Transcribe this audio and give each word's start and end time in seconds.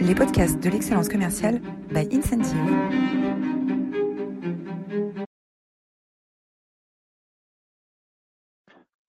les 0.00 0.14
podcasts 0.14 0.58
de 0.60 0.70
l'excellence 0.70 1.08
commerciale 1.08 1.60
by 1.90 2.08
Incentive. 2.10 2.56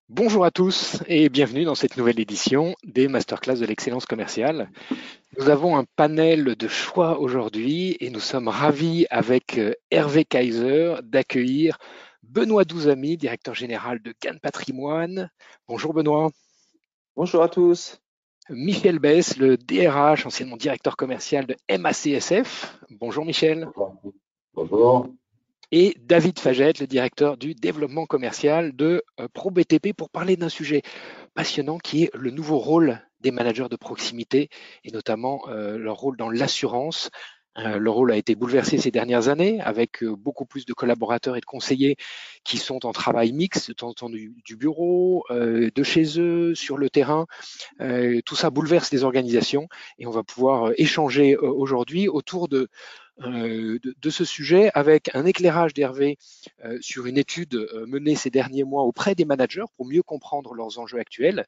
Bonjour 0.09 0.43
à 0.43 0.51
tous 0.51 1.01
et 1.07 1.29
bienvenue 1.29 1.63
dans 1.63 1.75
cette 1.75 1.95
nouvelle 1.95 2.19
édition 2.19 2.75
des 2.83 3.07
masterclass 3.07 3.55
de 3.55 3.65
l'excellence 3.65 4.05
commerciale. 4.05 4.69
Nous 5.37 5.49
avons 5.49 5.77
un 5.77 5.85
panel 5.95 6.55
de 6.57 6.67
choix 6.67 7.19
aujourd'hui 7.19 7.95
et 8.01 8.09
nous 8.09 8.19
sommes 8.19 8.49
ravis 8.49 9.05
avec 9.09 9.57
euh, 9.57 9.73
Hervé 9.91 10.25
Kaiser 10.25 10.95
d'accueillir 11.03 11.77
Benoît 12.21 12.65
Douzami, 12.65 13.15
directeur 13.15 13.55
général 13.55 14.01
de 14.01 14.13
Cannes 14.19 14.39
Patrimoine. 14.41 15.29
Bonjour 15.69 15.93
Benoît. 15.93 16.31
Bonjour 17.15 17.43
à 17.43 17.49
tous. 17.49 18.00
Michel 18.51 18.99
Bess, 18.99 19.37
le 19.37 19.57
DRH, 19.57 20.25
anciennement 20.25 20.57
directeur 20.57 20.97
commercial 20.97 21.45
de 21.45 21.55
MACSF. 21.69 22.77
Bonjour 22.89 23.25
Michel. 23.25 23.69
Bonjour. 24.53 25.07
Et 25.71 25.95
David 26.01 26.37
Fagette, 26.37 26.79
le 26.79 26.87
directeur 26.87 27.37
du 27.37 27.55
développement 27.55 28.05
commercial 28.05 28.75
de 28.75 29.03
euh, 29.21 29.29
ProBTP 29.33 29.93
pour 29.95 30.09
parler 30.09 30.35
d'un 30.35 30.49
sujet 30.49 30.81
passionnant 31.33 31.77
qui 31.77 32.03
est 32.03 32.11
le 32.13 32.29
nouveau 32.29 32.57
rôle 32.57 32.99
des 33.21 33.31
managers 33.31 33.69
de 33.69 33.77
proximité 33.77 34.49
et 34.83 34.91
notamment 34.91 35.43
euh, 35.47 35.77
leur 35.77 35.95
rôle 35.95 36.17
dans 36.17 36.29
l'assurance. 36.29 37.09
Euh, 37.57 37.77
le 37.77 37.89
rôle 37.89 38.11
a 38.11 38.15
été 38.15 38.35
bouleversé 38.35 38.77
ces 38.77 38.91
dernières 38.91 39.27
années 39.27 39.59
avec 39.61 40.03
euh, 40.03 40.15
beaucoup 40.15 40.45
plus 40.45 40.65
de 40.65 40.73
collaborateurs 40.73 41.35
et 41.35 41.41
de 41.41 41.45
conseillers 41.45 41.97
qui 42.45 42.57
sont 42.57 42.85
en 42.85 42.93
travail 42.93 43.33
mixte, 43.33 43.69
de 43.69 43.73
temps 43.73 43.89
en 43.89 43.93
temps 43.93 44.09
du, 44.09 44.55
bureau, 44.55 45.25
euh, 45.31 45.69
de 45.75 45.83
chez 45.83 46.19
eux, 46.19 46.55
sur 46.55 46.77
le 46.77 46.89
terrain. 46.89 47.25
tout 48.25 48.35
ça 48.35 48.49
bouleverse 48.49 48.91
les 48.91 49.03
organisations 49.03 49.67
et 49.99 50.07
on 50.07 50.11
va 50.11 50.23
pouvoir 50.23 50.71
échanger 50.77 51.35
aujourd'hui 51.35 52.07
autour 52.07 52.47
de, 52.47 52.69
de, 53.21 54.09
ce 54.09 54.25
sujet 54.25 54.71
avec 54.73 55.09
un 55.15 55.25
éclairage 55.25 55.73
d'Hervé 55.73 56.17
sur 56.79 57.05
une 57.05 57.17
étude 57.17 57.67
menée 57.87 58.15
ces 58.15 58.29
derniers 58.29 58.63
mois 58.63 58.83
auprès 58.83 59.15
des 59.15 59.25
managers 59.25 59.65
pour 59.77 59.85
mieux 59.85 60.03
comprendre 60.03 60.53
leurs 60.53 60.79
enjeux 60.79 60.99
actuels 60.99 61.45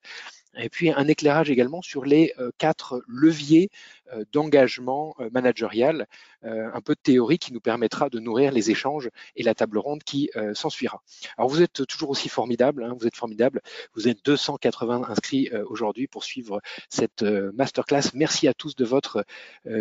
et 0.56 0.70
puis 0.70 0.92
un 0.92 1.08
éclairage 1.08 1.50
également 1.50 1.82
sur 1.82 2.06
les 2.06 2.34
euh, 2.38 2.52
quatre 2.58 3.02
leviers 3.08 3.70
euh, 4.14 4.24
d'engagement 4.32 5.16
euh, 5.20 5.30
managérial, 5.32 6.08
un 6.46 6.82
peu 6.82 6.94
de 6.94 7.00
théorie 7.00 7.38
qui 7.38 7.54
nous 7.54 7.62
permettra 7.62 8.10
de 8.10 8.20
nourrir 8.20 8.52
les 8.52 8.70
échanges 8.70 9.10
et 9.38 9.44
la 9.44 9.56
table 9.56 9.78
ronde 9.78 10.04
qui 10.04 10.30
s'ensuira. 10.54 11.02
Alors 11.38 11.50
vous 11.50 11.62
êtes 11.62 11.88
toujours 11.88 12.10
aussi 12.10 12.28
formidable, 12.28 12.84
hein, 12.84 12.94
vous 13.00 13.08
êtes 13.08 13.16
formidable, 13.16 13.62
vous 13.96 14.10
êtes 14.10 14.26
280 14.26 15.04
inscrits 15.08 15.50
aujourd'hui 15.68 16.08
pour 16.08 16.26
suivre 16.26 16.60
cette 16.90 17.22
masterclass. 17.22 18.12
Merci 18.14 18.50
à 18.50 18.54
tous 18.54 18.76
de 18.76 18.84
votre 18.84 19.24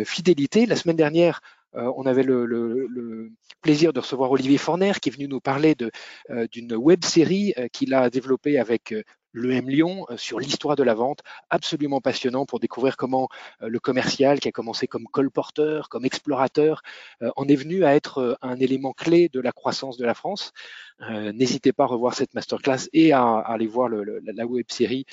fidélité. 0.05 0.65
La 0.65 0.77
semaine 0.77 0.95
dernière, 0.95 1.41
on 1.75 2.05
avait 2.05 2.23
le, 2.23 3.31
plaisir 3.61 3.93
de 3.93 3.99
recevoir 3.99 4.31
Olivier 4.31 4.57
Forner 4.57 4.93
qui 5.01 5.09
est 5.09 5.11
venu 5.13 5.27
nous 5.27 5.39
parler 5.39 5.75
d'une 6.51 6.75
web 6.75 7.03
série 7.03 7.53
qu'il 7.71 7.93
a 7.93 8.09
développée 8.09 8.59
avec 8.59 8.93
l'EM 9.33 9.69
Lyon 9.69 10.05
euh, 10.09 10.17
sur 10.17 10.39
l'histoire 10.39 10.75
de 10.75 10.83
la 10.83 10.93
vente, 10.93 11.21
absolument 11.49 12.01
passionnant 12.01 12.45
pour 12.45 12.59
découvrir 12.59 12.97
comment 12.97 13.27
euh, 13.61 13.67
le 13.67 13.79
commercial, 13.79 14.39
qui 14.39 14.47
a 14.47 14.51
commencé 14.51 14.87
comme 14.87 15.05
colporteur, 15.05 15.89
comme 15.89 16.05
explorateur, 16.05 16.81
euh, 17.21 17.31
en 17.35 17.47
est 17.47 17.55
venu 17.55 17.83
à 17.83 17.95
être 17.95 18.37
un 18.41 18.57
élément 18.57 18.93
clé 18.93 19.29
de 19.29 19.39
la 19.39 19.51
croissance 19.51 19.97
de 19.97 20.05
la 20.05 20.13
France. 20.13 20.51
N'hésitez 21.09 21.73
pas 21.73 21.83
à 21.83 21.87
revoir 21.87 22.13
cette 22.13 22.33
masterclass 22.33 22.87
et 22.93 23.11
à, 23.11 23.39
aller 23.39 23.67
voir 23.67 23.89
la 23.89 24.45
web 24.45 24.65
série 24.69 25.05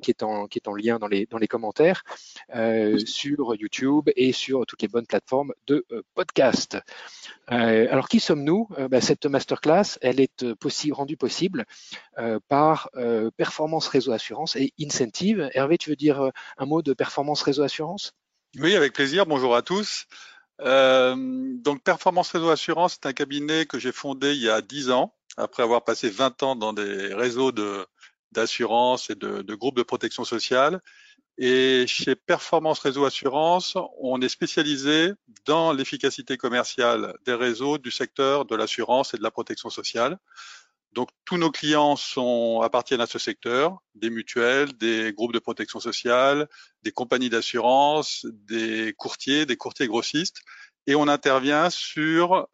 qui, 0.00 0.10
est 0.10 0.22
en, 0.22 0.48
lien 0.74 0.98
dans 0.98 1.08
les, 1.08 1.48
commentaires 1.48 2.04
sur 3.04 3.54
YouTube 3.54 4.08
et 4.16 4.32
sur 4.32 4.64
toutes 4.64 4.80
les 4.80 4.88
bonnes 4.88 5.06
plateformes 5.06 5.52
de 5.66 5.84
podcast. 6.14 6.78
alors, 7.48 8.08
qui 8.08 8.20
sommes-nous? 8.20 8.68
Bah, 8.88 9.00
Cette 9.00 9.26
masterclass, 9.26 9.98
elle 10.00 10.20
est 10.20 10.44
rendue 10.92 11.18
possible 11.18 11.66
par 12.48 12.88
performance 13.56 13.88
réseau 13.88 14.12
assurance 14.12 14.54
et 14.56 14.74
incentive. 14.78 15.48
Hervé, 15.54 15.78
tu 15.78 15.88
veux 15.88 15.96
dire 15.96 16.20
euh, 16.20 16.30
un 16.58 16.66
mot 16.66 16.82
de 16.82 16.92
performance 16.92 17.40
réseau 17.40 17.62
assurance? 17.62 18.12
Oui, 18.58 18.76
avec 18.76 18.92
plaisir. 18.92 19.24
Bonjour 19.24 19.56
à 19.56 19.62
tous. 19.62 20.04
Euh, 20.60 21.14
donc 21.16 21.82
Performance 21.82 22.30
Réseau 22.32 22.50
Assurance, 22.50 22.94
c'est 22.94 23.06
un 23.06 23.14
cabinet 23.14 23.64
que 23.64 23.78
j'ai 23.78 23.92
fondé 23.92 24.34
il 24.34 24.42
y 24.42 24.50
a 24.50 24.60
10 24.60 24.90
ans, 24.90 25.14
après 25.38 25.62
avoir 25.62 25.84
passé 25.84 26.10
20 26.10 26.42
ans 26.42 26.54
dans 26.54 26.74
des 26.74 27.14
réseaux 27.14 27.50
d'assurance 28.30 29.08
et 29.08 29.14
de, 29.14 29.40
de, 29.40 29.54
groupes 29.54 29.76
de 29.76 29.82
protection 29.82 30.24
sociale. 30.24 30.82
Et 31.38 31.86
chez 31.86 32.14
Performance 32.14 32.80
Réseau 32.80 33.06
Assurance, 33.06 33.78
on 34.00 34.20
est 34.20 34.28
spécialisé 34.28 35.12
dans 35.46 35.72
l'efficacité 35.72 36.36
commerciale 36.36 37.14
des 37.24 37.34
réseaux 37.34 37.78
du 37.78 37.90
secteur 37.90 38.44
de 38.44 38.54
l'assurance 38.54 39.14
et 39.14 39.16
de 39.16 39.22
la 39.22 39.30
protection 39.30 39.70
sociale. 39.70 40.18
Donc 40.96 41.10
tous 41.26 41.36
nos 41.36 41.50
clients 41.50 41.96
appartiennent 42.62 43.02
à 43.02 43.06
ce 43.06 43.18
secteur, 43.18 43.82
des 43.94 44.08
mutuelles, 44.08 44.72
des 44.78 45.12
groupes 45.12 45.34
de 45.34 45.38
protection 45.38 45.78
sociale, 45.78 46.48
des 46.82 46.90
compagnies 46.90 47.28
d'assurance, 47.28 48.24
des 48.32 48.94
courtiers, 48.96 49.44
des 49.44 49.58
courtiers 49.58 49.88
grossistes, 49.88 50.40
et 50.86 50.94
on 50.94 51.06
intervient 51.06 51.68
sur 51.68 52.48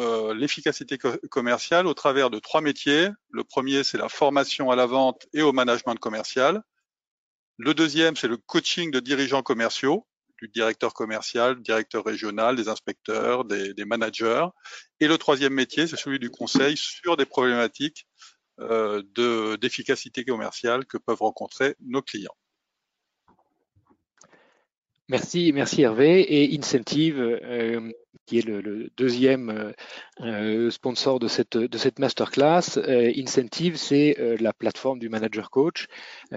euh, 0.00 0.34
l'efficacité 0.34 0.98
commerciale 0.98 1.86
au 1.86 1.94
travers 1.94 2.28
de 2.28 2.38
trois 2.38 2.60
métiers. 2.60 3.08
Le 3.30 3.42
premier, 3.42 3.82
c'est 3.84 3.96
la 3.96 4.10
formation 4.10 4.70
à 4.70 4.76
la 4.76 4.84
vente 4.84 5.26
et 5.32 5.40
au 5.40 5.54
management 5.54 5.96
commercial. 5.98 6.62
Le 7.56 7.72
deuxième, 7.72 8.16
c'est 8.16 8.28
le 8.28 8.36
coaching 8.36 8.90
de 8.90 9.00
dirigeants 9.00 9.42
commerciaux 9.42 10.06
du 10.40 10.48
directeur 10.48 10.94
commercial, 10.94 11.60
directeur 11.60 12.04
régional, 12.04 12.56
des 12.56 12.68
inspecteurs, 12.68 13.44
des, 13.44 13.84
managers. 13.84 14.46
Et 15.00 15.08
le 15.08 15.18
troisième 15.18 15.54
métier, 15.54 15.86
c'est 15.86 15.96
celui 15.96 16.18
du 16.18 16.30
conseil 16.30 16.76
sur 16.76 17.16
des 17.16 17.26
problématiques 17.26 18.06
euh, 18.60 19.02
d'efficacité 19.60 20.24
commerciale 20.24 20.84
que 20.86 20.98
peuvent 20.98 21.20
rencontrer 21.20 21.74
nos 21.80 22.02
clients. 22.02 22.36
Merci, 25.08 25.52
merci 25.54 25.82
Hervé. 25.82 26.20
Et 26.28 26.58
Incentive, 26.58 27.18
euh, 27.18 27.92
qui 28.28 28.38
est 28.38 28.46
le, 28.46 28.90
deuxième 28.98 29.48
euh, 29.48 29.72
euh, 30.20 30.70
sponsor 30.70 31.18
de 31.18 31.28
cette, 31.28 31.56
de 31.56 31.78
cette 31.78 31.98
masterclass, 31.98 32.78
Incentive, 33.16 33.76
c'est 33.76 34.16
la 34.38 34.52
plateforme 34.52 34.98
du 34.98 35.08
manager 35.08 35.50
coach. 35.50 35.86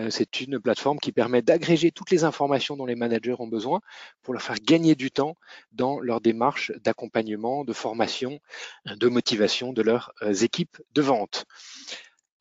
c'est 0.10 0.42
une 0.42 0.60
plateforme 0.60 1.00
qui 1.00 1.12
permet 1.12 1.42
d'agréger 1.42 1.92
toutes 1.92 2.12
les 2.12 2.24
informations 2.24 2.78
dont 2.78 2.86
les 2.86 2.96
managers 2.96 3.36
ont 3.40 3.48
besoin 3.48 3.82
pour 4.24 4.34
leur 4.34 4.42
faire 4.42 4.60
gagner 4.62 4.96
du 4.96 5.12
temps 5.12 5.36
dans 5.74 6.00
leur 6.00 6.22
démarche 6.22 6.72
d'accompagnement, 6.84 7.66
de 7.66 7.74
formation, 7.74 8.40
de 8.86 9.08
motivation 9.08 9.74
de 9.74 9.82
leurs 9.82 10.14
équipes 10.44 10.78
de 10.94 11.02
vente. 11.02 11.46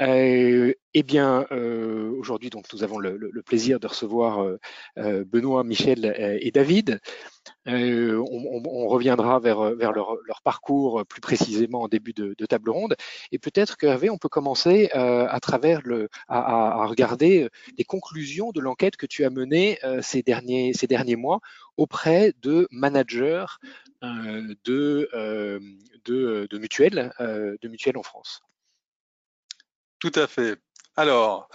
Euh, 0.03 0.73
eh 0.95 1.03
bien, 1.03 1.47
euh, 1.53 2.11
aujourd'hui, 2.19 2.51
donc, 2.51 2.67
nous 2.73 2.83
avons 2.83 2.99
le, 2.99 3.19
plaisir 3.45 3.79
de 3.81 3.87
recevoir 3.87 4.41
euh, 4.99 5.25
Benoît, 5.25 5.63
Michel 5.63 6.15
et 6.41 6.51
David. 6.51 7.01
On, 7.67 8.89
reviendra 8.89 9.39
vers, 9.41 9.61
leur, 9.93 10.17
parcours 10.43 11.05
plus 11.07 11.21
précisément 11.21 11.83
en 11.83 11.89
début 11.89 12.13
de, 12.13 12.35
table 12.47 12.71
ronde. 12.71 12.97
Et 13.31 13.39
peut-être 13.39 13.77
qu'Hervé, 13.77 14.11
on 14.11 14.19
peut 14.19 14.29
commencer 14.29 14.91
à 14.93 15.39
travers 15.41 15.81
le, 15.85 16.09
à, 16.29 16.87
regarder 16.87 17.49
les 17.79 17.85
conclusions 17.85 18.51
de 18.53 18.61
l'enquête 18.61 18.97
que 18.97 19.07
tu 19.07 19.25
as 19.25 19.31
menée 19.31 19.79
ces 20.03 20.23
derniers, 20.23 20.73
ces 20.73 20.87
derniers 20.87 21.17
mois 21.17 21.41
auprès 21.77 22.33
de 22.43 22.67
managers 22.71 23.47
de, 24.03 25.09
de, 26.05 26.49
de 26.51 26.59
mutuelles, 26.59 27.13
de 27.21 27.69
mutuelles 27.69 27.99
en 27.99 28.03
France. 28.03 28.43
Tout 30.01 30.13
à 30.15 30.27
fait. 30.27 30.57
Alors, 30.97 31.49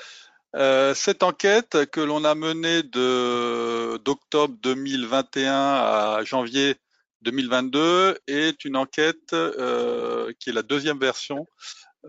euh, 0.55 0.93
cette 0.93 1.23
enquête 1.23 1.89
que 1.91 1.99
l'on 1.99 2.23
a 2.23 2.35
menée 2.35 2.83
d'octobre 2.83 4.55
2021 4.61 5.51
à 5.51 6.19
janvier 6.23 6.75
2022 7.23 8.19
est 8.27 8.63
une 8.63 8.77
enquête 8.77 9.33
euh, 9.33 10.31
qui 10.39 10.51
est 10.51 10.53
la 10.53 10.61
deuxième 10.61 10.99
version 10.99 11.47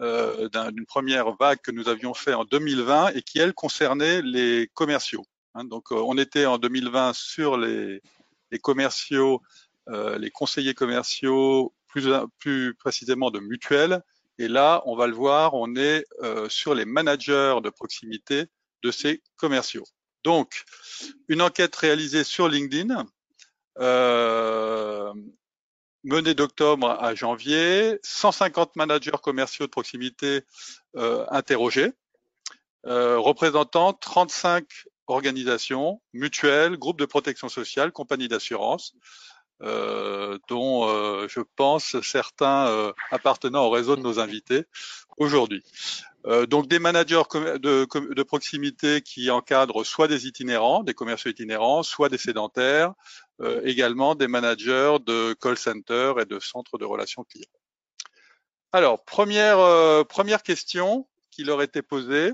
euh, 0.03 0.49
d'une 0.73 0.85
première 0.85 1.35
vague 1.37 1.61
que 1.62 1.71
nous 1.71 1.88
avions 1.88 2.12
fait 2.12 2.35
en 2.35 2.44
2020 2.44 3.15
et 3.15 3.23
qui, 3.23 3.38
elle, 3.38 3.55
concernait 3.55 4.21
les 4.21 4.71
commerciaux. 4.75 5.25
Hein. 5.55 5.65
donc, 5.65 5.91
on 5.91 6.19
était 6.19 6.44
en 6.44 6.59
2020 6.59 7.15
sur 7.15 7.56
les, 7.56 8.03
les 8.50 8.59
commerciaux, 8.59 9.41
les 9.88 10.31
conseillers 10.31 10.75
commerciaux, 10.75 11.73
plus, 11.88 12.09
plus 12.38 12.75
précisément 12.75 13.31
de 13.31 13.41
mutuelles, 13.41 14.03
et 14.38 14.49
là, 14.49 14.83
on 14.87 14.97
va 14.97 15.06
le 15.06 15.15
voir, 15.15 15.55
on 15.55 15.75
est 15.77 16.05
euh, 16.23 16.49
sur 16.49 16.75
les 16.75 16.85
managers 16.85 17.56
de 17.62 17.71
proximité 17.71 18.47
de 18.83 18.91
ces 18.91 19.23
commerciaux. 19.37 19.85
Donc, 20.25 20.65
une 21.29 21.41
enquête 21.41 21.75
réalisée 21.75 22.25
sur 22.25 22.49
LinkedIn, 22.49 23.06
euh, 23.79 25.12
menée 26.05 26.35
d'octobre 26.35 26.91
à 26.91 27.15
janvier, 27.15 27.99
150 28.03 28.77
managers 28.77 29.12
commerciaux 29.23 29.67
de 29.67 29.71
proximité 29.71 30.43
euh, 30.97 31.25
interrogés, 31.31 31.93
représentant 32.85 33.94
35 33.94 34.65
organisations, 35.09 36.00
mutuelles, 36.12 36.77
groupes 36.77 36.99
de 37.00 37.05
protection 37.05 37.49
sociale, 37.49 37.91
compagnies 37.91 38.29
d'assurance, 38.29 38.94
euh, 39.62 40.38
dont 40.49 40.87
euh, 40.87 41.29
je 41.29 41.41
pense 41.41 41.99
certains 42.03 42.69
euh, 42.69 42.93
appartenant 43.11 43.64
au 43.64 43.70
réseau 43.70 43.97
de 43.97 44.03
nos 44.03 44.19
invités 44.19 44.64
aujourd'hui. 45.17 45.62
donc 46.49 46.69
des 46.69 46.79
managers 46.79 47.23
de, 47.32 47.87
de, 48.14 48.23
proximité 48.23 49.00
qui 49.00 49.31
encadrent 49.31 49.85
soit 49.85 50.08
des 50.08 50.26
itinérants, 50.26 50.82
des 50.82 50.93
commerciaux 50.93 51.31
itinérants, 51.31 51.82
soit 51.82 52.08
des 52.08 52.19
sédentaires, 52.19 52.93
également 53.62 54.14
des 54.14 54.29
managers 54.29 54.97
de 55.06 55.35
call 55.41 55.56
center 55.56 56.14
et 56.20 56.25
de 56.26 56.38
centres 56.41 56.79
de 56.79 56.85
relations 56.85 57.25
clients. 57.25 57.61
Alors 58.73 59.05
première 59.05 59.59
première 60.06 60.43
question 60.43 61.06
qui 61.31 61.44
leur 61.44 61.62
était 61.62 61.82
posée 61.82 62.32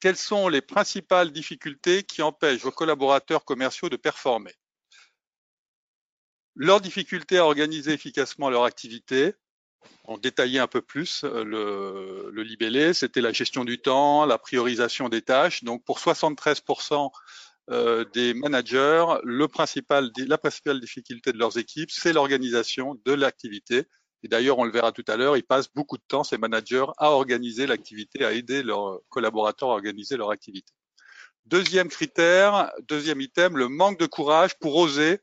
quelles 0.00 0.16
sont 0.16 0.48
les 0.48 0.62
principales 0.62 1.32
difficultés 1.32 2.02
qui 2.02 2.22
empêchent 2.22 2.62
vos 2.62 2.72
collaborateurs 2.72 3.44
commerciaux 3.44 3.88
de 3.88 3.96
performer? 3.96 4.54
Leurs 6.54 6.80
difficultés 6.80 7.38
à 7.38 7.44
organiser 7.44 7.92
efficacement 7.92 8.50
leur 8.50 8.64
activité, 8.64 9.34
on 10.04 10.18
détaillait 10.18 10.58
un 10.58 10.66
peu 10.66 10.82
plus 10.82 11.24
euh, 11.24 11.44
le, 12.32 12.42
libellé, 12.42 12.92
c'était 12.92 13.20
la 13.20 13.32
gestion 13.32 13.64
du 13.64 13.78
temps, 13.78 14.26
la 14.26 14.38
priorisation 14.38 15.08
des 15.08 15.22
tâches. 15.22 15.64
Donc 15.64 15.84
pour 15.84 15.98
73% 15.98 17.10
euh, 17.70 18.04
des 18.12 18.34
managers, 18.34 19.06
le 19.24 19.48
principal, 19.48 20.10
la 20.16 20.38
principale 20.38 20.80
difficulté 20.80 21.32
de 21.32 21.38
leurs 21.38 21.58
équipes, 21.58 21.90
c'est 21.90 22.12
l'organisation 22.12 23.00
de 23.04 23.12
l'activité 23.12 23.86
et 24.22 24.28
d'ailleurs, 24.28 24.58
on 24.58 24.64
le 24.64 24.70
verra 24.70 24.92
tout 24.92 25.04
à 25.08 25.16
l'heure, 25.16 25.36
ils 25.36 25.42
passent 25.42 25.72
beaucoup 25.72 25.96
de 25.96 26.04
temps, 26.06 26.22
ces 26.22 26.38
managers, 26.38 26.86
à 26.98 27.10
organiser 27.10 27.66
l'activité, 27.66 28.24
à 28.24 28.32
aider 28.32 28.62
leurs 28.62 29.00
collaborateurs 29.08 29.70
à 29.70 29.72
organiser 29.72 30.16
leur 30.16 30.30
activité. 30.30 30.72
Deuxième 31.46 31.88
critère, 31.88 32.70
deuxième 32.86 33.20
item, 33.20 33.56
le 33.56 33.68
manque 33.68 33.98
de 33.98 34.06
courage 34.06 34.56
pour 34.60 34.76
oser 34.76 35.18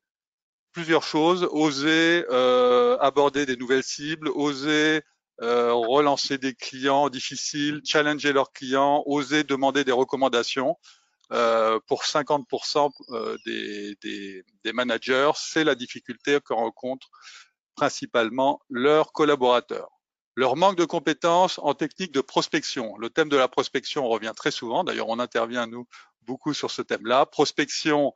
plusieurs 0.72 1.04
choses, 1.04 1.48
oser 1.52 2.26
euh, 2.30 2.98
aborder 3.00 3.46
des 3.46 3.56
nouvelles 3.56 3.84
cibles, 3.84 4.30
oser 4.30 5.02
euh, 5.42 5.74
relancer 5.74 6.38
des 6.38 6.54
clients 6.54 7.10
difficiles, 7.10 7.82
challenger 7.86 8.34
leurs 8.34 8.52
clients, 8.52 9.04
oser 9.06 9.44
demander 9.44 9.84
des 9.84 9.92
recommandations. 9.92 10.76
Euh, 11.32 11.80
pour 11.88 12.04
50% 12.04 12.92
euh, 13.12 13.38
des, 13.46 13.96
des, 14.02 14.44
des 14.64 14.74
managers, 14.74 15.32
c'est 15.36 15.64
la 15.64 15.76
difficulté 15.76 16.40
qu'on 16.44 16.56
rencontre 16.56 17.08
principalement 17.76 18.60
leurs 18.70 19.12
collaborateurs. 19.12 19.90
Leur 20.36 20.56
manque 20.56 20.76
de 20.76 20.86
compétences 20.86 21.60
en 21.60 21.74
technique 21.74 22.12
de 22.12 22.22
prospection. 22.22 22.98
Le 22.98 23.10
thème 23.10 23.30
de 23.30 23.38
la 23.38 23.48
prospection 23.48 24.08
revient 24.08 24.34
très 24.36 24.52
souvent. 24.52 24.84
D'ailleurs, 24.84 25.10
on 25.10 25.20
intervient, 25.20 25.68
nous, 25.68 25.88
beaucoup 26.24 26.54
sur 26.54 26.72
ce 26.72 26.82
thème-là. 26.82 27.26
Prospection, 27.26 28.12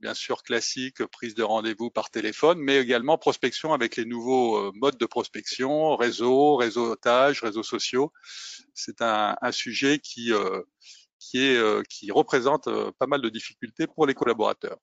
bien 0.00 0.14
sûr, 0.14 0.42
classique, 0.42 1.04
prise 1.06 1.34
de 1.34 1.42
rendez-vous 1.42 1.90
par 1.90 2.10
téléphone, 2.10 2.58
mais 2.58 2.78
également 2.78 3.18
prospection 3.18 3.72
avec 3.72 3.96
les 3.96 4.04
nouveaux 4.04 4.56
euh, 4.56 4.72
modes 4.74 4.98
de 4.98 5.06
prospection, 5.06 5.96
réseau, 5.96 6.56
réseautage, 6.56 7.42
réseaux 7.42 7.62
sociaux. 7.62 8.12
C'est 8.74 9.02
un, 9.02 9.36
sujet 9.52 9.98
qui, 9.98 10.32
euh, 10.32 10.62
qui, 11.18 11.44
est, 11.44 11.56
euh, 11.56 11.82
qui 11.88 12.10
représente 12.10 12.68
pas 12.98 13.06
mal 13.06 13.20
de 13.20 13.28
difficultés 13.28 13.86
pour 13.86 14.06
les 14.06 14.14
collaborateurs. 14.14 14.78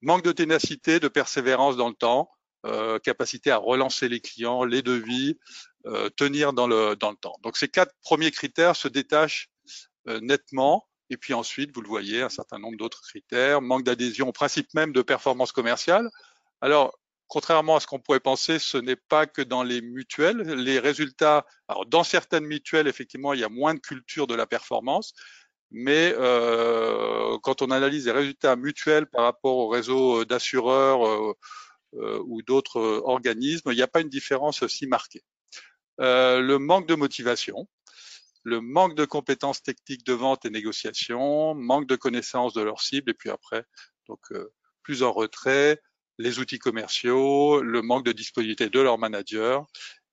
Manque 0.00 0.24
de 0.24 0.32
ténacité, 0.32 1.00
de 1.00 1.08
persévérance 1.08 1.76
dans 1.76 1.88
le 1.88 1.94
temps. 1.94 2.30
Euh, 2.64 3.00
capacité 3.00 3.50
à 3.50 3.56
relancer 3.56 4.08
les 4.08 4.20
clients, 4.20 4.62
les 4.62 4.82
devis, 4.82 5.36
euh, 5.86 6.08
tenir 6.10 6.52
dans 6.52 6.68
le, 6.68 6.94
dans 6.94 7.10
le 7.10 7.16
temps. 7.16 7.34
Donc 7.42 7.56
ces 7.56 7.66
quatre 7.66 7.92
premiers 8.02 8.30
critères 8.30 8.76
se 8.76 8.86
détachent 8.86 9.50
euh, 10.06 10.20
nettement. 10.20 10.86
Et 11.10 11.16
puis 11.16 11.34
ensuite, 11.34 11.74
vous 11.74 11.82
le 11.82 11.88
voyez, 11.88 12.22
un 12.22 12.28
certain 12.28 12.58
nombre 12.58 12.76
d'autres 12.78 13.02
critères, 13.02 13.60
manque 13.60 13.84
d'adhésion 13.84 14.28
au 14.28 14.32
principe 14.32 14.72
même 14.74 14.92
de 14.92 15.02
performance 15.02 15.52
commerciale. 15.52 16.08
Alors, 16.60 16.98
contrairement 17.28 17.76
à 17.76 17.80
ce 17.80 17.86
qu'on 17.86 17.98
pourrait 17.98 18.20
penser, 18.20 18.58
ce 18.58 18.78
n'est 18.78 18.96
pas 18.96 19.26
que 19.26 19.42
dans 19.42 19.62
les 19.62 19.80
mutuelles. 19.80 20.42
Les 20.42 20.78
résultats, 20.78 21.46
alors 21.68 21.86
dans 21.86 22.04
certaines 22.04 22.46
mutuelles, 22.46 22.88
effectivement, 22.88 23.32
il 23.32 23.40
y 23.40 23.44
a 23.44 23.48
moins 23.48 23.74
de 23.74 23.80
culture 23.80 24.26
de 24.26 24.34
la 24.34 24.46
performance, 24.46 25.12
mais 25.70 26.14
euh, 26.18 27.38
quand 27.42 27.62
on 27.62 27.70
analyse 27.70 28.06
les 28.06 28.12
résultats 28.12 28.56
mutuels 28.56 29.06
par 29.06 29.24
rapport 29.24 29.56
au 29.56 29.68
réseau 29.68 30.24
d'assureurs, 30.24 31.06
euh, 31.06 31.34
euh, 31.94 32.22
ou 32.26 32.40
d'autres 32.42 32.78
euh, 32.78 33.02
organismes, 33.04 33.70
il 33.70 33.76
n'y 33.76 33.82
a 33.82 33.86
pas 33.86 34.00
une 34.00 34.08
différence 34.08 34.62
aussi 34.62 34.86
marquée. 34.86 35.22
Euh, 36.00 36.40
le 36.40 36.58
manque 36.58 36.86
de 36.86 36.94
motivation, 36.94 37.68
le 38.44 38.60
manque 38.60 38.94
de 38.94 39.04
compétences 39.04 39.62
techniques 39.62 40.04
de 40.04 40.12
vente 40.12 40.44
et 40.44 40.50
négociation, 40.50 41.54
manque 41.54 41.86
de 41.86 41.96
connaissances 41.96 42.54
de 42.54 42.62
leur 42.62 42.80
cible, 42.80 43.10
et 43.10 43.14
puis 43.14 43.30
après, 43.30 43.64
donc 44.08 44.20
plus 44.82 45.02
en 45.02 45.12
retrait, 45.12 45.80
les 46.18 46.38
outils 46.38 46.58
commerciaux, 46.58 47.62
le 47.62 47.82
manque 47.82 48.04
de 48.04 48.12
disponibilité 48.12 48.68
de 48.68 48.80
leur 48.80 48.98
manager 48.98 49.66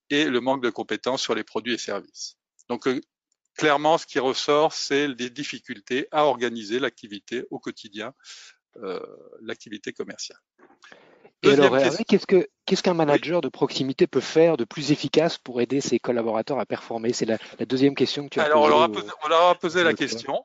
et 0.09 0.25
le 0.25 0.41
manque 0.41 0.63
de 0.63 0.69
compétences 0.69 1.21
sur 1.21 1.35
les 1.35 1.43
produits 1.43 1.73
et 1.73 1.77
services. 1.77 2.37
Donc 2.67 2.87
clairement, 3.57 3.97
ce 3.97 4.05
qui 4.05 4.19
ressort, 4.19 4.73
c'est 4.73 5.13
des 5.15 5.29
difficultés 5.29 6.07
à 6.11 6.25
organiser 6.25 6.79
l'activité 6.79 7.45
au 7.51 7.59
quotidien, 7.59 8.13
euh, 8.77 8.99
l'activité 9.41 9.91
commerciale. 9.91 10.39
Et 11.43 11.51
alors, 11.51 11.77
qu'est-ce 12.07 12.83
qu'un 12.83 12.93
manager 12.93 13.41
de 13.41 13.47
proximité 13.47 14.07
peut 14.07 14.19
faire 14.19 14.57
de 14.57 14.65
plus 14.65 14.91
efficace 14.91 15.37
pour 15.37 15.61
aider 15.61 15.79
ses 15.79 15.99
collaborateurs 15.99 16.59
à 16.59 16.65
performer? 16.65 17.13
C'est 17.13 17.25
la, 17.25 17.37
deuxième 17.65 17.95
question 17.95 18.25
que 18.25 18.29
tu 18.29 18.39
as 18.39 18.43
alors, 18.43 18.63
posée. 18.63 18.73
Alors, 18.73 19.19
on 19.23 19.27
leur 19.29 19.41
a 19.43 19.55
posé, 19.55 19.83
la 19.83 19.93
question. 19.93 20.43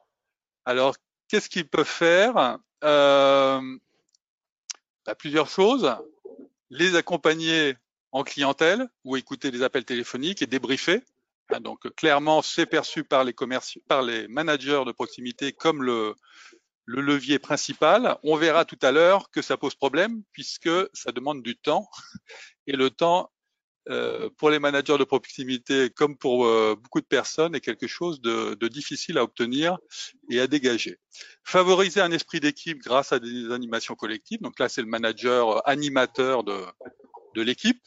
Alors, 0.65 0.95
qu'est-ce 1.29 1.49
qu'ils 1.49 1.69
peuvent 1.69 1.85
faire? 1.85 2.59
Euh, 2.85 3.61
bah, 5.05 5.15
Plusieurs 5.17 5.49
choses. 5.49 5.93
Les 6.71 6.95
accompagner 6.95 7.75
en 8.13 8.23
clientèle 8.23 8.89
ou 9.03 9.17
écouter 9.17 9.51
des 9.51 9.63
appels 9.63 9.85
téléphoniques 9.85 10.43
et 10.43 10.47
débriefer. 10.47 11.03
Hein, 11.51 11.61
donc, 11.61 11.93
clairement, 11.97 12.41
c'est 12.41 12.67
perçu 12.67 13.03
par 13.03 13.25
les, 13.25 13.35
par 13.89 14.03
les 14.03 14.29
managers 14.29 14.85
de 14.87 14.93
proximité 14.93 15.53
comme 15.53 15.83
le, 15.83 16.15
le 16.87 17.01
levier 17.01 17.39
principal. 17.39 18.19
On 18.23 18.37
verra 18.37 18.65
tout 18.65 18.79
à 18.83 18.93
l'heure 18.93 19.31
que 19.31 19.43
ça 19.43 19.57
pose 19.57 19.75
problème 19.75 20.23
puisque 20.33 20.71
ça 20.93 21.13
demande 21.13 21.43
du 21.43 21.57
temps 21.57 21.89
et 22.67 22.73
le 22.73 22.91
temps 22.91 23.31
euh, 23.91 24.31
pour 24.39 24.49
les 24.49 24.59
managers 24.59 24.97
de 24.97 25.05
proximité 25.05 25.91
comme 25.91 26.17
pour 26.17 26.47
euh, 26.47 26.75
beaucoup 26.75 27.03
de 27.03 27.07
personnes 27.07 27.55
est 27.55 27.61
quelque 27.61 27.87
chose 27.87 28.23
de, 28.23 28.57
difficile 28.69 29.19
à 29.19 29.23
obtenir 29.23 29.77
et 30.31 30.41
à 30.41 30.47
dégager. 30.47 30.99
Favoriser 31.45 32.01
un 32.01 32.11
esprit 32.11 32.41
d'équipe 32.41 32.79
grâce 32.79 33.13
à 33.13 33.19
des 33.19 33.53
animations 33.53 33.95
collectives. 33.95 34.41
Donc 34.41 34.59
là, 34.59 34.71
c'est 34.71 34.81
le 34.81 34.89
manager 34.89 35.67
animateur 35.69 36.45
de, 36.45 36.65
de 37.35 37.43
l'équipe. 37.43 37.83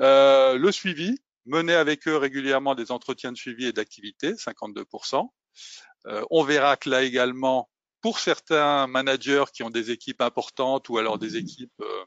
Euh, 0.00 0.58
le 0.58 0.72
suivi, 0.72 1.20
mener 1.46 1.74
avec 1.74 2.08
eux 2.08 2.16
régulièrement 2.16 2.74
des 2.74 2.90
entretiens 2.90 3.30
de 3.30 3.36
suivi 3.36 3.66
et 3.66 3.72
d'activité, 3.72 4.32
52%. 4.32 5.28
on 6.30 6.42
verra 6.42 6.76
que 6.76 6.90
là 6.90 7.02
également, 7.02 7.70
pour 8.02 8.18
certains 8.18 8.86
managers 8.86 9.44
qui 9.54 9.62
ont 9.62 9.70
des 9.70 9.90
équipes 9.90 10.20
importantes 10.20 10.88
ou 10.88 10.98
alors 10.98 11.18
des 11.18 11.36
équipes 11.36 11.72
euh, 11.80 12.04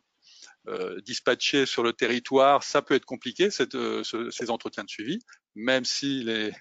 euh, 0.67 1.01
dispatchées 1.01 1.65
sur 1.65 1.83
le 1.83 1.93
territoire, 1.93 2.63
ça 2.63 2.81
peut 2.81 2.95
être 2.95 3.05
compliqué 3.05 3.49
euh, 3.75 4.03
ces 4.31 4.49
entretiens 4.49 4.83
de 4.83 4.89
suivi, 4.89 5.19
même 5.55 5.85
si 5.85 6.23
les, 6.23 6.51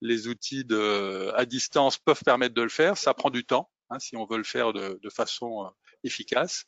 les 0.00 0.28
outils 0.28 0.64
de, 0.64 1.32
à 1.34 1.44
distance 1.46 1.98
peuvent 1.98 2.22
permettre 2.22 2.54
de 2.54 2.62
le 2.62 2.68
faire, 2.68 2.96
ça 2.96 3.14
prend 3.14 3.30
du 3.30 3.44
temps 3.44 3.70
hein, 3.90 3.98
si 3.98 4.16
on 4.16 4.26
veut 4.26 4.38
le 4.38 4.44
faire 4.44 4.72
de, 4.72 4.98
de 5.02 5.10
façon 5.10 5.64
euh, 5.64 5.68
efficace. 6.04 6.64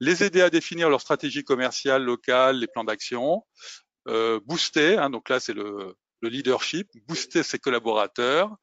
Les 0.00 0.24
aider 0.24 0.40
à 0.40 0.50
définir 0.50 0.88
leur 0.88 1.00
stratégie 1.00 1.44
commerciale 1.44 2.04
locale, 2.04 2.58
les 2.58 2.68
plans 2.68 2.84
d'action, 2.84 3.44
euh, 4.08 4.40
booster, 4.44 4.96
hein, 4.96 5.10
donc 5.10 5.28
là 5.28 5.40
c'est 5.40 5.52
le, 5.52 5.94
le 6.20 6.28
leadership, 6.28 6.88
booster 7.06 7.42
ses 7.42 7.58
collaborateurs, 7.58 8.56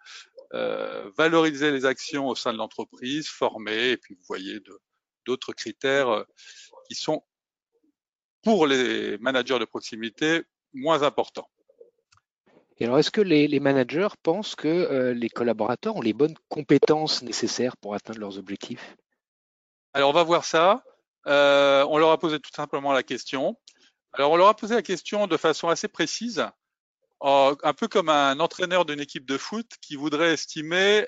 euh, 0.53 1.10
valoriser 1.17 1.72
les 1.72 1.86
actions 1.86 2.27
au 2.27 2.36
sein 2.36 2.51
de 2.51 2.58
l'entreprise, 2.58 3.27
former, 3.29 3.91
et 3.91 3.98
puis 3.98 4.15
vous 4.15 4.24
voyez 4.27 4.60
d'autres 5.25 5.53
critères 5.53 6.10
euh, 6.10 6.24
qui 6.89 6.96
sont 6.96 7.24
pour 8.43 8.67
les 8.67 9.17
managers 9.20 9.60
de 9.60 9.65
proximité 9.65 10.41
moins 10.74 11.03
importants. 11.03 11.50
Et 12.79 12.86
alors, 12.86 13.00
est-ce 13.00 13.12
que 13.12 13.22
les, 13.22 13.60
managers 13.60 14.10
pensent 14.24 14.55
que 14.55 14.67
euh, 14.67 15.13
les 15.13 15.29
collaborateurs 15.29 15.96
ont 15.96 16.01
les 16.01 16.13
bonnes 16.13 16.38
compétences 16.50 17.22
nécessaires 17.22 17.77
pour 17.77 17.93
atteindre 17.93 18.20
leurs 18.20 18.38
objectifs? 18.38 18.98
Alors, 19.93 20.10
on 20.10 20.13
va 20.13 20.24
voir 20.24 20.43
ça. 20.43 20.84
on 21.25 21.98
leur 21.98 22.12
a 22.12 22.20
posé 22.20 22.39
tout 22.39 22.51
simplement 22.53 22.91
la 22.91 23.03
question. 23.03 23.58
Alors, 24.13 24.31
on 24.31 24.36
leur 24.36 24.48
a 24.48 24.55
posé 24.55 24.75
la 24.75 24.81
question 24.81 25.27
de 25.27 25.38
façon 25.38 25.70
assez 25.70 25.88
précise 25.88 26.46
euh, 27.24 27.56
un 27.63 27.74
peu 27.74 27.88
comme 27.88 28.10
un 28.10 28.40
entraîneur 28.40 28.86
d'une 28.86 29.00
équipe 29.00 29.25
de 29.25 29.38
foot 29.38 29.68
qui 29.82 29.96
voudrait 29.96 30.34
estimer, 30.34 31.06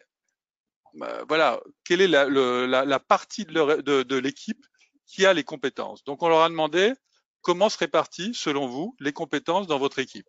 euh, 1.02 1.26
voilà, 1.28 1.60
quelle 1.84 2.02
est 2.02 2.08
la, 2.08 3.00
partie 3.00 3.46
de, 3.46 4.16
l'équipe 4.18 4.66
qui 5.08 5.26
a 5.26 5.34
les 5.34 5.44
compétences. 5.44 6.04
Donc, 6.04 6.24
on 6.24 6.30
leur 6.30 6.42
a 6.42 6.50
demandé 6.50 6.94
comment 7.42 7.70
se 7.70 7.78
répartissent, 7.78 8.38
selon 8.38 8.68
vous, 8.68 8.96
les 9.00 9.14
compétences 9.14 9.68
dans 9.68 9.80
votre 9.80 10.00
équipe. 10.00 10.28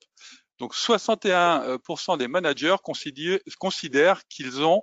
Donc, 0.58 0.74
61% 0.74 2.18
des 2.18 2.28
managers 2.28 2.76
considèrent 3.58 4.26
qu'ils 4.28 4.62
ont 4.62 4.82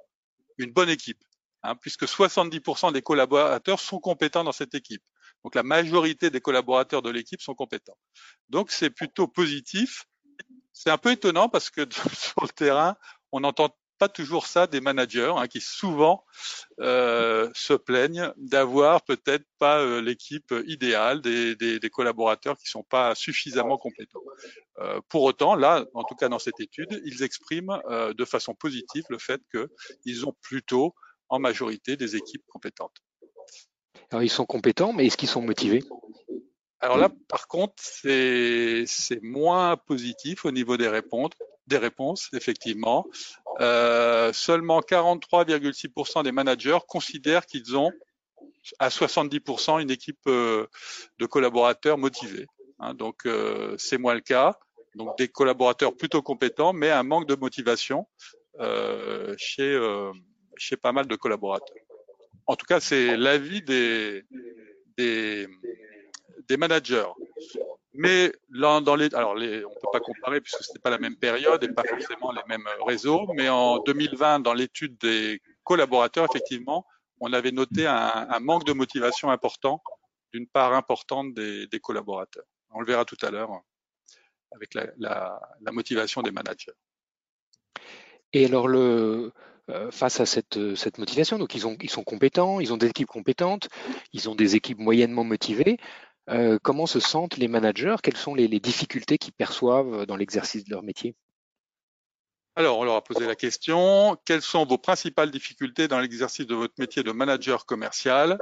une 0.57 0.71
bonne 0.71 0.89
équipe, 0.89 1.23
hein, 1.63 1.75
puisque 1.75 2.03
70% 2.03 2.91
des 2.93 3.01
collaborateurs 3.01 3.79
sont 3.79 3.99
compétents 3.99 4.43
dans 4.43 4.51
cette 4.51 4.75
équipe. 4.75 5.03
Donc 5.43 5.55
la 5.55 5.63
majorité 5.63 6.29
des 6.29 6.41
collaborateurs 6.41 7.01
de 7.01 7.09
l'équipe 7.09 7.41
sont 7.41 7.55
compétents. 7.55 7.97
Donc 8.49 8.71
c'est 8.71 8.89
plutôt 8.89 9.27
positif. 9.27 10.05
C'est 10.73 10.89
un 10.89 10.97
peu 10.97 11.11
étonnant 11.11 11.49
parce 11.49 11.69
que 11.69 11.81
sur 12.13 12.43
le 12.43 12.49
terrain, 12.49 12.95
on 13.31 13.39
n'entend 13.41 13.69
pas 14.01 14.09
toujours 14.09 14.47
ça 14.47 14.65
des 14.65 14.81
managers 14.81 15.31
hein, 15.37 15.47
qui 15.47 15.61
souvent 15.61 16.25
euh, 16.79 17.51
se 17.53 17.73
plaignent 17.73 18.33
d'avoir 18.35 19.03
peut-être 19.03 19.45
pas 19.59 19.79
euh, 19.79 20.01
l'équipe 20.01 20.51
idéale, 20.65 21.21
des, 21.21 21.89
collaborateurs 21.93 22.57
qui 22.57 22.67
sont 22.67 22.81
pas 22.81 23.13
suffisamment 23.13 23.77
compétents. 23.77 24.23
Euh, 24.79 24.99
pour 25.07 25.21
autant, 25.21 25.53
là, 25.53 25.85
en 25.93 26.03
tout 26.03 26.15
cas 26.15 26.29
dans 26.29 26.39
cette 26.39 26.59
étude, 26.59 26.99
ils 27.05 27.21
expriment 27.21 27.79
de 28.17 28.25
façon 28.25 28.55
positive 28.55 29.03
le 29.09 29.19
fait 29.19 29.39
qu'ils 29.51 30.25
ont 30.25 30.33
plutôt 30.41 30.95
en 31.29 31.37
majorité 31.37 31.95
des 31.95 32.15
équipes 32.15 32.43
compétentes. 32.47 32.97
Alors 34.09 34.23
ils 34.23 34.29
sont 34.29 34.47
compétents, 34.47 34.93
mais 34.93 35.05
est-ce 35.05 35.17
qu'ils 35.17 35.29
sont 35.29 35.43
motivés? 35.43 35.83
Alors 36.81 36.97
là, 36.97 37.09
par 37.27 37.47
contre, 37.47 37.75
c'est 37.77 38.85
moins 39.21 39.77
positif 39.77 40.45
au 40.45 40.51
niveau 40.51 40.77
des 40.77 40.87
réponses, 40.87 41.31
des 41.67 41.77
réponses 41.77 42.29
effectivement. 42.33 43.05
Euh, 43.59 44.33
seulement 44.33 44.79
43,6% 44.79 46.23
des 46.23 46.31
managers 46.31 46.79
considèrent 46.87 47.45
qu'ils 47.45 47.77
ont 47.77 47.91
à 48.79 48.89
70% 48.89 49.81
une 49.81 49.91
équipe 49.91 50.19
euh, 50.27 50.65
de 51.19 51.25
collaborateurs 51.27 51.99
motivés. 51.99 52.47
Hein, 52.79 52.95
donc 52.95 53.25
euh, 53.25 53.75
c'est 53.77 53.99
moins 53.99 54.15
le 54.15 54.21
cas. 54.21 54.57
Donc 54.95 55.17
des 55.17 55.27
collaborateurs 55.27 55.95
plutôt 55.95 56.21
compétents, 56.21 56.73
mais 56.73 56.89
un 56.89 57.03
manque 57.03 57.27
de 57.27 57.35
motivation 57.35 58.07
euh, 58.59 59.33
chez 59.37 59.79
chez 60.57 60.77
pas 60.77 60.91
mal 60.91 61.07
de 61.07 61.15
collaborateurs. 61.15 61.77
En 62.47 62.55
tout 62.55 62.65
cas, 62.65 62.79
c'est 62.79 63.15
l'avis 63.15 63.61
des, 63.61 64.23
des 64.97 65.47
des 66.51 66.57
managers. 66.57 67.07
Mais 67.93 68.31
dans 68.49 68.95
les, 68.95 69.13
alors 69.15 69.35
les, 69.35 69.63
on 69.65 69.69
peut 69.69 69.91
pas 69.91 69.99
comparer 69.99 70.41
puisque 70.41 70.63
c'était 70.63 70.79
pas 70.79 70.89
la 70.89 70.97
même 70.97 71.15
période 71.15 71.63
et 71.63 71.69
pas 71.69 71.83
forcément 71.83 72.31
les 72.31 72.41
mêmes 72.47 72.67
réseaux. 72.85 73.27
Mais 73.35 73.47
en 73.49 73.79
2020, 73.79 74.41
dans 74.41 74.53
l'étude 74.53 74.97
des 74.97 75.41
collaborateurs, 75.63 76.25
effectivement, 76.29 76.85
on 77.19 77.31
avait 77.33 77.51
noté 77.51 77.87
un, 77.87 78.39
manque 78.39 78.65
de 78.65 78.73
motivation 78.73 79.29
important 79.29 79.81
d'une 80.33 80.47
part 80.47 80.73
importante 80.73 81.33
des, 81.33 81.79
collaborateurs. 81.81 82.45
On 82.71 82.79
le 82.79 82.85
verra 82.85 83.05
tout 83.05 83.17
à 83.21 83.31
l'heure 83.31 83.51
avec 84.53 84.73
la, 84.73 85.39
motivation 85.71 86.21
des 86.21 86.31
managers. 86.31 86.73
Et 88.33 88.45
alors 88.45 88.67
le, 88.67 89.31
euh, 89.69 89.91
face 89.91 90.19
à 90.19 90.25
cette, 90.25 90.75
cette, 90.75 90.97
motivation. 90.97 91.37
Donc 91.37 91.53
ils, 91.53 91.67
ont, 91.67 91.77
ils 91.81 91.89
sont 91.89 92.03
compétents, 92.03 92.59
ils 92.59 92.73
ont 92.73 92.77
des 92.77 92.87
équipes 92.87 93.09
compétentes, 93.09 93.69
ils 94.13 94.29
ont 94.29 94.35
des 94.35 94.55
équipes 94.55 94.79
moyennement 94.79 95.23
motivées. 95.23 95.77
Euh, 96.31 96.57
comment 96.63 96.85
se 96.85 96.99
sentent 96.99 97.37
les 97.37 97.47
managers? 97.47 97.95
Quelles 98.01 98.17
sont 98.17 98.35
les, 98.35 98.47
difficultés 98.59 99.17
qu'ils 99.17 99.33
perçoivent 99.33 100.05
dans 100.05 100.15
l'exercice 100.15 100.63
de 100.63 100.71
leur 100.71 100.83
métier? 100.83 101.15
Alors, 102.55 102.79
on 102.79 102.83
leur 102.83 102.95
a 102.95 103.03
posé 103.03 103.25
la 103.25 103.35
question, 103.35 104.17
quelles 104.25 104.41
sont 104.41 104.65
vos 104.65 104.77
principales 104.77 105.31
difficultés 105.31 105.87
dans 105.87 105.99
l'exercice 105.99 106.45
de 106.45 106.55
votre 106.55 106.73
métier 106.77 107.03
de 107.03 107.11
manager 107.11 107.65
commercial? 107.65 108.37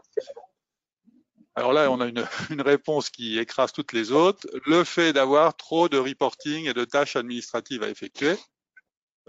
Alors 1.55 1.74
là, 1.74 1.91
on 1.91 2.00
a 2.00 2.08
une, 2.08 2.25
une, 2.50 2.62
réponse 2.62 3.10
qui 3.10 3.38
écrase 3.38 3.72
toutes 3.72 3.93
les 3.93 4.12
autres. 4.12 4.48
Le 4.65 4.84
fait 4.84 5.13
d'avoir 5.13 5.55
trop 5.55 5.89
de 5.89 5.98
reporting 5.98 6.67
et 6.67 6.74
de 6.74 6.86
tâches 6.86 7.15
administratives 7.15 7.84
à 7.84 7.89
effectuer. 7.89 8.36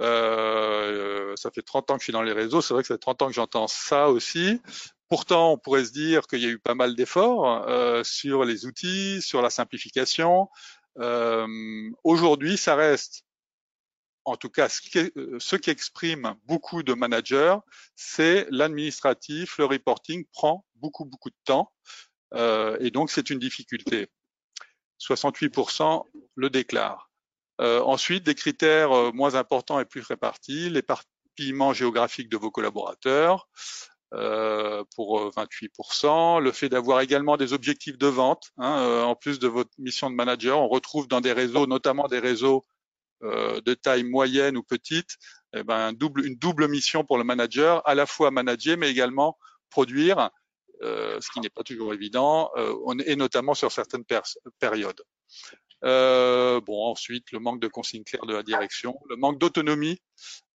Euh, 0.01 1.35
ça 1.37 1.51
fait 1.51 1.63
30 1.63 1.91
ans 1.91 1.95
que 1.95 2.01
je 2.01 2.05
suis 2.05 2.13
dans 2.13 2.23
les 2.23 2.33
réseaux, 2.33 2.63
c'est 2.63 2.73
vrai 2.73 2.83
que 2.83 2.87
ça 2.87 2.95
fait 2.95 2.99
30 2.99 3.23
ans 3.23 3.27
que 3.27 3.35
j'entends 3.35 3.69
ça 3.69 4.09
aussi. 4.09 4.61
Pourtant, 5.11 5.53
on 5.53 5.59
pourrait 5.59 5.85
se 5.85 5.93
dire 5.93 6.27
qu'il 6.29 6.41
y 6.41 6.47
a 6.47 6.51
eu 6.51 6.59
pas 6.61 6.75
mal 6.75 6.95
d'efforts 6.95 7.69
euh, 7.69 8.05
sur 8.05 8.45
les 8.45 8.65
outils, 8.65 9.21
sur 9.21 9.43
la 9.43 9.51
simplification. 9.51 10.49
Euh, 10.99 11.91
Aujourd'hui, 12.05 12.57
ça 12.57 12.77
reste, 12.77 13.25
en 14.25 14.37
tout 14.37 14.51
cas, 14.51 14.69
ce 14.69 14.81
qui, 14.81 14.91
ce 15.39 15.57
qui 15.57 15.71
exprime 15.71 16.37
beaucoup 16.45 16.85
de 16.85 16.95
managers, 16.95 17.57
c'est 17.97 18.47
l'administratif, 18.51 19.59
le 19.59 19.65
reporting 19.65 20.25
prend 20.33 20.65
beaucoup, 20.77 21.05
beaucoup 21.05 21.31
de 21.31 21.39
temps. 21.45 21.73
Euh, 22.35 22.77
et 22.81 22.93
donc, 22.93 23.11
c'est 23.11 23.31
une 23.31 23.41
difficulté. 23.41 24.09
68% 25.01 26.05
le 26.37 26.51
déclarent. 26.51 27.11
Euh, 27.61 27.83
ensuite, 27.83 28.25
des 28.25 28.35
critères 28.35 28.93
euh, 28.93 29.13
moins 29.13 29.35
importants 29.35 29.81
et 29.81 29.85
plus 29.85 30.03
répartis, 30.03 30.71
l'éparpillement 30.71 31.73
géographique 31.73 32.29
de 32.29 32.37
vos 32.37 32.51
collaborateurs, 32.51 33.49
euh, 34.15 34.85
pour 34.95 35.31
28%. 35.31 36.39
Euh, 36.39 36.41
le 36.41 36.53
fait 36.53 36.69
d'avoir 36.69 37.01
également 37.01 37.37
des 37.37 37.53
objectifs 37.53 37.99
de 37.99 38.07
vente, 38.07 38.51
hein, 38.59 38.79
euh, 38.81 39.03
en 39.03 39.15
plus 39.15 39.39
de 39.39 39.49
votre 39.49 39.71
mission 39.79 40.11
de 40.11 40.15
manager, 40.15 40.61
on 40.61 40.69
retrouve 40.69 41.09
dans 41.09 41.21
des 41.21 41.33
réseaux, 41.33 41.67
notamment 41.67 42.09
des 42.09 42.19
réseaux 42.19 42.65
euh, 43.23 43.61
de 43.61 43.75
taille 43.75 44.05
moyenne 44.05 44.57
ou 44.57 44.63
petite, 44.63 45.17
eh 45.55 45.63
ben, 45.63 45.93
double, 45.93 46.27
une 46.27 46.37
double 46.37 46.69
mission 46.69 47.05
pour 47.05 47.19
le 47.19 47.25
manager, 47.25 47.87
à 47.89 47.95
la 47.95 48.07
fois 48.07 48.31
manager, 48.31 48.77
mais 48.79 48.91
également 48.91 49.39
produire, 49.69 50.31
ce 50.83 51.31
qui 51.33 51.41
n'est 51.41 51.51
pas 51.51 51.63
toujours 51.63 51.93
évident, 51.93 52.51
et 53.05 53.15
notamment 53.15 53.55
sur 53.55 53.71
certaines 53.71 54.05
périodes. 54.59 55.03
Euh, 55.85 56.61
bon, 56.61 56.87
ensuite, 56.87 57.33
le 57.33 57.39
manque 57.39 57.61
de 57.61 57.69
consignes 57.69 58.05
claires 58.05 58.27
de 58.27 58.35
la 58.35 58.43
direction, 58.43 58.99
le 59.09 59.17
manque 59.17 59.39
d'autonomie. 59.39 60.01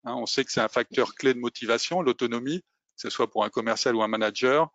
Hein, 0.03 0.15
on 0.15 0.25
sait 0.25 0.43
que 0.43 0.51
c'est 0.51 0.61
un 0.61 0.67
facteur 0.67 1.15
clé 1.15 1.33
de 1.33 1.39
motivation, 1.39 2.01
l'autonomie 2.01 2.63
que 2.95 3.01
ce 3.01 3.09
soit 3.09 3.29
pour 3.29 3.43
un 3.43 3.49
commercial 3.49 3.95
ou 3.95 4.01
un 4.01 4.07
manager, 4.07 4.69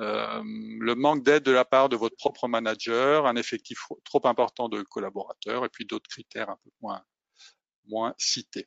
euh, 0.00 0.42
le 0.44 0.94
manque 0.94 1.24
d'aide 1.24 1.42
de 1.42 1.52
la 1.52 1.64
part 1.64 1.88
de 1.88 1.96
votre 1.96 2.16
propre 2.16 2.48
manager, 2.48 3.26
un 3.26 3.36
effectif 3.36 3.78
trop 4.04 4.20
important 4.26 4.68
de 4.68 4.82
collaborateurs 4.82 5.64
et 5.64 5.68
puis 5.68 5.84
d'autres 5.84 6.08
critères 6.08 6.48
un 6.48 6.58
peu 6.62 6.70
moins, 6.80 8.14
cités. 8.18 8.66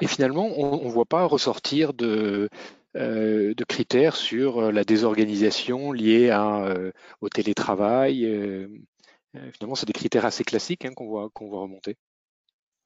Et 0.00 0.06
finalement, 0.06 0.46
on 0.46 0.84
ne 0.84 0.90
voit 0.90 1.06
pas 1.06 1.24
ressortir 1.24 1.92
de, 1.92 2.48
euh, 2.96 3.54
critères 3.68 4.16
sur 4.16 4.58
euh, 4.58 4.72
la 4.72 4.84
désorganisation 4.84 5.92
liée 5.92 6.30
au 7.20 7.28
télétravail. 7.28 8.24
Finalement, 9.52 9.74
c'est 9.74 9.86
des 9.86 9.92
critères 9.92 10.24
assez 10.24 10.44
classiques 10.44 10.84
hein, 10.84 10.94
qu'on 10.94 11.06
voit 11.06 11.30
remonter. 11.60 11.96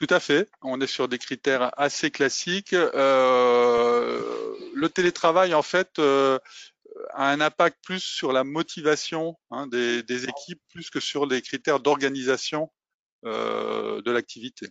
Tout 0.03 0.13
à 0.13 0.19
fait. 0.19 0.51
On 0.63 0.81
est 0.81 0.89
sur 0.89 1.07
des 1.07 1.19
critères 1.19 1.71
assez 1.79 2.11
classiques. 2.11 2.73
Euh, 2.73 4.21
le 4.75 4.89
télétravail, 4.89 5.55
en 5.55 5.63
fait, 5.63 6.01
euh, 6.01 6.41
a 7.11 7.31
un 7.31 7.41
impact 7.41 7.79
plus 7.85 8.01
sur 8.01 8.33
la 8.33 8.43
motivation 8.43 9.39
hein, 9.53 9.69
des, 9.69 10.03
des, 10.03 10.25
équipes, 10.25 10.61
plus 10.71 10.91
que 10.91 10.99
sur 10.99 11.25
les 11.25 11.41
critères 11.41 11.79
d'organisation 11.79 12.73
euh, 13.25 14.03
de 14.03 14.11
l'activité. 14.11 14.71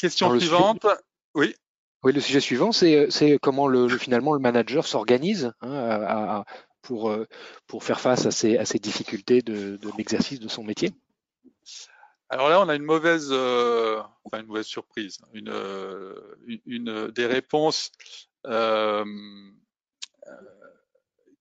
Question 0.00 0.36
suivante. 0.36 0.82
Sujet, 0.82 0.96
oui. 1.36 1.54
Oui, 2.02 2.12
le 2.12 2.20
sujet 2.20 2.40
suivant, 2.40 2.72
c'est 2.72 3.38
comment 3.40 3.68
le, 3.68 3.86
le, 3.86 3.96
finalement 3.96 4.32
le 4.32 4.40
manager 4.40 4.88
s'organise 4.88 5.52
hein, 5.60 5.72
à, 5.72 6.38
à, 6.38 6.44
pour, 6.82 7.16
pour 7.68 7.84
faire 7.84 8.00
face 8.00 8.26
à 8.26 8.32
ces, 8.32 8.58
à 8.58 8.64
ces 8.64 8.80
difficultés 8.80 9.40
de, 9.40 9.76
de 9.76 9.90
l'exercice 9.96 10.40
de 10.40 10.48
son 10.48 10.64
métier. 10.64 10.90
Alors 12.28 12.48
là, 12.48 12.60
on 12.60 12.68
a 12.68 12.74
une 12.74 12.82
mauvaise, 12.82 13.28
euh, 13.30 14.02
enfin 14.24 14.40
une 14.40 14.46
mauvaise 14.46 14.66
surprise, 14.66 15.18
une, 15.32 15.48
euh, 15.48 16.14
une, 16.46 16.60
une 16.66 17.10
des 17.12 17.26
réponses 17.26 17.92
euh, 18.46 19.04
euh, 20.26 20.32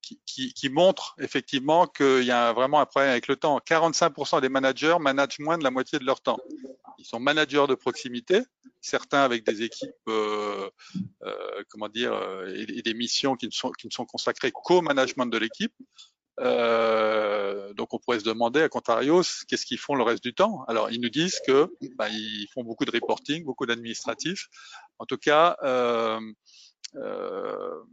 qui, 0.04 0.22
qui, 0.28 0.54
qui, 0.54 0.70
montrent 0.70 1.16
effectivement 1.20 1.88
qu'il 1.88 2.24
y 2.24 2.32
a 2.32 2.54
vraiment 2.54 2.80
un 2.80 2.86
problème 2.86 3.12
avec 3.12 3.28
le 3.28 3.36
temps. 3.36 3.58
45% 3.58 4.42
des 4.42 4.50
managers 4.50 4.98
managent 5.00 5.40
moins 5.40 5.58
de 5.58 5.64
la 5.64 5.72
moitié 5.72 5.98
de 5.98 6.06
leur 6.06 6.22
temps. 6.22 6.38
Ils 7.00 7.06
sont 7.06 7.20
managers 7.20 7.66
de 7.68 7.74
proximité, 7.74 8.42
certains 8.80 9.24
avec 9.24 9.44
des 9.44 9.64
équipes, 9.64 9.90
euh, 10.08 10.70
comment 11.70 11.90
dire, 11.90 12.14
et, 12.48 12.62
et, 12.78 12.82
des 12.84 12.94
missions 12.94 13.36
qui 13.36 13.48
ne 13.48 13.52
sont, 13.52 13.72
qui 13.72 13.88
ne 13.88 13.92
sont 13.92 14.06
consacrées 14.06 14.52
qu'au 14.52 14.82
management 14.82 15.26
de 15.26 15.38
l'équipe. 15.40 15.74
Euh, 16.42 17.74
donc 17.74 17.94
on 17.94 18.00
pourrait 18.00 18.20
se 18.20 18.26
demander, 18.26 18.62
à 18.62 18.70
contrario, 18.70 19.22
qu'est-ce 19.48 19.66
qu'ils 19.66 19.78
font 19.78 19.96
le 19.96 20.04
reste 20.04 20.24
du 20.24 20.34
temps? 20.34 20.64
Alors 20.68 20.92
ils 20.92 21.00
nous 21.00 21.10
disent 21.10 21.40
que 21.46 21.70
bah, 21.96 22.10
ils 22.10 22.48
font 22.54 22.64
beaucoup 22.64 22.86
de 22.86 22.92
reporting, 22.92 23.46
beaucoup 23.46 23.66
d'administratifs. 23.66 24.48
En 25.00 25.06
tout 25.06 25.18
cas, 25.18 25.58
euh, 25.64 26.20
euh, 26.96 27.84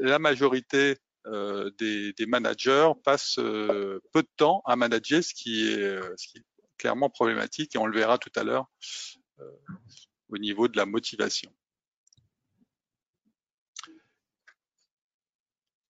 la 0.00 0.18
majorité 0.18 0.96
euh, 1.26 1.70
des, 1.78 2.12
des, 2.12 2.26
managers 2.26 2.90
passent 3.02 3.38
euh, 3.38 4.00
peu 4.12 4.22
de 4.22 4.28
temps 4.36 4.62
à 4.66 4.76
manager, 4.76 5.22
ce 5.22 5.34
qui 5.34 5.68
est, 5.68 5.98
ce 6.16 6.28
qui 6.28 6.38
est 6.38 6.44
clairement 6.78 7.10
problématique 7.10 7.74
et 7.74 7.78
on 7.78 7.86
le 7.86 7.96
verra 7.96 8.18
tout 8.18 8.32
à 8.36 8.44
l'heure 8.44 8.66
au 10.28 10.38
niveau 10.38 10.68
de 10.68 10.76
la 10.76 10.86
motivation. 10.86 11.50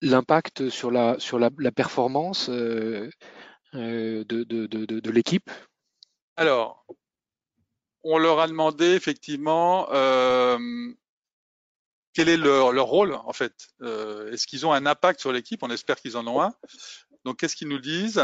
L'impact 0.05 0.69
sur 0.69 0.91
la, 0.91 1.19
sur 1.19 1.39
la, 1.39 1.51
performance 1.73 2.49
euh, 2.51 3.11
euh, 3.75 4.25
de, 4.25 4.45
de, 4.45 5.11
l'équipe? 5.11 5.51
Alors, 6.37 6.87
on 8.03 8.19
leur 8.19 8.39
a 8.41 8.47
demandé 8.47 8.87
effectivement 8.87 9.89
euh, 9.93 10.59
quel 12.13 12.29
est 12.29 12.37
leur, 12.37 12.73
leur, 12.73 12.87
rôle 12.87 13.15
en 13.15 13.33
fait. 13.33 13.69
Est-ce 13.81 14.47
qu'ils 14.47 14.67
ont 14.67 14.73
un 14.73 14.87
impact 14.87 15.21
sur 15.21 15.33
l'équipe? 15.33 15.63
On 15.63 15.71
espère 15.71 15.97
qu'ils 15.97 16.17
en 16.17 16.27
ont 16.27 16.43
un. 16.43 16.55
Donc 17.25 17.39
qu'est-ce 17.39 17.57
qu'ils 17.57 17.69
nous 17.69 17.79
disent? 17.79 18.23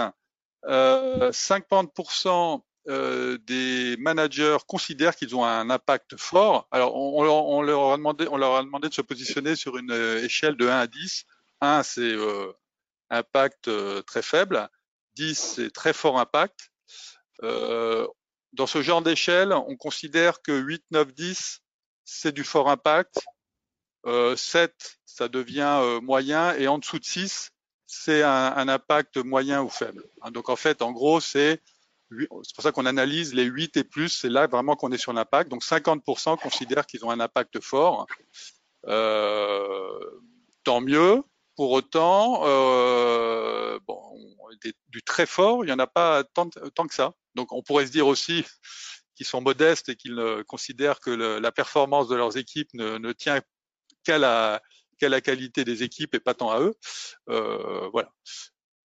Euh, 0.67 1.31
50% 1.31 2.63
euh, 2.89 3.39
des 3.47 3.97
managers 3.99 4.59
considèrent 4.67 5.17
qu'ils 5.17 5.35
ont 5.35 5.45
un 5.45 5.71
impact 5.71 6.17
fort. 6.19 6.69
Alors 6.71 6.95
on, 6.95 7.25
on, 7.25 7.59
on, 7.59 7.63
leur 7.63 7.93
a 7.93 7.97
demandé, 7.97 8.27
on 8.31 8.37
leur 8.37 8.57
a 8.57 8.63
demandé 8.63 8.89
de 8.89 8.95
se 8.95 9.03
positionner 9.03 9.57
sur 9.57 9.79
une 9.79 9.93
échelle 10.23 10.57
de 10.57 10.69
1 10.69 10.79
à 10.79 10.87
10. 10.87 11.27
1 11.61 11.83
c'est 11.83 12.01
euh, 12.01 12.53
impact 13.11 13.69
euh, 13.69 14.03
très 14.03 14.23
faible, 14.23 14.69
10 15.15 15.35
c'est 15.35 15.71
très 15.71 15.93
fort 15.93 16.19
impact. 16.19 16.71
dans 17.43 18.67
ce 18.67 18.83
genre 18.83 19.03
d'échelle, 19.03 19.53
on 19.53 19.77
considère 19.77 20.43
que 20.43 20.53
8, 20.53 20.85
9, 20.91 21.15
10 21.15 21.63
c'est 22.05 22.33
du 22.33 22.45
fort 22.45 22.69
impact, 22.69 23.21
euh, 24.07 24.35
7, 24.37 24.99
ça 25.05 25.29
devient 25.29 25.79
euh, 25.83 26.01
moyen, 26.01 26.55
et 26.55 26.69
en 26.69 26.79
dessous 26.79 26.99
de 26.99 27.05
6, 27.05 27.51
c'est 27.87 28.23
un, 28.23 28.69
impact 28.69 29.17
moyen 29.19 29.63
ou 29.63 29.69
faible. 29.69 30.05
Hein, 30.23 30.31
donc 30.31 30.49
en 30.49 30.57
fait, 30.57 30.83
en 30.83 30.93
gros, 30.93 31.21
c'est 31.21 31.61
c'est 32.43 32.55
pour 32.57 32.65
ça 32.65 32.73
qu'on 32.73 32.87
analyse 32.87 33.35
les 33.35 33.45
8 33.45 33.77
et 33.77 33.85
plus, 33.85 34.09
c'est 34.09 34.29
là 34.29 34.49
vraiment 34.49 34.75
qu'on 34.75 34.91
est 34.91 34.99
sur 34.99 35.13
l'impact. 35.13 35.49
Donc 35.49 35.63
50% 35.63 36.41
considèrent 36.41 36.85
qu'ils 36.85 37.05
ont 37.05 37.11
un 37.11 37.21
impact 37.21 37.61
fort. 37.61 38.09
Euh, 38.87 40.01
tant 40.65 40.81
mieux. 40.81 41.23
Pour 41.61 41.73
autant, 41.73 42.41
euh, 42.47 43.79
du 44.89 45.03
très 45.03 45.27
fort, 45.27 45.63
il 45.63 45.67
n'y 45.67 45.75
en 45.75 45.79
a 45.79 45.87
pas 45.87 46.25
tant, 46.25 46.49
que 46.49 46.95
ça. 46.95 47.13
Donc 47.35 47.53
on 47.53 47.63
pourrait 47.63 47.87
se 47.87 47.93
dire 47.93 48.07
aussi 48.07 48.47
qu'ils 49.15 49.27
sont 49.27 49.43
modestes 49.43 49.91
et 49.91 49.95
qu'ils 49.95 50.43
considèrent 50.49 51.01
que 51.01 51.11
la 51.11 51.53
performance 51.53 52.09
de 52.09 52.17
leurs 52.17 52.39
équipes 52.39 52.73
ne, 52.73 53.13
tient 53.13 53.43
qu'à 54.05 54.17
la, 54.17 54.63
qualité 55.21 55.67
des 55.67 55.83
équipes 55.83 56.15
et 56.15 56.21
pas 56.21 56.33
tant 56.33 56.51
à 56.51 56.61
eux. 56.61 56.75
Euh, 57.29 57.91
voilà. 57.93 58.11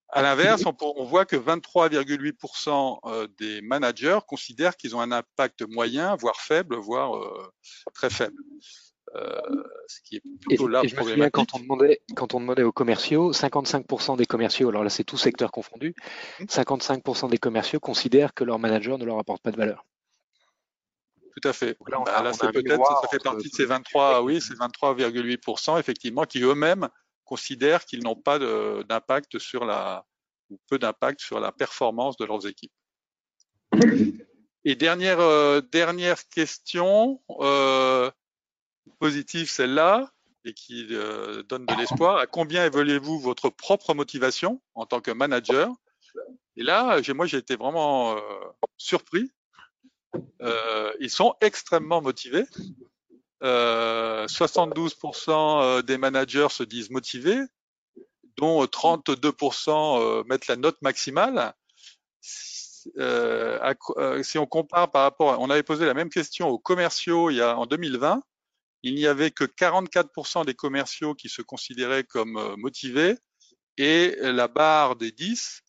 À 0.10 0.22
l'inverse, 0.22 0.66
on, 0.66 0.76
on, 0.82 1.06
voit 1.06 1.24
que 1.24 1.38
23,8% 1.38 3.00
euh, 3.06 3.28
des 3.40 3.62
managers 3.62 4.20
considèrent 4.28 4.76
qu'ils 4.76 4.98
ont 4.98 5.00
un 5.00 5.14
impact 5.14 5.62
moyen, 5.62 6.18
voire 6.18 6.42
faible, 6.42 6.76
voire 6.76 7.16
euh, 7.16 7.54
très 7.94 8.10
faible. 8.10 8.44
Euh, 9.16 9.64
ce 9.88 10.02
qui 10.02 10.18
est 10.18 10.22
plutôt 10.42 10.68
et, 10.68 10.72
là 10.72 10.82
et 10.84 10.88
je 10.88 10.96
me 10.96 11.02
souviens 11.04 11.30
quand 11.30 11.54
on 11.54 11.60
demandait 11.60 12.02
quand 12.16 12.34
on 12.34 12.40
demandait 12.40 12.64
aux 12.64 12.72
commerciaux, 12.72 13.32
55% 13.32 14.18
des 14.18 14.26
commerciaux, 14.26 14.70
alors 14.70 14.84
là 14.84 14.90
c'est 14.90 15.04
tout 15.04 15.18
secteur 15.18 15.52
confondu, 15.52 15.96
55% 16.42 17.30
des 17.30 17.38
commerciaux 17.38 17.80
considèrent 17.80 18.34
que 18.34 18.44
leur 18.44 18.60
manager 18.60 18.98
ne 18.98 19.06
leur 19.06 19.20
apporte 19.20 19.42
pas 19.42 19.52
de 19.52 19.58
valeur 19.58 19.86
tout 21.42 21.50
à 21.50 21.52
fait. 21.52 21.78
Là, 21.90 22.02
bah, 22.06 22.24
là 22.24 22.32
c'est 22.32 22.50
peut-être, 22.50 23.02
ça 23.02 23.10
fait 23.10 23.22
partie 23.22 23.50
de 23.50 23.54
ces 23.54 23.66
23, 23.66 24.22
oui, 24.22 24.40
ces 24.40 24.54
23,8% 24.54 25.78
effectivement 25.80 26.24
qui 26.24 26.42
eux-mêmes 26.42 26.88
considèrent 27.26 27.84
qu'ils 27.84 28.04
n'ont 28.04 28.16
pas 28.16 28.40
d'impact 28.40 29.38
sur 29.38 29.66
la, 29.66 30.06
ou 30.50 30.60
peu 30.70 30.80
d'impact 30.80 31.20
sur 31.20 31.40
la 31.40 31.52
performance 31.52 32.16
de 32.18 32.26
leurs 32.26 32.48
équipes. 32.48 32.72
Et 34.64 34.76
dernière, 34.76 35.20
euh, 35.20 35.62
dernière 35.62 36.28
question, 36.30 37.22
euh, 37.42 38.10
positive 39.00 39.50
celle-là, 39.50 40.12
et 40.44 40.54
qui 40.54 40.88
euh, 40.92 41.44
donne 41.44 41.66
de 41.66 41.74
l'espoir. 41.76 42.18
À 42.18 42.28
combien 42.28 42.66
évaluez-vous 42.66 43.20
votre 43.20 43.50
propre 43.50 43.94
motivation 43.94 44.62
en 44.76 44.86
tant 44.86 45.02
que 45.02 45.12
manager? 45.12 45.72
Et 46.56 46.64
là, 46.64 47.00
moi, 47.14 47.26
j'ai 47.26 47.38
été 47.38 47.56
vraiment 47.56 48.16
euh, 48.16 48.20
surpris 48.78 49.32
euh, 50.42 50.92
ils 51.00 51.10
sont 51.10 51.36
extrêmement 51.42 52.02
motivés. 52.02 52.46
Euh, 53.44 54.26
72% 54.28 55.30
euh, 55.62 55.82
des 55.82 55.98
managers 55.98 56.48
se 56.50 56.64
disent 56.64 56.90
motivés, 56.90 57.42
dont 58.38 58.64
32% 58.64 60.00
euh, 60.00 60.24
mettent 60.26 60.48
la 60.48 60.56
note 60.56 60.82
maximale. 60.82 61.54
Si 64.22 64.38
on 64.38 64.46
compare 64.46 64.92
par 64.92 65.04
rapport, 65.04 65.40
on 65.40 65.50
avait 65.50 65.64
posé 65.64 65.86
la 65.86 65.94
même 65.94 66.10
question 66.10 66.50
aux 66.50 66.60
commerciaux 66.60 67.30
il 67.30 67.38
y 67.38 67.42
a 67.42 67.58
en 67.58 67.66
2020, 67.66 68.22
il 68.88 68.96
n'y 68.96 69.08
avait 69.08 69.32
que 69.32 69.44
44% 69.44 70.46
des 70.46 70.54
commerciaux 70.54 71.16
qui 71.16 71.30
se 71.30 71.42
considéraient 71.42 72.04
comme 72.04 72.56
motivés 72.58 73.16
et 73.78 74.16
la 74.22 74.48
barre 74.48 74.96
des 74.96 75.12
10 75.12 75.62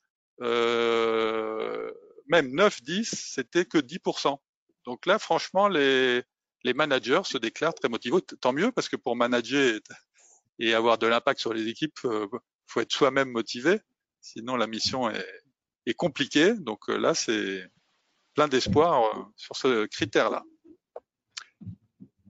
euh, 0.42 1.90
même 2.28 2.54
9-10, 2.54 3.04
c'était 3.14 3.64
que 3.64 3.78
10%. 3.78 4.36
Donc 4.84 5.06
là, 5.06 5.18
franchement, 5.18 5.68
les, 5.68 6.22
les 6.64 6.74
managers 6.74 7.22
se 7.24 7.38
déclarent 7.38 7.74
très 7.74 7.88
motivés. 7.88 8.20
Tant 8.40 8.52
mieux, 8.52 8.72
parce 8.72 8.88
que 8.88 8.96
pour 8.96 9.16
manager 9.16 9.80
et 10.58 10.74
avoir 10.74 10.98
de 10.98 11.06
l'impact 11.06 11.40
sur 11.40 11.52
les 11.52 11.68
équipes, 11.68 11.98
euh, 12.04 12.26
faut 12.66 12.80
être 12.80 12.92
soi-même 12.92 13.30
motivé. 13.30 13.80
Sinon, 14.20 14.56
la 14.56 14.66
mission 14.66 15.10
est, 15.10 15.26
est 15.86 15.94
compliquée. 15.94 16.54
Donc 16.54 16.88
euh, 16.88 16.96
là, 16.96 17.14
c'est 17.14 17.64
plein 18.34 18.48
d'espoir 18.48 19.04
euh, 19.04 19.22
sur 19.36 19.56
ce 19.56 19.86
critère-là. 19.86 20.42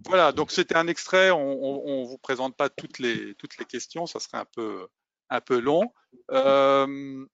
Voilà, 0.09 0.33
donc 0.33 0.53
c'était 0.53 0.77
un 0.77 0.87
extrait. 0.87 1.31
On, 1.31 1.87
on, 1.87 2.05
vous 2.05 2.19
présente 2.19 2.57
pas 2.57 2.69
toutes 2.69 2.99
les 2.99 3.35
toutes 3.35 3.59
les 3.59 3.65
questions, 3.65 4.07
ça 4.07 4.21
serait 4.21 4.39
un 4.39 4.45
peu 4.45 4.87
un 5.31 5.41
peu 5.41 5.59
long. 5.59 5.93
Euh, 6.31 7.27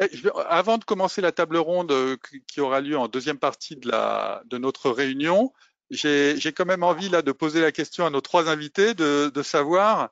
eh, 0.00 0.08
avant 0.48 0.78
de 0.78 0.84
commencer 0.84 1.20
la 1.20 1.32
table 1.32 1.56
ronde 1.56 1.92
euh, 1.92 2.16
qui 2.46 2.60
aura 2.60 2.80
lieu 2.80 2.96
en 2.96 3.08
deuxième 3.08 3.38
partie 3.38 3.76
de, 3.76 3.88
la, 3.88 4.42
de 4.46 4.58
notre 4.58 4.90
réunion, 4.90 5.52
j'ai 5.90 6.52
quand 6.54 6.66
même 6.66 6.82
envie 6.82 7.08
là 7.08 7.22
de 7.22 7.32
poser 7.32 7.60
la 7.60 7.72
question 7.72 8.06
à 8.06 8.10
nos 8.10 8.20
trois 8.20 8.48
invités 8.48 8.94
de, 8.94 9.30
de 9.32 9.42
savoir 9.42 10.10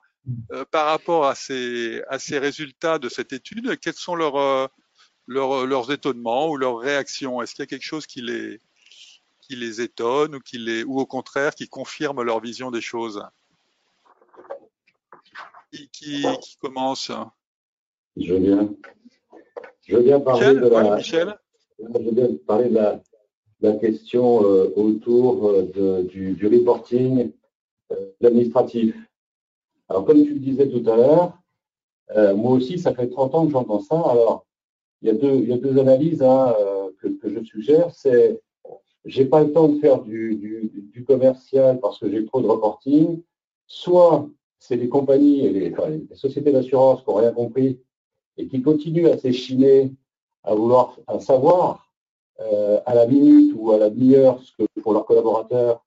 euh, 0.51 0.65
par 0.71 0.87
rapport 0.87 1.25
à 1.25 1.35
ces, 1.35 2.01
à 2.09 2.19
ces 2.19 2.37
résultats 2.37 2.99
de 2.99 3.09
cette 3.09 3.33
étude, 3.33 3.77
quels 3.79 3.93
sont 3.93 4.15
leurs, 4.15 4.69
leurs 5.27 5.91
étonnements 5.91 6.49
ou 6.49 6.57
leurs 6.57 6.79
réactions 6.79 7.41
Est-ce 7.41 7.55
qu'il 7.55 7.63
y 7.63 7.67
a 7.67 7.67
quelque 7.67 7.83
chose 7.83 8.05
qui 8.05 8.21
les, 8.21 8.59
qui 9.47 9.55
les 9.55 9.81
étonne 9.81 10.35
ou, 10.35 10.39
qui 10.39 10.57
les, 10.57 10.83
ou 10.83 10.99
au 10.99 11.05
contraire 11.05 11.53
qui 11.55 11.67
confirme 11.67 12.21
leur 12.21 12.39
vision 12.39 12.71
des 12.71 12.81
choses 12.81 13.23
qui, 15.71 15.89
qui, 15.89 16.25
qui 16.41 16.57
commence? 16.57 17.11
Je 18.15 18.33
viens. 18.35 18.69
Je 19.85 19.97
viens 19.97 20.19
parler 20.19 20.47
Michel, 20.47 20.61
de 20.61 20.67
la, 20.67 20.83
ouais, 20.83 20.97
Michel. 20.97 21.39
je 21.79 22.09
viens 22.09 22.27
parler 22.47 22.69
de 22.69 22.75
la, 22.75 22.95
de 22.95 23.01
la 23.67 23.73
question 23.73 24.43
euh, 24.45 24.71
autour 24.75 25.49
euh, 25.49 25.63
de, 25.63 26.03
du, 26.03 26.33
du, 26.33 26.47
reporting 26.47 27.31
euh, 27.91 28.11
administratif. 28.23 28.95
Alors, 29.89 30.05
comme 30.05 30.23
tu 30.23 30.33
le 30.33 30.39
disais 30.39 30.69
tout 30.69 30.89
à 30.89 30.95
l'heure, 30.95 31.37
euh, 32.15 32.35
moi 32.35 32.53
aussi, 32.53 32.79
ça 32.79 32.93
fait 32.93 33.09
30 33.09 33.35
ans 33.35 33.45
que 33.45 33.51
j'entends 33.51 33.81
ça. 33.81 33.95
Alors, 33.95 34.45
il 35.01 35.07
y 35.07 35.11
a 35.11 35.15
deux, 35.15 35.35
il 35.35 35.49
y 35.49 35.53
a 35.53 35.57
deux 35.57 35.77
analyses 35.79 36.23
hein, 36.23 36.55
que, 37.01 37.07
que, 37.07 37.29
je 37.29 37.43
suggère. 37.43 37.91
C'est, 37.93 38.41
j'ai 39.05 39.25
pas 39.25 39.43
le 39.43 39.51
temps 39.51 39.67
de 39.67 39.79
faire 39.79 40.01
du, 40.01 40.35
du, 40.91 41.03
commercial 41.03 41.79
parce 41.79 41.99
que 41.99 42.09
j'ai 42.09 42.25
trop 42.25 42.41
de 42.41 42.47
reporting. 42.47 43.21
Soit 43.67 44.29
c'est 44.59 44.77
les 44.77 44.87
compagnies 44.87 45.45
et 45.45 45.51
les, 45.51 45.75
sociétés 46.13 46.51
d'assurance 46.51 47.03
qui 47.03 47.09
n'ont 47.09 47.17
rien 47.17 47.33
compris 47.33 47.81
et 48.37 48.47
qui 48.47 48.61
continuent 48.61 49.07
à 49.07 49.17
s'échiner, 49.17 49.93
à 50.43 50.55
vouloir 50.55 50.97
à 51.07 51.19
savoir 51.19 51.91
euh, 52.39 52.79
à 52.85 52.95
la 52.95 53.05
minute 53.05 53.53
ou 53.57 53.71
à 53.71 53.77
la 53.77 53.89
demi-heure 53.89 54.41
ce 54.41 54.53
que 54.55 54.63
font 54.81 54.93
leurs 54.93 55.05
collaborateurs, 55.05 55.83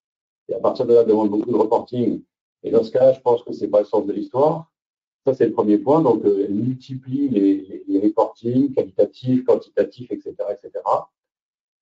et 0.49 0.55
à 0.55 0.61
partir 0.61 0.87
de 0.87 0.95
là, 0.95 1.05
demandent 1.05 1.31
beaucoup 1.31 1.51
de 1.51 1.57
reporting. 1.57 2.23
Et 2.63 2.71
dans 2.71 2.85
ce 2.85 2.91
cas-là, 2.91 3.15
je 3.15 3.21
pense 3.21 3.43
que 3.43 3.53
c'est 3.53 3.69
pas 3.69 3.81
le 3.81 3.87
sens 3.87 4.07
de 4.07 4.13
l'histoire. 4.13 4.71
Ça, 5.25 5.35
c'est 5.35 5.47
le 5.47 5.53
premier 5.53 5.79
point. 5.79 6.03
Donc, 6.03 6.25
euh, 6.25 6.47
multiplie 6.49 7.29
les, 7.29 7.61
les, 7.63 7.85
les 7.89 8.01
reportings 8.01 8.73
qualitatifs, 8.73 9.45
quantitatifs, 9.45 10.13
etc., 10.13 10.35
etc. 10.53 10.85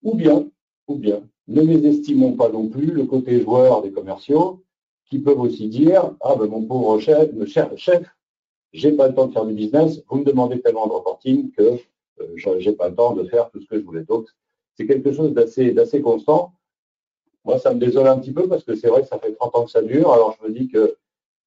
Ou 0.04 0.16
bien, 0.16 0.48
ou 0.88 0.96
bien, 0.96 1.22
ne 1.48 1.62
mésestimons 1.62 2.34
pas 2.34 2.50
non 2.50 2.68
plus 2.68 2.88
le 2.88 3.06
côté 3.06 3.42
joueur 3.42 3.82
des 3.82 3.92
commerciaux 3.92 4.64
qui 5.10 5.20
peuvent 5.20 5.40
aussi 5.40 5.68
dire, 5.68 6.16
ah 6.22 6.36
ben 6.36 6.48
mon 6.48 6.66
pauvre 6.66 7.00
chef, 7.00 7.32
le 7.34 7.46
chef, 7.46 7.76
chef 7.76 8.04
j'ai 8.74 8.92
pas 8.92 9.08
le 9.08 9.14
temps 9.14 9.28
de 9.28 9.34
faire 9.34 9.46
du 9.46 9.54
business, 9.54 10.02
vous 10.10 10.18
me 10.18 10.24
demandez 10.24 10.60
tellement 10.60 10.88
de 10.88 10.94
reporting 10.94 11.52
que 11.52 11.78
euh, 12.22 12.58
j'ai 12.58 12.74
pas 12.74 12.90
le 12.90 12.96
temps 12.96 13.14
de 13.14 13.24
faire 13.26 13.50
tout 13.52 13.62
ce 13.62 13.68
que 13.68 13.80
je 13.80 13.86
voulais. 13.86 14.04
Donc, 14.04 14.28
c'est 14.76 14.88
quelque 14.88 15.14
chose 15.14 15.34
d'assez, 15.34 16.02
constant. 16.02 16.54
Moi, 17.46 17.60
ça 17.60 17.74
me 17.74 17.80
désole 17.80 18.08
un 18.08 18.18
petit 18.18 18.32
peu 18.32 18.48
parce 18.48 18.64
que 18.64 18.76
c'est 18.76 18.88
vrai 18.88 19.02
que 19.02 19.08
ça 19.08 19.20
fait 19.20 19.34
30 19.34 19.56
ans 19.56 19.66
que 19.66 19.72
ça 19.72 19.82
dure. 19.82 20.12
Alors, 20.12 20.36
je 20.42 20.48
me 20.48 20.54
dis 20.54 20.68
que 20.68 20.98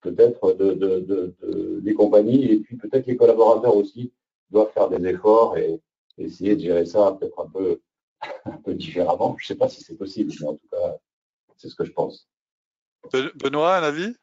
peut-être 0.01 0.53
de, 0.53 1.35
les 1.83 1.93
compagnies 1.93 2.45
et 2.45 2.59
puis 2.59 2.77
peut-être 2.77 3.07
les 3.07 3.17
collaborateurs 3.17 3.75
aussi 3.75 4.13
doivent 4.49 4.71
faire 4.71 4.89
des 4.89 5.05
efforts 5.09 5.57
et 5.57 5.81
essayer 6.17 6.55
de 6.55 6.61
gérer 6.61 6.85
ça 6.85 7.17
peut-être 7.19 7.39
un 7.41 7.47
peu, 7.47 7.81
un 8.45 8.57
peu 8.57 8.73
différemment. 8.73 9.35
Je 9.39 9.47
sais 9.47 9.55
pas 9.55 9.69
si 9.69 9.83
c'est 9.83 9.97
possible, 9.97 10.31
mais 10.39 10.47
en 10.47 10.53
tout 10.53 10.67
cas, 10.71 10.97
c'est 11.57 11.69
ce 11.69 11.75
que 11.75 11.85
je 11.85 11.91
pense. 11.91 12.27
Benoît, 13.35 13.77
un 13.77 13.83
avis? 13.83 14.15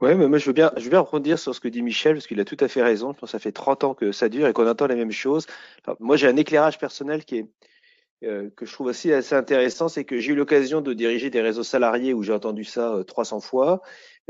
Oui, 0.00 0.14
mais 0.14 0.28
moi 0.28 0.38
je 0.38 0.46
veux 0.46 0.52
bien, 0.52 0.70
je 0.76 0.84
veux 0.84 0.90
bien 0.90 1.00
rebondir 1.00 1.40
sur 1.40 1.52
ce 1.54 1.60
que 1.60 1.66
dit 1.66 1.82
Michel 1.82 2.14
parce 2.14 2.28
qu'il 2.28 2.38
a 2.38 2.44
tout 2.44 2.56
à 2.60 2.68
fait 2.68 2.82
raison. 2.82 3.12
Je 3.12 3.18
pense 3.18 3.30
que 3.30 3.32
ça 3.32 3.40
fait 3.40 3.50
30 3.50 3.82
ans 3.82 3.94
que 3.94 4.12
ça 4.12 4.28
dure 4.28 4.46
et 4.46 4.52
qu'on 4.52 4.68
entend 4.68 4.86
les 4.86 4.94
mêmes 4.94 5.10
choses. 5.10 5.46
Alors, 5.84 5.96
moi 6.00 6.16
j'ai 6.16 6.28
un 6.28 6.36
éclairage 6.36 6.78
personnel 6.78 7.24
qui 7.24 7.38
est 7.38 7.46
euh, 8.24 8.50
que 8.56 8.66
je 8.66 8.72
trouve 8.72 8.88
aussi 8.88 9.12
assez 9.12 9.36
intéressant, 9.36 9.88
c'est 9.88 10.04
que 10.04 10.18
j'ai 10.18 10.32
eu 10.32 10.34
l'occasion 10.34 10.80
de 10.80 10.92
diriger 10.92 11.30
des 11.30 11.40
réseaux 11.40 11.62
salariés 11.62 12.14
où 12.14 12.24
j'ai 12.24 12.32
entendu 12.32 12.64
ça 12.64 12.96
300 13.06 13.40
fois. 13.40 13.80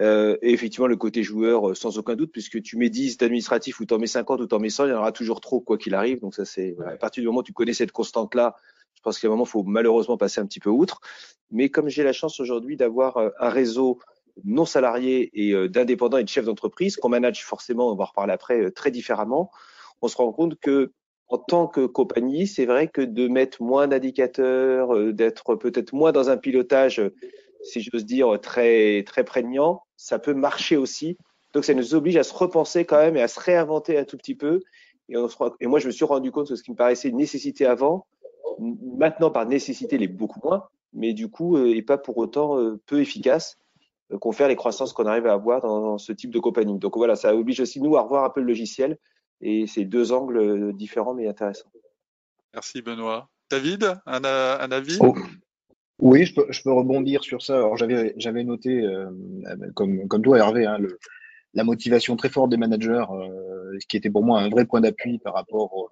Euh, 0.01 0.37
et 0.43 0.53
effectivement, 0.53 0.87
le 0.87 0.97
côté 0.97 1.23
joueur, 1.23 1.75
sans 1.75 1.97
aucun 1.99 2.15
doute, 2.15 2.31
puisque 2.31 2.63
tu 2.63 2.77
mets 2.77 2.91
10 2.91 3.17
d'administratif 3.17 3.81
ou 3.81 3.87
t'en 3.87 3.99
mets 3.99 4.07
50 4.07 4.41
ou 4.43 4.47
t'en 4.47 4.59
mets 4.59 4.69
100, 4.69 4.87
il 4.87 4.91
y 4.91 4.93
en 4.93 4.99
aura 4.99 5.13
toujours 5.13 5.41
trop 5.41 5.61
quoi 5.61 5.79
qu'il 5.79 5.95
arrive. 5.95 6.21
Donc 6.21 6.35
ça, 6.35 6.45
c'est 6.45 6.77
à 6.87 6.97
partir 6.97 7.23
du 7.23 7.29
moment 7.29 7.41
où 7.41 7.43
tu 7.43 7.55
connais 7.55 7.73
cette 7.73 7.93
constante-là, 7.93 8.57
je 8.99 9.03
pense 9.03 9.21
qu'à 9.21 9.29
un 9.29 9.31
moment, 9.31 9.45
il 9.45 9.49
faut 9.49 9.63
malheureusement 9.63 10.17
passer 10.17 10.41
un 10.41 10.47
petit 10.47 10.59
peu 10.59 10.71
outre. 10.71 11.01
Mais 11.53 11.69
comme 11.69 11.89
j'ai 11.89 12.03
la 12.03 12.13
chance 12.13 12.41
aujourd'hui 12.41 12.77
d'avoir 12.77 13.17
un 13.17 13.49
réseau 13.49 14.01
non 14.45 14.65
salariés 14.65 15.31
et 15.35 15.53
euh, 15.53 15.69
d'indépendants 15.69 16.19
et 16.19 16.25
de 16.25 16.29
chefs 16.29 16.45
d'entreprise 16.45 16.97
qu'on 16.97 17.09
manage 17.09 17.45
forcément, 17.45 17.93
on 17.93 17.95
va 17.95 18.05
en 18.05 18.07
reparler 18.09 18.33
après, 18.33 18.61
euh, 18.61 18.71
très 18.73 18.91
différemment, 18.91 19.51
on 20.03 20.09
se 20.09 20.17
rend 20.17 20.33
compte 20.33 20.59
que 20.59 20.93
en 21.29 21.39
tant 21.39 21.69
que 21.69 21.87
compagnie, 21.87 22.47
c'est 22.47 22.67
vrai 22.67 22.89
que 22.89 23.03
de 23.03 23.29
mettre 23.29 23.63
moins 23.63 23.87
d'indicateurs, 23.87 24.95
euh, 24.97 25.13
d'être 25.13 25.55
peut-être 25.55 25.93
moins 25.93 26.11
dans 26.11 26.29
un 26.29 26.37
pilotage, 26.37 27.01
si 27.63 27.81
j'ose 27.81 28.05
dire, 28.05 28.41
très 28.41 29.05
très 29.05 29.25
prégnant, 29.25 29.83
ça 29.97 30.19
peut 30.19 30.35
marcher 30.35 30.77
aussi. 30.77 31.17
Donc 31.55 31.65
ça 31.65 31.75
nous 31.75 31.95
oblige 31.95 32.17
à 32.17 32.25
se 32.25 32.35
repenser 32.35 32.85
quand 32.85 32.99
même 32.99 33.17
et 33.17 33.23
à 33.23 33.29
se 33.29 33.39
réinventer 33.39 33.97
un 33.97 34.05
tout 34.05 34.17
petit 34.17 34.35
peu. 34.35 34.61
Et, 35.09 35.15
et 35.61 35.67
moi, 35.67 35.79
je 35.79 35.87
me 35.87 35.93
suis 35.93 36.05
rendu 36.05 36.31
compte 36.31 36.49
que 36.49 36.57
ce 36.57 36.63
qui 36.63 36.71
me 36.71 36.77
paraissait 36.77 37.09
une 37.09 37.17
nécessité 37.17 37.65
avant, 37.65 38.07
maintenant 38.59 39.31
par 39.31 39.47
nécessité, 39.47 39.99
l'est 39.99 40.09
beaucoup 40.09 40.41
moins, 40.43 40.65
mais 40.93 41.13
du 41.13 41.29
coup, 41.29 41.59
et 41.59 41.83
pas 41.83 41.99
pour 41.99 42.19
autant 42.19 42.59
peu 42.87 43.01
efficace. 43.01 43.59
Euh, 44.13 44.19
qu'on 44.19 44.33
fait 44.33 44.49
les 44.49 44.57
croissances 44.57 44.93
qu'on 44.93 45.07
arrive 45.07 45.27
à 45.27 45.35
avoir 45.35 45.61
dans, 45.61 45.99
ce 45.99 46.13
type 46.13 46.31
de 46.31 46.39
compagnie. 46.39 46.79
Donc 46.79 46.97
voilà, 46.97 47.17
ça 47.17 47.35
oblige 47.35 47.61
aussi 47.61 47.81
nous 47.81 47.97
à 47.97 48.03
revoir 48.03 48.25
un 48.25 48.31
peu 48.31 48.41
le 48.41 48.47
logiciel 48.47 48.99
et 49.41 49.67
c'est 49.67 49.85
deux 49.85 50.13
angles 50.13 50.39
euh, 50.39 50.73
différents 50.73 51.15
mais 51.15 51.29
intéressants. 51.29 51.71
Merci 52.55 52.83
Benoît. 52.83 53.29
David, 53.51 53.95
un, 54.07 54.23
avis? 54.25 54.99
Oh. 55.01 55.15
Oui, 56.01 56.27
je 56.27 56.35
peux, 56.35 56.73
rebondir 56.73 57.23
sur 57.23 57.43
ça. 57.43 57.57
Alors 57.57 57.77
j'avais 57.77 58.15
j'avais 58.17 58.45
noté, 58.45 58.83
euh, 58.83 59.11
comme, 59.75 60.07
comme 60.07 60.23
toi 60.23 60.39
Hervé, 60.39 60.65
hein, 60.65 60.79
le, 60.79 60.99
la 61.55 61.65
motivation 61.65 62.17
très 62.17 62.29
forte 62.29 62.51
des 62.51 62.57
managers, 62.57 63.05
euh, 63.11 63.79
ce 63.81 63.87
qui 63.87 63.97
était 63.97 64.11
pour 64.11 64.23
moi 64.23 64.41
un 64.41 64.49
vrai 64.49 64.65
point 64.65 64.81
d'appui 64.81 65.19
par 65.19 65.35
rapport 65.35 65.91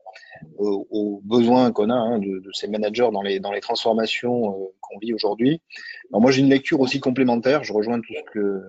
aux, 0.58 1.20
besoins 1.24 1.72
qu'on 1.72 1.90
a 1.90 1.94
hein, 1.94 2.18
de, 2.18 2.38
de, 2.38 2.50
ces 2.52 2.68
managers 2.68 3.08
dans 3.12 3.22
les, 3.22 3.40
dans 3.40 3.52
les 3.52 3.60
transformations 3.60 4.50
euh, 4.50 4.66
qu'on 4.80 4.98
vit 4.98 5.12
aujourd'hui. 5.12 5.60
Alors 6.10 6.20
moi 6.20 6.30
j'ai 6.30 6.42
une 6.42 6.50
lecture 6.50 6.80
aussi 6.80 7.00
complémentaire, 7.00 7.64
je 7.64 7.72
rejoins 7.72 8.00
tout 8.00 8.14
ce 8.14 8.32
que 8.32 8.62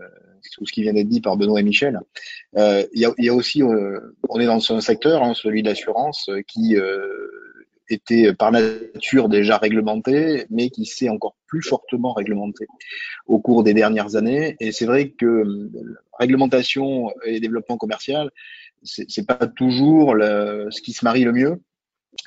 tout 0.54 0.65
ce 0.65 0.71
qui 0.71 0.82
vient 0.82 0.93
d'être 0.93 1.10
dit 1.10 1.19
par 1.19 1.36
Benoît 1.36 1.60
et 1.60 1.63
Michel. 1.63 2.00
Euh, 2.58 2.86
il 2.93 3.02
y, 3.02 3.06
a, 3.06 3.13
y, 3.17 3.28
a, 3.28 3.34
aussi, 3.34 3.63
on 3.63 4.39
est 4.39 4.45
dans 4.45 4.71
un 4.71 4.82
secteur, 4.82 5.23
hein, 5.23 5.34
celui 5.34 5.62
de 5.62 5.67
l'assurance, 5.67 6.30
qui 6.47 6.78
était 7.89 8.34
par 8.34 8.52
nature 8.52 9.30
déjà 9.30 9.58
réglementé, 9.58 10.45
mais 10.50 10.69
qui 10.69 10.86
s'est 10.86 11.10
encore 11.10 11.36
plus 11.47 11.62
fortement 11.62 12.13
réglementé 12.13 12.65
au 13.26 13.39
cours 13.39 13.63
des 13.63 13.73
dernières 13.73 14.15
années. 14.15 14.56
Et 14.60 14.71
c'est 14.71 14.86
vrai 14.86 15.10
que 15.10 15.26
euh, 15.26 15.71
réglementation 16.19 17.12
et 17.26 17.39
développement 17.39 17.78
commercial, 17.78 18.32
c'est 18.84 19.26
pas 19.26 19.47
toujours 19.47 20.13
le, 20.13 20.67
ce 20.69 20.82
qui 20.82 20.93
se 20.93 21.04
marie 21.04 21.23
le 21.23 21.34
mieux. 21.34 21.62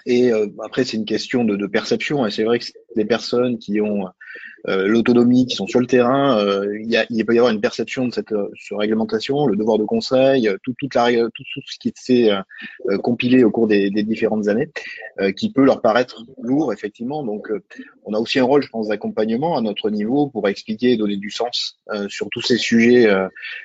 Et 0.06 0.32
euh, 0.32 0.46
après, 0.64 0.84
c'est 0.84 0.96
une 0.96 1.04
question 1.04 1.44
de, 1.44 1.56
de 1.56 1.66
perception. 1.66 2.26
Et 2.26 2.30
c'est 2.30 2.44
vrai 2.44 2.58
que 2.58 2.66
des 2.96 3.04
personnes 3.04 3.58
qui 3.58 3.80
ont 3.80 4.06
euh, 4.68 4.86
l'autonomie, 4.86 5.46
qui 5.46 5.56
sont 5.56 5.66
sur 5.66 5.80
le 5.80 5.86
terrain, 5.86 6.38
euh, 6.38 6.78
il, 6.82 6.90
y 6.90 6.96
a, 6.96 7.06
il 7.08 7.24
peut 7.24 7.34
y 7.34 7.38
avoir 7.38 7.52
une 7.52 7.62
perception 7.62 8.06
de 8.06 8.12
cette, 8.12 8.32
euh, 8.32 8.50
réglementation, 8.72 9.46
le 9.46 9.56
devoir 9.56 9.78
de 9.78 9.84
conseil, 9.84 10.50
tout, 10.62 10.74
toute 10.78 10.94
la, 10.94 11.10
tout, 11.10 11.44
ce 11.66 11.78
qui 11.78 11.92
s'est 11.96 12.30
compilé 13.02 13.42
au 13.42 13.50
cours 13.50 13.66
des, 13.66 13.90
des 13.90 14.02
différentes 14.02 14.48
années, 14.48 14.70
qui 15.36 15.50
peut 15.50 15.64
leur 15.64 15.80
paraître 15.80 16.24
lourd, 16.42 16.72
effectivement. 16.72 17.22
Donc, 17.24 17.50
on 18.04 18.14
a 18.14 18.18
aussi 18.18 18.38
un 18.38 18.44
rôle, 18.44 18.62
je 18.62 18.68
pense, 18.68 18.88
d'accompagnement 18.88 19.56
à 19.56 19.60
notre 19.60 19.90
niveau 19.90 20.28
pour 20.28 20.48
expliquer 20.48 20.92
et 20.92 20.96
donner 20.96 21.16
du 21.16 21.30
sens 21.30 21.78
sur 22.08 22.28
tous 22.30 22.42
ces 22.42 22.56
sujets, 22.56 23.08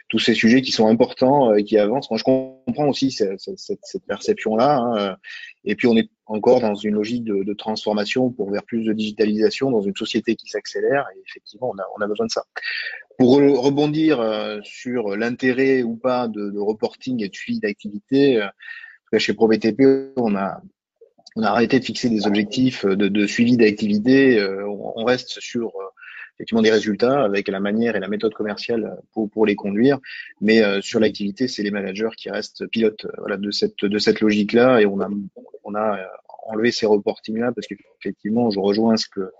tous 0.09 0.19
ces 0.19 0.33
sujets 0.33 0.61
qui 0.61 0.71
sont 0.71 0.87
importants 0.87 1.53
et 1.53 1.63
qui 1.63 1.77
avancent. 1.77 2.09
Moi, 2.09 2.17
je 2.17 2.23
comprends 2.23 2.87
aussi 2.87 3.11
cette, 3.11 3.39
cette, 3.39 3.79
cette 3.83 4.05
perception-là. 4.05 4.77
Hein, 4.77 5.15
et 5.65 5.75
puis, 5.75 5.87
on 5.87 5.95
est 5.95 6.09
encore 6.27 6.59
dans 6.59 6.75
une 6.75 6.95
logique 6.95 7.23
de, 7.23 7.43
de 7.43 7.53
transformation 7.53 8.31
pour 8.31 8.51
vers 8.51 8.63
plus 8.63 8.83
de 8.83 8.93
digitalisation 8.93 9.71
dans 9.71 9.81
une 9.81 9.95
société 9.95 10.35
qui 10.35 10.47
s'accélère 10.47 11.05
et 11.15 11.19
effectivement 11.27 11.71
on 11.73 11.79
a, 11.79 11.85
on 11.97 12.01
a 12.01 12.07
besoin 12.07 12.25
de 12.25 12.31
ça. 12.31 12.43
Pour 13.17 13.35
rebondir 13.35 14.19
euh, 14.19 14.59
sur 14.63 15.15
l'intérêt 15.15 15.83
ou 15.83 15.95
pas 15.95 16.27
de, 16.27 16.49
de, 16.49 16.59
reporting 16.59 17.23
et 17.23 17.29
de 17.29 17.35
suivi 17.35 17.59
d'activité, 17.59 18.41
euh, 18.41 19.19
chez 19.19 19.33
ProBTP 19.33 20.13
on 20.17 20.35
a 20.35 20.61
on 21.37 21.43
a 21.43 21.49
arrêté 21.49 21.79
de 21.79 21.85
fixer 21.85 22.09
des 22.09 22.27
objectifs 22.27 22.85
de, 22.85 23.07
de 23.07 23.27
suivi 23.27 23.57
d'activité, 23.57 24.39
euh, 24.39 24.67
on, 24.67 25.03
reste 25.03 25.39
sur 25.41 25.73
effectivement 26.35 26.61
des 26.61 26.71
résultats 26.71 27.23
avec 27.23 27.47
la 27.47 27.59
manière 27.59 27.95
et 27.95 27.99
la 27.99 28.07
méthode 28.07 28.33
commerciale 28.33 28.97
pour, 29.13 29.29
pour 29.29 29.45
les 29.45 29.55
conduire. 29.55 29.99
Mais 30.41 30.61
sur 30.81 30.99
l'activité, 30.99 31.47
c'est 31.47 31.63
les 31.63 31.71
managers 31.71 32.09
qui 32.17 32.29
restent 32.29 32.67
pilotes 32.67 33.07
voilà, 33.17 33.37
de 33.37 33.51
cette 33.51 33.85
de 33.85 33.97
cette 33.97 34.19
logique-là 34.19 34.81
et 34.81 34.85
on 34.85 34.99
a 35.01 35.09
on 35.63 35.75
a 35.75 35.97
enlever 36.45 36.71
ces 36.71 36.85
reportings-là 36.85 37.51
parce 37.51 37.67
qu'effectivement, 37.67 38.49
je 38.51 38.59
rejoins 38.59 38.97
ce 38.97 39.07
que 39.07 39.31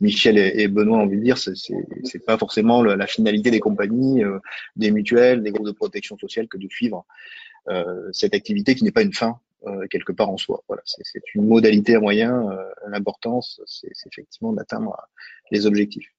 Michel 0.00 0.38
et, 0.38 0.66
Benoît 0.68 0.98
ont 0.98 1.02
envie 1.02 1.18
de 1.18 1.22
dire, 1.22 1.38
c'est 1.38 1.54
c'est 1.54 2.24
pas 2.24 2.38
forcément 2.38 2.82
la 2.82 3.06
finalité 3.06 3.50
des 3.50 3.60
compagnies, 3.60 4.24
euh, 4.24 4.38
des 4.76 4.90
mutuelles, 4.90 5.42
des 5.42 5.50
groupes 5.50 5.66
de 5.66 5.72
protection 5.72 6.18
sociale 6.18 6.48
que 6.48 6.58
de 6.58 6.68
suivre 6.68 7.06
euh, 7.68 8.08
cette 8.12 8.34
activité 8.34 8.74
qui 8.74 8.84
n'est 8.84 8.92
pas 8.92 9.02
une 9.02 9.12
fin 9.12 9.38
euh, 9.66 9.86
quelque 9.88 10.12
part 10.12 10.30
en 10.30 10.36
soi. 10.36 10.62
Voilà, 10.68 10.82
c'est 10.84 11.22
une 11.34 11.46
modalité 11.46 11.94
à 11.94 12.00
moyen. 12.00 12.48
L'importance, 12.88 13.60
c'est 13.66 13.90
effectivement 14.06 14.52
d'atteindre 14.52 14.96
les 15.50 15.66
objectifs. 15.66 16.13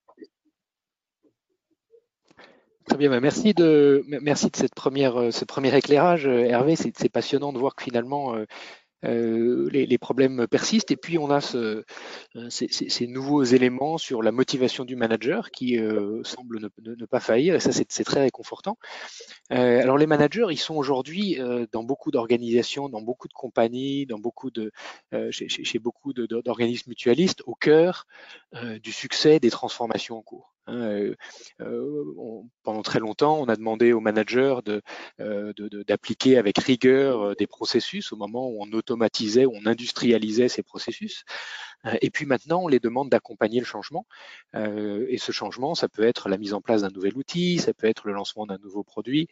Très 2.87 2.97
bien, 2.97 3.09
bah, 3.09 3.19
merci 3.19 3.53
de 3.53 4.03
merci 4.07 4.49
de 4.49 4.55
cette 4.55 4.75
première 4.75 5.33
ce 5.33 5.45
premier 5.45 5.75
éclairage, 5.75 6.27
Hervé. 6.27 6.75
C'est 6.75 7.09
passionnant 7.09 7.51
de 7.51 7.57
voir 7.57 7.75
que 7.75 7.83
finalement 7.83 8.35
euh, 9.05 9.69
les, 9.71 9.97
problèmes 9.97 10.47
persistent. 10.47 10.91
Et 10.91 10.97
puis 10.97 11.17
on 11.17 11.29
a 11.29 11.41
ce, 11.41 11.83
euh, 12.35 12.49
ces, 12.49 13.07
nouveaux 13.07 13.43
éléments 13.43 13.97
sur 13.97 14.21
la 14.21 14.31
motivation 14.31 14.85
du 14.85 14.95
manager 14.95 15.51
qui 15.51 15.77
euh, 15.79 16.23
semble 16.23 16.59
ne, 16.81 17.05
pas 17.05 17.19
faillir. 17.19 17.55
Et 17.55 17.59
ça, 17.59 17.71
c'est 17.71 18.03
très 18.03 18.21
réconfortant. 18.21 18.77
alors 19.49 19.97
les 19.97 20.07
managers, 20.07 20.47
ils 20.49 20.57
sont 20.57 20.75
aujourd'hui 20.75 21.37
dans 21.71 21.83
beaucoup 21.83 22.11
d'organisations, 22.11 22.89
dans 22.89 23.01
beaucoup 23.01 23.27
de 23.27 23.33
compagnies, 23.33 24.05
dans 24.05 24.19
beaucoup 24.19 24.51
de, 24.51 24.71
chez, 25.31 25.49
chez, 25.49 25.79
beaucoup 25.79 26.13
d'organismes 26.13 26.89
mutualistes, 26.89 27.43
au 27.45 27.55
cœur 27.55 28.07
du 28.81 28.91
succès 28.91 29.39
des 29.39 29.49
transformations 29.49 30.17
en 30.17 30.21
cours. 30.21 30.54
Hein, 30.67 30.81
euh, 30.81 31.15
euh, 31.61 32.41
pendant 32.63 32.81
très 32.81 32.99
longtemps, 32.99 33.39
on 33.39 33.45
a 33.45 33.55
demandé 33.55 33.93
aux 33.93 33.99
managers 33.99 34.55
euh, 35.19 35.53
d'appliquer 35.87 36.37
avec 36.37 36.57
rigueur 36.57 37.35
des 37.35 37.47
processus 37.47 38.11
au 38.11 38.15
moment 38.15 38.49
où 38.49 38.57
on 38.61 38.71
automatisait, 38.71 39.45
où 39.45 39.53
on 39.53 39.65
industrialisait 39.67 40.49
ces 40.49 40.63
processus. 40.63 41.23
Et 42.01 42.09
puis 42.09 42.25
maintenant, 42.25 42.63
on 42.63 42.67
les 42.67 42.79
demande 42.79 43.09
d'accompagner 43.09 43.59
le 43.59 43.65
changement. 43.65 44.05
Et 44.53 45.17
ce 45.17 45.31
changement, 45.31 45.75
ça 45.75 45.87
peut 45.87 46.03
être 46.03 46.29
la 46.29 46.37
mise 46.37 46.53
en 46.53 46.61
place 46.61 46.81
d'un 46.81 46.89
nouvel 46.89 47.15
outil, 47.15 47.59
ça 47.59 47.73
peut 47.73 47.87
être 47.87 48.07
le 48.07 48.13
lancement 48.13 48.45
d'un 48.45 48.57
nouveau 48.57 48.83
produit. 48.83 49.27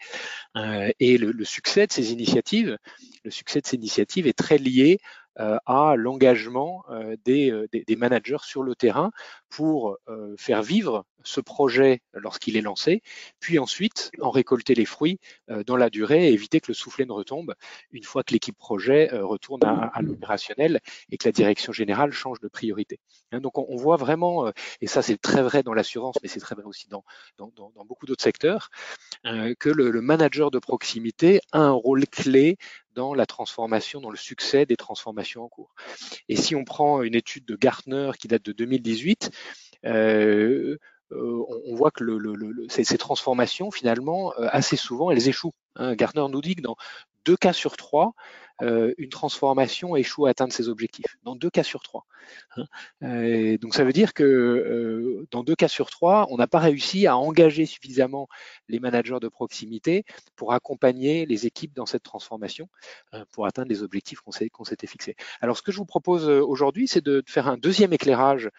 Et 0.56 1.18
le, 1.18 1.32
le 1.32 1.46
succès 1.46 1.88
de 1.88 1.92
ces 1.92 2.12
initiatives, 2.12 2.78
le 3.24 3.32
succès 3.32 3.62
de 3.62 3.68
ces 3.68 3.76
initiatives 3.76 4.28
est 4.28 4.38
très 4.38 4.58
lié 4.58 5.00
euh, 5.40 5.58
à 5.66 5.96
l'engagement 5.98 6.86
euh, 6.92 7.16
euh, 7.28 7.68
des, 7.72 7.84
des, 7.84 7.96
managers 7.96 8.38
sur 8.44 8.62
le 8.62 8.76
terrain 8.76 9.12
pour 9.50 9.98
faire 10.38 10.64
vivre 10.64 11.06
ce 11.24 11.40
projet 11.42 12.02
lorsqu'il 12.14 12.58
est 12.58 12.62
lancé, 12.62 13.04
puis 13.40 13.60
ensuite 13.60 14.12
en 14.20 14.32
récolter 14.32 14.74
les 14.74 14.86
fruits 14.86 15.20
dans 15.68 15.78
la 15.78 15.92
durée 15.92 16.28
et 16.28 16.34
éviter 16.34 16.60
que 16.60 16.70
le 16.70 16.74
soufflet 16.74 17.06
ne 17.06 17.12
retombe 17.12 17.54
une 17.92 18.04
fois 18.04 18.24
que 18.24 18.34
l'équipe 18.34 18.58
projet 18.58 19.10
retourne 19.12 19.64
à, 19.64 19.92
à 19.94 20.02
l'opérationnel 20.02 20.82
et 21.12 21.18
que 21.18 21.28
la 21.28 21.32
direction 21.32 21.72
générale 21.72 22.12
change 22.12 22.40
de 22.44 22.48
priorité. 22.48 23.00
Hein, 23.32 23.40
donc 23.40 23.58
on, 23.58 23.76
voit 23.76 23.98
vraiment, 23.98 24.52
et 24.82 24.88
ça 24.88 25.02
c'est 25.02 25.18
très 25.18 25.42
vrai 25.42 25.64
dans 25.64 25.74
l'assurance, 25.74 26.16
mais 26.22 26.30
c'est 26.30 26.40
très 26.40 26.56
vrai 26.56 26.66
aussi 26.66 26.88
dans, 26.90 27.04
beaucoup 27.86 28.06
d'autres 28.06 28.24
secteurs, 28.24 28.70
que 29.24 29.70
le, 29.70 30.02
manager 30.02 30.52
de 30.52 30.60
proximité 30.60 31.42
a 31.52 31.60
un 31.60 31.72
rôle 31.72 32.06
clé 32.08 32.58
dans 32.94 33.14
la 33.14 33.26
transformation, 33.26 34.02
dans 34.02 34.12
le 34.12 34.18
succès 34.18 34.66
des 34.66 34.76
transformations 34.76 35.44
en 35.44 35.50
cours. 35.50 35.74
Et 36.30 36.36
si 36.36 36.56
on 36.56 36.64
prend 36.64 37.02
une 37.02 37.16
étude 37.16 37.46
de 37.46 37.56
Gartner 37.56 38.12
qui 38.20 38.28
date 38.28 38.44
de 38.44 38.52
2018, 38.52 39.32
euh, 39.86 40.78
euh, 41.12 41.44
on, 41.66 41.76
voit 41.76 41.92
que 41.92 42.04
ces, 42.70 42.98
transformations, 42.98 43.72
finalement, 43.72 44.34
euh, 44.40 44.48
assez 44.52 44.78
souvent, 44.78 45.12
elles 45.12 45.28
échouent. 45.28 45.54
Hein. 45.76 45.96
Gartner 45.96 46.26
nous 46.30 46.42
dit 46.42 46.56
que 46.56 46.62
dans 46.62 46.76
deux 47.26 47.38
cas 47.38 47.54
sur 47.54 47.78
trois, 47.78 48.14
une 48.62 49.10
transformation 49.10 49.96
échoue 49.96 50.26
à 50.26 50.30
atteindre 50.30 50.54
ses 50.54 50.70
objectifs, 50.70 51.18
dans 51.24 51.36
deux 51.36 51.50
cas 51.50 51.64
sur 51.64 51.82
trois. 51.82 52.06
Hein. 52.56 53.58
donc 53.58 53.74
ça 53.74 53.84
veut 53.84 53.92
dire 53.92 54.14
que 54.14 55.26
dans 55.32 55.44
deux 55.44 55.56
cas 55.56 55.68
sur 55.68 55.90
trois, 55.90 56.28
on 56.30 56.38
n'a 56.38 56.48
pas 56.48 56.60
réussi 56.60 57.08
à 57.08 57.18
engager 57.18 57.66
suffisamment 57.66 58.28
les 58.70 58.80
managers 58.80 59.20
de 59.22 59.28
proximité 59.28 60.06
pour 60.36 60.54
accompagner 60.54 61.26
les 61.26 61.46
équipes 61.46 61.74
dans 61.76 61.86
cette 61.86 62.04
transformation 62.04 62.70
pour 63.32 63.46
atteindre 63.46 63.70
les 63.70 63.84
objectifs 63.84 64.22
qu'on 64.22 64.32
s'était 64.32 64.88
fixés. 64.88 65.16
Alors 65.42 65.58
ce 65.58 65.62
que 65.62 65.72
je 65.72 65.78
vous 65.78 65.86
propose 65.86 66.30
aujourd'hui, 66.30 66.88
c'est 66.88 67.04
de 67.04 67.24
faire 67.28 67.48
un 67.48 67.58
deuxième 67.58 67.94
éclairage 67.94 68.50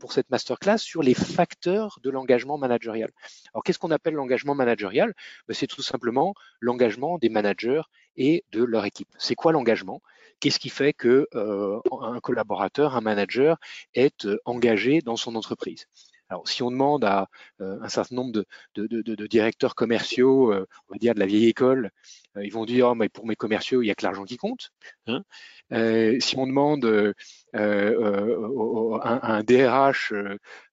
pour 0.00 0.12
cette 0.12 0.30
masterclass 0.30 0.78
sur 0.78 1.02
les 1.02 1.14
facteurs 1.14 1.98
de 2.02 2.10
l'engagement 2.10 2.58
managérial. 2.58 3.10
Alors 3.54 3.62
qu'est-ce 3.62 3.78
qu'on 3.78 3.90
appelle 3.90 4.14
l'engagement 4.14 4.54
managérial? 4.54 5.14
Ben, 5.48 5.54
C'est 5.54 5.66
tout 5.66 5.82
simplement 5.82 6.34
l'engagement 6.60 7.18
des 7.18 7.28
managers 7.28 7.82
et 8.16 8.44
de 8.52 8.62
leur 8.62 8.84
équipe. 8.84 9.08
L'engagement? 9.50 10.00
Qu'est-ce 10.42 10.58
qui 10.58 10.70
fait 10.70 10.92
que 10.92 11.28
euh, 11.36 11.78
un 12.00 12.18
collaborateur, 12.18 12.96
un 12.96 13.00
manager 13.00 13.58
est 13.94 14.26
euh, 14.26 14.40
engagé 14.44 15.00
dans 15.00 15.14
son 15.14 15.36
entreprise? 15.36 15.86
Alors, 16.28 16.48
si 16.48 16.64
on 16.64 16.72
demande 16.72 17.04
à 17.04 17.28
euh, 17.60 17.78
un 17.80 17.88
certain 17.88 18.16
nombre 18.16 18.32
de, 18.74 19.26
directeurs 19.28 19.76
commerciaux, 19.76 20.52
on 20.52 20.92
va 20.92 20.98
dire 20.98 21.14
de 21.14 21.20
la 21.20 21.26
vieille 21.26 21.46
école, 21.46 21.92
ils 22.34 22.52
vont 22.52 22.64
dire 22.64 22.88
oh, 22.88 22.94
mais 22.96 23.08
pour 23.08 23.24
mes 23.24 23.36
commerciaux, 23.36 23.82
il 23.82 23.84
n'y 23.84 23.92
a 23.92 23.94
que 23.94 24.04
l'argent 24.04 24.24
qui 24.24 24.36
compte. 24.36 24.72
Hein. 25.06 25.22
si 25.70 26.36
on 26.36 26.48
demande 26.48 27.14
à 27.52 29.36
un, 29.36 29.42
DRH 29.44 30.12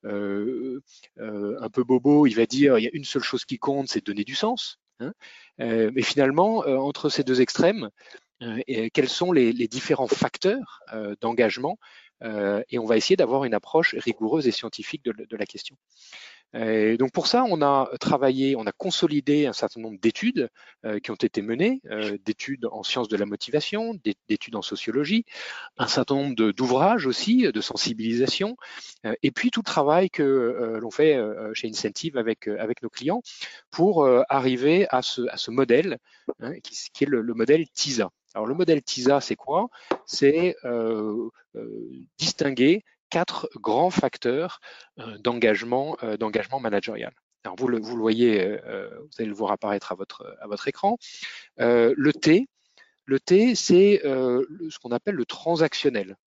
un 0.04 1.70
peu 1.72 1.84
bobo, 1.84 2.26
il 2.26 2.34
va 2.34 2.48
dire 2.48 2.80
il 2.80 2.86
y 2.86 2.88
a 2.88 2.92
une 2.94 3.04
seule 3.04 3.24
chose 3.24 3.46
qui 3.46 3.60
compte, 3.60 3.88
c'est 3.88 4.04
donner 4.04 4.24
du 4.24 4.34
sens. 4.34 4.80
Hein. 5.00 5.14
mais 5.60 6.02
finalement, 6.02 6.60
entre 6.60 7.10
ces 7.10 7.24
deux 7.24 7.42
extrêmes, 7.42 7.92
quels 8.94 9.10
sont 9.10 9.32
les, 9.32 9.54
différents 9.68 10.08
facteurs 10.08 10.82
d'engagement 11.22 11.78
et 12.22 12.80
on 12.80 12.86
va 12.86 12.98
essayer 12.98 13.16
d'avoir 13.16 13.46
une 13.46 13.54
approche 13.54 13.96
rigoureuse 13.96 14.48
et 14.48 14.52
scientifique 14.52 15.04
de 15.04 15.38
la 15.38 15.46
question 15.46 15.78
donc 16.54 17.12
pour 17.12 17.28
ça, 17.28 17.44
on 17.48 17.62
a 17.62 17.90
travaillé, 18.00 18.56
on 18.56 18.66
a 18.66 18.72
consolidé 18.72 19.46
un 19.46 19.54
certain 19.54 19.82
nombre 19.82 20.00
d'études 20.00 20.50
euh, 20.86 21.00
qui 21.00 21.12
ont 21.12 21.16
été 21.16 21.42
menées, 21.42 21.82
euh, 21.92 22.18
d'études 22.26 22.66
en 22.72 22.82
sciences 22.84 23.08
de 23.08 23.18
la 23.18 23.26
motivation, 23.26 23.96
d'études 24.28 24.56
en 24.56 24.62
sociologie, 24.62 25.26
un 25.78 25.88
certain 25.88 26.16
nombre 26.16 26.52
d'ouvrages 26.52 27.06
aussi, 27.06 27.44
de 27.44 27.62
sensibilisation, 27.62 28.58
euh, 29.06 29.14
et 29.22 29.32
puis 29.32 29.52
tout 29.52 29.62
le 29.62 29.66
travail 29.66 30.10
que 30.10 30.78
l'on 30.82 30.92
fait 30.92 31.20
chez 31.54 31.68
Incentive 31.68 32.18
avec, 32.18 32.48
avec 32.48 32.82
nos 32.82 32.90
clients 32.90 33.22
pour 33.70 34.08
arriver 34.30 34.88
à 34.90 35.02
ce, 35.02 35.22
à 35.30 35.38
ce 35.38 35.52
modèle 35.52 36.00
hein, 36.40 36.54
qui, 36.62 36.76
qui, 36.94 37.04
est 37.04 37.08
le, 37.08 37.22
le 37.22 37.34
modèle 37.34 37.68
TISA. 37.70 38.10
Alors 38.36 38.48
le 38.48 38.54
modèle 38.54 38.82
TISA, 38.82 39.22
c'est 39.22 39.36
quoi? 39.36 39.70
C'est 40.06 40.56
distinguer 42.18 42.84
quatre 43.10 43.50
grands 43.56 43.90
facteurs 43.90 44.60
euh, 45.00 45.18
d'engagement 45.18 45.98
euh, 46.04 46.18
managérial. 46.62 47.14
Alors 47.44 47.56
vous 47.58 47.68
le, 47.68 47.80
vous 47.80 47.98
voyez, 47.98 48.42
euh, 48.42 48.90
vous 49.00 49.10
allez 49.18 49.28
le 49.28 49.36
voir 49.36 49.52
apparaître 49.52 49.92
à 49.92 49.96
votre, 49.96 50.68
écran. 50.68 50.98
le 51.58 52.12
T, 52.14 53.56
c'est 53.56 54.02
ce 54.04 54.80
qu'on 54.80 54.92
appelle 54.92 55.16
le 55.16 55.26
transactionnel. 55.26 56.18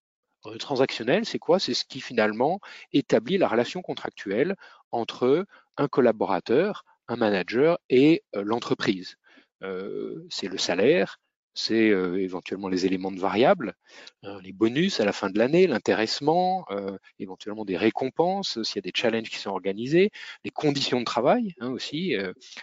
Le 0.51 0.59
transactionnel, 0.59 1.25
c'est 1.25 1.39
quoi? 1.39 1.61
C'est 1.61 1.75
ce 1.75 1.85
qui 1.85 2.01
finalement 2.01 2.61
établit 2.93 3.39
la 3.39 3.47
relation 3.47 3.83
contractuelle 3.83 4.57
entre 4.91 5.47
un 5.77 5.87
collaborateur, 5.87 6.85
un 7.09 7.17
manager 7.17 7.79
et 7.91 8.25
l'entreprise. 8.33 9.17
c'est 9.61 10.49
le 10.49 10.59
salaire, 10.59 11.21
c'est 11.55 11.91
euh, 11.91 12.19
éventuellement 12.21 12.69
les 12.69 12.87
éléments 12.87 13.11
de 13.11 13.21
variables, 13.21 13.75
euh, 14.25 14.41
les 14.43 14.53
bonus 14.53 15.01
à 15.01 15.05
la 15.05 15.13
fin 15.13 15.31
de 15.31 15.39
l'année, 15.39 15.67
l'intéressement, 15.67 16.65
euh, 16.71 16.97
éventuellement 17.19 17.65
des 17.65 17.77
récompenses 17.77 18.63
s'il 18.63 18.77
y 18.77 18.79
a 18.79 18.83
des 18.83 18.93
challenges 18.95 19.31
qui 19.31 19.39
sont 19.39 19.51
organisés, 19.51 20.11
les 20.45 20.51
conditions 20.51 21.01
de 21.01 21.05
travail 21.05 21.55
hein, 21.61 21.71
aussi. 21.71 22.15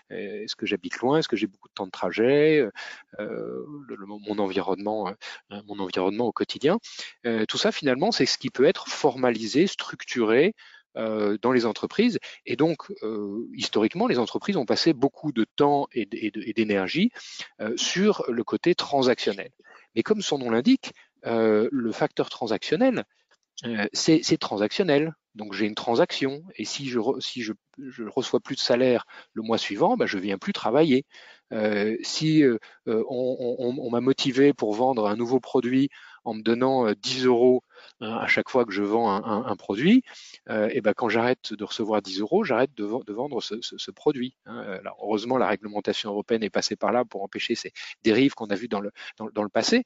est-ce 0.09 0.55
que 0.55 0.65
j'habite 0.65 0.97
loin 0.97 1.19
Est-ce 1.19 1.27
que 1.27 1.35
j'ai 1.35 1.47
beaucoup 1.47 1.67
de 1.67 1.73
temps 1.73 1.85
de 1.85 1.91
trajet 1.91 2.63
Mon 3.19 4.39
environnement, 4.39 5.13
mon 5.67 5.79
environnement 5.79 6.25
au 6.27 6.31
quotidien. 6.31 6.79
tout 7.47 7.57
ça 7.57 7.71
finalement, 7.71 8.11
c'est 8.11 8.25
ce 8.25 8.37
qui 8.37 8.49
peut 8.49 8.65
être 8.65 8.87
formalisé, 8.87 9.67
structuré 9.67 10.47
euh, 10.47 10.51
dans 10.95 11.51
les 11.51 11.65
entreprises. 11.65 12.19
Et 12.45 12.55
donc, 12.55 12.91
euh, 13.03 13.47
historiquement, 13.53 14.07
les 14.07 14.19
entreprises 14.19 14.57
ont 14.57 14.65
passé 14.65 14.93
beaucoup 14.93 15.31
de 15.31 15.45
temps 15.55 15.87
et 15.93 16.05
d'énergie 16.05 17.11
euh, 17.61 17.75
sur 17.77 18.23
le 18.27 18.43
côté 18.43 18.75
transactionnel. 18.75 19.51
Mais 19.95 20.03
comme 20.03 20.21
son 20.21 20.37
nom 20.37 20.49
l'indique, 20.49 20.93
le 21.23 21.91
facteur 21.91 22.29
transactionnel, 22.29 23.03
c'est 23.93 24.37
transactionnel. 24.39 25.13
Donc 25.35 25.53
j'ai 25.53 25.67
une 25.67 25.75
transaction 25.75 26.43
et 26.55 26.65
si 26.65 26.89
je 26.89 26.99
si 27.19 27.43
je, 27.43 27.53
je, 27.77 28.03
reçois 28.03 28.39
plus 28.39 28.55
de 28.55 28.61
salaire 28.61 29.05
le 29.33 29.43
mois 29.43 29.57
suivant, 29.57 29.95
bah, 29.95 30.05
je 30.05 30.17
viens 30.17 30.37
plus 30.37 30.53
travailler. 30.53 31.05
Euh, 31.53 31.95
si 32.01 32.43
on, 32.85 33.55
on 33.57 33.89
m'a 33.89 34.01
motivé 34.01 34.53
pour 34.53 34.73
vendre 34.73 35.07
un 35.07 35.15
nouveau 35.15 35.39
produit 35.39 35.89
en 36.23 36.33
me 36.33 36.41
donnant 36.41 36.91
10 36.91 37.25
euros 37.25 37.63
Hein, 38.01 38.17
à 38.17 38.27
chaque 38.27 38.49
fois 38.49 38.65
que 38.65 38.71
je 38.71 38.83
vends 38.83 39.09
un, 39.09 39.55
produit, 39.55 40.03
euh, 40.49 40.69
et 40.71 40.81
ben 40.81 40.93
quand 40.93 41.09
j'arrête 41.09 41.53
de 41.53 41.63
recevoir 41.63 42.01
10 42.01 42.21
euros, 42.21 42.43
j'arrête 42.43 42.73
de, 42.75 42.83
vendre 42.83 43.41
ce, 43.41 43.91
produit. 43.91 44.35
Hein. 44.45 44.79
Heureusement, 45.01 45.37
la 45.37 45.47
réglementation 45.47 46.11
européenne 46.11 46.43
est 46.43 46.49
passée 46.49 46.75
par 46.75 46.91
là 46.91 47.03
pour 47.03 47.23
empêcher 47.23 47.55
ces 47.55 47.73
dérives 48.03 48.33
qu'on 48.35 48.47
a 48.47 48.55
vues 48.55 48.67
dans 48.67 48.79
le, 48.79 48.91
dans, 49.17 49.43
le 49.43 49.49
passé, 49.49 49.83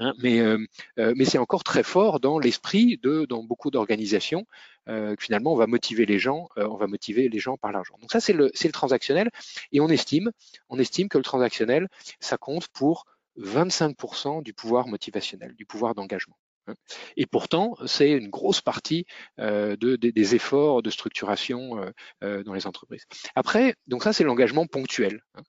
hein. 0.00 0.12
mais, 0.22 0.40
euh, 0.40 0.58
euh, 0.98 1.14
mais 1.16 1.24
c'est 1.24 1.38
encore 1.38 1.64
très 1.64 1.82
fort 1.82 2.20
dans 2.20 2.38
l'esprit 2.38 2.98
de 3.02 3.24
dans 3.26 3.42
beaucoup 3.42 3.70
d'organisations 3.70 4.46
que 4.86 5.16
finalement 5.18 5.54
on 5.54 5.56
va 5.56 5.66
motiver 5.66 6.04
les 6.04 6.18
gens, 6.18 6.48
on 6.56 6.76
va 6.76 6.86
motiver 6.86 7.30
les 7.30 7.38
gens 7.38 7.56
par 7.56 7.72
l'argent. 7.72 7.96
Donc 8.02 8.12
ça 8.12 8.20
c'est 8.20 8.34
le, 8.34 8.52
le 8.62 8.70
transactionnel 8.70 9.30
et 9.72 9.80
on 9.80 9.88
estime, 9.88 10.30
on 10.68 10.78
estime 10.78 11.08
que 11.08 11.16
le 11.16 11.24
transactionnel 11.24 11.88
ça 12.20 12.36
compte 12.36 12.68
pour 12.68 13.06
25% 13.38 14.42
du 14.42 14.54
pouvoir 14.54 14.88
motivationnel, 14.88 15.54
du 15.54 15.66
pouvoir 15.66 15.94
d'engagement. 15.94 16.36
Hein. 16.66 16.74
Et 17.16 17.26
pourtant, 17.26 17.76
c'est 17.86 18.10
une 18.12 18.28
grosse 18.30 18.60
partie 18.60 19.06
euh, 19.38 19.76
de, 19.76 19.96
des 19.96 20.34
efforts 20.34 20.82
de 20.82 20.90
structuration 20.90 21.78
euh, 21.78 21.90
euh, 22.22 22.42
dans 22.42 22.54
les 22.54 22.66
entreprises. 22.66 23.04
Après, 23.34 23.74
donc 23.86 24.02
ça, 24.02 24.12
c'est 24.12 24.24
l'engagement 24.24 24.66
ponctuel. 24.66 25.20
Hein. 25.34 25.42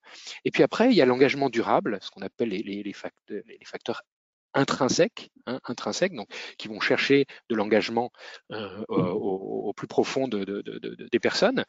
Et 0.43 0.52
puis 0.52 0.63
après, 0.63 0.89
il 0.89 0.95
y 0.95 1.02
a 1.02 1.06
l'engagement 1.06 1.50
durable, 1.50 2.00
ce 2.02 2.12
qu'on 2.12 2.21
appelle 2.21 2.50
les, 2.50 2.63
les, 2.63 2.84
les, 2.84 2.93
facteurs, 2.93 3.41
les, 3.45 3.65
facteurs, 3.65 4.02
intrinsèques, 4.56 5.32
hein, 5.46 5.60
qui 6.58 6.68
vont 6.68 6.80
chercher 6.80 7.26
de 7.50 7.56
l'engagement 7.56 8.12
au, 8.89 9.74
plus 9.76 9.88
profond 9.88 10.28
de, 10.28 10.44
de, 10.44 11.08
des 11.12 11.20
personnes. 11.20 11.65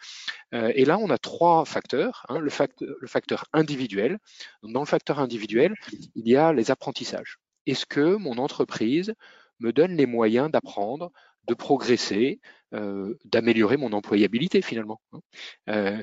et 0.52 0.84
là, 0.84 0.98
on 0.98 1.10
a 1.10 1.18
trois 1.18 1.64
facteurs. 1.64 2.24
le, 2.30 2.50
facteur, 2.50 2.88
le 3.00 3.06
facteur 3.06 3.44
individuel. 3.52 4.18
Dans 4.62 4.80
le 4.80 4.86
facteur 4.86 5.18
individuel, 5.18 5.74
il 6.14 6.28
y 6.28 6.36
a 6.36 6.52
les 6.52 6.70
apprentissages 6.70 7.38
est-ce 7.66 7.86
que 7.86 8.16
mon 8.16 8.38
entreprise 8.38 9.14
me 9.58 9.72
donne 9.72 9.96
les 9.96 10.06
moyens 10.06 10.50
d'apprendre, 10.50 11.10
de 11.48 11.54
progresser, 11.54 12.40
euh, 12.74 13.16
d'améliorer 13.24 13.76
mon 13.76 13.92
employabilité 13.92 14.62
finalement 14.62 15.00
hein? 15.12 15.20
Euh, 15.68 16.02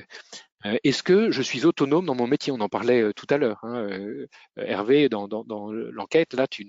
Est-ce 0.64 1.02
que 1.02 1.30
je 1.30 1.42
suis 1.42 1.66
autonome 1.66 2.06
dans 2.06 2.14
mon 2.14 2.26
métier? 2.26 2.52
On 2.52 2.60
en 2.60 2.68
parlait 2.68 3.12
tout 3.12 3.26
à 3.28 3.36
l'heure. 3.36 3.58
Hein, 3.64 3.88
Hervé, 4.56 5.08
dans, 5.08 5.28
l'enquête, 5.92 6.34
là, 6.34 6.46
tu, 6.46 6.66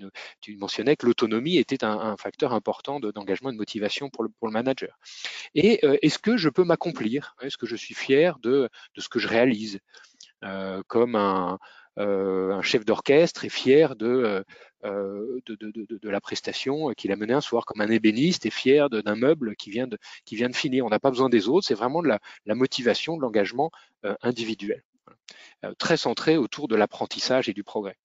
mentionnais 0.58 0.96
que 0.96 1.06
l'autonomie 1.06 1.56
était 1.56 1.82
un, 1.84 2.16
facteur 2.16 2.52
important 2.52 3.00
d'engagement 3.00 3.50
et 3.50 3.52
de 3.52 3.58
motivation 3.58 4.10
pour 4.10 4.24
le, 4.24 4.30
manager. 4.50 4.98
Et 5.54 5.80
est-ce 6.02 6.18
que 6.18 6.36
je 6.36 6.48
peux 6.48 6.64
m'accomplir? 6.64 7.34
Est-ce 7.40 7.56
que 7.56 7.66
je 7.66 7.76
suis 7.76 7.94
fier 7.94 8.38
de, 8.40 8.68
ce 8.96 9.08
que 9.08 9.18
je 9.18 9.28
réalise? 9.28 9.80
Comme 10.86 11.16
un, 11.16 11.58
chef 12.62 12.84
d'orchestre 12.84 13.44
est 13.44 13.50
fier 13.50 13.96
de, 13.96 14.44
euh, 14.86 15.40
de, 15.46 15.54
de, 15.56 15.70
de, 15.70 15.98
de, 15.98 16.10
la 16.10 16.20
prestation 16.20 16.92
qu'il 16.92 17.10
a 17.10 17.16
menée 17.16 17.32
un 17.32 17.40
soir, 17.40 17.64
comme 17.64 17.80
un 17.80 17.90
ébéniste 17.90 18.46
est 18.46 18.50
fier 18.50 18.88
d'un 18.90 19.16
meuble 19.16 19.56
qui 19.56 19.70
vient 19.70 19.86
de, 19.86 19.98
qui 20.24 20.36
vient 20.36 20.48
de 20.48 20.54
finir. 20.54 20.84
On 20.86 20.90
n'a 20.90 21.00
pas 21.00 21.10
besoin 21.10 21.28
des 21.28 21.48
autres, 21.48 21.66
c'est 21.66 21.74
vraiment 21.74 22.02
de 22.02 22.08
la, 22.08 22.20
la, 22.44 22.54
motivation, 22.54 23.16
de 23.16 23.22
l'engagement 23.22 23.70
euh, 24.04 24.14
individuel, 24.22 24.84
euh, 25.64 25.72
très 25.78 25.96
centré 25.96 26.36
autour 26.36 26.68
de 26.68 26.76
l'apprentissage 26.76 27.48
et 27.48 27.52
du 27.52 27.64
progrès. 27.64 27.96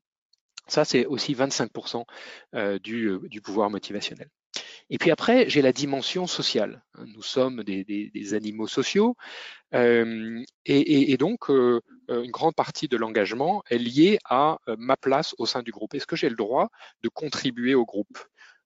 Ça, 0.67 0.85
c'est 0.85 1.05
aussi 1.05 1.33
25% 1.33 2.05
du, 2.79 3.19
du 3.29 3.41
pouvoir 3.41 3.69
motivationnel. 3.69 4.29
Et 4.89 4.97
puis 4.97 5.11
après, 5.11 5.49
j'ai 5.49 5.61
la 5.61 5.71
dimension 5.71 6.27
sociale. 6.27 6.83
Nous 7.05 7.21
sommes 7.21 7.63
des, 7.63 7.83
des, 7.83 8.09
des 8.13 8.33
animaux 8.33 8.67
sociaux 8.67 9.15
euh, 9.73 10.43
et, 10.65 11.11
et, 11.11 11.17
donc 11.17 11.49
euh, 11.49 11.79
une 12.11 12.31
grande 12.31 12.55
partie 12.55 12.87
de 12.87 12.97
l'engagement 12.97 13.63
est 13.69 13.77
liée 13.77 14.19
à 14.25 14.57
euh, 14.67 14.75
ma 14.77 14.97
place 14.97 15.35
au 15.37 15.45
sein 15.45 15.63
du 15.63 15.71
groupe. 15.71 15.93
Est-ce 15.93 16.07
que 16.07 16.15
j'ai 16.15 16.29
le 16.29 16.35
droit 16.35 16.69
de 17.03 17.09
contribuer 17.09 17.75
au 17.75 17.85
groupe? 17.85 18.17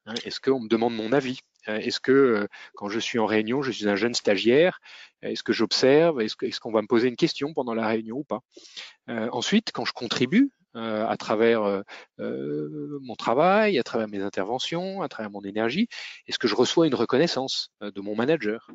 Hein, 0.06 0.14
Est-ce 0.24 0.40
qu'on 0.40 0.62
me 0.62 0.68
demande 0.68 0.96
mon 0.96 1.12
avis? 1.12 1.40
Est-ce 1.68 2.00
que 2.00 2.48
quand 2.76 2.90
je 2.90 3.00
suis 3.00 3.18
en 3.18 3.26
réunion, 3.26 3.64
je 3.64 3.72
suis 3.72 3.90
un 3.90 3.96
jeune 3.96 4.14
stagiaire 4.14 4.80
Est-ce 5.24 5.42
que 5.42 5.52
j'observe? 5.52 6.22
Est-ce 6.22 6.60
qu'on 6.60 6.72
va 6.72 6.84
me 6.84 6.88
poser 6.88 7.08
une 7.08 7.16
question 7.16 7.56
pendant 7.56 7.74
la 7.74 7.88
réunion 7.88 8.18
ou 8.18 8.24
pas? 8.24 8.42
Ensuite, 9.08 9.72
quand 9.74 9.84
je 9.84 9.94
contribue, 9.94 10.52
à 10.76 11.16
travers 11.18 11.84
mon 12.20 13.16
travail, 13.16 13.80
à 13.80 13.84
travers 13.84 14.08
mes 14.08 14.22
interventions, 14.22 15.02
à 15.02 15.08
travers 15.08 15.32
mon 15.32 15.42
énergie 15.42 15.88
Est-ce 16.28 16.40
que 16.40 16.48
je 16.48 16.56
reçois 16.56 16.88
une 16.88 16.96
reconnaissance 16.96 17.72
de 17.82 18.02
mon 18.02 18.16
manager 18.16 18.70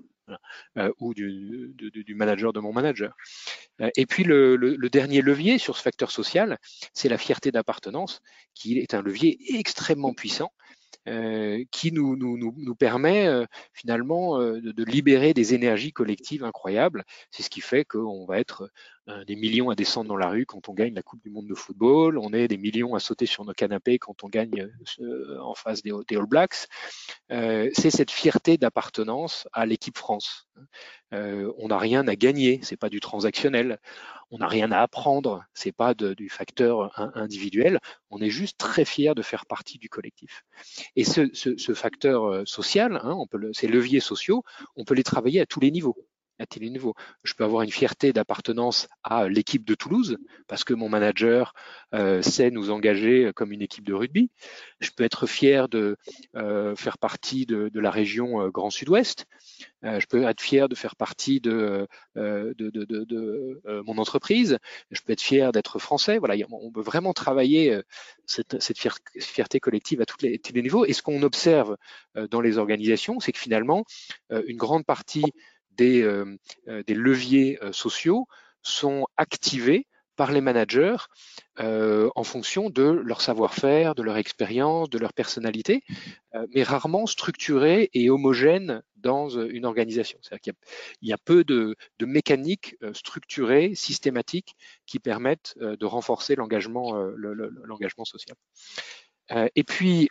ou 0.98 1.14
du, 1.14 1.74
manager 2.14 2.52
de 2.52 2.60
mon 2.60 2.72
manager 2.72 3.14
Et 3.96 4.06
puis 4.06 4.24
le, 4.24 4.76
dernier 4.90 5.22
levier 5.22 5.58
sur 5.58 5.76
ce 5.76 5.82
facteur 5.82 6.10
social, 6.10 6.58
c'est 6.94 7.08
la 7.08 7.18
fierté 7.18 7.52
d'appartenance, 7.52 8.20
qui 8.54 8.78
est 8.78 8.94
un 8.94 9.02
levier 9.02 9.38
extrêmement 9.58 10.14
puissant 10.14 10.52
euh, 11.08 11.64
qui 11.70 11.92
nous, 11.92 12.74
permet 12.78 13.26
euh, 13.26 13.46
finalement 13.72 14.38
euh, 14.38 14.60
de, 14.60 14.70
de, 14.70 14.84
libérer 14.84 15.32
des 15.32 15.54
énergies 15.54 15.92
collectives 15.92 16.44
incroyables. 16.44 17.04
C'est 17.30 17.42
ce 17.42 17.48
qui 17.48 17.62
fait 17.62 17.86
qu'on 17.86 18.26
va 18.26 18.38
être 18.38 18.70
des 19.26 19.34
millions 19.36 19.70
à 19.70 19.74
descendre 19.74 20.08
dans 20.08 20.16
la 20.16 20.28
rue 20.28 20.46
quand 20.46 20.68
on 20.68 20.74
gagne 20.74 20.94
la 20.94 21.02
Coupe 21.02 21.22
du 21.22 21.30
Monde 21.30 21.46
de 21.46 21.54
football, 21.54 22.18
on 22.18 22.32
est 22.32 22.48
des 22.48 22.58
millions 22.58 22.94
à 22.94 23.00
sauter 23.00 23.26
sur 23.26 23.44
nos 23.44 23.52
canapés 23.52 23.98
quand 23.98 24.22
on 24.22 24.28
gagne 24.28 24.68
en 25.40 25.54
face 25.54 25.82
des, 25.82 25.92
des 26.08 26.16
All 26.16 26.26
Blacks. 26.26 26.66
c'est 27.28 27.90
cette 27.90 28.10
fierté 28.10 28.56
d'appartenance 28.56 29.48
à 29.52 29.66
l'équipe 29.66 29.98
France. 29.98 30.48
on 31.12 31.68
n'a 31.68 31.78
rien 31.78 32.06
à 32.06 32.14
gagner, 32.14 32.60
c'est 32.62 32.76
pas 32.76 32.88
du 32.88 33.00
transactionnel 33.00 33.78
on 34.30 34.38
n'a 34.38 34.48
rien 34.48 34.70
à 34.70 34.80
apprendre, 34.80 35.44
c'est 35.54 35.72
pas 35.72 35.94
du 35.94 36.28
facteur 36.28 36.92
individuel, 37.16 37.80
on 38.10 38.20
est 38.20 38.30
juste 38.30 38.58
très 38.58 38.84
fier 38.84 39.14
de 39.14 39.22
faire 39.22 39.46
partie 39.46 39.78
du 39.78 39.88
collectif. 39.88 40.44
Et 40.96 41.04
ce, 41.04 41.74
facteur 41.74 42.24
euh, 42.24 42.42
social, 42.46 43.00
hein, 43.02 43.16
ces 43.52 43.66
leviers 43.66 44.00
sociaux, 44.00 44.44
on 44.76 44.84
peut 44.84 44.94
les 44.94 45.02
travailler 45.02 45.40
à 45.40 45.46
tous 45.46 45.60
les 45.60 45.70
niveaux 45.70 45.96
à 46.40 46.46
niveaux. 46.58 46.94
Je 47.22 47.34
peux 47.34 47.44
avoir 47.44 47.62
une 47.62 47.70
fierté 47.70 48.12
d'appartenance 48.12 48.88
à 49.02 49.28
l'équipe 49.28 49.64
de 49.64 49.74
Toulouse 49.74 50.16
parce 50.46 50.64
que 50.64 50.74
mon 50.74 50.88
manager 50.88 51.54
euh, 51.94 52.22
sait 52.22 52.50
nous 52.50 52.70
engager 52.70 53.30
comme 53.34 53.52
une 53.52 53.62
équipe 53.62 53.84
de 53.84 53.94
rugby. 53.94 54.30
Je 54.80 54.90
peux 54.90 55.04
être 55.04 55.26
fier 55.26 55.68
de 55.68 55.96
euh, 56.36 56.74
faire 56.76 56.98
partie 56.98 57.46
de, 57.46 57.70
la 57.74 57.90
région 57.90 58.40
euh, 58.40 58.50
Grand 58.50 58.70
Sud-Ouest. 58.70 59.26
je 59.82 60.06
peux 60.06 60.24
être 60.24 60.40
fier 60.40 60.68
de 60.68 60.74
faire 60.74 60.96
partie 60.96 61.40
de, 61.40 61.86
mon 62.16 63.98
entreprise. 63.98 64.58
Je 64.90 65.00
peux 65.02 65.12
être 65.12 65.20
fier 65.20 65.52
d'être 65.52 65.78
français. 65.78 66.18
Voilà, 66.18 66.34
on 66.50 66.70
peut 66.70 66.82
vraiment 66.82 67.12
travailler 67.12 67.80
cette, 68.26 68.78
fierté 69.18 69.60
collective 69.60 70.00
à 70.00 70.06
tous 70.06 70.22
les 70.22 70.62
niveaux. 70.62 70.84
Et 70.84 70.92
ce 70.92 71.02
qu'on 71.02 71.22
observe 71.22 71.76
dans 72.30 72.40
les 72.40 72.58
organisations, 72.58 73.20
c'est 73.20 73.32
que 73.32 73.38
finalement, 73.38 73.84
une 74.30 74.56
grande 74.56 74.84
partie 74.84 75.24
des, 75.72 76.02
euh, 76.02 76.36
euh, 76.68 76.82
des 76.86 76.94
leviers 76.94 77.58
euh, 77.62 77.72
sociaux 77.72 78.26
sont 78.62 79.06
activés 79.16 79.86
par 80.16 80.32
les 80.32 80.42
managers 80.42 80.96
en 81.56 82.24
fonction 82.24 82.68
de 82.68 82.82
leur 82.82 83.22
savoir-faire, 83.22 83.94
de 83.94 84.02
leur 84.02 84.18
expérience, 84.18 84.90
de 84.90 84.98
leur 84.98 85.14
personnalité, 85.14 85.82
mais 86.54 86.62
rarement 86.62 87.06
structurés 87.06 87.88
et 87.94 88.10
homogènes 88.10 88.82
dans 88.96 89.30
une 89.30 89.64
organisation. 89.64 90.18
C'est-à-dire 90.20 90.54
qu'il 91.00 91.08
y, 91.08 91.12
a 91.14 91.18
peu 91.18 91.42
de, 91.42 91.74
mécaniques 92.02 92.76
structurées, 92.92 93.74
systématiques, 93.74 94.56
qui 94.84 94.98
permettent 94.98 95.54
de 95.58 95.86
renforcer 95.86 96.34
l'engagement 96.34 96.94
social. 98.04 98.36
et 99.54 99.64
puis, 99.64 100.08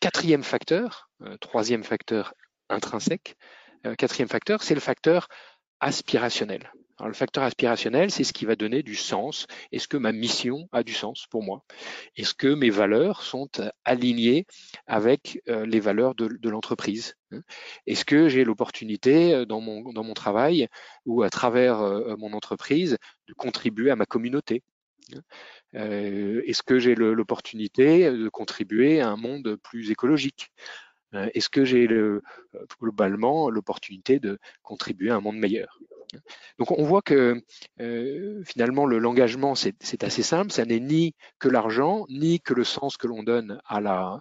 quatrième 0.00 0.44
facteur, 0.44 1.10
troisième 1.40 1.84
facteur 1.84 2.34
intrinsèque, 2.68 3.36
quatrième 3.94 4.28
facteur, 4.28 4.62
c'est 4.62 4.74
le 4.74 4.80
facteur 4.80 5.28
aspirationnel. 5.80 6.72
Alors, 6.98 7.08
le 7.08 7.14
facteur 7.14 7.44
aspirationnel, 7.44 8.10
c'est 8.10 8.24
ce 8.24 8.32
qui 8.32 8.46
va 8.46 8.56
donner 8.56 8.82
du 8.82 8.94
sens. 8.94 9.46
Est-ce 9.70 9.86
que 9.86 9.98
ma 9.98 10.12
mission 10.12 10.66
a 10.72 10.82
du 10.82 10.94
sens 10.94 11.26
pour 11.30 11.42
moi? 11.42 11.62
Est-ce 12.16 12.32
que 12.32 12.46
mes 12.46 12.70
valeurs 12.70 13.22
sont 13.22 13.50
alignées 13.84 14.46
avec 14.86 15.42
euh, 15.48 15.66
les 15.66 15.80
valeurs 15.80 16.14
de, 16.14 16.48
l'entreprise 16.48 17.14
hein? 17.32 17.42
Est-ce 17.86 18.06
que 18.06 18.30
j'ai 18.30 18.44
l'opportunité 18.44 19.34
euh, 19.34 19.44
dans 19.44 19.60
mon, 19.60 20.14
travail 20.14 20.68
ou 21.04 21.22
à 21.22 21.28
travers 21.28 21.80
mon 22.16 22.32
entreprise 22.32 22.96
de 23.28 23.34
contribuer 23.34 23.90
à 23.90 23.96
ma 23.96 24.06
communauté 24.06 24.62
hein? 25.14 25.20
Est-ce 25.74 26.62
que 26.62 26.78
j'ai 26.78 26.94
l'opportunité 26.94 28.10
de 28.10 28.28
contribuer 28.30 29.02
à 29.02 29.10
un 29.10 29.16
monde 29.16 29.56
plus 29.62 29.90
écologique 29.90 30.50
euh, 30.50 30.85
est-ce 31.34 31.48
que 31.48 31.64
j'ai 31.64 31.86
euh, 31.88 32.22
globalement 32.80 33.50
l'opportunité 33.50 34.18
de 34.18 34.38
contribuer 34.62 35.10
à 35.10 35.16
un 35.16 35.20
monde 35.20 35.38
meilleur? 35.38 35.80
Donc 36.58 36.70
on 36.70 36.84
voit 36.84 37.02
que 37.02 37.42
euh, 37.80 38.42
finalement 38.44 38.86
l'engagement 38.86 39.54
c'est 39.54 40.04
assez 40.04 40.22
simple, 40.22 40.52
ça 40.52 40.64
n'est 40.64 40.80
ni 40.80 41.14
que 41.38 41.48
l'argent 41.48 42.06
ni 42.08 42.40
que 42.40 42.54
le 42.54 42.64
sens 42.64 42.96
que 42.96 43.06
l'on 43.06 43.22
donne 43.22 43.60
à, 43.66 44.20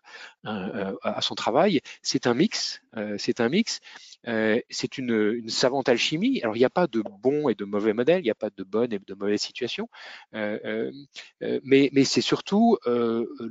son 1.21 1.35
travail, 1.35 1.81
c'est 2.01 2.27
un 2.27 2.33
mix, 2.33 2.81
c'est 3.17 3.39
un 3.39 3.49
mix. 3.49 3.79
Euh, 4.27 4.59
c'est 4.69 4.97
une, 4.97 5.47
savante 5.49 5.89
alchimie. 5.89 6.41
Alors, 6.41 6.55
il 6.55 6.59
n'y 6.59 6.65
a 6.65 6.69
pas 6.69 6.87
de 6.87 7.03
bon 7.21 7.49
et 7.49 7.55
de 7.55 7.65
mauvais 7.65 7.93
modèle, 7.93 8.21
il 8.21 8.23
n'y 8.23 8.31
a 8.31 8.35
pas 8.35 8.49
de 8.49 8.63
bonne 8.63 8.91
et 8.93 8.99
de 8.99 9.13
mauvaise 9.13 9.41
situation, 9.41 9.89
euh, 10.33 10.91
euh, 11.43 11.59
mais, 11.63 11.91
c'est 12.05 12.21
surtout 12.21 12.77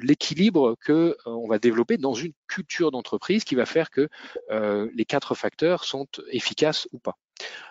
l'équilibre 0.01 0.77
que 0.81 1.17
on 1.27 1.49
va 1.49 1.59
développer 1.59 1.97
dans 1.97 2.15
une 2.15 2.33
culture 2.47 2.91
d'entreprise 2.93 3.45
qui 3.45 3.55
va 3.55 3.67
faire 3.67 3.91
que 3.91 4.09
les 4.95 5.05
quatre 5.05 5.35
facteurs 5.35 5.85
sont 5.85 6.07
efficaces 6.31 6.89
ou 6.93 6.99
pas. 6.99 7.17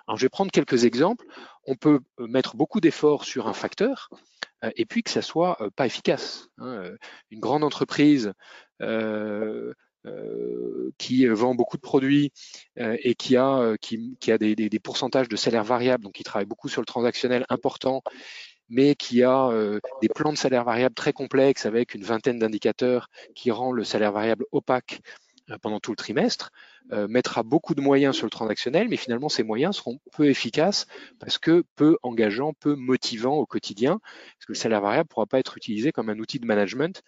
Alors, 0.07 0.17
je 0.17 0.25
vais 0.25 0.29
prendre 0.29 0.51
quelques 0.51 0.85
exemples. 0.85 1.25
On 1.65 1.75
peut 1.75 1.99
mettre 2.19 2.55
beaucoup 2.55 2.81
d'efforts 2.81 3.25
sur 3.25 3.47
un 3.47 3.53
facteur 3.53 4.09
et 4.75 4.85
puis 4.85 5.03
que 5.03 5.11
ça 5.11 5.21
soit 5.21 5.57
pas 5.75 5.85
efficace. 5.85 6.47
Hein. 6.57 6.91
Une 7.31 7.39
grande 7.39 7.63
entreprise 7.63 8.33
euh, 10.05 10.91
qui 10.97 11.25
euh, 11.25 11.33
vend 11.33 11.55
beaucoup 11.55 11.77
de 11.77 11.81
produits 11.81 12.33
euh, 12.77 12.97
et 13.03 13.15
qui 13.15 13.37
a, 13.37 13.75
qui, 13.79 14.31
a 14.31 14.37
des, 14.37 14.79
pourcentages 14.83 15.29
de 15.29 15.37
salaire 15.37 15.63
variable, 15.63 16.03
donc 16.03 16.13
qui 16.13 16.23
travaille 16.23 16.45
beaucoup 16.45 16.67
sur 16.67 16.81
le 16.81 16.85
transactionnel 16.85 17.45
important, 17.47 18.01
mais 18.67 18.95
qui 18.95 19.23
a 19.23 19.49
des 20.01 20.09
plans 20.09 20.33
de 20.33 20.37
salaire 20.37 20.65
variable 20.65 20.93
très 20.93 21.13
complexes 21.13 21.65
avec 21.65 21.93
une 21.93 22.03
vingtaine 22.03 22.37
d'indicateurs 22.37 23.07
qui 23.33 23.51
rend 23.51 23.71
le 23.71 23.85
salaire 23.85 24.11
variable 24.11 24.45
opaque 24.51 24.99
pendant 25.61 25.79
tout 25.79 25.91
le 25.91 25.97
trimestre, 25.97 26.51
mettra 26.91 27.43
beaucoup 27.43 27.75
de 27.75 27.81
moyens 27.81 28.15
sur 28.15 28.25
le 28.25 28.29
transactionnel, 28.29 28.87
mais 28.87 28.97
finalement 28.97 29.29
ces 29.29 29.43
moyens 29.43 29.77
seront 29.77 29.99
peu 30.11 30.29
efficaces 30.29 30.85
parce 31.19 31.37
que 31.37 31.63
peu 31.75 31.97
engageants, 32.03 32.53
peu 32.53 32.75
motivants 32.75 33.35
au 33.35 33.45
quotidien, 33.45 33.99
parce 34.03 34.45
que 34.45 34.51
le 34.51 34.57
salaire 34.57 34.81
variable 34.81 35.07
ne 35.09 35.13
pourra 35.13 35.25
pas 35.25 35.39
être 35.39 35.57
utilisé 35.57 35.91
comme 35.91 36.09
un 36.09 36.19
outil 36.19 36.39
de 36.39 36.45
management 36.45 37.01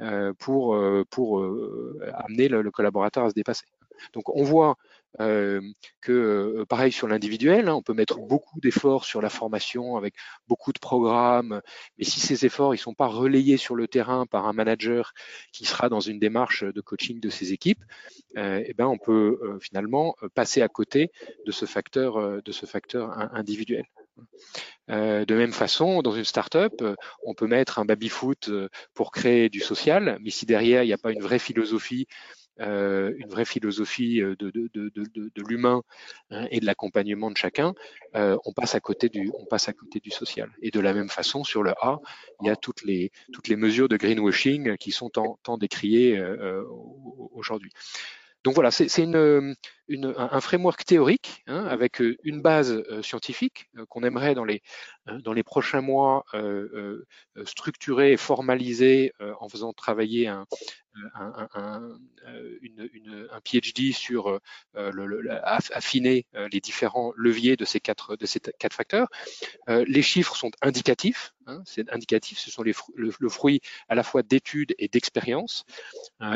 euh, 0.00 0.32
pour, 0.36 0.74
euh, 0.74 1.04
pour 1.10 1.38
euh, 1.40 2.00
amener 2.14 2.48
le, 2.48 2.68
collaborateur 2.72 3.24
à 3.24 3.30
se 3.30 3.34
dépasser. 3.34 3.66
Donc 4.14 4.34
on 4.34 4.42
voit 4.42 4.76
que 5.18 6.64
pareil 6.68 6.92
sur 6.92 7.08
l'individuel, 7.08 7.68
hein, 7.68 7.74
on 7.74 7.82
peut 7.82 7.92
mettre 7.94 8.18
beaucoup 8.18 8.60
d'efforts 8.60 9.04
sur 9.04 9.20
la 9.20 9.28
formation 9.28 9.96
avec 9.96 10.14
beaucoup 10.48 10.72
de 10.72 10.78
programmes, 10.78 11.60
mais 11.98 12.04
si 12.04 12.20
ces 12.20 12.46
efforts 12.46 12.74
ils 12.74 12.78
sont 12.78 12.94
pas 12.94 13.06
relayés 13.06 13.56
sur 13.56 13.74
le 13.74 13.88
terrain 13.88 14.26
par 14.26 14.46
un 14.46 14.52
manager 14.52 15.12
qui 15.52 15.64
sera 15.64 15.88
dans 15.88 16.00
une 16.00 16.18
démarche 16.18 16.64
de 16.64 16.80
coaching 16.80 17.20
de 17.20 17.30
ses 17.30 17.52
équipes, 17.52 17.82
eh 18.36 18.72
ben 18.76 18.86
on 18.86 18.98
peut 18.98 19.58
finalement 19.60 20.16
passer 20.34 20.62
à 20.62 20.68
côté 20.68 21.10
de 21.46 21.52
ce 21.52 21.66
facteur 21.66 22.42
de 22.42 22.52
ce 22.52 22.66
facteur 22.66 23.10
individuel. 23.34 23.84
Euh, 24.90 25.24
de 25.24 25.34
même 25.34 25.52
façon, 25.52 26.02
dans 26.02 26.12
une 26.12 26.24
startup, 26.24 26.84
on 27.24 27.34
peut 27.34 27.46
mettre 27.46 27.78
un 27.78 27.84
baby-foot 27.84 28.50
pour 28.94 29.12
créer 29.12 29.48
du 29.48 29.60
social, 29.60 30.18
mais 30.20 30.30
si 30.30 30.46
derrière 30.46 30.82
il 30.82 30.86
n'y 30.86 30.92
a 30.92 30.98
pas 30.98 31.12
une 31.12 31.22
vraie 31.22 31.38
philosophie, 31.38 32.06
une 32.58 33.28
vraie 33.28 33.44
philosophie 33.44 34.20
de, 34.20 34.34
de, 34.34 34.70
de, 34.74 34.90
de 35.14 35.42
l'humain 35.48 35.82
hein, 36.30 36.46
et 36.50 36.60
de 36.60 36.66
l'accompagnement 36.66 37.30
de 37.30 37.36
chacun, 37.36 37.74
on 38.14 38.52
passe 38.54 38.74
à 38.74 38.80
côté 38.80 39.08
du, 39.08 39.30
on 39.38 39.46
passe 39.46 39.68
à 39.68 39.72
côté 39.72 40.00
du 40.00 40.10
social. 40.10 40.50
Et 40.60 40.70
de 40.70 40.80
la 40.80 40.92
même 40.92 41.08
façon, 41.08 41.44
sur 41.44 41.62
le 41.62 41.72
A, 41.80 41.98
il 42.40 42.46
y 42.46 42.50
a 42.50 42.56
toutes 42.56 42.82
les 42.84 43.10
toutes 43.32 43.48
les 43.48 43.56
mesures 43.56 43.88
de 43.88 43.96
greenwashing 43.96 44.76
qui 44.76 44.92
sont 44.92 45.10
tant, 45.10 45.58
décriées 45.58 46.22
aujourd'hui. 47.32 47.70
Donc 48.44 48.54
voilà, 48.54 48.70
c'est 48.70 49.02
une, 49.02 49.54
une, 49.88 50.14
un 50.16 50.40
framework 50.40 50.84
théorique 50.84 51.42
hein, 51.46 51.66
avec 51.66 52.00
euh, 52.00 52.16
une 52.24 52.40
base 52.40 52.72
euh, 52.72 53.02
scientifique 53.02 53.68
euh, 53.76 53.84
qu'on 53.86 54.02
aimerait 54.02 54.34
dans 54.34 54.44
les, 54.44 54.62
dans 55.06 55.32
les 55.32 55.42
prochains 55.42 55.80
mois 55.80 56.24
structurer 57.44 58.12
et 58.12 58.16
formaliser 58.16 59.12
en 59.40 59.48
faisant 59.48 59.72
travailler 59.72 60.28
un, 60.28 60.46
un, 61.14 61.48
un, 61.54 61.98
une, 62.60 62.88
une, 62.92 63.28
un 63.32 63.40
PhD 63.40 63.92
sur 63.92 64.38
le, 64.74 65.06
le, 65.06 65.30
affiner 65.74 66.26
les 66.52 66.60
différents 66.60 67.12
leviers 67.16 67.56
de 67.56 67.64
ces 67.64 67.80
quatre, 67.80 68.14
de 68.14 68.26
ces 68.26 68.38
quatre 68.38 68.74
facteurs. 68.76 69.08
les 69.66 70.02
chiffres 70.02 70.36
sont 70.36 70.52
indicatifs. 70.62 71.34
Hein, 71.48 71.60
c'est 71.66 71.92
indicatif, 71.92 72.38
ce 72.38 72.52
sont 72.52 72.62
les, 72.62 72.72
le, 72.94 73.28
fruit 73.28 73.60
à 73.88 73.96
la 73.96 74.04
fois 74.04 74.22
d'études 74.22 74.76
et 74.78 74.86
d'expériences. 74.86 75.64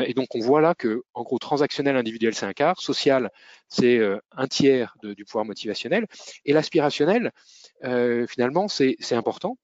et 0.05 0.13
donc 0.13 0.35
on 0.35 0.41
voit 0.41 0.59
là 0.59 0.75
que, 0.75 1.03
en 1.13 1.23
gros, 1.23 1.39
transactionnel 1.39 1.95
individuel 1.95 2.35
c'est 2.35 2.45
un 2.45 2.51
quart, 2.51 2.81
social 2.81 3.31
c'est 3.69 3.99
un 4.31 4.47
tiers 4.47 4.95
du 5.03 5.25
pouvoir 5.25 5.45
motivationnel, 5.45 6.05
et 6.45 6.53
l'aspirationnel, 6.53 7.31
finalement, 8.27 8.67
c'est 8.67 9.13
important 9.13 9.57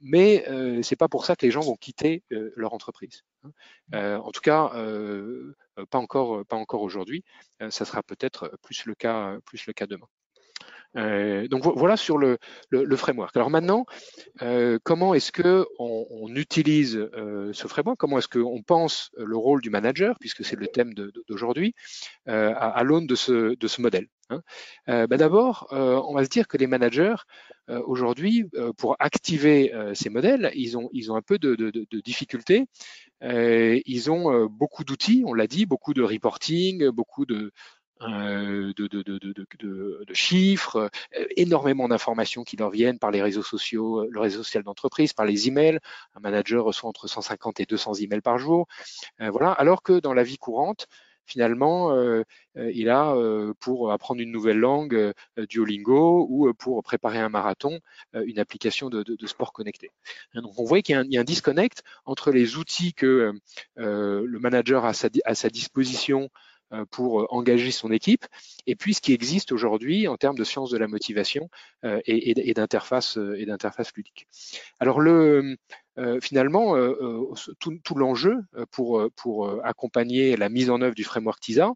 mais 0.00 0.44
c'est 0.82 0.96
pas 0.96 1.08
pour 1.08 1.26
ça 1.26 1.36
que 1.36 1.44
les 1.44 1.52
gens 1.52 1.60
vont 1.60 1.76
quitter 1.76 2.22
leur 2.30 2.72
entreprise. 2.72 3.22
Hein. 3.92 4.18
en 4.18 4.30
tout 4.32 4.40
cas, 4.40 4.70
pas 5.90 5.98
encore, 5.98 6.44
pas 6.46 6.56
encore 6.56 6.82
aujourd'hui. 6.82 7.24
ça 7.70 7.84
sera 7.84 8.02
peut-être 8.02 8.56
plus 8.62 8.86
le 8.86 8.94
cas 8.94 9.38
demain. 9.86 10.08
Euh, 10.96 11.46
donc 11.48 11.64
voilà 11.64 11.96
sur 11.96 12.18
le, 12.18 12.38
framework. 12.96 13.36
Alors 13.36 13.50
maintenant, 13.50 13.86
euh, 14.42 14.78
comment 14.82 15.14
est-ce 15.14 15.32
que 15.32 15.66
on, 15.78 16.34
utilise 16.34 16.96
euh, 16.96 17.52
ce 17.52 17.66
framework? 17.66 17.98
Comment 17.98 18.18
est-ce 18.18 18.28
qu'on 18.28 18.62
pense 18.62 19.10
le 19.16 19.36
rôle 19.36 19.60
du 19.60 19.70
manager, 19.70 20.16
puisque 20.18 20.44
c'est 20.44 20.56
le 20.56 20.66
thème 20.66 20.94
d'aujourd'hui, 21.28 21.74
à, 22.26 22.82
l'aune 22.84 23.06
de 23.06 23.14
ce, 23.14 23.80
modèle 23.80 24.06
hein? 24.30 24.42
Bah 24.86 25.16
D'abord, 25.16 25.68
on 25.70 26.14
va 26.14 26.24
se 26.24 26.30
dire 26.30 26.48
que 26.48 26.56
les 26.56 26.66
managers 26.66 27.16
aujourd'hui, 27.68 28.44
pour 28.76 28.96
activer 28.98 29.72
ces 29.94 30.10
modèles, 30.10 30.50
ils 30.54 30.76
ont, 30.76 30.88
ils 30.92 31.10
ont 31.12 31.16
un 31.16 31.22
peu 31.22 31.38
de, 31.38 31.54
difficultés. 32.04 32.66
ils 33.22 34.10
ont 34.10 34.46
beaucoup 34.46 34.84
d'outils, 34.84 35.24
on 35.26 35.34
l'a 35.34 35.46
dit, 35.46 35.66
beaucoup 35.66 35.94
de 35.94 36.02
reporting, 36.02 36.88
beaucoup 36.90 37.26
de, 37.26 37.52
de, 38.00 38.72
de, 38.72 39.02
de, 39.02 40.04
de, 40.06 40.14
chiffres, 40.14 40.90
euh, 41.16 41.26
énormément 41.36 41.88
d'informations 41.88 42.44
qui 42.44 42.56
leur 42.56 42.70
viennent 42.70 42.98
par 42.98 43.10
les 43.10 43.22
réseaux 43.22 43.42
sociaux, 43.42 44.00
euh, 44.00 44.08
le 44.10 44.20
réseau 44.20 44.38
social 44.38 44.62
d'entreprise, 44.62 45.12
par 45.12 45.26
les 45.26 45.48
emails. 45.48 45.78
Un 46.14 46.20
manager 46.20 46.64
reçoit 46.64 46.88
entre 46.88 47.06
150 47.08 47.60
et 47.60 47.66
200 47.66 47.94
emails 47.94 48.20
par 48.20 48.38
jour. 48.38 48.66
voilà. 49.18 49.52
Alors 49.52 49.82
que 49.82 49.98
dans 49.98 50.14
la 50.14 50.22
vie 50.22 50.38
courante, 50.38 50.86
finalement, 51.24 51.92
il 52.54 52.88
a 52.88 53.14
pour 53.60 53.92
apprendre 53.92 54.20
une 54.20 54.30
nouvelle 54.30 54.58
langue 54.58 55.12
Duolingo 55.36 56.26
ou 56.28 56.52
pour 56.54 56.82
préparer 56.82 57.18
un 57.18 57.28
marathon 57.28 57.80
une 58.14 58.38
application 58.38 58.90
de, 58.90 59.02
de, 59.02 59.26
sport 59.26 59.52
connecté. 59.52 59.90
Hein, 60.34 60.42
donc 60.42 60.58
on 60.58 60.64
voit 60.64 60.82
qu'il 60.82 60.94
y, 61.08 61.14
y, 61.14 61.18
a 61.18 61.20
un 61.20 61.24
disconnect 61.24 61.82
entre 62.04 62.30
les 62.30 62.56
outils 62.56 62.94
que 62.94 63.32
le 63.76 64.38
manager 64.38 64.84
a 64.84 64.92
sa, 64.92 65.08
à 65.24 65.34
sa 65.34 65.48
disposition 65.48 66.24
euh, 66.24 66.28
pour 66.90 67.20
euh, 67.20 67.26
engager 67.30 67.70
son 67.70 67.90
équipe, 67.90 68.26
et 68.66 68.76
puis 68.76 68.94
ce 68.94 69.00
qui 69.00 69.12
existe 69.12 69.52
aujourd'hui 69.52 70.08
en 70.08 70.16
termes 70.16 70.36
de 70.36 70.44
sciences 70.44 70.70
de 70.70 70.78
la 70.78 70.88
motivation 70.88 71.48
euh, 71.84 72.00
et, 72.06 72.48
et, 72.48 72.54
d'interface 72.54 73.16
ludique. 73.96 74.26
Alors 74.80 75.00
le 75.00 75.56
finalement 76.20 76.74
tout, 77.58 77.94
l'enjeu 77.94 78.36
pour 78.70 79.08
pour 79.16 79.64
accompagner 79.64 80.36
la 80.36 80.48
mise 80.48 80.68
en 80.68 80.82
œuvre 80.82 80.94
du 80.94 81.04
framework 81.04 81.40
TISA, 81.40 81.72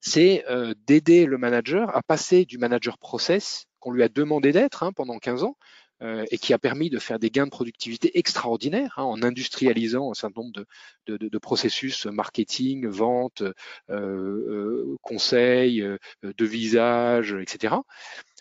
c'est 0.00 0.44
d'aider 0.86 1.26
le 1.26 1.36
manager 1.36 1.94
à 1.94 2.02
passer 2.02 2.46
du 2.46 2.56
manager 2.56 2.96
process 2.96 3.66
qu'on 3.78 3.90
lui 3.90 4.02
a 4.02 4.08
demandé 4.08 4.52
d'être 4.52 4.82
hein, 4.82 4.92
pendant 4.92 5.18
15 5.18 5.42
ans 5.42 5.56
euh, 6.02 6.24
et 6.30 6.38
qui 6.38 6.52
a 6.54 6.58
permis 6.58 6.88
de 6.90 6.98
faire 6.98 7.18
des 7.18 7.30
gains 7.30 7.44
de 7.44 7.50
productivité 7.50 8.18
extraordinaires 8.18 8.94
hein, 8.96 9.04
en 9.04 9.22
industrialisant 9.22 10.10
un 10.10 10.14
certain 10.14 10.42
nombre 10.42 10.64
de, 11.06 11.38
processus 11.38 12.06
marketing, 12.06 12.86
vente, 12.86 13.42
euh, 13.42 13.52
euh, 13.90 14.96
conseil, 15.02 15.82
euh, 15.82 15.98
de 16.22 16.44
visage, 16.44 17.36
etc. 17.40 17.74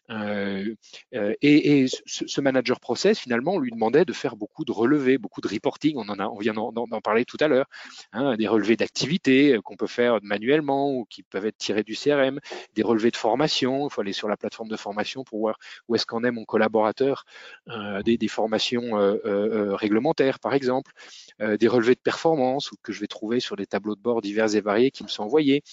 Euh, 0.09 0.75
euh, 1.13 1.33
et, 1.41 1.81
et 1.81 1.87
ce, 1.87 2.41
manager 2.41 2.79
process, 2.79 3.19
finalement, 3.19 3.53
on 3.53 3.59
lui 3.59 3.71
demandait 3.71 4.05
de 4.05 4.13
faire 4.13 4.35
beaucoup 4.35 4.65
de 4.65 4.71
relevés, 4.71 5.17
beaucoup 5.17 5.41
de 5.41 5.47
reporting. 5.47 5.95
On 5.97 6.09
en 6.09 6.19
a, 6.19 6.27
on 6.27 6.37
vient 6.37 6.53
d'en 6.53 7.01
parler 7.01 7.25
tout 7.25 7.37
à 7.39 7.47
l'heure, 7.47 7.67
hein, 8.13 8.35
des 8.35 8.47
relevés 8.47 8.75
d'activité 8.75 9.55
euh, 9.55 9.61
qu'on 9.61 9.75
peut 9.75 9.87
faire 9.87 10.19
manuellement 10.23 10.91
ou 10.91 11.05
qui 11.05 11.23
peuvent 11.23 11.45
être 11.45 11.57
tirés 11.57 11.83
du 11.83 11.95
CRM, 11.95 12.39
des 12.75 12.83
relevés 12.83 13.11
de 13.11 13.17
formation. 13.17 13.87
Il 13.87 13.91
faut 13.91 14.01
aller 14.01 14.13
sur 14.13 14.27
la 14.27 14.37
plateforme 14.37 14.69
de 14.69 14.77
formation 14.77 15.23
pour 15.23 15.39
voir 15.39 15.57
où 15.87 15.95
est-ce 15.95 16.05
qu'en 16.05 16.23
est 16.23 16.31
mon 16.31 16.45
collaborateur, 16.45 17.25
euh, 17.69 18.01
des, 18.03 18.17
des, 18.17 18.27
formations 18.27 18.97
euh, 18.97 19.75
réglementaires, 19.75 20.39
par 20.39 20.53
exemple, 20.53 20.91
des 21.39 21.67
relevés 21.67 21.95
de 21.95 21.99
performance 21.99 22.71
ou 22.71 22.75
que 22.81 22.91
je 22.91 22.99
vais 22.99 23.07
trouver 23.07 23.39
sur 23.39 23.55
des 23.55 23.65
tableaux 23.65 23.95
de 23.95 24.01
bord 24.01 24.21
divers 24.21 24.55
et 24.55 24.61
variés 24.61 24.91
qui 24.91 25.03
me 25.03 25.07
sont 25.07 25.23
envoyés, 25.23 25.63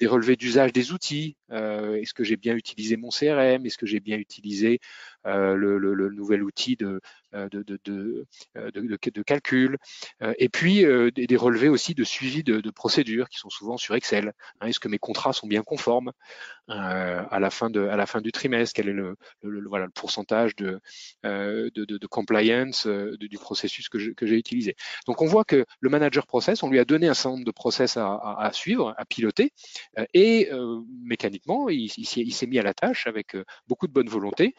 des 0.00 0.06
relevés 0.06 0.36
d'usage 0.36 0.72
des 0.72 0.92
outils. 0.92 1.36
Est-ce 1.52 2.14
que 2.14 2.24
j'ai 2.24 2.36
bien 2.36 2.54
utilisé 2.54 2.96
mon 2.96 3.10
CRM 3.10 3.66
est-ce 3.66 3.78
que 3.78 3.86
j'ai 3.86 4.00
bien 4.00 4.16
utilisé 4.18 4.80
euh, 5.26 5.54
le, 5.54 6.10
nouvel 6.10 6.42
outil 6.42 6.76
de, 6.76 7.00
euh, 7.34 7.48
de, 7.48 7.62
de, 7.84 8.26
euh, 8.56 8.70
de 8.72 9.22
calcul, 9.22 9.78
et 10.38 10.48
puis 10.48 10.84
des, 11.14 11.36
relevés 11.36 11.68
aussi 11.68 11.94
de 11.94 12.04
suivi 12.04 12.42
de, 12.42 12.70
procédures 12.70 13.28
qui 13.28 13.38
sont 13.38 13.50
souvent 13.50 13.76
sur 13.76 13.94
Excel. 13.94 14.32
Hein. 14.60 14.66
Est-ce 14.66 14.80
que 14.80 14.88
mes 14.88 14.98
contrats 14.98 15.32
sont 15.32 15.46
bien 15.46 15.62
conformes 15.62 16.12
à, 16.68 17.38
la 17.38 17.50
fin 17.50 17.70
de, 17.70 17.86
à 17.86 17.96
la 17.96 18.06
fin 18.06 18.20
du 18.20 18.32
trimestre? 18.32 18.74
Quel 18.74 18.88
est 18.88 18.92
le, 18.92 19.16
voilà, 19.42 19.86
le 19.86 19.90
pourcentage 19.90 20.56
de, 20.56 20.80
de, 21.22 22.06
compliance 22.06 22.86
du 22.86 23.38
processus 23.38 23.88
que 23.88 23.98
j'ai 23.98 24.36
utilisé? 24.36 24.74
Donc 25.06 25.22
on 25.22 25.26
voit 25.26 25.44
que 25.44 25.64
le 25.80 25.90
manager 25.90 26.26
process, 26.26 26.62
on 26.62 26.70
lui 26.70 26.78
a 26.78 26.84
donné 26.84 27.08
un 27.08 27.14
certain 27.14 27.36
nombre 27.36 27.44
de 27.44 27.50
process 27.52 27.96
à, 27.96 28.16
à, 28.38 28.52
suivre, 28.52 28.94
à 28.96 29.04
piloter, 29.04 29.52
et 30.14 30.50
mécaniquement, 31.02 31.68
il, 31.68 31.92
il 31.96 32.34
s'est 32.34 32.46
mis 32.46 32.58
à 32.58 32.62
la 32.62 32.74
tâche 32.74 33.06
avec 33.06 33.36
beaucoup 33.68 33.86
de 33.86 33.92
bonne 33.92 34.08
volonté 34.08 34.54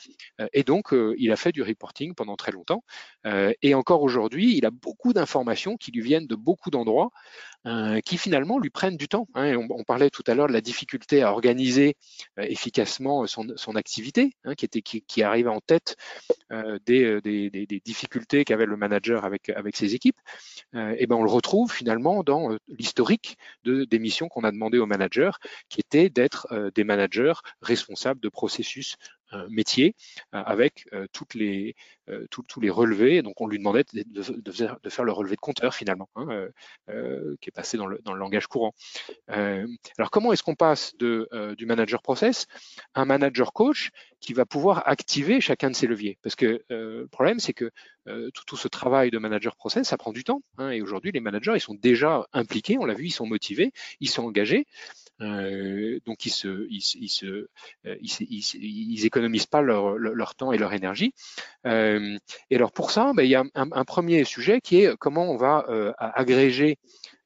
et 0.53 0.63
donc, 0.63 0.93
euh, 0.93 1.15
il 1.17 1.31
a 1.31 1.35
fait 1.35 1.51
du 1.51 1.61
reporting 1.61 2.13
pendant 2.13 2.35
très 2.35 2.51
longtemps. 2.51 2.83
Euh, 3.25 3.51
et 3.61 3.73
encore 3.73 4.03
aujourd'hui, 4.03 4.55
il 4.55 4.65
a 4.65 4.71
beaucoup 4.71 5.13
d'informations 5.13 5.77
qui 5.77 5.91
lui 5.91 6.01
viennent 6.01 6.27
de 6.27 6.35
beaucoup 6.35 6.69
d'endroits 6.69 7.09
euh, 7.65 7.99
qui 8.01 8.17
finalement 8.17 8.59
lui 8.59 8.69
prennent 8.69 8.97
du 8.97 9.07
temps. 9.07 9.27
Hein. 9.33 9.55
On, 9.69 9.83
parlait 9.83 10.09
tout 10.09 10.23
à 10.27 10.35
l'heure 10.35 10.47
de 10.47 10.53
la 10.53 10.61
difficulté 10.61 11.23
à 11.23 11.31
organiser 11.31 11.95
efficacement 12.37 13.25
son, 13.27 13.75
activité, 13.75 14.33
hein, 14.43 14.53
qui, 14.55 14.65
était, 14.65 15.25
en 15.47 15.59
tête 15.59 15.95
des, 16.85 17.81
difficultés 17.83 18.45
qu'avait 18.45 18.65
le 18.65 18.77
manager 18.77 19.25
avec, 19.25 19.51
ses 19.73 19.95
équipes. 19.95 20.19
et 20.73 21.05
ben 21.07 21.15
on 21.15 21.23
le 21.23 21.29
retrouve 21.29 21.71
finalement 21.71 22.23
dans 22.23 22.57
l'historique 22.67 23.37
de, 23.63 23.85
des 23.85 23.99
missions 23.99 24.29
qu'on 24.29 24.43
a 24.43 24.51
demandé 24.51 24.77
aux 24.77 24.85
managers, 24.85 25.31
qui 25.69 25.81
était 25.81 26.09
d'être 26.09 26.47
des 26.75 26.83
managers 26.83 27.33
responsables 27.61 28.19
de 28.19 28.29
processus 28.29 28.97
métier 29.49 29.95
avec 30.31 30.87
toutes 31.11 31.33
les, 31.33 31.75
tous 32.29 32.59
les 32.61 32.69
relevés. 32.69 33.21
Donc 33.21 33.41
on 33.41 33.47
lui 33.47 33.57
demandait 33.57 33.85
de, 33.93 34.03
de, 34.05 34.89
faire 34.89 35.03
le 35.03 35.11
relevé 35.11 35.35
de 35.35 35.41
compteur 35.41 35.73
finalement, 35.73 36.09
hein, 36.15 36.47
qui 36.87 37.49
est 37.49 37.53
passé 37.53 37.77
dans 37.77 37.87
le, 37.87 37.99
dans 38.03 38.13
le 38.13 38.19
langage 38.19 38.47
courant. 38.47 38.73
alors 39.27 40.11
comment 40.11 40.33
est-ce 40.33 40.43
qu'on 40.43 40.55
passe 40.55 40.95
de, 40.97 41.27
du 41.57 41.65
manager 41.65 42.01
process 42.01 42.47
à 42.93 43.01
un 43.01 43.05
manager 43.05 43.53
coach 43.53 43.91
qui 44.19 44.33
va 44.33 44.45
pouvoir 44.45 44.87
activer 44.87 45.41
chacun 45.41 45.69
de 45.69 45.75
ces 45.75 45.87
leviers? 45.87 46.17
Parce 46.21 46.35
que 46.35 46.63
le 46.69 47.07
problème 47.11 47.39
c'est 47.39 47.53
que 47.53 47.71
tout, 48.05 48.43
tout, 48.45 48.57
ce 48.57 48.67
travail 48.67 49.11
de 49.11 49.17
manager 49.17 49.55
process, 49.55 49.87
ça 49.87 49.97
prend 49.97 50.11
du 50.11 50.23
temps. 50.23 50.41
Hein, 50.57 50.71
et 50.71 50.81
aujourd'hui 50.81 51.11
les 51.11 51.21
managers 51.21 51.53
ils 51.55 51.61
sont 51.61 51.75
déjà 51.75 52.27
impliqués, 52.33 52.77
on 52.77 52.85
l'a 52.85 52.93
vu, 52.93 53.05
ils 53.05 53.11
sont 53.11 53.27
motivés, 53.27 53.71
ils 53.99 54.09
sont 54.09 54.23
engagés. 54.23 54.65
Euh, 55.21 55.99
donc 56.05 56.25
ils 56.25 56.31
se, 56.31 56.67
ils, 56.69 56.83
ils 56.95 57.09
se, 57.09 57.47
euh, 57.85 57.97
ils, 58.01 59.05
économisent 59.05 59.45
pas 59.45 59.61
leur, 59.61 59.97
leur, 59.97 60.35
temps 60.35 60.51
et 60.51 60.57
leur 60.57 60.73
énergie. 60.73 61.13
Euh, 61.65 62.17
et 62.49 62.55
alors 62.55 62.71
pour 62.71 62.91
ça, 62.91 63.13
ben, 63.15 63.23
il 63.23 63.29
y 63.29 63.35
a 63.35 63.43
un, 63.53 63.85
premier 63.85 64.23
sujet 64.23 64.59
qui 64.61 64.81
est 64.81 64.97
comment 64.97 65.29
on 65.31 65.37
va 65.37 65.65
agréger 65.99 66.77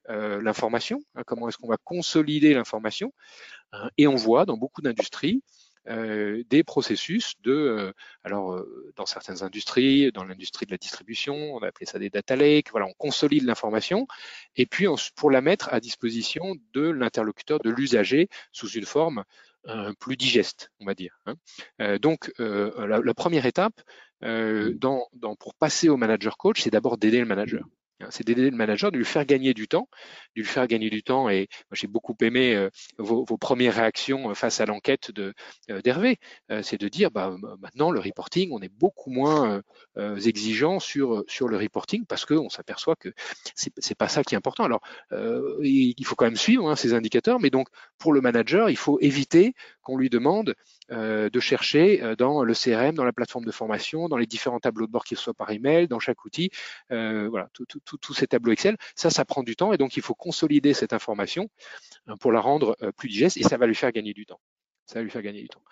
l'information, 0.08 1.02
hein, 1.14 1.22
comment 1.26 1.48
est-ce 1.48 1.58
qu'on 1.58 1.68
va 1.68 1.76
consolider 1.82 2.54
l'information. 2.54 3.12
Hein, 3.72 3.90
et 3.98 4.06
on 4.06 4.16
voit 4.16 4.46
dans 4.46 4.56
beaucoup 4.56 4.80
d'industries 4.80 5.42
euh, 5.88 6.42
des 6.50 6.64
processus 6.64 7.34
de, 7.42 7.52
euh, 7.52 7.92
alors 8.24 8.52
euh, 8.52 8.92
dans 8.96 9.06
certaines 9.06 9.42
industries, 9.42 10.12
dans 10.12 10.24
l'industrie 10.24 10.66
de 10.66 10.70
la 10.70 10.76
distribution, 10.76 11.34
on 11.34 11.58
a 11.60 11.68
appelé 11.68 11.86
ça 11.86 11.98
des 11.98 12.10
data 12.10 12.36
lakes, 12.36 12.70
voilà, 12.70 12.86
on 12.86 12.92
consolide 12.94 13.44
l'information 13.44 14.06
et 14.56 14.66
puis 14.66 14.86
pour 15.16 15.30
la 15.30 15.40
mettre 15.40 15.72
à 15.72 15.80
disposition 15.80 16.56
de 16.72 16.88
l'interlocuteur, 16.88 17.58
de 17.60 17.70
l'usager 17.70 18.28
sous 18.52 18.68
une 18.68 18.84
forme 18.84 19.24
plus 19.98 20.16
digeste, 20.16 20.70
on 20.80 20.86
va 20.86 20.94
dire. 20.94 21.20
Hein. 21.26 21.98
donc 21.98 22.32
la, 22.38 23.14
première 23.14 23.44
étape 23.44 23.82
dans, 24.22 25.06
dans, 25.12 25.36
pour 25.36 25.54
passer 25.54 25.88
au 25.88 25.96
manager 25.96 26.38
coach, 26.38 26.62
c'est 26.62 26.70
d'abord 26.70 26.96
d'aider 26.96 27.18
le 27.18 27.26
manager. 27.26 27.64
C'est 28.10 28.24
d'aider 28.24 28.50
le 28.50 28.56
manager, 28.56 28.92
de 28.92 28.98
lui 28.98 29.04
faire 29.04 29.24
gagner 29.24 29.54
du 29.54 29.66
temps, 29.66 29.88
de 30.36 30.42
lui 30.42 30.48
faire 30.48 30.66
gagner 30.66 30.90
du 30.90 31.02
temps. 31.02 31.28
Et 31.28 31.48
j'ai 31.72 31.88
beaucoup 31.88 32.16
aimé 32.20 32.54
euh, 32.54 32.70
vos, 32.98 33.24
premières 33.38 33.74
réactions 33.74 34.30
euh, 34.30 34.34
face 34.34 34.60
à 34.60 34.66
l'enquête 34.66 35.10
euh, 35.18 35.32
d'Hervé. 35.82 36.18
c'est 36.62 36.80
de 36.80 36.88
dire, 36.88 37.10
bah, 37.10 37.36
maintenant, 37.60 37.90
le 37.90 38.00
reporting, 38.00 38.50
on 38.52 38.60
est 38.60 38.68
beaucoup 38.68 39.10
moins 39.10 39.62
exigeant 39.96 40.78
sur 40.80 41.24
sur 41.28 41.48
le 41.48 41.56
reporting 41.56 42.06
parce 42.06 42.24
qu'on 42.24 42.48
s'aperçoit 42.48 42.96
que 42.96 43.12
c'est 43.54 43.72
c'est 43.78 43.96
pas 43.96 44.08
ça 44.08 44.22
qui 44.22 44.34
est 44.34 44.38
important. 44.38 44.64
Alors, 44.64 44.80
il 45.62 46.04
faut 46.04 46.14
quand 46.14 46.26
même 46.26 46.36
suivre 46.36 46.68
hein, 46.68 46.76
ces 46.76 46.94
indicateurs, 46.94 47.40
mais 47.40 47.50
donc 47.50 47.68
pour 47.98 48.12
le 48.12 48.20
manager, 48.20 48.70
il 48.70 48.76
faut 48.76 48.98
éviter 49.00 49.54
qu'on 49.82 49.96
lui 49.96 50.10
demande 50.10 50.54
euh, 50.90 51.28
de 51.28 51.38
chercher 51.38 52.02
euh, 52.02 52.16
dans 52.16 52.42
le 52.42 52.54
CRM, 52.54 52.94
dans 52.94 53.04
la 53.04 53.12
plateforme 53.12 53.44
de 53.44 53.50
formation, 53.50 54.08
dans 54.08 54.16
les 54.16 54.24
différents 54.24 54.58
tableaux 54.58 54.86
de 54.86 54.90
bord 54.90 55.04
qui 55.04 55.16
soient 55.16 55.34
par 55.34 55.50
email, 55.50 55.86
dans 55.86 55.98
chaque 55.98 56.24
outil, 56.24 56.50
euh, 56.92 57.28
voilà, 57.28 57.50
tous 57.52 58.14
ces 58.14 58.26
tableaux 58.26 58.52
Excel. 58.52 58.78
Ça, 58.94 59.10
ça 59.10 59.26
prend 59.26 59.42
du 59.42 59.54
temps 59.54 59.74
et 59.74 59.76
donc 59.76 59.98
il 59.98 60.02
faut 60.02 60.14
consolider 60.14 60.72
cette 60.72 60.94
information 60.94 61.50
pour 62.20 62.32
la 62.32 62.40
rendre 62.40 62.76
plus 62.96 63.10
digeste 63.10 63.36
et 63.36 63.42
ça 63.42 63.58
va 63.58 63.66
lui 63.66 63.74
faire 63.74 63.92
gagner 63.92 64.14
du 64.14 64.24
temps. 64.24 64.40
Ça 64.86 64.98
va 64.98 65.02
lui 65.02 65.10
faire 65.10 65.20
gagner 65.20 65.42
du 65.42 65.48
temps. 65.48 65.62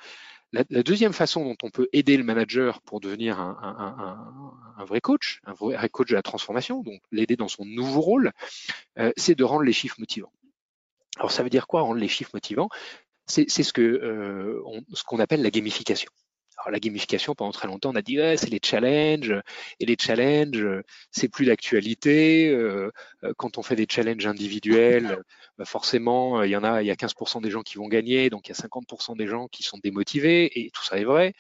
La, 0.52 0.64
deuxième 0.82 1.14
façon 1.14 1.44
dont 1.44 1.56
on 1.62 1.70
peut 1.70 1.88
aider 1.92 2.16
le 2.18 2.24
manager 2.24 2.82
pour 2.82 3.00
devenir 3.00 3.40
un, 3.40 4.84
vrai 4.86 5.00
coach, 5.00 5.40
un 5.44 5.54
vrai 5.54 5.88
coach 5.88 6.10
de 6.10 6.14
la 6.14 6.22
transformation, 6.22 6.82
donc 6.82 7.00
l'aider 7.10 7.36
dans 7.36 7.48
son 7.48 7.64
nouveau 7.64 8.00
rôle, 8.00 8.32
c'est 9.16 9.34
de 9.34 9.44
rendre 9.44 9.62
les 9.62 9.72
chiffres 9.72 9.96
motivants. 9.98 10.32
Alors 11.16 11.30
ça 11.30 11.42
veut 11.42 11.50
dire 11.50 11.66
quoi 11.66 11.80
rendre 11.80 12.00
les 12.00 12.08
chiffres 12.08 12.30
motivants? 12.34 12.68
C'est 13.26 13.48
ce 13.48 13.72
que 13.72 14.62
ce 14.92 15.02
qu'on 15.04 15.18
appelle 15.18 15.42
la 15.42 15.50
gamification. 15.50 16.10
Alors 16.58 16.70
la 16.70 16.80
gamification, 16.80 17.34
pendant 17.34 17.52
très 17.52 17.68
longtemps, 17.68 17.90
on 17.90 17.96
a 17.96 18.02
dit 18.02 18.18
c'est 18.36 18.48
les 18.48 18.60
challenges 18.64 19.34
et 19.78 19.84
les 19.84 19.96
challenges, 20.00 20.66
c'est 21.10 21.28
plus 21.28 21.46
d'actualité. 21.46 22.56
quand 23.36 23.58
on 23.58 23.62
fait 23.62 23.76
des 23.76 23.86
challenges 23.90 24.26
individuels, 24.26 25.18
bah 25.58 25.64
forcément, 25.64 26.42
il 26.42 26.50
y 26.50 26.56
en 26.56 26.64
a, 26.64 26.82
il 26.82 26.86
y 26.86 26.90
a 26.90 26.96
15% 26.96 27.40
des 27.40 27.50
gens 27.50 27.62
qui 27.62 27.76
vont 27.76 27.88
gagner, 27.88 28.30
donc 28.30 28.48
il 28.48 28.50
y 28.50 28.54
a 28.54 28.56
50% 28.56 29.16
des 29.16 29.26
gens 29.26 29.48
qui 29.48 29.62
sont 29.62 29.78
démotivés 29.78 30.58
et 30.58 30.70
tout 30.70 30.84
ça 30.84 30.98
est 30.98 31.04
vrai. 31.04 31.34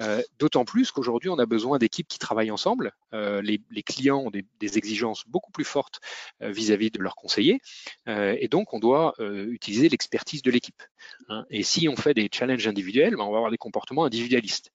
Euh, 0.00 0.22
d'autant 0.38 0.64
plus 0.64 0.90
qu'aujourd'hui, 0.90 1.28
on 1.28 1.38
a 1.38 1.46
besoin 1.46 1.78
d'équipes 1.78 2.08
qui 2.08 2.18
travaillent 2.18 2.50
ensemble. 2.50 2.92
Euh, 3.12 3.42
les, 3.42 3.82
clients 3.82 4.18
ont 4.18 4.30
des, 4.30 4.44
exigences 4.78 5.24
beaucoup 5.26 5.50
plus 5.50 5.64
fortes 5.64 6.00
euh, 6.42 6.50
vis-à-vis 6.50 6.90
de 6.90 7.00
leurs 7.00 7.16
conseillers, 7.16 7.60
et 8.06 8.48
donc 8.48 8.72
on 8.72 8.78
doit 8.78 9.14
utiliser 9.18 9.88
l'expertise 9.88 10.42
de 10.42 10.50
l'équipe. 10.50 10.82
Hein. 11.28 11.44
Et 11.50 11.62
si 11.62 11.88
on 11.88 11.96
fait 11.96 12.14
des 12.14 12.28
challenges 12.32 12.66
individuels, 12.66 13.16
ben, 13.16 13.24
on 13.24 13.30
va 13.30 13.38
avoir 13.38 13.50
des 13.50 13.58
comportements 13.58 14.04
individualistes. 14.04 14.72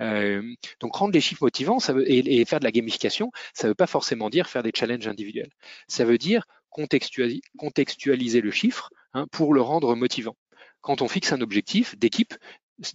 Hein. 0.00 0.42
donc 0.80 0.94
rendre 0.94 1.14
les 1.14 1.20
chiffres 1.20 1.42
motivants 1.42 1.78
et, 2.06 2.44
faire 2.44 2.58
de 2.58 2.64
la 2.64 2.70
gamification, 2.70 3.30
ça 3.54 3.66
ne 3.66 3.70
veut 3.70 3.74
pas 3.74 3.86
forcément 3.86 4.30
dire 4.30 4.48
faire 4.48 4.62
des 4.62 4.72
challenges 4.74 5.08
individuels. 5.08 5.50
Ça 5.88 6.04
veut 6.04 6.18
dire 6.18 6.44
contextualiser, 6.70 8.40
le 8.40 8.50
chiffre 8.50 8.90
hein, 9.14 9.26
pour 9.30 9.54
le 9.54 9.60
rendre 9.60 9.94
motivant 9.94 10.36
quand 10.80 11.02
on 11.02 11.08
fixe 11.08 11.32
un 11.32 11.40
objectif 11.40 11.98
d'équipe, 11.98 12.34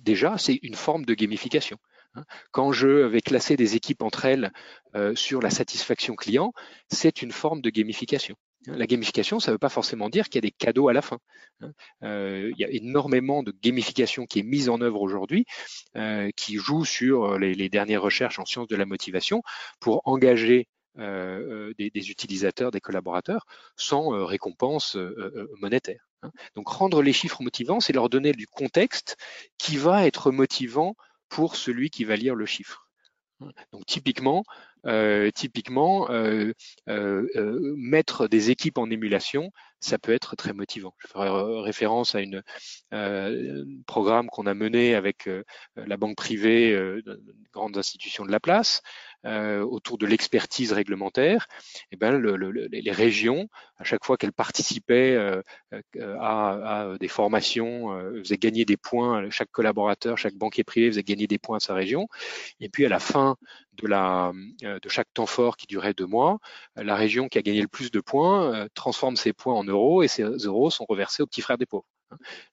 déjà, 0.01 0.37
c'est 0.37 0.59
une 0.63 0.75
forme 0.75 1.05
de 1.05 1.13
gamification. 1.13 1.77
Hein. 2.15 2.23
Quand 2.51 2.71
je 2.71 2.87
vais 2.87 3.21
classer 3.21 3.55
des 3.55 3.75
équipes 3.75 4.01
entre 4.03 4.25
elles 4.25 4.51
euh, 4.95 5.15
sur 5.15 5.41
la 5.41 5.49
satisfaction 5.49 6.15
client, 6.15 6.53
c'est 6.89 7.21
une 7.21 7.31
forme 7.31 7.61
de 7.61 7.69
gamification. 7.69 8.35
Hein. 8.67 8.75
La 8.77 8.85
gamification, 8.87 9.39
ça 9.39 9.51
ne 9.51 9.55
veut 9.55 9.59
pas 9.59 9.69
forcément 9.69 10.09
dire 10.09 10.25
qu'il 10.25 10.35
y 10.35 10.39
a 10.45 10.49
des 10.49 10.51
cadeaux 10.51 10.89
à 10.89 10.93
la 10.93 11.01
fin. 11.01 11.19
Hein. 11.61 11.71
Euh, 12.03 12.51
il 12.53 12.59
y 12.59 12.65
a 12.65 12.69
énormément 12.69 13.43
de 13.43 13.51
gamification 13.51 14.25
qui 14.25 14.39
est 14.39 14.43
mise 14.43 14.69
en 14.69 14.81
œuvre 14.81 15.01
aujourd'hui, 15.01 15.45
euh, 15.95 16.29
qui 16.35 16.55
joue 16.55 16.85
sur 16.85 17.37
les, 17.37 17.69
dernières 17.69 18.01
recherches 18.01 18.39
en 18.39 18.45
sciences 18.45 18.67
de 18.67 18.75
la 18.75 18.85
motivation 18.85 19.41
pour 19.79 20.01
engager 20.05 20.67
des, 20.95 22.11
utilisateurs, 22.11 22.69
des 22.69 22.81
collaborateurs, 22.81 23.47
sans 23.75 24.09
récompense 24.25 24.95
monétaire. 25.59 26.05
Hein. 26.23 26.31
Donc 26.55 26.69
rendre 26.69 27.01
les 27.01 27.13
chiffres 27.13 27.43
motivants, 27.43 27.79
c'est 27.79 27.93
leur 27.93 28.09
donner 28.09 28.33
du 28.33 28.47
contexte 28.47 29.17
qui 29.57 29.77
va 29.77 30.05
être 30.05 30.31
motivant 30.31 30.95
pour 31.29 31.55
celui 31.55 31.89
qui 31.89 32.03
va 32.05 32.15
lire 32.15 32.35
le 32.35 32.45
chiffre. 32.45 32.87
Donc 33.71 33.85
typiquement, 33.85 34.43
euh, 34.85 35.31
euh, 36.09 37.27
euh, 37.35 37.73
mettre 37.77 38.27
des 38.27 38.51
équipes 38.51 38.77
en 38.77 38.89
émulation, 38.89 39.51
ça 39.83 39.97
peut 39.97 40.13
être 40.13 40.35
très 40.35 40.53
motivant. 40.53 40.93
Je 40.99 41.07
ferai 41.07 41.29
référence 41.61 42.15
à 42.15 42.19
un 42.91 43.63
programme 43.87 44.27
qu'on 44.27 44.45
a 44.45 44.53
mené 44.53 44.95
avec 44.95 45.29
la 45.75 45.97
banque 45.97 46.15
privée, 46.15 46.73
de 46.73 47.21
grandes 47.51 47.77
institutions 47.77 48.25
de 48.25 48.31
la 48.31 48.39
place, 48.39 48.81
euh, 49.25 49.61
autour 49.61 49.97
de 49.97 50.05
l'expertise 50.05 50.73
réglementaire, 50.73 51.47
et 51.91 51.93
eh 51.93 51.95
ben 51.95 52.11
le, 52.17 52.35
le, 52.35 52.51
les 52.51 52.91
régions, 52.91 53.47
à 53.77 53.85
chaque 53.85 54.03
fois 54.03 54.17
qu'elles 54.17 54.33
participaient 54.33 55.15
euh, 55.15 55.41
euh, 55.71 56.17
à, 56.19 56.95
des 56.99 57.07
formations, 57.07 57.97
faisaient 58.17 58.37
gagner 58.37 58.65
des 58.65 58.75
points, 58.75 59.29
chaque 59.29 59.49
collaborateur, 59.49 60.17
chaque 60.17 60.33
banquier 60.33 60.65
privé 60.65 60.87
faisait 60.89 61.03
gagner 61.03 61.27
des 61.27 61.39
points 61.39 61.55
à 61.55 61.59
sa 61.61 61.73
région. 61.73 62.09
Et 62.59 62.67
puis 62.67 62.85
à 62.85 62.89
la 62.89 62.99
fin 62.99 63.37
de, 63.75 63.87
de 63.87 64.89
chaque 64.89 65.13
temps 65.13 65.25
fort 65.25 65.55
qui 65.55 65.67
durait 65.67 65.93
deux 65.93 66.05
mois, 66.05 66.39
la 66.75 66.97
région 66.97 67.29
qui 67.29 67.37
a 67.37 67.41
gagné 67.41 67.61
le 67.61 67.69
plus 67.69 67.91
de 67.91 68.01
points 68.01 68.67
transforme 68.73 69.15
ses 69.15 69.31
points 69.31 69.53
en 69.53 69.63
et 70.03 70.07
ces 70.07 70.23
euros 70.23 70.69
sont 70.69 70.85
reversés 70.87 71.23
aux 71.23 71.27
petits 71.27 71.41
frères 71.41 71.57
des 71.57 71.65
pauvres. 71.65 71.85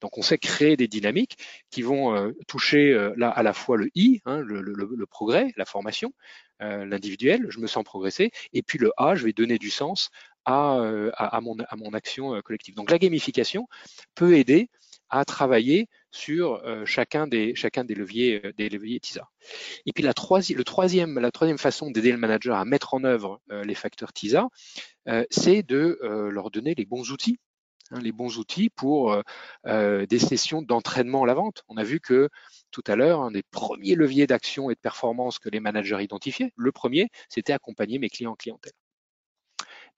Donc 0.00 0.16
on 0.16 0.22
sait 0.22 0.38
créer 0.38 0.76
des 0.76 0.88
dynamiques 0.88 1.36
qui 1.70 1.82
vont 1.82 2.32
toucher 2.48 2.94
là 3.16 3.28
à 3.28 3.42
la 3.42 3.52
fois 3.52 3.76
le 3.76 3.90
I, 3.94 4.22
hein, 4.24 4.38
le, 4.38 5.06
progrès, 5.06 5.52
la 5.56 5.66
formation, 5.66 6.14
euh, 6.62 6.84
l'individuel, 6.84 7.46
je 7.48 7.58
me 7.58 7.66
sens 7.66 7.84
progresser, 7.84 8.32
et 8.52 8.62
puis 8.62 8.78
le 8.78 8.92
A, 8.98 9.14
je 9.14 9.24
vais 9.24 9.32
donner 9.32 9.56
du 9.56 9.70
sens 9.70 10.10
à, 10.44 10.76
euh, 10.78 11.10
à, 11.14 11.40
mon, 11.40 11.56
à 11.58 11.76
mon, 11.76 11.94
action 11.94 12.34
euh, 12.34 12.42
collective. 12.42 12.74
Donc 12.74 12.90
la 12.90 12.98
gamification 12.98 13.66
peut 14.14 14.36
aider 14.36 14.68
à 15.08 15.24
travailler 15.24 15.88
sur 16.10 16.62
chacun, 16.86 17.26
des, 17.26 17.54
chacun 17.54 17.84
des 17.84 17.94
leviers, 17.94 18.42
des 18.56 18.68
leviers 18.68 19.00
TISA. 19.00 19.28
Et 19.86 19.92
puis 19.92 20.02
la, 20.02 20.14
troisième, 20.14 20.58
le 20.58 20.64
troisième, 20.64 21.18
la 21.18 21.30
troisième 21.30 21.58
façon 21.58 21.90
d'aider 21.90 22.12
le 22.12 22.18
manager 22.18 22.56
à 22.56 22.64
mettre 22.64 22.94
en 22.94 23.04
œuvre 23.04 23.40
les 23.48 23.74
facteurs 23.74 24.12
TISA, 24.12 24.48
c'est 25.30 25.62
de 25.62 25.98
leur 26.30 26.50
donner 26.50 26.74
les 26.74 26.84
bons 26.84 27.10
outils 27.10 27.38
hein, 27.90 28.00
les 28.00 28.12
bons 28.12 28.38
outils 28.38 28.70
pour 28.70 29.16
des 29.66 30.18
sessions 30.18 30.62
d'entraînement 30.62 31.24
à 31.24 31.26
la 31.26 31.34
vente. 31.34 31.64
On 31.68 31.76
a 31.76 31.84
vu 31.84 32.00
que 32.00 32.28
tout 32.70 32.84
à 32.86 32.96
l'heure, 32.96 33.22
un 33.22 33.30
des 33.30 33.42
premiers 33.42 33.94
leviers 33.94 34.26
d'action 34.26 34.70
et 34.70 34.74
de 34.74 34.80
performance 34.80 35.38
que 35.38 35.48
les 35.48 35.60
managers 35.60 36.02
identifiaient, 36.02 36.52
le 36.56 36.72
premier, 36.72 37.08
c'était 37.28 37.52
accompagner 37.52 37.98
mes 37.98 38.08
clients 38.08 38.32
en 38.32 38.36
clientèle. 38.36 38.72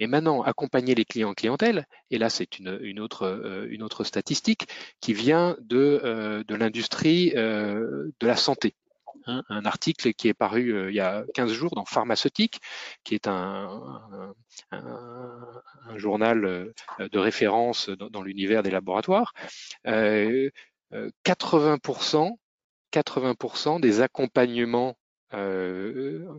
Et 0.02 0.06
maintenant, 0.08 0.42
accompagner 0.42 0.96
les 0.96 1.04
clients 1.04 1.30
en 1.30 1.34
clientèle, 1.34 1.86
et 2.10 2.18
là 2.18 2.28
c'est 2.28 2.58
une, 2.58 2.98
autre, 2.98 3.22
euh, 3.22 3.78
autre 3.82 4.02
statistique 4.02 4.66
qui 5.00 5.14
vient 5.14 5.56
de, 5.60 6.00
euh, 6.02 6.42
l'industrie 6.48 7.32
euh, 7.36 8.10
de 8.18 8.26
la 8.26 8.34
santé. 8.34 8.74
Hein, 9.26 9.44
un 9.48 9.64
article 9.64 10.12
qui 10.14 10.26
est 10.26 10.34
paru 10.34 10.90
il 10.90 10.96
y 10.96 10.98
a 10.98 11.24
15 11.34 11.52
jours 11.52 11.76
dans 11.76 11.84
Pharmaceutique, 11.84 12.60
qui 13.04 13.14
est 13.14 13.28
un, 13.28 14.34
journal 15.94 16.72
de 16.98 17.18
référence 17.20 17.88
dans, 17.88 18.22
l'univers 18.22 18.64
des 18.64 18.72
laboratoires. 18.72 19.32
80% 19.86 22.32
80% 22.92 23.80
des 23.80 24.00
accompagnements 24.00 24.96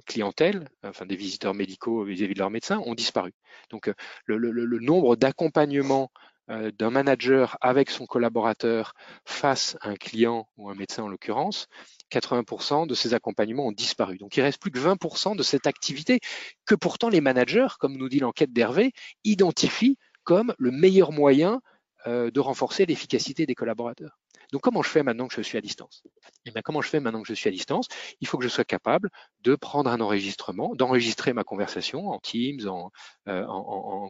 clientèle, 0.05 0.69
enfin 0.83 1.05
des 1.05 1.15
visiteurs 1.15 1.53
médicaux 1.53 2.03
vis-à-vis 2.03 2.33
de 2.33 2.39
leurs 2.39 2.49
médecins, 2.49 2.79
ont 2.85 2.93
disparu. 2.93 3.33
Donc 3.69 3.87
euh, 3.87 3.93
le, 4.25 4.79
nombre 4.79 5.15
d'accompagnements 5.15 6.11
euh, 6.49 6.71
d'un 6.71 6.89
manager 6.89 7.57
avec 7.61 7.89
son 7.89 8.05
collaborateur 8.05 8.93
face 9.25 9.77
à 9.81 9.89
un 9.89 9.95
client 9.95 10.47
ou 10.57 10.69
un 10.69 10.75
médecin 10.75 11.03
en 11.03 11.07
l'occurrence, 11.07 11.67
80% 12.11 12.85
de 12.85 12.93
ces 12.93 13.13
accompagnements 13.13 13.67
ont 13.67 13.71
disparu. 13.71 14.17
Donc 14.17 14.37
il 14.37 14.41
reste 14.41 14.61
plus 14.61 14.71
que 14.71 14.79
20% 14.79 15.35
de 15.35 15.43
cette 15.43 15.67
activité 15.67 16.19
que 16.65 16.75
pourtant 16.75 17.09
les 17.09 17.21
managers, 17.21 17.67
comme 17.79 17.97
nous 17.97 18.09
dit 18.09 18.19
l'enquête 18.19 18.53
d'Hervé, 18.53 18.91
identifient 19.23 19.97
comme 20.23 20.53
le 20.57 20.71
meilleur 20.71 21.11
moyen 21.11 21.61
de 22.05 22.39
renforcer 22.41 22.85
l'efficacité 22.85 23.45
des 23.45 23.55
collaborateurs. 23.55 24.19
Donc, 24.54 24.62
comment 24.62 24.84
je 24.84 24.89
fais 24.89 25.01
maintenant 25.01 25.28
que 25.28 25.34
je 25.34 25.41
suis 25.41 25.58
à 25.58 25.62
distance? 25.62 26.04
Eh 26.45 26.51
bien, 26.51 26.62
comment 26.62 26.84
je 26.84 26.88
fais 26.88 26.99
maintenant 26.99 27.24
que 27.24 27.28
je 27.28 27.34
suis 27.34 27.47
à 27.49 27.51
distance? 27.51 27.88
Il 28.22 28.28
faut 28.28 28.38
que 28.38 28.43
je 28.43 28.49
sois 28.49 28.64
capable 28.64 29.10
de 29.41 29.56
prendre 29.56 29.89
un 29.89 29.99
enregistrement, 29.99 30.76
d'enregistrer 30.76 31.34
ma 31.34 31.43
conversation 31.43 32.10
en 32.10 32.20
Teams, 32.20 32.68
en, 32.68 32.91
euh, 33.28 33.47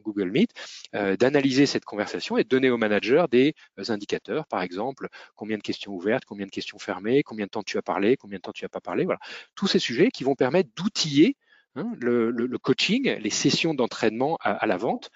Google 0.04 0.32
Meet, 0.32 0.52
euh, 0.96 1.16
d'analyser 1.16 1.66
cette 1.66 1.86
conversation 1.86 2.38
et 2.38 2.44
de 2.44 2.50
donner 2.50 2.70
au 2.70 2.78
manager 2.78 3.30
des 3.30 3.56
euh, 3.80 3.86
indicateurs, 3.88 4.46
par 4.48 4.62
exemple, 4.62 5.08
combien 5.38 5.58
de 5.58 5.64
questions 5.64 5.94
ouvertes, 5.94 6.26
combien 6.26 6.46
de 6.46 6.52
questions 6.52 6.78
fermées, 6.78 7.24
combien 7.24 7.46
de 7.46 7.52
temps 7.52 7.64
tu 7.64 7.78
as 7.78 7.82
parlé, 7.82 8.18
combien 8.18 8.38
de 8.38 8.42
temps 8.42 8.52
tu 8.52 8.66
n'as 8.66 8.70
pas 8.70 8.82
parlé. 8.82 9.06
Voilà, 9.06 9.22
tous 9.56 9.68
ces 9.68 9.80
sujets 9.80 10.12
qui 10.12 10.26
vont 10.26 10.36
permettre 10.36 10.70
d'outiller 10.76 11.38
hein, 11.76 11.94
le, 12.02 12.58
coaching, 12.58 13.16
les 13.18 13.30
sessions 13.30 13.74
d'entraînement 13.74 14.38
à, 14.42 14.68
la 14.68 14.76
vente 14.76 15.10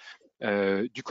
euh, 0.43 0.87
du, 0.93 1.03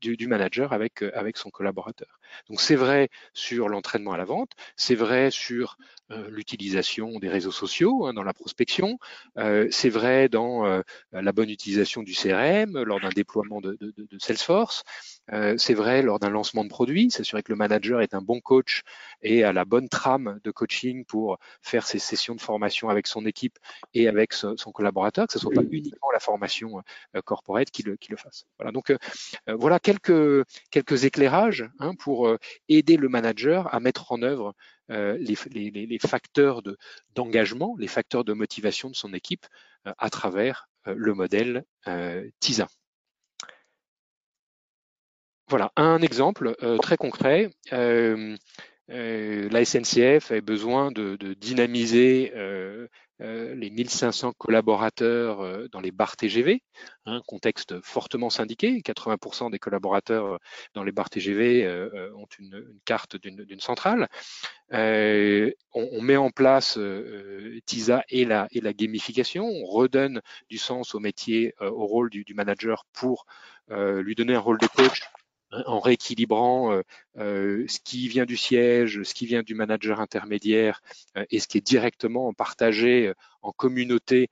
du, 0.00 0.16
du, 0.16 0.26
manager 0.26 0.72
avec, 0.72 1.02
euh, 1.02 1.10
avec 1.14 1.36
son 1.36 1.50
collaborateur. 1.50 2.18
Donc 2.48 2.60
c'est 2.60 2.74
vrai 2.74 3.08
sur 3.32 3.68
l'entraînement 3.68 4.12
à 4.12 4.16
la 4.16 4.24
vente, 4.24 4.50
c'est 4.76 4.94
vrai 4.94 5.30
sur 5.30 5.76
euh, 6.10 6.28
l'utilisation 6.28 7.18
des 7.18 7.28
réseaux 7.28 7.52
sociaux 7.52 8.06
hein, 8.06 8.14
dans 8.14 8.24
la 8.24 8.34
prospection, 8.34 8.98
euh, 9.38 9.68
c'est 9.70 9.90
vrai 9.90 10.28
dans 10.28 10.64
la 11.12 11.32
bonne 11.32 11.50
utilisation 11.50 12.02
du 12.02 12.14
CRM 12.14 12.82
lors 12.82 13.00
d'un 13.00 13.10
déploiement 13.10 13.60
de, 13.60 13.76
de, 13.80 13.92
de 13.96 14.18
Salesforce, 14.18 14.82
c'est 15.56 15.74
vrai 15.74 16.02
lors 16.02 16.18
d'un 16.18 16.30
lancement 16.30 16.64
de 16.64 16.68
produit, 16.68 17.10
s'assurer 17.10 17.42
que 17.42 17.50
le 17.50 17.56
manager 17.56 18.00
est 18.00 18.14
un 18.14 18.20
bon 18.20 18.40
coach 18.40 18.82
et 19.22 19.42
a 19.42 19.52
la 19.52 19.64
bonne 19.64 19.88
trame 19.88 20.38
de 20.44 20.50
coaching 20.50 21.04
pour 21.04 21.38
faire 21.62 21.86
ses 21.86 21.98
sessions 21.98 22.34
de 22.34 22.40
formation 22.40 22.88
avec 22.88 23.06
son 23.06 23.24
équipe 23.24 23.58
et 23.94 24.06
avec 24.06 24.32
son, 24.32 24.54
collaborateur, 24.72 25.26
que 25.26 25.32
ce 25.32 25.38
soit 25.38 25.54
pas 25.54 25.62
uniquement 25.62 26.10
la 26.12 26.20
formation 26.20 26.82
corporate 27.24 27.70
qui 27.70 27.82
le, 27.82 27.96
qui 27.96 28.10
le 28.10 28.16
fasse. 28.16 28.44
Voilà, 28.58 28.72
donc 28.72 28.94
voilà 29.48 29.78
quelques, 29.78 30.44
quelques 30.70 31.04
éclairages 31.04 31.68
hein, 31.78 31.94
pour 31.94 32.36
aider 32.68 32.96
le 32.96 33.08
manager 33.08 33.72
à 33.74 33.80
mettre 33.80 34.12
en 34.12 34.22
œuvre 34.22 34.54
euh, 34.90 35.16
les, 35.18 35.98
facteurs 35.98 36.62
d'engagement, 37.14 37.74
les 37.78 37.88
facteurs 37.88 38.22
de 38.22 38.34
motivation 38.34 38.90
de 38.90 38.94
son 38.94 39.14
équipe 39.14 39.46
euh, 39.86 39.92
à 39.96 40.10
travers 40.10 40.68
euh, 40.86 40.94
le 40.96 41.14
modèle 41.14 41.64
TISA. 42.40 42.68
Voilà, 45.48 45.72
un 45.76 46.00
exemple 46.00 46.56
très 46.80 46.96
concret. 46.96 47.50
la 47.70 49.64
SNCF 49.64 50.30
avait 50.30 50.40
besoin 50.40 50.90
de, 50.90 51.16
dynamiser 51.34 52.32
les 53.20 53.70
1500 53.70 54.32
collaborateurs 54.38 55.68
dans 55.70 55.80
les 55.80 55.92
bars 55.92 56.16
TGV, 56.16 56.62
un 57.04 57.20
contexte 57.26 57.78
fortement 57.82 58.30
syndiqué. 58.30 58.80
80% 58.80 59.50
des 59.50 59.58
collaborateurs 59.58 60.38
dans 60.72 60.82
les 60.82 60.92
bars 60.92 61.10
TGV 61.10 61.68
ont 62.16 62.26
une, 62.38 62.64
carte 62.86 63.16
d'une 63.16 63.60
centrale. 63.60 64.08
On, 64.72 66.00
met 66.00 66.16
en 66.16 66.30
place 66.30 66.78
TISA 67.66 68.02
et 68.08 68.24
la, 68.24 68.48
gamification. 68.72 69.44
On 69.44 69.66
redonne 69.66 70.22
du 70.48 70.56
sens 70.56 70.94
au 70.94 71.00
métier, 71.00 71.54
au 71.60 71.84
rôle 71.84 72.08
du 72.08 72.32
manager 72.34 72.86
pour 72.94 73.26
lui 73.68 74.14
donner 74.14 74.34
un 74.34 74.40
rôle 74.40 74.58
de 74.58 74.68
coach 74.68 75.02
en 75.66 75.80
rééquilibrant 75.80 76.72
euh, 76.72 76.82
euh, 77.18 77.64
ce 77.68 77.78
qui 77.80 78.08
vient 78.08 78.24
du 78.24 78.36
siège, 78.36 79.02
ce 79.02 79.14
qui 79.14 79.26
vient 79.26 79.42
du 79.42 79.54
manager 79.54 80.00
intermédiaire 80.00 80.80
euh, 81.16 81.24
et 81.30 81.40
ce 81.40 81.48
qui 81.48 81.58
est 81.58 81.66
directement 81.66 82.32
partagé 82.32 83.12
en 83.42 83.52
communauté 83.52 84.30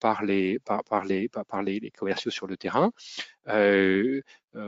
par 0.00 0.24
les, 0.24 0.58
par, 0.58 1.04
les, 1.04 1.28
par 1.28 1.62
les, 1.62 1.90
commerciaux 1.90 2.30
sur 2.30 2.46
le 2.46 2.56
terrain. 2.56 2.92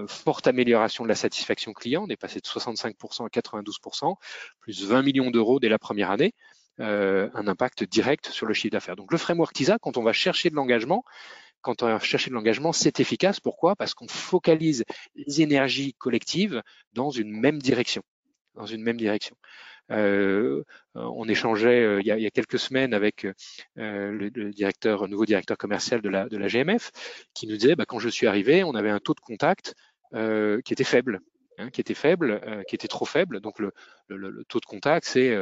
forte 0.07 0.47
amélioration 0.47 1.05
de 1.05 1.09
la 1.09 1.15
satisfaction 1.15 1.73
client, 1.73 2.05
on 2.07 2.11
est 2.11 2.17
passé 2.17 2.41
de 2.41 2.47
65% 2.47 3.25
à 3.25 3.29
92%, 3.29 4.17
plus 4.61 4.85
20 4.85 5.03
millions 5.03 5.31
d'euros 5.31 5.59
dès 5.61 5.71
la 5.71 5.79
première 5.79 6.11
année. 6.11 6.35
un 6.79 7.49
impact 7.49 7.85
direct 7.85 8.29
sur 8.29 8.47
le 8.47 8.53
chiffre 8.53 8.73
d'affaires. 8.73 8.97
Donc 8.97 9.11
le 9.11 9.19
framework 9.19 9.55
TISA, 9.55 9.79
quand 9.81 9.97
on 9.97 10.03
va 10.03 10.13
chercher 10.13 10.51
de 10.51 10.57
l'engagement, 10.57 11.03
quand 11.67 11.83
on 11.83 11.87
va 11.87 11.99
chercher 11.99 12.31
de 12.31 12.35
l'engagement, 12.37 12.73
c'est 12.73 13.01
efficace. 13.01 13.41
Pourquoi? 13.41 13.75
Parce 13.75 13.93
qu'on 13.93 14.07
focalise 14.07 14.85
les 15.17 15.43
énergies 15.43 15.95
collectives 15.95 16.63
dans 16.93 17.11
une 17.11 17.33
même 17.33 17.59
direction. 17.61 18.03
Dans 18.55 18.67
une 18.67 18.83
même 18.83 18.97
direction. 18.97 19.37
Euh, 19.91 20.63
on 20.95 21.29
échangeait 21.29 21.83
euh, 21.83 22.01
il, 22.01 22.07
y 22.07 22.27
a, 22.27 22.31
quelques 22.31 22.61
semaines 22.61 22.95
avec 22.95 23.27
euh, 23.79 24.13
le, 24.13 24.31
directeur, 24.53 25.09
nouveau 25.09 25.27
directeur 25.27 25.59
commercial 25.59 26.01
de 26.03 26.09
la, 26.09 26.49
GMF, 26.49 26.93
qui 27.35 27.49
nous 27.49 27.57
disait 27.57 27.75
bah, 27.75 27.85
quand 27.85 27.99
je 27.99 28.09
suis 28.09 28.29
arrivé, 28.29 28.63
on 28.63 28.77
avait 28.77 28.91
un 28.91 29.01
taux 29.01 29.15
de 29.15 29.21
contact 29.21 29.75
qui 30.13 30.73
était 30.73 30.85
faible. 30.85 31.21
Hein, 31.59 31.71
qui 31.71 31.81
était 31.81 31.95
faible, 31.95 32.65
qui 32.69 32.77
était 32.77 32.87
trop 32.87 33.07
faible. 33.07 33.41
Donc 33.41 33.59
le, 33.59 33.73
taux 34.49 34.61
de 34.61 34.67
contact, 34.67 35.05
c'est 35.05 35.35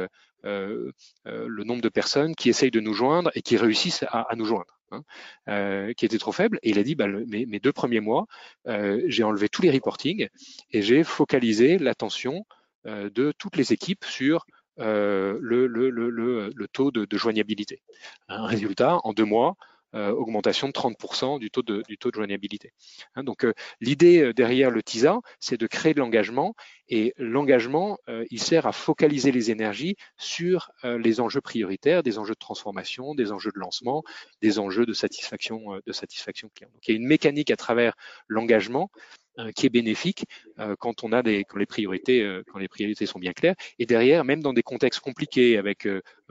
le 0.43 1.63
nombre 1.63 1.83
de 1.83 1.89
personnes 1.89 2.33
qui 2.35 2.49
essayent 2.49 2.71
de 2.71 2.79
nous 2.79 2.93
joindre 2.93 3.29
et 3.35 3.43
qui 3.43 3.57
réussissent 3.57 4.05
à 4.09 4.33
nous 4.35 4.45
joindre. 4.45 4.74
Hein, 4.91 5.03
euh, 5.49 5.93
qui 5.93 6.05
était 6.05 6.19
trop 6.19 6.31
faible. 6.31 6.59
Et 6.61 6.69
il 6.69 6.79
a 6.79 6.83
dit, 6.83 6.95
bah, 6.95 7.07
mes, 7.07 7.59
deux 7.59 7.73
premiers 7.73 7.99
mois, 8.01 8.27
euh, 8.67 9.01
j'ai 9.07 9.23
enlevé 9.23 9.49
tous 9.49 9.61
les 9.63 9.71
reportings 9.71 10.27
et 10.71 10.81
j'ai 10.81 11.03
focalisé 11.03 11.79
l'attention 11.79 12.45
euh, 12.85 13.09
de 13.09 13.33
toutes 13.37 13.57
les 13.57 13.73
équipes 13.73 14.05
sur 14.05 14.45
le, 14.77 16.67
taux 16.71 16.91
de, 16.91 17.05
de 17.05 17.17
joignabilité. 17.17 17.81
Un 18.27 18.45
résultat, 18.45 18.99
en 19.03 19.13
deux 19.13 19.25
mois, 19.25 19.55
augmentation 19.95 20.67
de 20.67 20.73
30% 20.73 21.39
du 21.39 21.51
taux 21.51 21.61
de, 21.61 21.83
du 21.87 21.97
taux 21.97 22.11
de 22.11 22.15
joignabilité. 22.15 22.73
Hein, 23.15 23.23
donc 23.23 23.45
euh, 23.45 23.53
l'idée 23.79 24.21
euh, 24.21 24.33
derrière 24.33 24.71
le 24.71 24.83
TISA, 24.83 25.19
c'est 25.39 25.57
de 25.57 25.67
créer 25.67 25.93
de 25.93 25.99
l'engagement 25.99 26.53
et 26.87 27.13
l'engagement, 27.17 27.97
il 28.29 28.39
sert 28.39 28.67
à 28.67 28.71
focaliser 28.71 29.31
les 29.31 29.49
énergies 29.49 29.95
sur 30.19 30.69
les 30.83 31.19
enjeux 31.19 31.41
prioritaires, 31.41 32.03
des 32.03 32.19
enjeux 32.19 32.35
de 32.35 32.39
transformation, 32.39 33.15
des 33.15 33.31
enjeux 33.31 33.49
de 33.51 33.57
lancement, 33.59 34.03
des 34.43 34.59
enjeux 34.59 34.85
de 34.85 34.93
satisfaction, 34.93 35.79
de 35.83 35.91
satisfaction 35.91 36.47
client. 36.53 36.69
Donc 36.71 36.87
il 36.87 36.91
y 36.91 36.93
a 36.93 36.97
une 36.97 37.07
mécanique 37.07 37.49
à 37.49 37.55
travers 37.55 37.95
l'engagement 38.27 38.91
euh, 38.93 39.24
qui 39.55 39.65
est 39.65 39.69
bénéfique 39.69 40.25
euh, 40.59 40.75
quand 40.79 41.03
on 41.03 41.11
a 41.11 41.21
des 41.21 41.43
quand 41.43 41.57
les 41.57 41.65
priorités 41.65 42.21
euh, 42.21 42.43
quand 42.51 42.59
les 42.59 42.67
priorités 42.67 43.05
sont 43.05 43.19
bien 43.19 43.33
claires. 43.33 43.55
Et 43.79 43.85
derrière 43.85 44.23
même 44.23 44.41
dans 44.41 44.53
des 44.53 44.63
contextes 44.63 44.99
compliqués 44.99 45.57
avec 45.57 45.87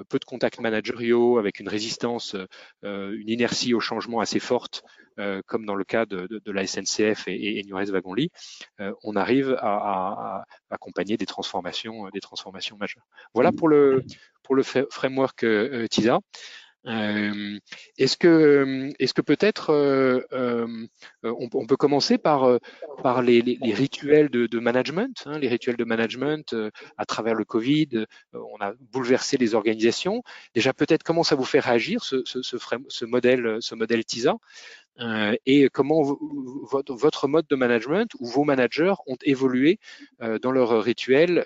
peu 0.09 0.19
de 0.19 0.25
contacts 0.25 0.61
managériaux 0.61 1.39
avec 1.39 1.61
une 1.61 1.69
résistance 1.69 2.37
une 2.83 3.29
inertie 3.29 3.75
au 3.75 3.81
changement 3.81 4.21
assez 4.21 4.41
forte 4.41 4.83
comme 5.47 5.65
dans 5.65 5.77
le 5.77 5.85
cas 5.85 6.07
de, 6.07 6.27
de, 6.27 6.41
de 6.45 6.53
la 6.53 6.67
SNCF 6.67 7.29
et, 7.29 7.59
et 7.59 7.63
Nures 7.65 7.91
Wagonly 7.93 8.31
on 9.03 9.17
arrive 9.17 9.57
à, 9.61 9.77
à, 9.77 10.39
à, 10.41 10.45
accompagner 10.71 11.17
des 11.17 11.27
transformations 11.27 12.09
des 12.13 12.21
transformations 12.21 12.77
majeures. 12.77 13.07
Voilà 13.35 13.53
pour 13.53 13.69
le 13.69 14.03
pour 14.43 14.55
le 14.55 14.63
framework 14.63 15.45
TISA 15.91 16.19
euh, 16.87 17.59
est-ce 17.99 18.16
que, 18.16 18.91
est-ce 18.99 19.14
que 19.14 19.22
peut-être 19.22 19.70
euh, 19.70 20.20
euh, 20.32 20.66
on, 21.22 21.66
peut 21.66 21.76
commencer 21.76 22.18
par, 22.18 22.59
par 23.03 23.22
les, 23.22 23.41
les, 23.41 23.74
rituels 23.74 24.28
de, 24.28 24.47
de 24.47 24.59
management, 24.59 25.22
hein, 25.26 25.39
les 25.39 25.49
rituels 25.49 25.76
de 25.76 25.85
management 25.85 26.55
à 26.99 27.07
travers 27.07 27.35
le 27.35 27.45
Covid, 27.45 28.07
on 28.32 28.61
a 28.61 28.74
bouleversé 28.93 29.37
les 29.37 29.55
organisations. 29.55 30.22
Déjà 30.55 30.72
peut-être 30.72 31.03
comment 31.03 31.22
ça 31.22 31.37
vous 31.37 31.45
fait 31.45 31.61
réagir 31.61 32.05
ce, 32.05 32.22
ce, 32.24 32.43
ce, 32.43 32.57
ce 32.89 33.05
modèle, 33.05 33.59
ce 33.61 33.74
modèle 33.74 34.05
TISA 34.05 34.37
et 35.47 35.68
comment 35.72 36.03
votre, 36.03 36.95
votre, 36.95 37.26
mode 37.28 37.47
de 37.49 37.57
management 37.57 38.09
ou 38.20 38.26
vos 38.26 38.45
managers 38.45 38.95
ont 39.07 39.16
évolué 39.22 39.80
dans 40.43 40.53
leur 40.53 40.82
rituel 40.82 41.45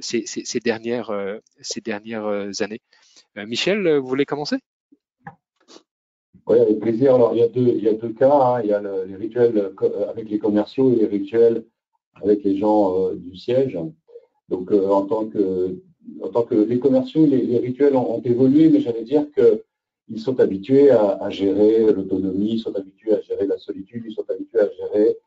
ces, 0.00 0.26
ces, 0.26 0.44
ces, 0.44 0.60
dernières, 0.60 1.12
ces 1.60 1.80
dernières 1.80 2.50
années? 2.60 2.82
Euh, 3.38 3.46
Michel, 3.46 3.86
euh, 3.86 4.00
vous 4.00 4.08
voulez 4.08 4.24
commencer? 4.24 4.56
Oui, 6.46 6.58
avec 6.58 6.80
plaisir. 6.80 7.16
Alors, 7.16 7.34
il 7.34 7.40
y 7.40 7.88
a 7.88 7.92
deux, 7.92 8.12
cas. 8.12 8.30
Hein. 8.30 8.60
Il 8.62 8.70
y 8.70 8.72
a 8.72 8.80
les 8.80 9.16
rituels 9.16 9.72
euh, 9.82 10.08
avec 10.08 10.30
les 10.30 10.38
commerciaux 10.38 10.92
et 10.92 10.96
les 10.96 11.06
rituels 11.06 11.64
avec 12.22 12.44
les 12.44 12.56
gens 12.56 13.12
du 13.12 13.36
siège. 13.36 13.78
Donc, 14.48 14.72
en, 14.72 15.04
tant 15.04 15.26
que, 15.26 15.76
en 16.22 16.28
tant 16.28 16.44
que 16.44 16.54
les 16.54 16.78
commerciaux, 16.78 17.26
les, 17.26 17.58
rituels 17.58 17.94
ont, 17.94 18.22
évolué, 18.24 18.70
mais 18.70 18.80
j'allais 18.80 19.02
dire 19.02 19.26
qu'ils 19.32 20.20
sont 20.20 20.40
habitués 20.40 20.90
à, 20.90 21.28
gérer 21.28 21.92
l'autonomie, 21.92 22.52
ils 22.52 22.60
sont 22.60 22.74
habitués 22.74 23.12
à 23.12 23.20
gérer 23.20 23.46
la 23.46 23.58
solitude, 23.58 24.04
ils 24.06 24.14
sont 24.14 24.24
habitués 24.30 24.60
à 24.60 24.70
gérer 24.70 25.18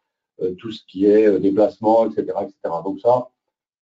tout 0.58 0.72
ce 0.72 0.84
qui 0.88 1.06
est 1.06 1.40
déplacement, 1.40 2.10
etc., 2.10 2.24
etc. 2.42 2.76
Donc 2.84 3.02
ça, 3.02 3.30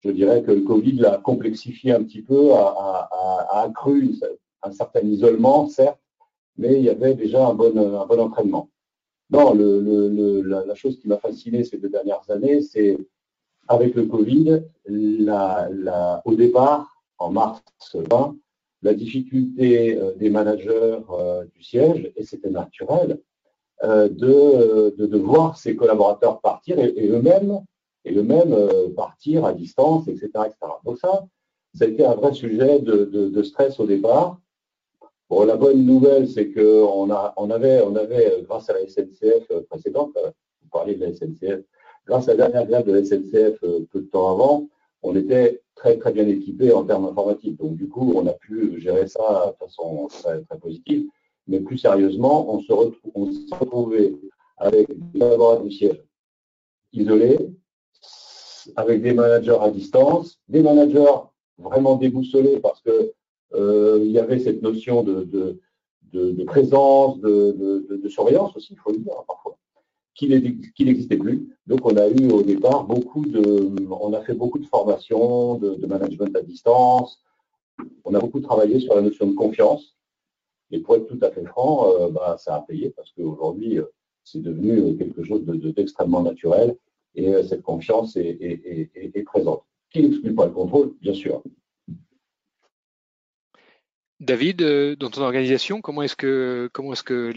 je 0.03 0.11
dirais 0.11 0.41
que 0.43 0.51
le 0.51 0.61
Covid 0.61 0.93
l'a 0.93 1.17
complexifié 1.17 1.91
un 1.91 2.03
petit 2.03 2.21
peu, 2.21 2.53
a, 2.53 3.47
accru 3.63 4.15
un 4.63 4.71
certain 4.71 5.01
isolement, 5.01 5.67
certes, 5.67 5.99
mais 6.57 6.73
il 6.73 6.83
y 6.83 6.89
avait 6.89 7.13
déjà 7.13 7.47
un 7.47 7.53
bon, 7.53 7.77
entraînement. 7.77 8.69
Non, 9.29 9.53
la, 9.53 10.75
chose 10.75 10.99
qui 10.99 11.07
m'a 11.07 11.17
fasciné 11.17 11.63
ces 11.63 11.77
deux 11.77 11.89
dernières 11.89 12.29
années, 12.29 12.61
c'est 12.61 12.97
avec 13.67 13.95
le 13.95 14.05
Covid, 14.05 14.63
au 16.25 16.35
départ, 16.35 17.03
en 17.17 17.31
mars 17.31 17.61
20, 17.93 18.35
la 18.81 18.93
difficulté 18.93 19.95
euh, 19.95 20.13
des 20.15 20.31
managers 20.31 20.97
euh, 21.11 21.45
du 21.53 21.63
siège, 21.63 22.11
et 22.15 22.23
c'était 22.23 22.49
naturel, 22.49 23.19
euh, 23.83 24.09
de, 24.09 24.95
de, 24.97 25.17
voir 25.17 25.57
ses 25.57 25.75
collaborateurs 25.75 26.41
partir 26.41 26.79
et 26.79 27.07
eux-mêmes 27.07 27.61
et 28.05 28.11
le 28.11 28.23
même 28.23 28.53
euh, 28.53 28.89
partir 28.95 29.45
à 29.45 29.53
distance, 29.53 30.07
etc., 30.07 30.27
etc. 30.45 30.55
Donc 30.85 30.97
ça, 30.97 31.25
ça 31.75 31.85
a 31.85 31.87
été 31.87 32.05
un 32.05 32.15
vrai 32.15 32.33
sujet 32.33 32.79
de, 32.79 33.43
stress 33.43 33.79
au 33.79 33.85
départ. 33.85 34.39
Bon, 35.29 35.45
la 35.45 35.55
bonne 35.55 35.85
nouvelle, 35.85 36.27
c'est 36.27 36.51
qu'on 36.51 37.09
on 37.37 37.49
avait, 37.49 37.81
on 37.81 37.95
avait, 37.95 38.33
euh, 38.33 38.41
grâce 38.41 38.69
à 38.69 38.73
la 38.73 38.87
SNCF 38.87 39.49
euh, 39.51 39.61
précédente, 39.69 40.13
vous 40.15 40.69
parlez 40.71 40.95
de 40.95 41.05
la 41.05 41.13
SNCF, 41.13 41.63
grâce 42.05 42.27
à 42.27 42.33
la 42.33 42.49
dernière 42.49 42.67
grève 42.67 42.85
de 42.85 42.93
la 42.93 43.05
SNCF 43.05 43.59
peu 43.59 44.01
de 44.01 44.09
temps 44.11 44.31
avant, 44.31 44.67
on 45.03 45.15
était 45.15 45.61
très 45.75 45.97
très 45.97 46.11
bien 46.11 46.27
équipé 46.27 46.73
en 46.73 46.83
termes 46.83 47.05
informatiques. 47.05 47.57
Donc 47.57 47.75
du 47.75 47.87
coup, 47.87 48.13
on 48.15 48.27
a 48.27 48.33
pu 48.33 48.79
gérer 48.79 49.07
ça 49.07 49.53
de 49.53 49.65
façon 49.65 50.07
très, 50.09 50.41
très 50.43 50.59
positive. 50.59 51.07
Mais 51.47 51.59
plus 51.59 51.77
sérieusement, 51.77 52.53
on 52.53 52.59
se, 52.59 52.71
retrouvé 52.71 54.15
avec 54.57 54.87
des 54.89 55.19
collaborateurs 55.19 55.63
du 55.63 55.71
siège 55.71 56.03
isolés, 56.93 57.39
avec 58.76 59.01
des 59.01 59.13
managers 59.13 59.57
à 59.61 59.69
distance, 59.69 60.39
des 60.47 60.61
managers 60.61 61.22
vraiment 61.57 61.95
déboussolés 61.95 62.59
parce 62.59 62.82
que 62.82 63.13
euh, 63.53 63.99
il 64.01 64.11
y 64.11 64.19
avait 64.19 64.39
cette 64.39 64.61
notion 64.61 65.03
de, 65.03 65.59
présence, 66.45 67.19
de, 67.19 68.07
surveillance 68.09 68.55
aussi, 68.55 68.74
il 68.74 68.80
faut 68.80 68.91
le 68.91 68.99
dire 68.99 69.13
hein, 69.17 69.24
parfois, 69.28 69.57
qui 70.15 70.28
n'existait 70.28 71.17
plus. 71.17 71.49
Donc 71.67 71.86
on 71.86 71.95
a 71.97 72.07
eu 72.07 72.32
au 72.32 72.43
départ 72.43 72.86
beaucoup 72.86 73.26
de, 73.26 73.74
on 73.89 74.13
a 74.13 74.22
fait 74.22 74.34
beaucoup 74.34 74.59
de 74.59 74.65
formations, 74.65 75.55
de, 75.55 75.86
management 75.86 76.36
à 76.36 76.41
distance. 76.41 77.22
On 78.05 78.13
a 78.13 78.19
beaucoup 78.19 78.41
travaillé 78.41 78.80
sur 78.80 78.95
la 78.95 79.01
notion 79.01 79.28
de 79.28 79.36
confiance. 79.36 79.95
Et 80.74 80.80
pour 80.80 80.95
être 80.95 81.07
tout 81.07 81.19
à 81.22 81.32
fait 81.32 81.43
franc, 81.43 81.89
euh, 81.89 82.09
bah, 82.09 82.38
ça 82.38 82.55
a 82.55 82.61
payé 82.61 82.91
parce 82.91 83.11
qu'aujourd'hui, 83.11 83.80
euh, 83.80 83.86
c'est 84.24 84.41
devenu 84.41 84.95
quelque 84.97 85.24
chose 85.24 85.43
d'extrêmement 85.43 86.22
naturel 86.22 86.78
et 87.16 87.28
euh, 87.28 87.43
cette 87.43 87.62
confiance 87.62 88.16
est, 88.16 89.26
présente. 89.26 89.64
Qui 89.89 90.03
n'exclut 90.03 90.34
pas 90.34 90.45
le 90.45 90.51
contrôle, 90.51 90.93
bien 91.01 91.14
sûr. 91.14 91.43
David, 94.20 94.62
euh, 94.62 94.95
dans 94.95 95.09
ton 95.09 95.22
organisation, 95.22 95.82
comment 95.82 96.03
est-ce 96.03 96.16
que, 96.16 96.70
comment 96.74 96.93
est-ce 96.93 97.03
que 97.03 97.34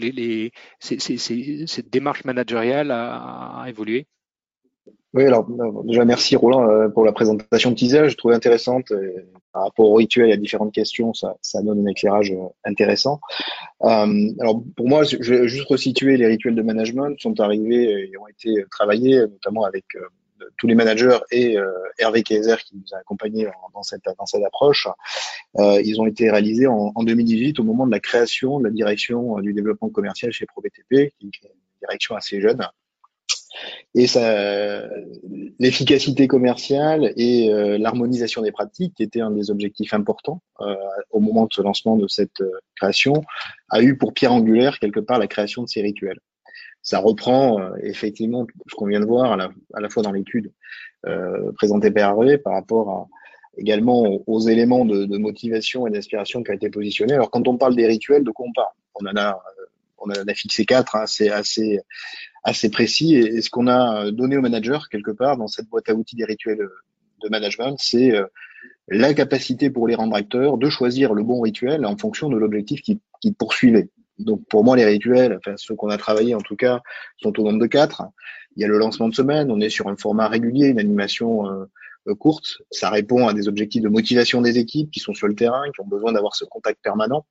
cette 0.79 1.89
démarche 1.89 2.23
managériale 2.25 2.91
a, 2.91 3.65
évolué? 3.67 4.07
Oui, 5.15 5.23
alors 5.23 5.47
déjà 5.85 6.03
merci 6.03 6.35
Roland 6.35 6.69
euh, 6.69 6.89
pour 6.89 7.05
la 7.05 7.13
présentation 7.13 7.69
de 7.69 7.75
teaser, 7.75 8.09
je 8.09 8.17
trouvais 8.17 8.35
intéressante 8.35 8.91
par 9.53 9.63
rapport 9.63 9.89
au 9.89 9.93
rituel, 9.93 10.27
il 10.27 10.31
y 10.31 10.33
a 10.33 10.37
différentes 10.37 10.73
questions, 10.73 11.13
ça, 11.13 11.37
ça 11.41 11.61
donne 11.61 11.87
un 11.87 11.89
éclairage 11.89 12.33
euh, 12.33 12.49
intéressant. 12.65 13.21
Euh, 13.83 14.33
alors 14.41 14.61
pour 14.75 14.89
moi, 14.89 15.05
je 15.05 15.15
vais 15.15 15.47
juste 15.47 15.69
resituer 15.69 16.17
les 16.17 16.27
rituels 16.27 16.53
de 16.53 16.61
management 16.61 17.17
sont 17.21 17.39
arrivés 17.39 18.09
et 18.11 18.17
ont 18.17 18.27
été 18.27 18.65
travaillés 18.69 19.21
notamment 19.21 19.63
avec 19.63 19.85
tous 20.57 20.67
les 20.67 20.75
managers 20.75 21.19
et 21.31 21.55
Hervé 21.97 22.21
Kaiser 22.21 22.57
qui 22.65 22.75
nous 22.75 22.93
a 22.93 22.97
accompagnés 22.97 23.47
dans 23.73 23.83
cette, 23.83 24.03
dans 24.17 24.25
cette 24.25 24.43
approche. 24.43 24.89
ils 25.57 26.01
ont 26.01 26.07
été 26.07 26.29
réalisés 26.29 26.67
en, 26.67 26.91
en, 26.93 27.03
2018 27.03 27.57
au 27.61 27.63
moment 27.63 27.87
de 27.87 27.91
la 27.91 28.01
création 28.01 28.59
de 28.59 28.65
la 28.65 28.69
direction 28.69 29.39
du 29.39 29.53
développement 29.53 29.89
commercial 29.89 30.33
chez 30.33 30.45
ProBTP, 30.45 30.89
qui 30.89 31.27
est 31.27 31.47
une 31.47 31.49
direction 31.79 32.15
assez 32.15 32.41
jeune 32.41 32.67
et 33.93 34.05
l'efficacité 35.59 36.27
commerciale 36.27 37.13
et 37.15 37.51
euh, 37.51 37.77
l'harmonisation 37.77 38.41
des 38.41 38.51
pratiques, 38.51 38.95
qui 38.95 39.03
était 39.03 39.21
un 39.21 39.31
des 39.31 39.51
objectifs 39.51 39.93
importants 39.93 40.41
euh, 40.61 40.75
au 41.11 41.19
moment 41.19 41.45
de 41.45 41.53
ce 41.53 41.61
lancement 41.61 41.95
de 41.95 42.07
cette 42.07 42.41
euh, 42.41 42.51
création, 42.75 43.23
a 43.69 43.81
eu 43.81 43.97
pour 43.97 44.13
pierre 44.13 44.33
angulaire 44.33 44.79
quelque 44.79 44.99
part 44.99 45.19
la 45.19 45.27
création 45.27 45.63
de 45.63 45.69
ces 45.69 45.81
rituels. 45.81 46.19
Ça 46.81 46.99
reprend 46.99 47.73
effectivement 47.81 48.45
ce 48.67 48.75
qu'on 48.75 48.85
vient 48.85 48.99
de 48.99 49.07
voir 49.07 49.31
à 49.31 49.81
la, 49.81 49.89
fois 49.89 50.03
dans 50.03 50.11
l'étude 50.11 50.51
présentée 51.55 51.89
par 51.89 52.11
Hervé 52.11 52.37
par 52.37 52.53
rapport 52.53 53.09
également 53.57 54.21
aux, 54.27 54.39
éléments 54.41 54.85
de, 54.85 55.17
motivation 55.17 55.87
et 55.87 55.89
d'inspiration 55.89 56.43
qui 56.43 56.51
ont 56.51 56.53
été 56.53 56.69
positionnés. 56.69 57.15
Alors 57.15 57.31
quand 57.31 57.47
on 57.47 57.57
parle 57.57 57.75
des 57.75 57.87
rituels, 57.87 58.23
de 58.23 58.29
quoi 58.29 58.45
on 58.47 58.53
parle? 58.53 58.73
On 59.01 59.07
en 59.07 59.17
a 59.17 59.41
on 59.97 60.09
a, 60.09 60.33
fixé 60.33 60.65
quatre, 60.65 60.95
hein, 60.95 61.05
c'est 61.07 61.31
assez 61.31 61.79
assez 62.45 62.69
précis. 62.69 63.15
Et, 63.15 63.41
ce 63.41 63.49
qu'on 63.49 63.67
a 63.67 64.11
donné 64.11 64.37
aux 64.37 64.41
managers 64.41 64.79
quelque 64.89 65.11
part 65.11 65.35
dans 65.35 65.47
cette 65.47 65.67
boîte 65.67 65.89
à 65.89 65.95
outils 65.95 66.15
des 66.15 66.23
rituels 66.23 66.65
de 67.23 67.29
management, 67.29 67.75
c'est 67.79 68.15
euh, 68.15 68.25
la 68.87 69.13
capacité 69.13 69.69
pour 69.69 69.87
les 69.87 69.95
rendre 69.95 70.15
acteurs 70.15 70.57
de 70.57 70.69
choisir 70.69 71.13
le 71.13 71.23
bon 71.23 71.41
rituel 71.41 71.85
en 71.85 71.97
fonction 71.97 72.29
de 72.29 72.37
l'objectif 72.37 72.81
qu'ils 72.81 73.35
poursuivaient. 73.35 73.89
Donc 74.19 74.47
pour 74.47 74.63
moi, 74.63 74.77
les 74.77 74.85
rituels, 74.85 75.35
enfin 75.37 75.55
ceux 75.57 75.75
qu'on 75.75 75.89
a 75.89 75.97
travaillé 75.97 76.35
en 76.35 76.41
tout 76.41 76.55
cas, 76.55 76.81
sont 77.21 77.37
au 77.39 77.43
nombre 77.43 77.59
de 77.59 77.67
quatre. 77.67 78.03
Il 78.55 78.61
y 78.61 78.63
a 78.63 78.67
le 78.67 78.77
lancement 78.77 79.09
de 79.09 79.15
semaine, 79.15 79.51
on 79.51 79.59
est 79.59 79.69
sur 79.69 79.87
un 79.87 79.97
format 79.97 80.29
régulier, 80.29 80.67
une 80.67 80.79
animation 80.79 81.49
euh, 81.49 81.65
euh, 82.07 82.15
courte. 82.15 82.61
Ça 82.71 82.89
répond 82.89 83.27
à 83.27 83.33
des 83.33 83.47
objectifs 83.47 83.81
de 83.81 83.89
motivation 83.89 84.41
des 84.41 84.59
équipes 84.59 84.91
qui 84.91 84.99
sont 84.99 85.13
sur 85.13 85.27
le 85.27 85.35
terrain, 85.35 85.63
qui 85.73 85.81
ont 85.81 85.87
besoin 85.87 86.13
d'avoir 86.13 86.35
ce 86.35 86.45
contact 86.45 86.81
permanent. 86.81 87.25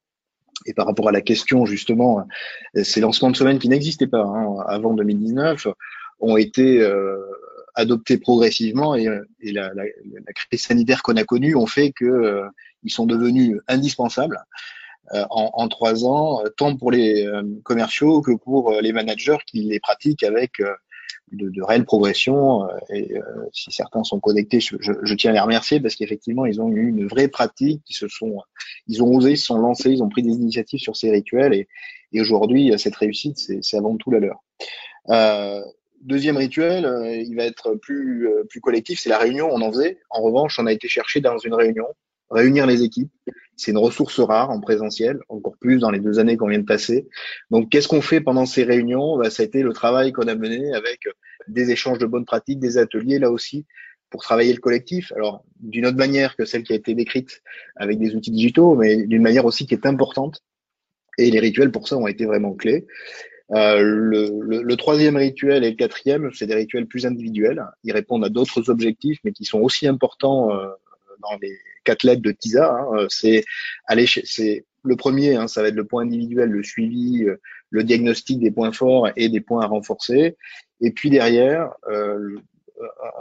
Et 0.67 0.75
par 0.75 0.87
rapport 0.87 1.09
à 1.09 1.13
la 1.13 1.21
question 1.21 1.67
justement, 1.67 2.27
ces 2.83 3.01
lancements 3.01 3.31
de 3.31 3.37
semaine 3.37 3.59
qui 3.59 3.69
n'existaient 3.69 4.07
pas 4.07 4.23
hein, 4.23 4.57
avant 4.67 4.95
2019 4.95 5.67
ont 6.21 6.37
été 6.37 6.81
euh, 6.81 7.19
adoptés 7.75 8.19
progressivement 8.19 8.95
et, 8.95 9.09
et 9.41 9.53
la, 9.53 9.73
la, 9.75 9.85
la, 9.85 10.33
crise 10.33 10.63
sanitaire 10.63 11.03
qu'on 11.03 11.17
a 11.17 11.25
connue 11.25 11.55
ont 11.55 11.67
fait 11.67 11.93
que 11.93 12.05
euh, 12.05 12.47
sont 12.87 13.07
devenus 13.07 13.61
indispensables 13.69 14.39
euh, 15.13 15.25
en, 15.31 15.51
en, 15.55 15.69
trois 15.69 16.05
ans, 16.05 16.43
tant 16.57 16.77
pour 16.77 16.91
les 16.91 17.27
euh, 17.27 17.43
commerciaux 17.63 18.23
que 18.23 18.33
pour 18.33 18.73
les 18.81 18.93
managers 18.93 19.39
qui 19.47 19.63
les 19.63 19.81
pratiquent 19.81 20.23
avec 20.23 20.63
de, 21.33 21.49
de 21.49 21.63
réelle 21.63 21.85
progression. 21.85 22.65
Euh, 22.65 22.77
et 22.91 23.17
euh, 23.17 23.23
si 23.53 23.71
certains 23.71 24.05
sont 24.05 24.21
connectés, 24.21 24.61
je, 24.61 25.15
tiens 25.15 25.31
à 25.31 25.35
les 25.35 25.41
remercier 25.41 25.81
parce 25.81 25.95
qu'effectivement, 25.97 26.47
ils 26.47 26.61
ont 26.61 26.69
eu 26.69 26.89
une 26.89 27.07
vraie 27.07 27.29
pratique, 27.29 27.83
ils 27.89 27.95
se 27.95 28.09
sont, 28.09 28.41
ils 28.87 29.03
ont 29.03 29.15
osé, 29.15 29.33
ils 29.33 29.39
se 29.39 29.47
sont 29.47 29.59
lancés, 29.59 29.91
ils 29.91 30.03
ont 30.03 30.09
pris 30.09 30.23
des 30.23 30.33
initiatives 30.33 30.81
sur 30.81 30.97
ces 30.97 31.11
rituels 31.11 31.55
et, 31.55 31.69
et 32.13 32.21
aujourd'hui, 32.21 32.73
cette 32.79 32.95
réussite, 32.95 33.39
c'est 33.39 33.77
avant 33.77 33.97
tout 33.97 34.11
la 34.13 34.21
leur. 34.21 34.45
Euh, 35.11 35.61
deuxième 36.01 36.37
rituel, 36.37 36.87
il 37.27 37.35
va 37.35 37.45
être 37.45 37.75
plus, 37.75 38.29
plus 38.49 38.61
collectif, 38.61 39.01
c'est 39.01 39.09
la 39.09 39.19
réunion, 39.19 39.49
on 39.51 39.61
en 39.63 39.73
faisait. 39.73 39.99
En 40.11 40.23
revanche, 40.23 40.59
on 40.61 40.67
a 40.67 40.73
été 40.73 40.87
chercher 40.87 41.21
dans 41.21 41.39
une 41.39 41.55
réunion, 41.55 41.87
réunir 42.31 42.67
les 42.67 42.85
équipes, 42.85 43.11
c'est 43.57 43.71
une 43.71 43.79
ressource 43.79 44.21
rare 44.21 44.51
en 44.51 44.61
présentiel, 44.61 45.21
encore 45.29 45.57
plus 45.59 45.79
dans 45.79 45.91
les 45.91 46.01
deux 46.01 46.19
années 46.19 46.37
qu'on 46.37 46.49
vient 46.49 46.59
de 46.59 46.65
passer. 46.65 47.09
Donc, 47.51 47.71
qu'est-ce 47.71 47.89
qu'on 47.89 48.03
fait 48.03 48.21
pendant 48.21 48.47
ces 48.47 48.65
réunions? 48.65 49.17
Bah, 49.17 49.31
Ça 49.31 49.43
a 49.43 49.47
été 49.47 49.63
le 49.63 49.73
travail 49.73 50.13
qu'on 50.13 50.29
a 50.29 50.35
mené 50.35 50.73
avec 50.73 51.01
des 51.49 51.71
échanges 51.71 51.99
de 51.99 52.07
bonnes 52.07 52.25
pratiques, 52.25 52.59
des 52.59 52.79
ateliers 52.79 53.19
là 53.19 53.31
aussi 53.31 53.67
pour 54.11 54.23
travailler 54.23 54.53
le 54.53 54.61
collectif. 54.61 55.13
Alors, 55.17 55.45
d'une 55.59 55.87
autre 55.87 55.97
manière 55.97 56.37
que 56.37 56.45
celle 56.45 56.63
qui 56.63 56.73
a 56.73 56.77
été 56.77 56.95
décrite 56.95 57.43
avec 57.75 57.99
des 57.99 58.15
outils 58.15 58.31
digitaux, 58.31 58.77
mais 58.77 59.07
d'une 59.07 59.23
manière 59.23 59.45
aussi 59.45 59.67
qui 59.67 59.75
est 59.75 59.87
importante. 59.87 60.41
Et 61.19 61.31
les 61.31 61.41
rituels 61.41 61.71
pour 61.71 61.89
ça 61.89 61.97
ont 61.97 62.07
été 62.07 62.25
vraiment 62.25 62.55
clés. 62.55 62.87
Euh, 63.51 63.83
le, 63.83 64.31
le, 64.41 64.63
le, 64.63 64.77
troisième 64.77 65.17
rituel 65.17 65.65
et 65.65 65.71
le 65.71 65.77
quatrième, 65.77 66.31
c'est 66.33 66.47
des 66.47 66.55
rituels 66.55 66.87
plus 66.87 67.07
individuels. 67.07 67.65
Ils 67.83 67.93
répondent 67.93 68.25
à 68.25 68.29
d'autres 68.29 68.71
objectifs, 68.71 69.19
mais 69.25 69.33
qui 69.33 69.45
sont 69.45 69.61
aussi 69.61 69.87
importants 69.87 70.53
euh, 70.53 70.69
dans 71.23 71.37
les 71.41 71.57
quatre 71.85 72.03
lettres 72.05 72.23
de 72.23 72.33
TISA. 72.33 72.73
Hein, 72.73 72.87
euh, 72.95 73.07
c'est 73.09 73.45
aller, 73.87 74.07
c'est 74.07 74.65
le 74.83 74.97
premier, 74.97 75.35
hein, 75.35 75.49
ça 75.49 75.63
va 75.63 75.69
être 75.69 75.75
le 75.75 75.87
point 75.87 76.03
individuel, 76.03 76.51
le 76.51 76.63
suivi, 76.63 77.25
euh, 77.25 77.41
le 77.71 77.85
diagnostic 77.85 78.39
des 78.39 78.51
points 78.51 78.73
forts 78.73 79.09
et 79.17 79.29
des 79.29 79.41
points 79.41 79.63
à 79.63 79.67
renforcer. 79.67 80.37
Et 80.81 80.93
puis 80.93 81.11
derrière, 81.11 81.73
euh, 81.89 82.39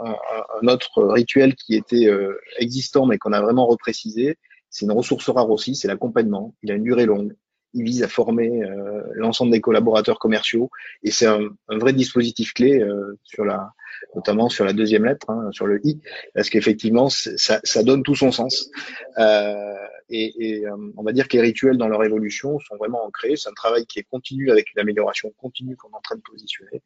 un, 0.00 0.16
un, 0.62 0.68
autre 0.68 1.02
rituel 1.04 1.54
qui 1.54 1.74
était 1.74 2.06
euh, 2.06 2.38
existant 2.58 3.06
mais 3.06 3.18
qu'on 3.18 3.32
a 3.32 3.40
vraiment 3.40 3.66
reprécisé, 3.66 4.36
c'est 4.68 4.84
une 4.84 4.92
ressource 4.92 5.28
rare 5.30 5.50
aussi, 5.50 5.74
c'est 5.74 5.88
l'accompagnement. 5.88 6.54
Il 6.62 6.70
a 6.70 6.74
une 6.74 6.84
durée 6.84 7.06
longue. 7.06 7.34
Il 7.74 7.84
vise 7.84 8.02
à 8.02 8.08
former 8.08 8.62
euh, 8.62 9.02
l'ensemble 9.14 9.52
des 9.52 9.60
collaborateurs 9.60 10.18
commerciaux 10.18 10.70
et 11.02 11.10
c'est 11.10 11.26
un, 11.26 11.50
vrai 11.68 11.92
dispositif 11.92 12.54
clé 12.54 12.82
la, 13.38 13.72
notamment 14.14 14.48
sur 14.48 14.64
la 14.64 14.72
deuxième 14.72 15.04
lettre, 15.04 15.30
hein, 15.30 15.48
sur 15.52 15.66
le 15.66 15.80
i, 15.84 16.00
parce 16.34 16.50
qu'effectivement, 16.50 17.08
ça, 17.08 17.82
donne 17.82 18.02
tout 18.02 18.14
son 18.14 18.30
sens. 18.30 18.70
Euh, 19.18 19.74
et, 20.10 20.32
et 20.38 20.66
euh, 20.66 20.76
on 20.96 21.02
va 21.02 21.12
dire 21.12 21.28
que 21.28 21.36
les 21.36 21.42
rituels 21.42 21.78
dans 21.78 21.88
leur 21.88 22.04
évolution 22.04 22.58
sont 22.60 22.76
vraiment 22.76 23.04
ancrés. 23.04 23.36
C'est 23.36 23.48
un 23.48 23.54
travail 23.54 23.86
qui 23.86 23.98
est 23.98 24.06
continu 24.10 24.50
avec 24.50 24.72
une 24.74 24.80
amélioration 24.80 25.32
continue 25.38 25.76
qu'on 25.76 25.88
est 25.88 25.96
en 25.96 26.00
train 26.00 26.16
de 26.16 26.22
positionner. 26.22 26.82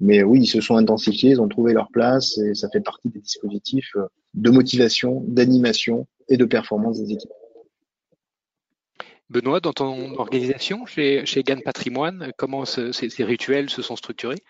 Mais 0.00 0.22
oui, 0.22 0.40
ils 0.42 0.46
se 0.46 0.60
sont 0.60 0.76
intensifiés, 0.76 1.30
ils 1.30 1.40
ont 1.40 1.48
trouvé 1.48 1.72
leur 1.72 1.90
place 1.90 2.38
et 2.38 2.54
ça 2.54 2.68
fait 2.70 2.80
partie 2.80 3.08
des 3.08 3.20
dispositifs 3.20 3.90
euh, 3.96 4.06
de 4.34 4.50
motivation, 4.50 5.22
d'animation 5.26 6.06
et 6.28 6.36
de 6.36 6.44
performance 6.44 7.00
des 7.00 7.12
équipes. 7.12 7.30
Benoît, 9.30 9.60
dans 9.60 9.72
ton 9.72 10.14
organisation, 10.18 10.84
chez, 10.86 11.24
chez 11.24 11.42
GAN 11.42 11.60
Patrimoine, 11.64 12.32
comment 12.36 12.64
ce, 12.64 12.92
ces, 12.92 13.24
rituels 13.24 13.70
se 13.70 13.82
sont 13.82 13.96
structurés? 13.96 14.42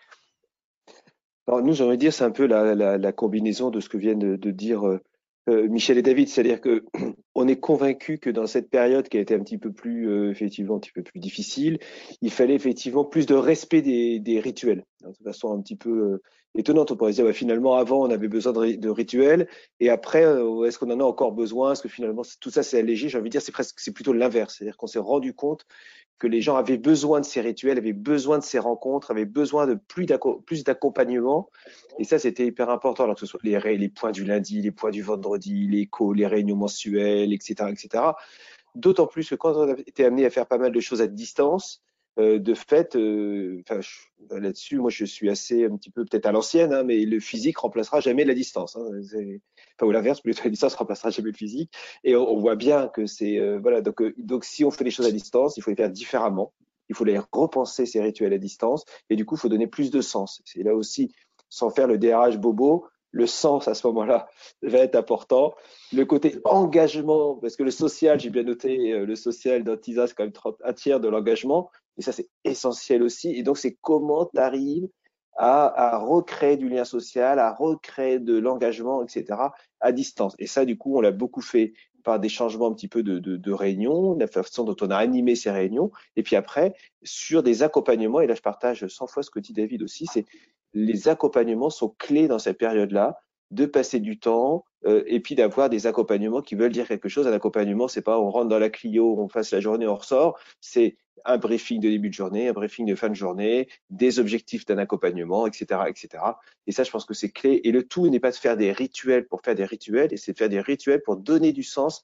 Alors 1.47 1.63
nous, 1.63 1.75
j'aimerais 1.75 1.97
dire, 1.97 2.13
c'est 2.13 2.25
un 2.25 2.31
peu 2.31 2.47
la, 2.47 3.13
combinaison 3.13 3.71
de 3.71 3.81
ce 3.81 3.89
que 3.89 3.99
viennent 3.99 4.37
de, 4.37 4.51
dire 4.51 4.87
euh, 4.87 5.01
euh 5.49 5.69
Michel 5.69 5.99
et 5.99 6.03
David, 6.03 6.29
c'est-à-dire 6.29 6.61
que 6.61 6.85
on 7.35 7.47
est 7.47 7.61
convaincu 7.61 8.19
que 8.19 8.31
dans 8.31 8.47
cette 8.47 8.71
période 8.71 9.09
qui 9.09 9.19
a 9.19 9.21
été 9.21 9.35
un 9.35 9.41
petit 9.41 9.59
peu 9.59 9.73
plus 9.73 10.09
euh, 10.09 10.31
effectivement 10.31 10.77
un 10.77 10.81
petit 10.81 10.93
peu 10.93 11.03
plus 11.03 11.21
difficile, 11.21 11.79
il 12.21 12.31
fallait 12.31 12.55
effectivement 12.55 13.05
plus 13.05 13.27
de 13.27 13.35
respect 13.35 13.83
des, 13.83 14.19
des 14.19 14.41
rituels, 14.41 14.85
de 15.03 15.13
toute 15.13 15.25
façon 15.25 15.53
un 15.53 15.61
petit 15.61 15.77
peu 15.77 16.21
étonnante. 16.55 16.91
On 16.91 16.97
pourrait 16.97 17.13
dire 17.13 17.25
bah, 17.25 17.33
finalement 17.33 17.77
avant 17.77 18.03
on 18.03 18.11
avait 18.11 18.29
besoin 18.29 18.53
de, 18.53 18.89
rituels 18.89 19.49
et 19.81 19.91
après 19.91 20.25
euh, 20.25 20.65
est-ce 20.65 20.79
qu'on 20.79 20.91
en 20.91 21.01
a 21.01 21.05
encore 21.05 21.33
besoin? 21.33 21.73
Est-ce 21.73 21.83
que 21.83 21.89
finalement 21.89 22.23
tout 22.41 22.51
ça 22.51 22.63
c'est 22.63 22.79
allégé? 22.79 23.09
J'ai 23.09 23.19
envie 23.19 23.29
de 23.29 23.33
dire 23.33 23.43
c'est 23.43 23.53
presque 23.53 23.81
c'est 23.81 23.93
plutôt 23.93 24.13
l'inverse, 24.13 24.57
c'est-à-dire 24.59 24.77
qu'on 24.77 24.87
s'est 24.87 24.99
rendu 24.99 25.35
compte 25.35 25.67
que 26.19 26.27
les 26.27 26.41
gens 26.41 26.57
avaient 26.57 26.79
besoin 26.79 27.21
de 27.21 27.25
ces 27.25 27.41
rituels, 27.41 27.79
avaient 27.79 27.93
besoin 27.93 28.39
de 28.39 28.45
ces 28.45 28.59
rencontres, 28.59 29.11
avaient 29.11 29.25
besoin 29.25 29.67
de 29.67 29.75
plus 29.75 30.65
d'accompagnement. 30.65 31.51
Et 31.99 32.05
ça, 32.05 32.19
c'était 32.19 32.47
hyper 32.47 32.71
important, 32.71 33.05
alors 33.05 33.17
que 33.17 33.21
ce 33.21 33.27
soit 33.27 33.41
les, 33.43 33.59
les 33.77 33.89
points 33.89 34.13
du 34.13 34.25
lundi, 34.25 34.63
les 34.63 34.71
points 34.71 34.91
du 34.91 35.03
vendredi, 35.03 35.67
les 35.67 35.87
calls, 35.87 36.15
les 36.17 36.27
réunions 36.27 36.57
mensuelles, 36.57 37.33
etc., 37.33 37.71
etc. 37.71 38.05
D'autant 38.75 39.07
plus 39.07 39.29
que 39.29 39.35
quand 39.35 39.55
on 39.55 39.73
a 39.73 39.79
été 39.87 40.05
amené 40.05 40.25
à 40.25 40.31
faire 40.31 40.47
pas 40.47 40.59
mal 40.59 40.73
de 40.73 40.81
choses 40.81 41.03
à 41.03 41.07
distance, 41.07 41.83
euh, 42.19 42.39
de 42.39 42.55
fait, 42.55 42.95
euh, 42.97 43.63
là-dessus, 44.31 44.79
moi, 44.79 44.91
je 44.91 45.05
suis 45.05 45.29
assez 45.31 45.65
un 45.65 45.77
petit 45.77 45.91
peu 45.91 46.05
peut-être 46.05 46.27
à 46.27 46.33
l'ancienne, 46.33 46.73
hein, 46.73 46.85
mais 46.85 47.05
le 47.05 47.19
physique 47.19 47.59
remplacera 47.59 48.01
jamais 48.01 48.25
la 48.25 48.35
distance. 48.35 48.77
Hein, 48.77 48.89
enfin, 49.03 49.87
ou 49.87 49.91
l'inverse, 49.91 50.21
plutôt 50.21 50.45
la 50.45 50.51
distance 50.51 50.75
remplacera 50.75 51.11
jamais 51.11 51.31
le 51.31 51.37
physique. 51.37 51.73
Et 52.05 52.15
on, 52.15 52.29
on 52.29 52.39
voit 52.39 52.57
bien 52.57 52.89
que 52.89 53.07
c'est 53.07 53.39
euh, 53.39 53.59
voilà. 53.59 53.81
Donc, 53.81 54.01
euh, 54.01 54.15
donc, 54.17 54.45
si 54.45 54.65
on 54.65 54.71
fait 54.71 54.85
les 54.85 54.91
choses 54.91 55.07
à 55.07 55.11
distance, 55.11 55.57
il 55.57 55.63
faut 55.63 55.71
les 55.71 55.77
faire 55.77 55.91
différemment. 55.91 56.53
Il 56.89 56.95
faut 56.95 57.05
les 57.05 57.19
repenser 57.19 57.87
ces 57.87 58.01
rituels 58.01 58.33
à 58.33 58.39
distance, 58.39 58.85
et 59.11 59.17
du 59.17 59.25
coup, 59.25 59.37
il 59.37 59.39
faut 59.39 59.49
donner 59.49 59.67
plus 59.67 59.91
de 59.91 60.01
sens. 60.01 60.43
C'est 60.45 60.63
là 60.63 60.75
aussi, 60.75 61.13
sans 61.49 61.71
faire 61.71 61.87
le 61.89 61.99
DRH 61.99 62.39
bobo, 62.39 62.87
le 63.15 63.27
sens 63.29 63.69
à 63.69 63.75
ce 63.75 63.87
moment-là 63.87 64.29
va 64.63 64.79
être 64.79 64.97
important. 64.97 65.55
Le 65.93 66.05
côté 66.05 66.37
engagement, 66.45 67.37
parce 67.37 67.55
que 67.55 67.63
le 67.63 67.71
social, 67.71 68.19
j'ai 68.19 68.31
bien 68.31 68.43
noté, 68.43 68.93
euh, 68.93 69.07
le 69.07 69.15
social 69.15 69.63
dans 69.63 69.77
TISA, 69.77 70.09
c'est 70.09 70.15
quand 70.15 70.25
même 70.25 70.55
un 70.65 70.73
tiers 70.73 70.99
de 70.99 71.09
l'engagement. 71.09 71.71
Et 71.97 72.03
ça, 72.03 72.11
c'est 72.11 72.29
essentiel 72.43 73.05
aussi. 73.05 73.31
Et 73.31 73.45
donc, 73.45 73.57
c'est 73.57 73.79
comment 73.81 74.27
tu 74.27 74.39
arrives 74.39 74.89
à, 75.37 75.95
à, 75.95 75.99
recréer 75.99 76.57
du 76.57 76.69
lien 76.69 76.85
social, 76.85 77.39
à 77.39 77.53
recréer 77.55 78.19
de 78.19 78.37
l'engagement, 78.37 79.03
etc., 79.05 79.41
à 79.81 79.93
distance. 79.93 80.35
Et 80.41 80.49
ça, 80.49 80.65
du 80.65 80.77
coup, 80.77 80.99
on 80.99 81.01
l'a 81.01 81.13
beaucoup 81.13 81.41
fait 81.41 81.73
par 82.03 82.19
des 82.19 82.29
changements 82.29 82.67
un 82.67 82.75
petit 82.75 82.89
peu 82.89 83.03
de, 83.03 83.19
de, 83.21 83.37
de 83.37 83.53
réunions, 83.53 84.15
la 84.19 84.27
façon 84.27 84.65
dont 84.65 84.77
on 84.83 84.91
a 84.91 84.97
animé 84.97 85.37
ces 85.37 85.51
réunions, 85.51 85.91
et 86.17 86.23
puis 86.23 86.37
après, 86.37 86.75
sur 87.03 87.43
des 87.43 87.63
accompagnements, 87.63 88.21
et 88.21 88.27
là 88.27 88.35
je 88.35 88.43
partage 88.43 88.87
100 88.87 89.07
fois 89.07 89.23
ce 89.23 89.31
que 89.31 89.41
dit 89.41 89.55
David 89.55 89.83
aussi, 89.83 90.05
c'est 90.13 90.27
les 90.75 91.09
accompagnements 91.09 91.71
sont 91.71 91.95
clés 91.99 92.29
dans 92.29 92.39
cette 92.39 92.59
période-là, 92.59 93.19
de 93.51 93.67
passer 93.67 94.01
du 94.01 94.19
temps 94.19 94.65
euh, 94.85 95.05
et 95.07 95.21
puis 95.21 95.35
d'avoir 95.35 95.71
des 95.71 95.87
accompagnements 95.87 96.43
qui 96.43 96.57
veulent 96.57 96.73
dire 96.73 96.89
quelque 96.89 97.09
chose. 97.09 97.27
Un 97.27 97.33
accompagnement, 97.33 97.89
c'est 97.89 98.03
pas 98.03 98.19
on 98.19 98.31
rentre 98.31 98.49
dans 98.49 98.59
la 98.59 98.71
Clio, 98.71 99.17
on 99.19 99.29
fasse 99.29 99.53
la 99.53 99.61
journée, 99.61 99.87
on 99.87 99.97
ressort. 99.97 100.39
C'est 100.61 100.97
un 101.25 101.39
briefing 101.39 101.81
de 101.81 101.89
début 101.89 102.09
de 102.09 102.15
journée, 102.15 102.49
un 102.49 102.53
briefing 102.53 102.87
de 102.87 102.95
fin 102.95 103.09
de 103.09 103.15
journée, 103.15 103.69
des 103.91 104.19
objectifs 104.19 104.67
d'un 104.67 104.79
accompagnement, 104.79 105.47
etc., 105.47 105.83
etc. 105.87 106.23
Et 106.67 106.73
ça, 106.73 106.83
je 106.83 106.91
pense 106.91 107.07
que 107.07 107.15
c'est 107.15 107.31
clé. 107.31 107.61
Et 107.65 107.73
le 107.73 107.85
tout 107.85 108.09
n'est 108.09 108.21
pas 108.21 108.31
de 108.31 108.37
faire 108.37 108.57
des 108.57 108.73
rituels 108.73 109.27
pour 109.27 109.41
faire 109.41 109.55
des 109.55 109.65
rituels, 109.65 110.13
et 110.13 110.17
c'est 110.17 110.33
de 110.33 110.39
faire 110.39 110.49
des 110.51 110.61
rituels 110.61 111.03
pour 111.03 111.17
donner 111.17 111.53
du 111.53 111.63
sens 111.63 112.03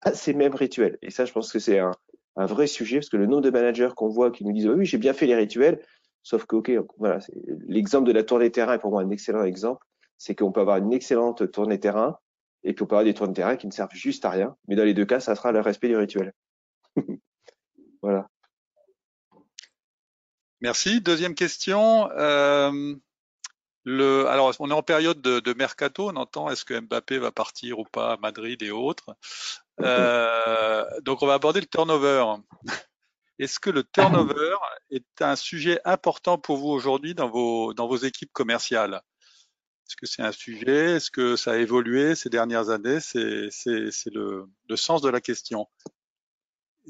à 0.00 0.12
ces 0.14 0.32
mêmes 0.32 0.54
rituels. 0.54 0.98
Et 1.02 1.10
ça, 1.10 1.24
je 1.24 1.32
pense 1.32 1.52
que 1.52 1.58
c'est 1.58 1.78
un, 1.78 1.92
un 2.38 2.46
vrai 2.46 2.66
sujet 2.66 2.98
parce 2.98 3.10
que 3.10 3.16
le 3.16 3.26
nombre 3.26 3.42
de 3.42 3.50
managers 3.50 3.90
qu'on 3.94 4.08
voit 4.08 4.30
qui 4.30 4.44
nous 4.44 4.52
disent 4.52 4.68
oui, 4.68 4.86
j'ai 4.86 4.98
bien 4.98 5.12
fait 5.12 5.26
les 5.26 5.34
rituels, 5.34 5.80
sauf 6.22 6.46
que 6.46 6.56
ok, 6.56 6.72
voilà, 6.98 7.18
l'exemple 7.66 8.06
de 8.06 8.12
la 8.12 8.22
tournée 8.22 8.50
terrain 8.50 8.74
est 8.74 8.78
pour 8.78 8.90
moi 8.90 9.02
un 9.02 9.10
excellent 9.10 9.44
exemple, 9.44 9.84
c'est 10.16 10.34
qu'on 10.34 10.52
peut 10.52 10.60
avoir 10.60 10.78
une 10.78 10.92
excellente 10.92 11.50
tournée 11.50 11.80
terrain 11.80 12.18
et 12.64 12.72
puis 12.72 12.82
on 12.82 12.86
peut 12.86 12.94
avoir 12.96 13.04
des 13.04 13.14
tournées 13.14 13.34
terrain 13.34 13.56
qui 13.56 13.66
ne 13.66 13.72
servent 13.72 13.94
juste 13.94 14.24
à 14.24 14.30
rien, 14.30 14.56
mais 14.66 14.76
dans 14.76 14.84
les 14.84 14.94
deux 14.94 15.06
cas, 15.06 15.20
ça 15.20 15.34
sera 15.34 15.52
le 15.52 15.60
respect 15.60 15.88
du 15.88 15.96
rituel. 15.96 16.32
voilà. 18.02 18.28
Merci. 20.60 21.00
Deuxième 21.00 21.34
question. 21.34 22.10
Euh, 22.10 22.94
le, 23.84 24.26
alors, 24.26 24.52
on 24.58 24.70
est 24.70 24.74
en 24.74 24.82
période 24.82 25.20
de, 25.20 25.38
de 25.38 25.54
mercato. 25.54 26.08
On 26.08 26.16
entend 26.16 26.50
est-ce 26.50 26.64
que 26.64 26.78
Mbappé 26.78 27.18
va 27.18 27.30
partir 27.30 27.78
ou 27.78 27.84
pas 27.84 28.14
à 28.14 28.16
Madrid 28.16 28.60
et 28.62 28.70
autres? 28.70 29.16
Euh, 29.80 30.84
donc, 31.02 31.22
on 31.22 31.26
va 31.26 31.34
aborder 31.34 31.60
le 31.60 31.66
turnover. 31.66 32.24
Est-ce 33.38 33.60
que 33.60 33.70
le 33.70 33.84
turnover 33.84 34.56
est 34.90 35.04
un 35.20 35.36
sujet 35.36 35.80
important 35.84 36.38
pour 36.38 36.56
vous 36.56 36.70
aujourd'hui 36.70 37.14
dans 37.14 37.28
vos, 37.28 37.74
dans 37.74 37.86
vos 37.86 37.96
équipes 37.96 38.32
commerciales? 38.32 39.00
Est-ce 39.86 39.96
que 39.96 40.06
c'est 40.06 40.22
un 40.22 40.32
sujet? 40.32 40.96
Est-ce 40.96 41.10
que 41.10 41.36
ça 41.36 41.52
a 41.52 41.56
évolué 41.56 42.14
ces 42.14 42.28
dernières 42.30 42.70
années? 42.70 43.00
C'est 43.00 43.50
le, 44.12 44.46
le 44.68 44.76
sens 44.76 45.02
de 45.02 45.08
la 45.08 45.20
question. 45.20 45.66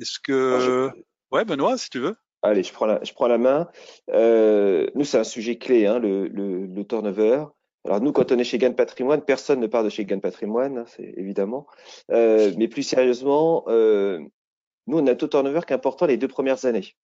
Est-ce 0.01 0.19
que... 0.19 0.91
Ouais, 1.31 1.45
Benoît, 1.45 1.77
si 1.77 1.91
tu 1.91 1.99
veux. 1.99 2.17
Allez, 2.41 2.63
je 2.63 2.73
prends 2.73 2.87
la, 2.87 3.03
je 3.03 3.13
prends 3.13 3.27
la 3.27 3.37
main. 3.37 3.69
Euh, 4.11 4.87
nous, 4.95 5.05
c'est 5.05 5.19
un 5.19 5.25
sujet 5.25 5.59
clé, 5.59 5.87
hein, 5.87 5.99
le, 5.99 6.29
le, 6.29 6.67
le 6.67 6.85
turnover. 6.85 7.45
Alors 7.85 8.01
nous, 8.01 8.13
quand 8.13 8.33
on 8.33 8.39
est 8.39 8.45
chez 8.45 8.59
Gain 8.59 8.73
Patrimoine, 8.73 9.23
personne 9.23 9.61
ne 9.61 9.67
part 9.67 9.85
de 9.85 9.89
chez 9.89 10.05
Gain 10.05 10.19
Patrimoine, 10.21 10.79
hein, 10.79 10.85
c'est 10.87 11.15
évidemment. 11.17 11.67
Euh, 12.11 12.53
mais 12.57 12.69
plus 12.69 12.83
sérieusement, 12.83 13.65
euh, 13.69 14.21
nous, 14.89 14.99
on 14.99 15.07
a 15.07 15.13
un 15.13 15.15
taux 15.15 15.29
turnover 15.29 15.61
qui 15.67 16.07
les 16.07 16.17
deux 16.17 16.29
premières 16.29 16.65
années. 16.65 16.95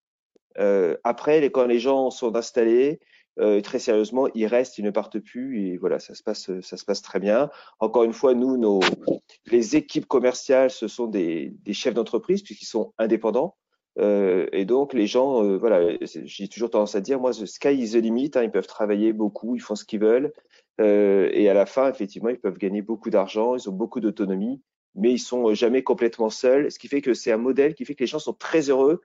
Euh, 0.58 0.96
après, 1.04 1.40
les, 1.40 1.50
quand 1.50 1.66
les 1.66 1.78
gens 1.78 2.10
sont 2.10 2.34
installés, 2.34 3.00
euh, 3.40 3.60
très 3.60 3.78
sérieusement, 3.78 4.28
ils 4.34 4.46
restent, 4.46 4.78
ils 4.78 4.84
ne 4.84 4.90
partent 4.90 5.18
plus 5.18 5.66
et 5.66 5.76
voilà, 5.76 5.98
ça 5.98 6.14
se 6.14 6.22
passe, 6.22 6.50
ça 6.60 6.76
se 6.76 6.84
passe 6.84 7.02
très 7.02 7.20
bien. 7.20 7.50
Encore 7.80 8.04
une 8.04 8.12
fois, 8.12 8.34
nous, 8.34 8.56
nos, 8.56 8.80
les 9.46 9.76
équipes 9.76 10.06
commerciales, 10.06 10.70
ce 10.70 10.88
sont 10.88 11.06
des, 11.06 11.52
des 11.64 11.72
chefs 11.72 11.94
d'entreprise 11.94 12.42
puisqu'ils 12.42 12.66
sont 12.66 12.92
indépendants. 12.98 13.56
Euh, 13.98 14.46
et 14.52 14.64
donc 14.64 14.92
les 14.92 15.06
gens, 15.06 15.44
euh, 15.44 15.56
voilà, 15.56 15.96
j'ai 16.02 16.48
toujours 16.48 16.70
tendance 16.70 16.94
à 16.94 17.00
dire, 17.00 17.20
moi, 17.20 17.30
the 17.30 17.46
sky 17.46 17.74
is 17.74 17.92
the 17.92 18.02
limit. 18.02 18.30
Hein, 18.34 18.42
ils 18.42 18.50
peuvent 18.50 18.66
travailler 18.66 19.12
beaucoup, 19.12 19.56
ils 19.56 19.60
font 19.60 19.76
ce 19.76 19.84
qu'ils 19.84 20.00
veulent, 20.00 20.32
euh, 20.80 21.30
et 21.32 21.48
à 21.48 21.54
la 21.54 21.66
fin, 21.66 21.88
effectivement, 21.88 22.30
ils 22.30 22.40
peuvent 22.40 22.58
gagner 22.58 22.82
beaucoup 22.82 23.10
d'argent, 23.10 23.56
ils 23.56 23.68
ont 23.68 23.72
beaucoup 23.72 24.00
d'autonomie, 24.00 24.60
mais 24.94 25.12
ils 25.12 25.18
sont 25.18 25.54
jamais 25.54 25.82
complètement 25.82 26.30
seuls. 26.30 26.70
Ce 26.70 26.78
qui 26.78 26.88
fait 26.88 27.00
que 27.00 27.14
c'est 27.14 27.32
un 27.32 27.36
modèle 27.36 27.74
qui 27.74 27.84
fait 27.84 27.94
que 27.94 28.02
les 28.02 28.06
gens 28.06 28.18
sont 28.18 28.32
très 28.32 28.70
heureux 28.70 29.00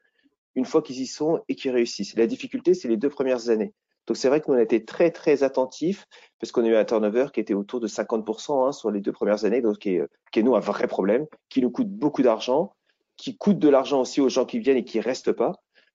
une 0.56 0.66
fois 0.66 0.82
qu'ils 0.82 1.00
y 1.02 1.08
sont 1.08 1.42
et 1.48 1.56
qu'ils 1.56 1.72
réussissent. 1.72 2.16
La 2.16 2.28
difficulté, 2.28 2.74
c'est 2.74 2.88
les 2.88 2.98
deux 2.98 3.10
premières 3.10 3.50
années. 3.50 3.74
Donc 4.08 4.18
c'est 4.18 4.28
vrai 4.28 4.42
que 4.42 4.46
nous 4.48 4.56
on 4.56 4.60
a 4.60 4.64
été 4.64 4.86
très 4.86 5.12
très 5.12 5.44
attentifs 5.44 6.06
parce 6.40 6.52
qu'on 6.52 6.64
a 6.66 6.68
eu 6.68 6.76
un 6.76 6.86
turnover 6.86 7.28
qui 7.32 7.40
était 7.40 7.54
autour 7.54 7.80
de 7.80 7.88
50% 7.88 8.68
hein, 8.68 8.72
sur 8.72 8.90
les 8.90 9.02
deux 9.02 9.12
premières 9.12 9.46
années, 9.46 9.62
donc 9.62 9.78
qui 9.78 9.96
est, 9.96 10.02
qui 10.32 10.40
est 10.40 10.44
nous 10.44 10.56
un 10.56 10.60
vrai 10.60 10.88
problème, 10.88 11.28
qui 11.50 11.62
nous 11.62 11.70
coûte 11.70 11.90
beaucoup 11.90 12.24
d'argent 12.24 12.74
qui 13.20 13.38
coûte 13.38 13.60
de 13.60 13.70
l'argent 13.70 14.02
aussi 14.02 14.22
aux 14.22 14.30
gens 14.30 14.46
qui 14.46 14.60
viennent 14.60 14.78
et 14.78 14.86
qui 14.86 15.00
restent 15.00 15.34
pas, 15.34 15.52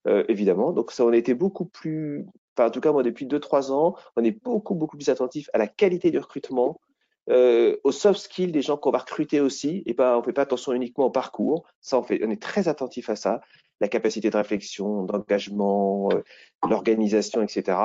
euh, 0.06 0.24
évidemment. 0.28 0.72
Donc 0.72 0.92
ça, 0.92 1.04
on 1.04 1.12
a 1.12 1.16
été 1.16 1.34
beaucoup 1.34 1.64
plus, 1.64 2.26
enfin 2.56 2.68
en 2.68 2.70
tout 2.70 2.80
cas 2.80 2.92
moi 2.92 3.02
depuis 3.02 3.26
deux 3.26 3.40
trois 3.40 3.72
ans, 3.72 3.96
on 4.16 4.22
est 4.22 4.42
beaucoup 4.44 4.74
beaucoup 4.74 4.96
plus 4.96 5.08
attentif 5.08 5.48
à 5.54 5.58
la 5.58 5.66
qualité 5.66 6.10
du 6.10 6.18
recrutement, 6.18 6.78
euh, 7.30 7.76
aux 7.84 7.92
soft 7.92 8.20
skills 8.20 8.52
des 8.52 8.62
gens 8.62 8.76
qu'on 8.76 8.90
va 8.90 8.98
recruter 8.98 9.40
aussi, 9.40 9.82
et 9.86 9.94
pas 9.94 10.18
on 10.18 10.22
fait 10.22 10.32
pas 10.32 10.42
attention 10.42 10.72
uniquement 10.72 11.06
au 11.06 11.10
parcours. 11.10 11.64
Ça 11.80 11.98
on 11.98 12.02
fait, 12.02 12.20
on 12.24 12.30
est 12.30 12.40
très 12.42 12.68
attentif 12.68 13.10
à 13.10 13.16
ça, 13.16 13.40
la 13.80 13.88
capacité 13.88 14.30
de 14.30 14.36
réflexion, 14.36 15.04
d'engagement, 15.04 16.08
euh, 16.12 16.22
l'organisation, 16.68 17.42
etc. 17.42 17.78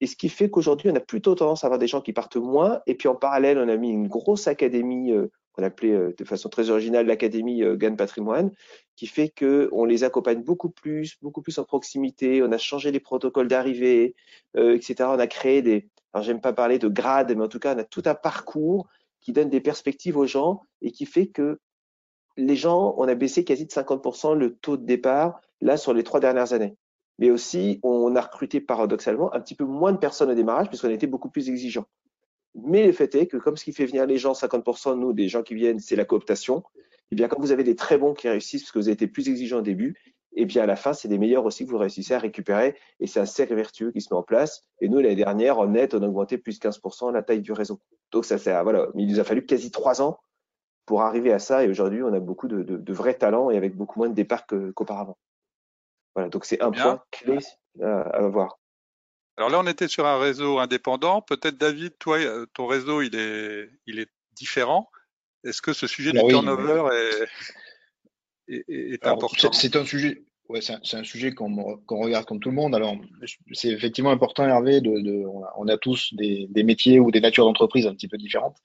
Et 0.00 0.06
ce 0.06 0.16
qui 0.16 0.28
fait 0.28 0.50
qu'aujourd'hui, 0.50 0.90
on 0.90 0.96
a 0.96 1.00
plutôt 1.00 1.34
tendance 1.34 1.64
à 1.64 1.68
avoir 1.68 1.78
des 1.78 1.86
gens 1.86 2.00
qui 2.00 2.12
partent 2.12 2.36
moins. 2.36 2.80
Et 2.86 2.94
puis 2.96 3.08
en 3.08 3.14
parallèle, 3.14 3.58
on 3.58 3.68
a 3.68 3.76
mis 3.76 3.90
une 3.90 4.08
grosse 4.08 4.48
académie 4.48 5.12
euh, 5.12 5.30
qu'on 5.52 5.62
appelait 5.62 5.92
euh, 5.92 6.14
de 6.16 6.24
façon 6.24 6.48
très 6.48 6.70
originale 6.70 7.06
l'Académie 7.06 7.62
euh, 7.62 7.76
Patrimoine, 7.96 8.50
qui 8.96 9.06
fait 9.06 9.28
que 9.28 9.68
on 9.72 9.84
les 9.84 10.04
accompagne 10.04 10.42
beaucoup 10.42 10.70
plus, 10.70 11.16
beaucoup 11.22 11.42
plus 11.42 11.58
en 11.58 11.64
proximité. 11.64 12.42
On 12.42 12.52
a 12.52 12.58
changé 12.58 12.90
les 12.90 13.00
protocoles 13.00 13.48
d'arrivée, 13.48 14.14
euh, 14.56 14.74
etc. 14.74 15.08
On 15.08 15.18
a 15.18 15.26
créé 15.26 15.62
des, 15.62 15.88
alors 16.12 16.24
j'aime 16.24 16.40
pas 16.40 16.52
parler 16.52 16.78
de 16.78 16.88
grades, 16.88 17.34
mais 17.34 17.44
en 17.44 17.48
tout 17.48 17.58
cas, 17.58 17.74
on 17.74 17.78
a 17.78 17.84
tout 17.84 18.02
un 18.06 18.14
parcours 18.14 18.88
qui 19.20 19.32
donne 19.32 19.48
des 19.48 19.60
perspectives 19.60 20.16
aux 20.16 20.26
gens 20.26 20.62
et 20.80 20.90
qui 20.90 21.06
fait 21.06 21.26
que 21.26 21.58
les 22.36 22.56
gens, 22.56 22.94
on 22.98 23.08
a 23.08 23.14
baissé 23.14 23.44
quasi 23.44 23.66
de 23.66 23.70
50% 23.70 24.36
le 24.36 24.54
taux 24.56 24.76
de 24.76 24.84
départ 24.84 25.40
là 25.60 25.76
sur 25.76 25.94
les 25.94 26.02
trois 26.02 26.20
dernières 26.20 26.52
années. 26.52 26.76
Mais 27.18 27.30
aussi, 27.30 27.78
on 27.82 28.16
a 28.16 28.20
recruté 28.20 28.60
paradoxalement 28.60 29.32
un 29.34 29.40
petit 29.40 29.54
peu 29.54 29.64
moins 29.64 29.92
de 29.92 29.98
personnes 29.98 30.30
au 30.30 30.34
démarrage 30.34 30.68
puisqu'on 30.68 30.90
était 30.90 31.06
beaucoup 31.06 31.30
plus 31.30 31.48
exigeants. 31.48 31.86
Mais 32.54 32.86
le 32.86 32.92
fait 32.92 33.14
est 33.14 33.26
que 33.26 33.36
comme 33.36 33.56
ce 33.56 33.64
qui 33.64 33.72
fait 33.72 33.86
venir 33.86 34.06
les 34.06 34.18
gens, 34.18 34.32
50% 34.32 34.94
de 34.94 34.96
nous, 34.96 35.12
des 35.12 35.28
gens 35.28 35.42
qui 35.42 35.54
viennent, 35.54 35.78
c'est 35.78 35.96
la 35.96 36.04
cooptation, 36.04 36.58
et 36.78 36.80
eh 37.12 37.14
bien 37.14 37.28
quand 37.28 37.40
vous 37.40 37.52
avez 37.52 37.64
des 37.64 37.76
très 37.76 37.98
bons 37.98 38.14
qui 38.14 38.28
réussissent 38.28 38.62
parce 38.62 38.72
que 38.72 38.78
vous 38.78 38.88
avez 38.88 38.94
été 38.94 39.06
plus 39.06 39.28
exigeants 39.28 39.58
au 39.58 39.62
début, 39.62 40.11
et 40.34 40.46
bien 40.46 40.62
à 40.62 40.66
la 40.66 40.76
fin, 40.76 40.92
c'est 40.92 41.08
des 41.08 41.18
meilleurs 41.18 41.44
aussi 41.44 41.64
que 41.64 41.70
vous 41.70 41.78
réussissez 41.78 42.14
à 42.14 42.18
récupérer 42.18 42.76
et 43.00 43.06
c'est 43.06 43.20
un 43.20 43.26
cercle 43.26 43.54
vertueux 43.54 43.90
qui 43.92 44.00
se 44.00 44.12
met 44.12 44.18
en 44.18 44.22
place. 44.22 44.64
Et 44.80 44.88
nous, 44.88 44.98
l'année 44.98 45.16
dernière, 45.16 45.58
en 45.58 45.66
net, 45.66 45.94
on 45.94 46.02
a 46.02 46.06
augmenté 46.06 46.38
plus 46.38 46.58
de 46.58 46.68
15% 46.68 47.12
la 47.12 47.22
taille 47.22 47.42
du 47.42 47.52
réseau. 47.52 47.80
Donc 48.10 48.24
ça, 48.24 48.38
c'est 48.38 48.60
voilà. 48.62 48.88
Mais 48.94 49.02
il 49.02 49.08
nous 49.10 49.20
a 49.20 49.24
fallu 49.24 49.44
quasi 49.44 49.70
trois 49.70 50.00
ans 50.00 50.20
pour 50.86 51.02
arriver 51.02 51.32
à 51.32 51.38
ça 51.38 51.64
et 51.64 51.68
aujourd'hui, 51.68 52.02
on 52.02 52.12
a 52.12 52.20
beaucoup 52.20 52.48
de, 52.48 52.62
de, 52.62 52.76
de, 52.76 52.92
vrais 52.92 53.14
talents 53.14 53.50
et 53.50 53.56
avec 53.56 53.76
beaucoup 53.76 53.98
moins 53.98 54.08
de 54.08 54.14
départs 54.14 54.46
qu'auparavant. 54.46 55.18
voilà. 56.14 56.28
Donc 56.28 56.44
c'est 56.44 56.60
un 56.62 56.70
point 56.70 57.02
clé 57.10 57.38
à, 57.80 58.00
à 58.00 58.24
avoir. 58.24 58.58
Alors 59.36 59.50
là, 59.50 59.60
on 59.60 59.66
était 59.66 59.88
sur 59.88 60.06
un 60.06 60.18
réseau 60.18 60.58
indépendant. 60.58 61.22
Peut-être, 61.22 61.56
David, 61.56 61.96
toi, 61.98 62.18
euh, 62.18 62.46
ton 62.54 62.66
réseau, 62.66 63.00
il 63.00 63.16
est, 63.16 63.70
il 63.86 63.98
est 63.98 64.10
différent. 64.32 64.90
Est-ce 65.44 65.62
que 65.62 65.72
ce 65.72 65.86
sujet 65.86 66.12
du 66.12 66.20
turnover 66.26 66.84
est, 68.48 68.64
est, 68.68 69.06
important 69.06 69.52
C'est 69.52 69.76
un 69.76 69.84
sujet. 69.84 70.22
Ouais, 70.48 70.60
c'est 70.60 70.96
un, 70.96 71.04
sujet 71.04 71.32
qu'on 71.32 71.74
regarde 71.88 72.26
comme 72.26 72.40
tout 72.40 72.50
le 72.50 72.56
monde. 72.56 72.74
Alors, 72.74 72.94
c'est 73.52 73.68
effectivement 73.68 74.10
important, 74.10 74.46
Hervé. 74.46 74.80
De, 74.80 75.00
de 75.00 75.24
on, 75.56 75.68
a, 75.68 75.78
tous 75.78 76.12
des, 76.14 76.46
des, 76.50 76.62
métiers 76.62 77.00
ou 77.00 77.10
des 77.10 77.20
natures 77.20 77.44
d'entreprise 77.44 77.86
un 77.86 77.94
petit 77.94 78.08
peu 78.08 78.18
différentes. 78.18 78.56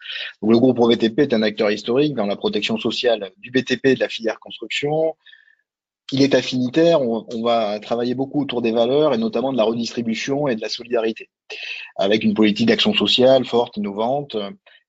Donc, 0.41 0.51
le 0.51 0.59
groupe 0.59 0.79
BTP 0.79 1.19
est 1.19 1.33
un 1.33 1.43
acteur 1.43 1.71
historique 1.71 2.13
dans 2.15 2.25
la 2.25 2.35
protection 2.35 2.77
sociale 2.77 3.31
du 3.37 3.51
BTP 3.51 3.95
de 3.95 3.99
la 3.99 4.09
filière 4.09 4.39
construction, 4.39 5.15
il 6.11 6.21
est 6.21 6.35
affinitaire, 6.35 7.01
on, 7.01 7.25
on, 7.33 7.43
va 7.43 7.79
travailler 7.79 8.15
beaucoup 8.15 8.41
autour 8.41 8.61
des 8.61 8.71
valeurs 8.71 9.13
et 9.13 9.17
notamment 9.17 9.51
de 9.51 9.57
la 9.57 9.63
redistribution 9.63 10.47
et 10.47 10.55
de 10.55 10.61
la 10.61 10.69
solidarité, 10.69 11.29
avec 11.97 12.23
une 12.23 12.33
politique 12.33 12.67
d'action 12.67 12.93
sociale 12.93 13.45
forte, 13.45 13.77
innovante. 13.77 14.37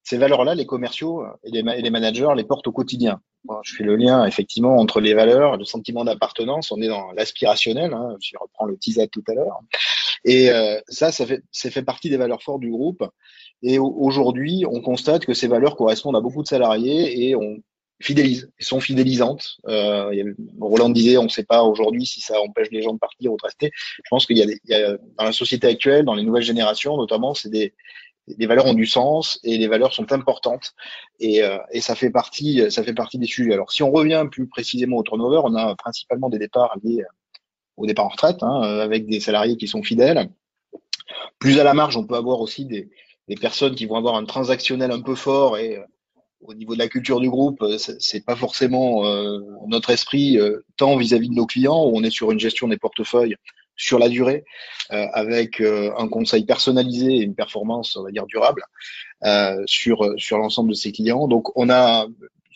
Ces 0.05 0.16
valeurs-là, 0.16 0.55
les 0.55 0.64
commerciaux 0.64 1.24
et 1.43 1.51
les, 1.51 1.61
et 1.61 1.82
les, 1.82 1.91
managers 1.91 2.28
les 2.36 2.45
portent 2.45 2.68
au 2.68 2.72
quotidien. 2.72 3.20
Je 3.62 3.74
fais 3.74 3.84
le 3.84 3.96
lien 3.96 4.24
effectivement 4.26 4.76
entre 4.76 5.01
les 5.01 5.14
valeurs, 5.14 5.57
le 5.57 5.64
sentiment 5.64 6.05
d'appartenance. 6.05 6.72
On 6.72 6.80
est 6.80 6.88
dans 6.88 7.12
l'aspirationnel. 7.12 7.92
Hein, 7.92 8.16
je 8.20 8.36
reprends 8.40 8.66
le 8.66 8.76
teaser 8.76 9.09
tout 9.09 9.24
à 9.28 9.34
l'heure. 9.34 9.61
Et 10.24 10.51
euh, 10.51 10.80
ça, 10.88 11.12
ça 11.12 11.26
fait, 11.26 11.42
ça 11.53 11.70
fait 11.70 11.82
partie 11.82 12.11
des 12.11 12.16
valeurs 12.16 12.42
fortes 12.42 12.61
du 12.61 12.70
groupe. 12.70 13.05
Et 13.62 13.78
aujourd'hui, 13.78 14.64
on 14.70 14.80
constate 14.80 15.26
que 15.26 15.34
ces 15.34 15.49
valeurs 15.49 15.76
correspondent 15.76 16.16
à 16.16 16.20
beaucoup 16.20 16.42
de 16.42 16.49
salariés 16.49 17.28
et 17.28 17.34
on, 17.34 17.59
fidélisent, 18.01 18.51
sont 18.61 18.80
fidélisantes. 18.80 19.59
Euh, 19.66 20.34
Roland 20.61 20.90
disait, 20.90 21.16
on 21.16 21.24
ne 21.24 21.28
sait 21.28 21.44
pas 21.44 21.62
aujourd'hui 21.64 22.07
si 22.07 22.20
ça 22.20 22.40
empêche 22.40 22.68
les 22.70 22.82
gens 22.82 22.94
de 22.94 22.99
partir 22.99 23.32
ou 23.32 23.36
de 23.36 23.42
rester. 23.42 23.70
Je 23.74 24.09
pense 24.11 24.26
qu'il 24.26 24.38
y, 24.38 24.61
y, 24.64 24.74
a 24.74 24.96
dans 25.16 25.24
la 25.24 25.32
société 25.32 25.66
actuelle, 25.66 26.05
dans 26.05 26.14
les 26.14 26.22
nouvelles 26.22 26.42
générations 26.42 26.96
notamment, 26.96 27.34
c'est 27.34 27.51
des, 27.51 27.74
des 28.36 28.46
valeurs 28.46 28.66
ont 28.66 28.74
du 28.74 28.86
sens 28.86 29.40
et 29.44 29.56
les 29.58 29.68
valeurs 29.68 29.92
sont 29.92 30.12
importantes 30.12 30.74
et, 31.20 31.42
euh, 31.42 31.58
ça 31.80 31.94
fait 31.94 32.10
partie 32.10 32.70
ça 32.70 32.82
fait 32.82 32.94
partie 32.94 33.18
des 33.18 33.26
sujets. 33.26 33.52
Alors 33.52 33.72
si 33.72 33.82
on 33.82 33.90
revient 33.90 34.26
plus 34.30 34.46
précisément 34.48 34.98
au 34.98 35.02
turnover, 35.02 35.40
on 35.44 35.54
a 35.54 35.74
principalement 35.76 36.28
des 36.28 36.38
départs 36.38 36.76
liés 36.82 37.04
au 37.76 37.86
départ 37.86 38.06
en 38.06 38.08
retraite, 38.08 38.42
hein, 38.42 38.62
avec 38.62 39.06
des 39.06 39.20
salariés 39.20 39.56
qui 39.56 39.68
sont 39.68 39.82
fidèles. 39.82 40.28
Plus 41.38 41.60
à 41.60 41.64
la 41.64 41.74
marge, 41.74 41.96
on 41.96 42.04
peut 42.04 42.16
avoir 42.16 42.40
aussi 42.40 42.64
des, 42.64 42.88
personnes 43.40 43.74
qui 43.74 43.86
vont 43.86 43.96
avoir 43.96 44.16
un 44.16 44.24
transactionnel 44.24 44.90
un 44.90 45.02
peu 45.02 45.14
fort 45.14 45.58
et 45.58 45.78
au 46.40 46.54
niveau 46.54 46.74
de 46.74 46.78
la 46.78 46.88
culture 46.88 47.20
du 47.20 47.30
groupe, 47.30 47.62
euh, 47.62 47.78
c'est 47.78 48.24
pas 48.24 48.36
forcément 48.36 49.06
euh, 49.06 49.40
notre 49.66 49.90
esprit 49.90 50.38
euh, 50.38 50.64
tant 50.76 50.96
vis-à-vis 50.96 51.28
de 51.28 51.34
nos 51.34 51.46
clients 51.46 51.84
où 51.84 51.92
on 51.96 52.02
est 52.02 52.10
sur 52.10 52.30
une 52.30 52.38
gestion 52.38 52.68
des 52.68 52.76
portefeuilles 52.76 53.36
sur 53.78 53.98
la 53.98 54.10
durée, 54.10 54.44
avec 54.90 55.62
un 55.62 56.08
conseil 56.08 56.44
personnalisé 56.44 57.14
et 57.14 57.22
une 57.22 57.34
performance, 57.34 57.96
on 57.96 58.02
va 58.02 58.10
dire, 58.10 58.26
durable 58.26 58.62
sur 59.64 60.14
sur 60.18 60.36
l'ensemble 60.36 60.68
de 60.68 60.74
ses 60.74 60.92
clients. 60.92 61.26
Donc 61.28 61.56
on 61.56 61.70
a 61.70 62.06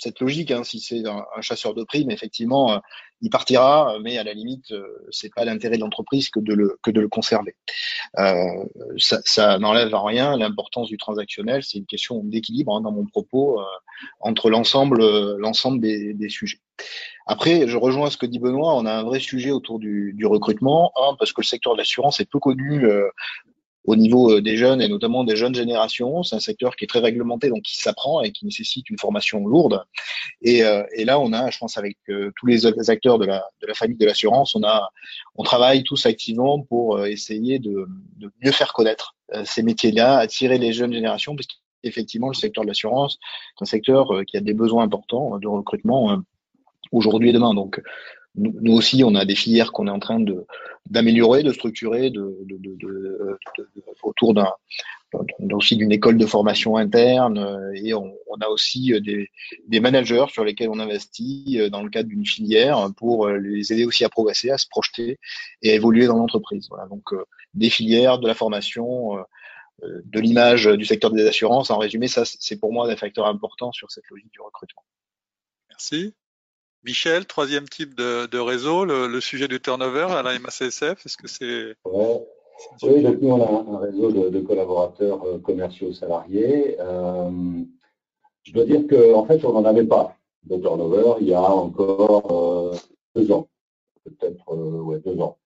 cette 0.02 0.20
logique. 0.20 0.50
Hein, 0.50 0.64
si 0.64 0.80
c'est 0.80 1.06
un, 1.06 1.24
chasseur 1.40 1.74
de 1.74 1.84
primes, 1.84 2.10
effectivement, 2.10 2.72
euh, 2.72 2.78
il 3.20 3.30
partira, 3.30 3.96
mais 4.02 4.18
à 4.18 4.24
la 4.24 4.34
limite, 4.34 4.72
euh, 4.72 4.84
c'est 5.10 5.32
pas 5.32 5.44
l'intérêt 5.44 5.76
de 5.76 5.82
l'entreprise 5.82 6.28
que 6.28 6.40
de 6.40 6.54
le 7.00 7.08
conserver. 7.08 7.54
Euh, 8.18 8.34
ça, 8.98 9.58
n'enlève 9.58 9.94
à 9.94 10.02
rien 10.04 10.36
l'importance 10.36 10.88
du 10.88 10.96
transactionnel. 10.96 11.62
C'est 11.62 11.78
une 11.78 11.86
question 11.86 12.22
d'équilibre 12.24 12.76
hein, 12.76 12.80
dans 12.80 12.92
mon 12.92 13.06
propos 13.06 13.60
entre 14.20 14.50
l'ensemble 14.50 14.98
des, 15.80 16.28
sujets. 16.28 16.58
Après, 17.26 17.68
je 17.68 17.76
rejoins 17.76 18.10
ce 18.10 18.16
que 18.16 18.26
dit 18.26 18.40
Benoît. 18.40 18.74
On 18.74 18.86
a 18.86 18.92
un 18.92 19.04
vrai 19.04 19.20
sujet 19.20 19.52
autour 19.52 19.78
du, 19.78 20.12
du 20.16 20.26
recrutement, 20.26 20.92
parce 21.18 21.32
que 21.32 21.42
le 21.42 21.46
secteur 21.46 21.74
de 21.74 21.78
l'assurance 21.78 22.18
est 22.18 22.28
peu 22.28 22.40
connu 22.40 22.84
au 23.84 23.96
niveau 23.96 24.30
euh, 24.30 24.40
des 24.40 24.56
jeunes 24.56 24.80
et 24.80 24.88
notamment 24.88 25.24
des 25.24 25.36
jeunes 25.36 25.54
générations. 25.54 26.22
C'est 26.22 26.36
un 26.36 26.40
secteur 26.40 26.76
qui 26.76 26.84
est 26.84 26.88
très 26.88 27.00
réglementé, 27.00 27.48
donc 27.48 27.62
qui 27.62 27.76
s'apprend 27.76 28.22
et 28.22 28.30
qui 28.30 28.44
nécessite 28.44 28.88
une 28.90 28.98
formation 28.98 29.46
lourde. 29.46 29.84
Et, 30.40 30.64
euh, 30.64 30.84
et 30.96 31.04
là, 31.04 31.18
on 31.18 31.32
a, 31.32 31.50
je 31.50 31.58
pense, 31.58 31.78
avec 31.78 31.98
euh, 32.08 32.30
tous 32.36 32.46
les 32.46 32.66
acteurs 32.90 33.18
de 33.18 33.26
la, 33.26 33.44
de 33.60 33.66
la 33.66 33.74
famille 33.74 33.96
de 33.96 34.06
l'assurance, 34.06 34.54
on 34.54 34.62
a, 34.62 34.88
on 35.36 35.42
travaille 35.42 35.82
tous 35.82 36.06
activement 36.06 36.60
pour 36.60 37.04
essayer 37.06 37.58
de, 37.58 37.86
de 38.18 38.30
mieux 38.42 38.52
faire 38.52 38.72
connaître 38.72 39.16
ces 39.44 39.62
métiers-là, 39.62 40.18
attirer 40.18 40.58
les 40.58 40.72
jeunes 40.72 40.92
générations, 40.92 41.34
parce 41.34 41.46
qu'effectivement, 41.82 42.28
le 42.28 42.34
secteur 42.34 42.64
de 42.64 42.68
l'assurance, 42.68 43.18
c'est 43.56 43.62
un 43.62 43.66
secteur 43.66 44.08
qui 44.26 44.36
a 44.36 44.40
des 44.40 44.52
besoins 44.52 44.84
importants 44.84 45.38
de 45.38 45.48
recrutement 45.48 46.18
aujourd'hui 46.92 47.30
et 47.30 47.32
demain. 47.32 47.54
Donc, 47.54 47.80
nous, 48.34 48.72
aussi, 48.72 49.04
on 49.04 49.14
a 49.14 49.24
des 49.24 49.34
filières 49.34 49.72
qu'on 49.72 49.86
est 49.86 49.90
en 49.90 49.98
train 49.98 50.20
de 50.20 50.46
d'améliorer, 50.90 51.42
de 51.42 51.52
structurer, 51.52 52.10
de, 52.10 52.36
de, 52.44 52.58
de, 52.58 53.38
autour 54.02 54.34
d'un 54.34 54.50
aussi 55.52 55.76
d'une 55.76 55.92
école 55.92 56.16
de 56.16 56.26
formation 56.26 56.76
interne 56.76 57.70
et 57.74 57.94
on, 57.94 58.14
on 58.28 58.36
a 58.40 58.48
aussi 58.48 58.92
des, 59.00 59.28
des, 59.68 59.80
managers 59.80 60.24
sur 60.30 60.44
lesquels 60.44 60.70
on 60.70 60.80
investit 60.80 61.60
dans 61.70 61.82
le 61.82 61.90
cadre 61.90 62.08
d'une 62.08 62.26
filière 62.26 62.88
pour 62.96 63.28
les 63.28 63.72
aider 63.72 63.84
aussi 63.84 64.04
à 64.04 64.08
progresser, 64.08 64.50
à 64.50 64.58
se 64.58 64.66
projeter 64.68 65.18
et 65.60 65.70
à 65.70 65.74
évoluer 65.74 66.06
dans 66.06 66.16
l'entreprise. 66.16 66.66
Voilà, 66.68 66.86
donc 66.86 67.04
des 67.54 67.70
filières, 67.70 68.18
de 68.18 68.26
la 68.26 68.34
formation, 68.34 69.18
de 69.82 70.20
l'image 70.20 70.66
du 70.66 70.84
secteur 70.84 71.10
des 71.10 71.26
assurances. 71.26 71.70
En 71.70 71.78
résumé, 71.78 72.08
ça 72.08 72.24
c'est 72.24 72.58
pour 72.58 72.72
moi 72.72 72.90
un 72.90 72.96
facteur 72.96 73.26
important 73.26 73.70
sur 73.72 73.90
cette 73.90 74.08
logique 74.10 74.32
du 74.32 74.40
recrutement. 74.40 74.82
Merci. 75.68 76.14
Michel, 76.84 77.26
troisième 77.26 77.68
type 77.68 77.94
de, 77.94 78.38
réseau, 78.38 78.84
le, 78.84 79.20
sujet 79.20 79.46
du 79.46 79.60
turnover 79.60 80.08
à 80.10 80.22
la 80.22 80.38
MACSF, 80.38 81.06
est-ce 81.06 81.16
que 81.16 81.28
c'est... 81.28 81.74
Oui, 82.82 83.02
donc 83.02 83.20
nous, 83.20 83.30
on 83.30 83.40
a 83.40 83.76
un 83.76 83.78
réseau 83.78 84.10
de, 84.10 84.40
collaborateurs 84.40 85.24
euh, 85.24 85.38
commerciaux 85.38 85.92
salariés. 85.92 86.76
Euh, 86.80 87.30
je 88.42 88.52
dois 88.52 88.64
dire 88.64 88.86
qu'en 88.88 89.20
en 89.20 89.24
fait, 89.24 89.44
on 89.44 89.52
n'en 89.52 89.64
avait 89.64 89.86
pas 89.86 90.16
de 90.44 90.56
turnover 90.56 91.14
il 91.20 91.28
y 91.28 91.34
a 91.34 91.42
encore 91.42 92.72
euh, 92.72 92.76
deux 93.14 93.30
ans, 93.32 93.48
peut-être 94.04 94.54
ouais, 94.54 95.00
deux 95.00 95.20
ans. 95.20 95.38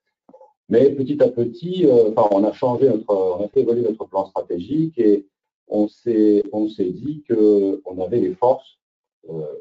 Mais 0.69 0.91
petit 0.91 1.23
à 1.23 1.29
petit, 1.29 1.87
enfin, 1.87 2.29
on 2.33 2.45
a 2.45 2.53
changé 2.53 2.89
notre, 2.89 3.15
on 3.15 3.45
a 3.45 3.49
fait 3.49 3.61
évoluer 3.61 3.83
notre 3.83 4.07
plan 4.07 4.27
stratégique 4.27 4.99
et 4.99 5.27
on 5.69 5.89
s'est, 5.89 6.43
on 6.53 6.69
s'est 6.69 6.91
dit 6.91 7.23
qu'on 7.29 8.03
avait 8.03 8.21
les 8.21 8.35
forces 8.35 8.79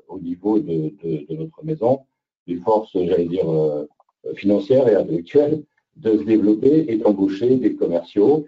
au 0.07 0.19
niveau 0.19 0.59
de, 0.59 0.93
notre 1.29 1.63
maison, 1.63 2.01
des 2.47 2.57
forces, 2.57 2.91
j'allais 2.93 3.27
dire, 3.27 3.49
euh, 3.49 3.87
financières 4.35 4.87
et 4.87 4.95
intellectuelles, 4.95 5.63
de 5.95 6.17
se 6.17 6.23
développer 6.23 6.85
et 6.91 6.97
d'embaucher 6.97 7.55
des 7.55 7.75
commerciaux. 7.75 8.45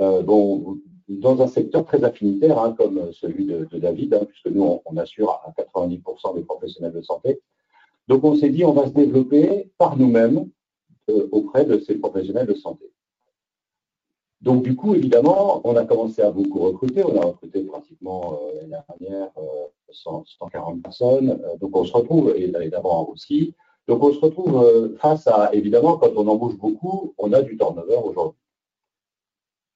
Euh, 0.00 0.22
dans 1.08 1.42
un 1.42 1.46
secteur 1.46 1.84
très 1.84 2.02
affinitaire, 2.02 2.58
hein, 2.58 2.74
comme 2.76 3.12
celui 3.12 3.44
de, 3.44 3.68
David, 3.74 4.14
hein, 4.14 4.24
puisque 4.26 4.46
nous, 4.46 4.80
on, 4.84 4.96
assure 4.96 5.30
à 5.30 5.52
90% 5.56 6.34
des 6.34 6.42
professionnels 6.42 6.92
de 6.92 7.02
santé. 7.02 7.40
Donc, 8.08 8.24
on 8.24 8.34
s'est 8.34 8.48
dit, 8.48 8.64
on 8.64 8.72
va 8.72 8.86
se 8.86 8.92
développer 8.92 9.70
par 9.78 9.96
nous-mêmes 9.96 10.48
auprès 11.30 11.66
de 11.66 11.78
ces 11.78 11.96
professionnels 11.96 12.46
de 12.46 12.54
santé. 12.54 12.90
Donc, 14.44 14.62
du 14.62 14.76
coup, 14.76 14.94
évidemment, 14.94 15.62
on 15.64 15.74
a 15.74 15.86
commencé 15.86 16.20
à 16.20 16.30
beaucoup 16.30 16.58
recruter. 16.58 17.02
On 17.02 17.18
a 17.18 17.24
recruté 17.24 17.62
pratiquement 17.62 18.34
euh, 18.34 18.66
l'année 18.68 18.84
dernière 19.00 19.30
140 19.90 20.76
euh, 20.76 20.82
personnes. 20.82 21.30
Euh, 21.30 21.56
donc, 21.56 21.74
on 21.74 21.84
se 21.86 21.92
retrouve, 21.94 22.34
et 22.36 22.48
l'année 22.48 22.68
d'avant 22.68 23.08
aussi. 23.08 23.54
Donc, 23.88 24.02
on 24.02 24.12
se 24.12 24.20
retrouve 24.20 24.96
face 24.98 25.26
à, 25.28 25.48
évidemment, 25.54 25.96
quand 25.96 26.10
on 26.16 26.28
embauche 26.28 26.58
beaucoup, 26.58 27.14
on 27.16 27.32
a 27.32 27.40
du 27.40 27.56
turnover 27.56 27.96
aujourd'hui. 28.04 28.38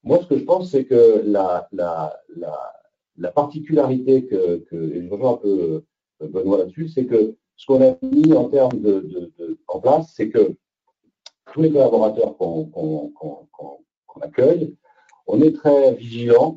Moi, 0.03 0.19
ce 0.21 0.27
que 0.27 0.37
je 0.37 0.43
pense, 0.43 0.69
c'est 0.69 0.85
que 0.85 1.23
la, 1.25 1.67
la, 1.71 2.15
la, 2.37 2.59
la, 3.17 3.31
particularité 3.31 4.27
que, 4.27 4.63
et 4.71 5.01
je 5.03 5.09
rejoins 5.09 5.33
un 5.33 5.37
peu 5.37 5.83
Benoît 6.21 6.59
là-dessus, 6.59 6.89
c'est 6.89 7.07
que 7.07 7.35
ce 7.55 7.65
qu'on 7.65 7.81
a 7.81 7.95
mis 8.03 8.33
en 8.33 8.49
termes 8.49 8.79
de 8.79 9.31
en 9.67 9.79
place, 9.79 10.13
c'est 10.15 10.29
que 10.29 10.55
tous 11.51 11.61
les 11.61 11.71
collaborateurs 11.71 12.37
qu'on 12.37 12.71
qu'on 14.09 14.21
accueille, 14.21 14.75
on 15.27 15.41
est 15.41 15.55
très 15.55 15.93
vigilant 15.93 16.55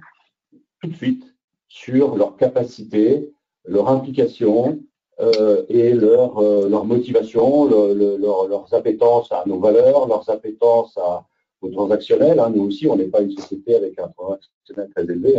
tout 0.80 0.88
de 0.88 0.96
suite 0.96 1.24
sur 1.68 2.16
leur 2.16 2.36
capacité, 2.36 3.32
leur 3.64 3.88
implication 3.88 4.80
euh, 5.20 5.64
et 5.68 5.92
leur, 5.92 6.38
euh, 6.38 6.68
leur 6.68 6.84
motivation, 6.84 7.66
leurs 7.66 8.74
appétences 8.74 9.30
à 9.30 9.44
nos 9.46 9.58
valeurs, 9.58 10.08
leurs 10.08 10.28
appétences 10.30 10.96
à, 10.98 11.26
aux 11.60 11.68
transactionnels. 11.68 12.40
Hein. 12.40 12.50
Nous 12.54 12.64
aussi, 12.64 12.86
on 12.88 12.96
n'est 12.96 13.08
pas 13.08 13.20
une 13.20 13.30
société 13.30 13.74
avec 13.74 13.98
un 13.98 14.08
transactionnel 14.08 14.90
très 14.94 15.04
élevé. 15.04 15.38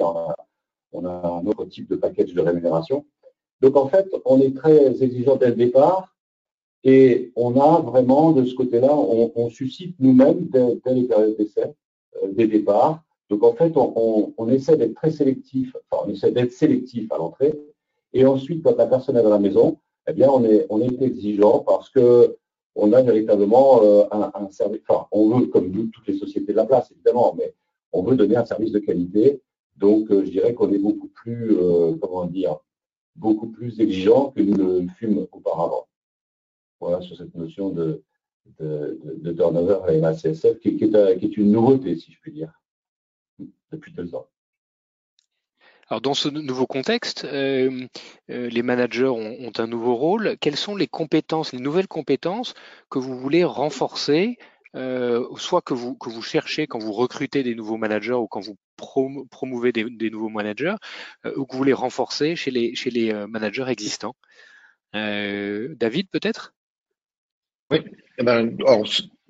On 0.91 1.05
a, 1.05 1.27
un 1.27 1.45
autre 1.47 1.65
type 1.65 1.89
de 1.89 1.95
package 1.95 2.33
de 2.33 2.41
rémunération. 2.41 3.05
Donc, 3.61 3.75
en 3.75 3.87
fait, 3.87 4.07
on 4.25 4.39
est 4.39 4.55
très 4.55 5.03
exigeant 5.03 5.37
dès 5.37 5.49
le 5.49 5.55
départ 5.55 6.15
et 6.83 7.31
on 7.35 7.59
a 7.59 7.79
vraiment, 7.81 8.31
de 8.31 8.45
ce 8.45 8.53
côté-là, 8.53 8.93
on, 8.95 9.49
suscite 9.49 9.95
nous-mêmes, 9.99 10.47
dès, 10.49 10.79
dès 10.85 10.93
les 10.93 11.03
périodes 11.03 11.37
d'essai, 11.37 11.73
des 12.31 12.47
départs. 12.47 13.03
Donc 13.29 13.43
en 13.43 13.53
fait, 13.53 13.73
on, 13.75 14.49
essaie 14.49 14.77
d'être 14.77 14.95
très 14.95 15.11
sélectif, 15.11 15.75
enfin 15.89 16.03
on 16.05 16.09
essaie 16.09 16.31
d'être 16.31 16.51
sélectif 16.51 17.11
à 17.11 17.17
l'entrée. 17.17 17.53
Et 18.13 18.25
ensuite, 18.25 18.63
quand 18.63 18.77
la 18.77 18.85
personne 18.85 19.17
est 19.17 19.23
dans 19.23 19.29
la 19.29 19.39
maison, 19.39 19.79
eh 20.07 20.13
bien 20.13 20.29
on 20.29 20.43
est, 20.43 20.65
on 20.69 20.81
est 20.81 21.01
exigeant 21.01 21.59
parce 21.59 21.89
que 21.89 22.37
on 22.75 22.91
a 22.91 23.01
véritablement 23.01 23.83
euh, 23.83 24.03
un, 24.11 24.49
service. 24.49 24.81
Enfin, 24.87 25.07
on 25.11 25.29
veut, 25.29 25.45
comme 25.47 25.71
toutes 25.71 26.07
les 26.07 26.17
sociétés 26.17 26.53
de 26.53 26.57
la 26.57 26.65
place, 26.65 26.91
évidemment, 26.91 27.35
mais 27.37 27.53
on 27.91 28.01
veut 28.01 28.15
donner 28.15 28.35
un 28.35 28.45
service 28.45 28.71
de 28.71 28.79
qualité. 28.79 29.41
Donc, 29.77 30.11
euh, 30.11 30.25
je 30.25 30.31
dirais 30.31 30.53
qu'on 30.53 30.71
est 30.71 30.79
beaucoup 30.79 31.07
plus, 31.07 31.55
comment 32.01 32.25
dire, 32.25 32.57
beaucoup 33.15 33.47
plus 33.47 33.79
exigeant 33.79 34.31
que 34.31 34.41
nous 34.41 34.81
le 34.81 34.87
fûmes 34.97 35.27
auparavant. 35.31 35.87
Voilà 36.79 37.01
sur 37.01 37.15
cette 37.15 37.35
notion 37.35 37.69
de, 37.69 38.03
de, 38.59 38.99
de, 39.03 39.31
turnover 39.31 39.79
à 39.87 39.97
MACSF, 39.99 40.59
qui, 40.59 40.77
qui, 40.77 40.83
est, 40.85 41.19
qui, 41.19 41.25
est, 41.25 41.37
une 41.37 41.51
nouveauté, 41.51 41.95
si 41.97 42.11
je 42.11 42.19
puis 42.19 42.31
dire, 42.31 42.51
depuis 43.71 43.93
deux 43.93 44.13
ans. 44.15 44.27
Alors 45.89 46.01
dans 46.01 46.13
ce 46.13 46.29
nouveau 46.29 46.65
contexte, 46.65 47.25
euh, 47.25 47.87
euh, 48.29 48.49
les 48.49 48.63
managers 48.63 49.05
ont, 49.05 49.35
ont, 49.39 49.51
un 49.57 49.67
nouveau 49.67 49.95
rôle. 49.95 50.37
Quelles 50.39 50.55
sont 50.55 50.75
les 50.75 50.87
compétences, 50.87 51.51
les 51.53 51.59
nouvelles 51.59 51.87
compétences 51.87 52.53
que 52.89 52.99
vous 52.99 53.17
voulez 53.17 53.43
renforcer, 53.43 54.37
euh, 54.75 55.27
soit 55.37 55.61
que 55.61 55.73
vous, 55.73 55.95
que 55.95 56.09
vous 56.09 56.21
cherchez 56.21 56.65
quand 56.65 56.79
vous 56.79 56.93
recrutez 56.93 57.43
des 57.43 57.53
nouveaux 57.53 57.77
managers 57.77 58.13
ou 58.13 58.27
quand 58.27 58.41
vous 58.41 58.57
promouvez 59.29 59.71
des, 59.71 59.83
des, 59.83 60.09
nouveaux 60.09 60.29
managers, 60.29 60.75
euh, 61.25 61.33
ou 61.35 61.45
que 61.45 61.51
vous 61.51 61.59
voulez 61.59 61.73
renforcer 61.73 62.35
chez 62.35 62.49
les, 62.49 62.73
chez 62.73 62.89
les 62.89 63.13
euh, 63.13 63.27
managers 63.27 63.65
existants? 63.67 64.15
David, 64.93 66.09
peut-être? 66.11 66.53
Oui, 67.71 67.79
eh 68.19 68.23
ben, 68.23 68.55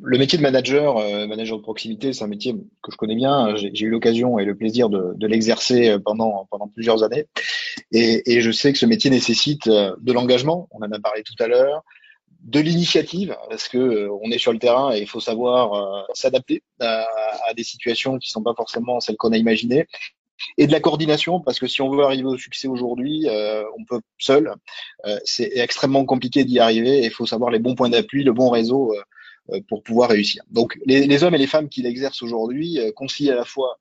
le 0.02 0.18
métier 0.18 0.38
de 0.38 0.44
manager, 0.44 0.98
euh, 0.98 1.28
manager 1.28 1.58
de 1.58 1.62
proximité, 1.62 2.14
c'est 2.14 2.24
un 2.24 2.28
métier 2.28 2.54
que 2.54 2.92
je 2.92 2.98
connais 2.98 3.16
bien. 3.16 3.56
J'ai 3.56 3.86
eu 3.86 3.90
l'occasion 3.90 4.38
et 4.38 4.46
le 4.46 4.56
plaisir 4.56 4.90
de, 4.90 5.28
l'exercer 5.28 5.90
euh, 5.90 6.00
pendant, 6.00 6.48
plusieurs 6.74 7.04
années. 7.04 7.26
Et, 7.92 8.42
je 8.42 8.52
sais 8.52 8.74
que 8.74 8.80
ce 8.80 8.86
métier 8.86 9.10
nécessite 9.10 9.68
euh, 9.68 9.96
de 10.02 10.12
l'engagement, 10.12 10.68
on 10.72 10.80
en 10.80 10.92
a 10.92 11.00
parlé 11.00 11.24
tout 11.24 11.42
à 11.42 11.48
l'heure, 11.48 11.84
de 12.42 12.60
l'initiative, 12.60 13.38
parce 13.50 13.70
que 13.70 14.10
on 14.22 14.30
est 14.30 14.38
sur 14.38 14.52
le 14.52 14.60
terrain 14.60 14.94
et 14.94 15.00
il 15.00 15.08
faut 15.08 15.22
savoir 15.22 16.06
s'adapter 16.14 16.62
à, 16.82 17.06
des 17.56 17.64
situations 17.64 18.18
qui 18.18 18.30
sont 18.30 18.44
pas 18.44 18.54
forcément 18.54 19.00
celles 19.00 19.16
qu'on 19.16 19.32
a 19.32 19.38
imaginées 19.38 19.88
et 20.58 20.68
de 20.68 20.72
la 20.72 20.80
coordination 20.80 21.40
parce 21.40 21.60
que 21.60 21.68
si 21.68 21.82
on 21.82 21.90
veut 21.90 22.04
arriver 22.04 22.28
au 22.28 22.38
succès 22.38 22.68
aujourd'hui, 22.68 23.28
euh, 23.28 23.64
on 23.78 23.86
peut 23.86 24.02
seul. 24.18 24.54
Euh, 25.06 25.18
c'est 25.26 25.52
extrêmement 25.56 26.06
compliqué 26.06 26.44
d'y 26.44 26.60
arriver 26.60 27.00
et 27.00 27.06
il 27.06 27.12
faut 27.12 27.26
savoir 27.26 27.52
les 27.52 27.60
bons 27.60 27.76
points 27.76 27.90
d'appui, 27.90 28.24
le 28.24 28.34
bon 28.34 28.50
réseau 28.50 28.94
euh, 29.52 29.60
pour 29.68 29.84
pouvoir 29.84 30.10
réussir. 30.10 30.44
Donc 30.52 30.80
les, 30.86 31.24
hommes 31.24 31.36
et 31.36 31.40
les 31.40 31.48
femmes 31.48 31.70
qui 31.70 31.82
l'exercent 31.82 32.24
aujourd'hui 32.24 32.80
concilient 32.96 33.32
à 33.32 33.36
la 33.36 33.46
fois 33.46 33.80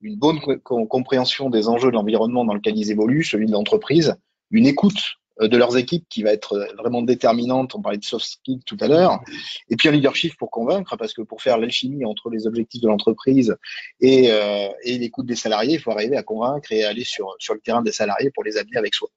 une 0.00 0.16
bonne 0.16 0.40
compréhension 0.64 1.50
des 1.50 1.68
enjeux 1.68 1.90
de 1.90 1.94
l'environnement 1.94 2.44
dans 2.44 2.54
lequel 2.54 2.76
ils 2.76 2.90
évoluent, 2.90 3.24
celui 3.24 3.46
de 3.46 3.52
l'entreprise, 3.52 4.16
une 4.50 4.66
écoute 4.66 4.96
euh, 4.96 5.21
de 5.48 5.56
leurs 5.56 5.76
équipes 5.76 6.04
qui 6.08 6.22
va 6.22 6.32
être 6.32 6.54
euh, 6.54 6.66
vraiment 6.78 7.02
déterminante. 7.02 7.74
On 7.74 7.82
parlait 7.82 7.98
de 7.98 8.04
soft 8.04 8.26
skills 8.26 8.62
tout 8.64 8.76
à 8.80 8.88
l'heure. 8.88 9.20
Et 9.68 9.76
puis 9.76 9.88
un 9.88 9.92
leadership 9.92 10.36
pour 10.36 10.50
convaincre, 10.50 10.96
parce 10.96 11.12
que 11.12 11.22
pour 11.22 11.42
faire 11.42 11.58
l'alchimie 11.58 12.04
entre 12.04 12.30
les 12.30 12.46
objectifs 12.46 12.82
de 12.82 12.88
l'entreprise 12.88 13.56
et, 14.00 14.30
euh, 14.30 14.68
et 14.84 14.98
l'écoute 14.98 15.26
des 15.26 15.36
salariés, 15.36 15.74
il 15.74 15.80
faut 15.80 15.90
arriver 15.90 16.16
à 16.16 16.22
convaincre 16.22 16.72
et 16.72 16.84
aller 16.84 17.04
sur, 17.04 17.34
sur 17.38 17.54
le 17.54 17.60
terrain 17.60 17.82
des 17.82 17.92
salariés 17.92 18.30
pour 18.34 18.44
les 18.44 18.56
amener 18.56 18.76
avec 18.76 18.94
soi. 18.94 19.08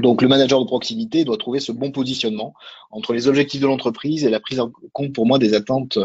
Donc 0.00 0.20
le 0.20 0.28
manager 0.28 0.60
de 0.60 0.66
proximité 0.66 1.24
doit 1.24 1.38
trouver 1.38 1.60
ce 1.60 1.72
bon 1.72 1.90
positionnement 1.90 2.54
entre 2.90 3.14
les 3.14 3.26
objectifs 3.26 3.60
de 3.60 3.66
l'entreprise 3.66 4.24
et 4.24 4.30
la 4.30 4.38
prise 4.38 4.60
en 4.60 4.70
compte 4.92 5.14
pour 5.14 5.26
moi 5.26 5.38
des 5.38 5.54
attentes 5.54 5.98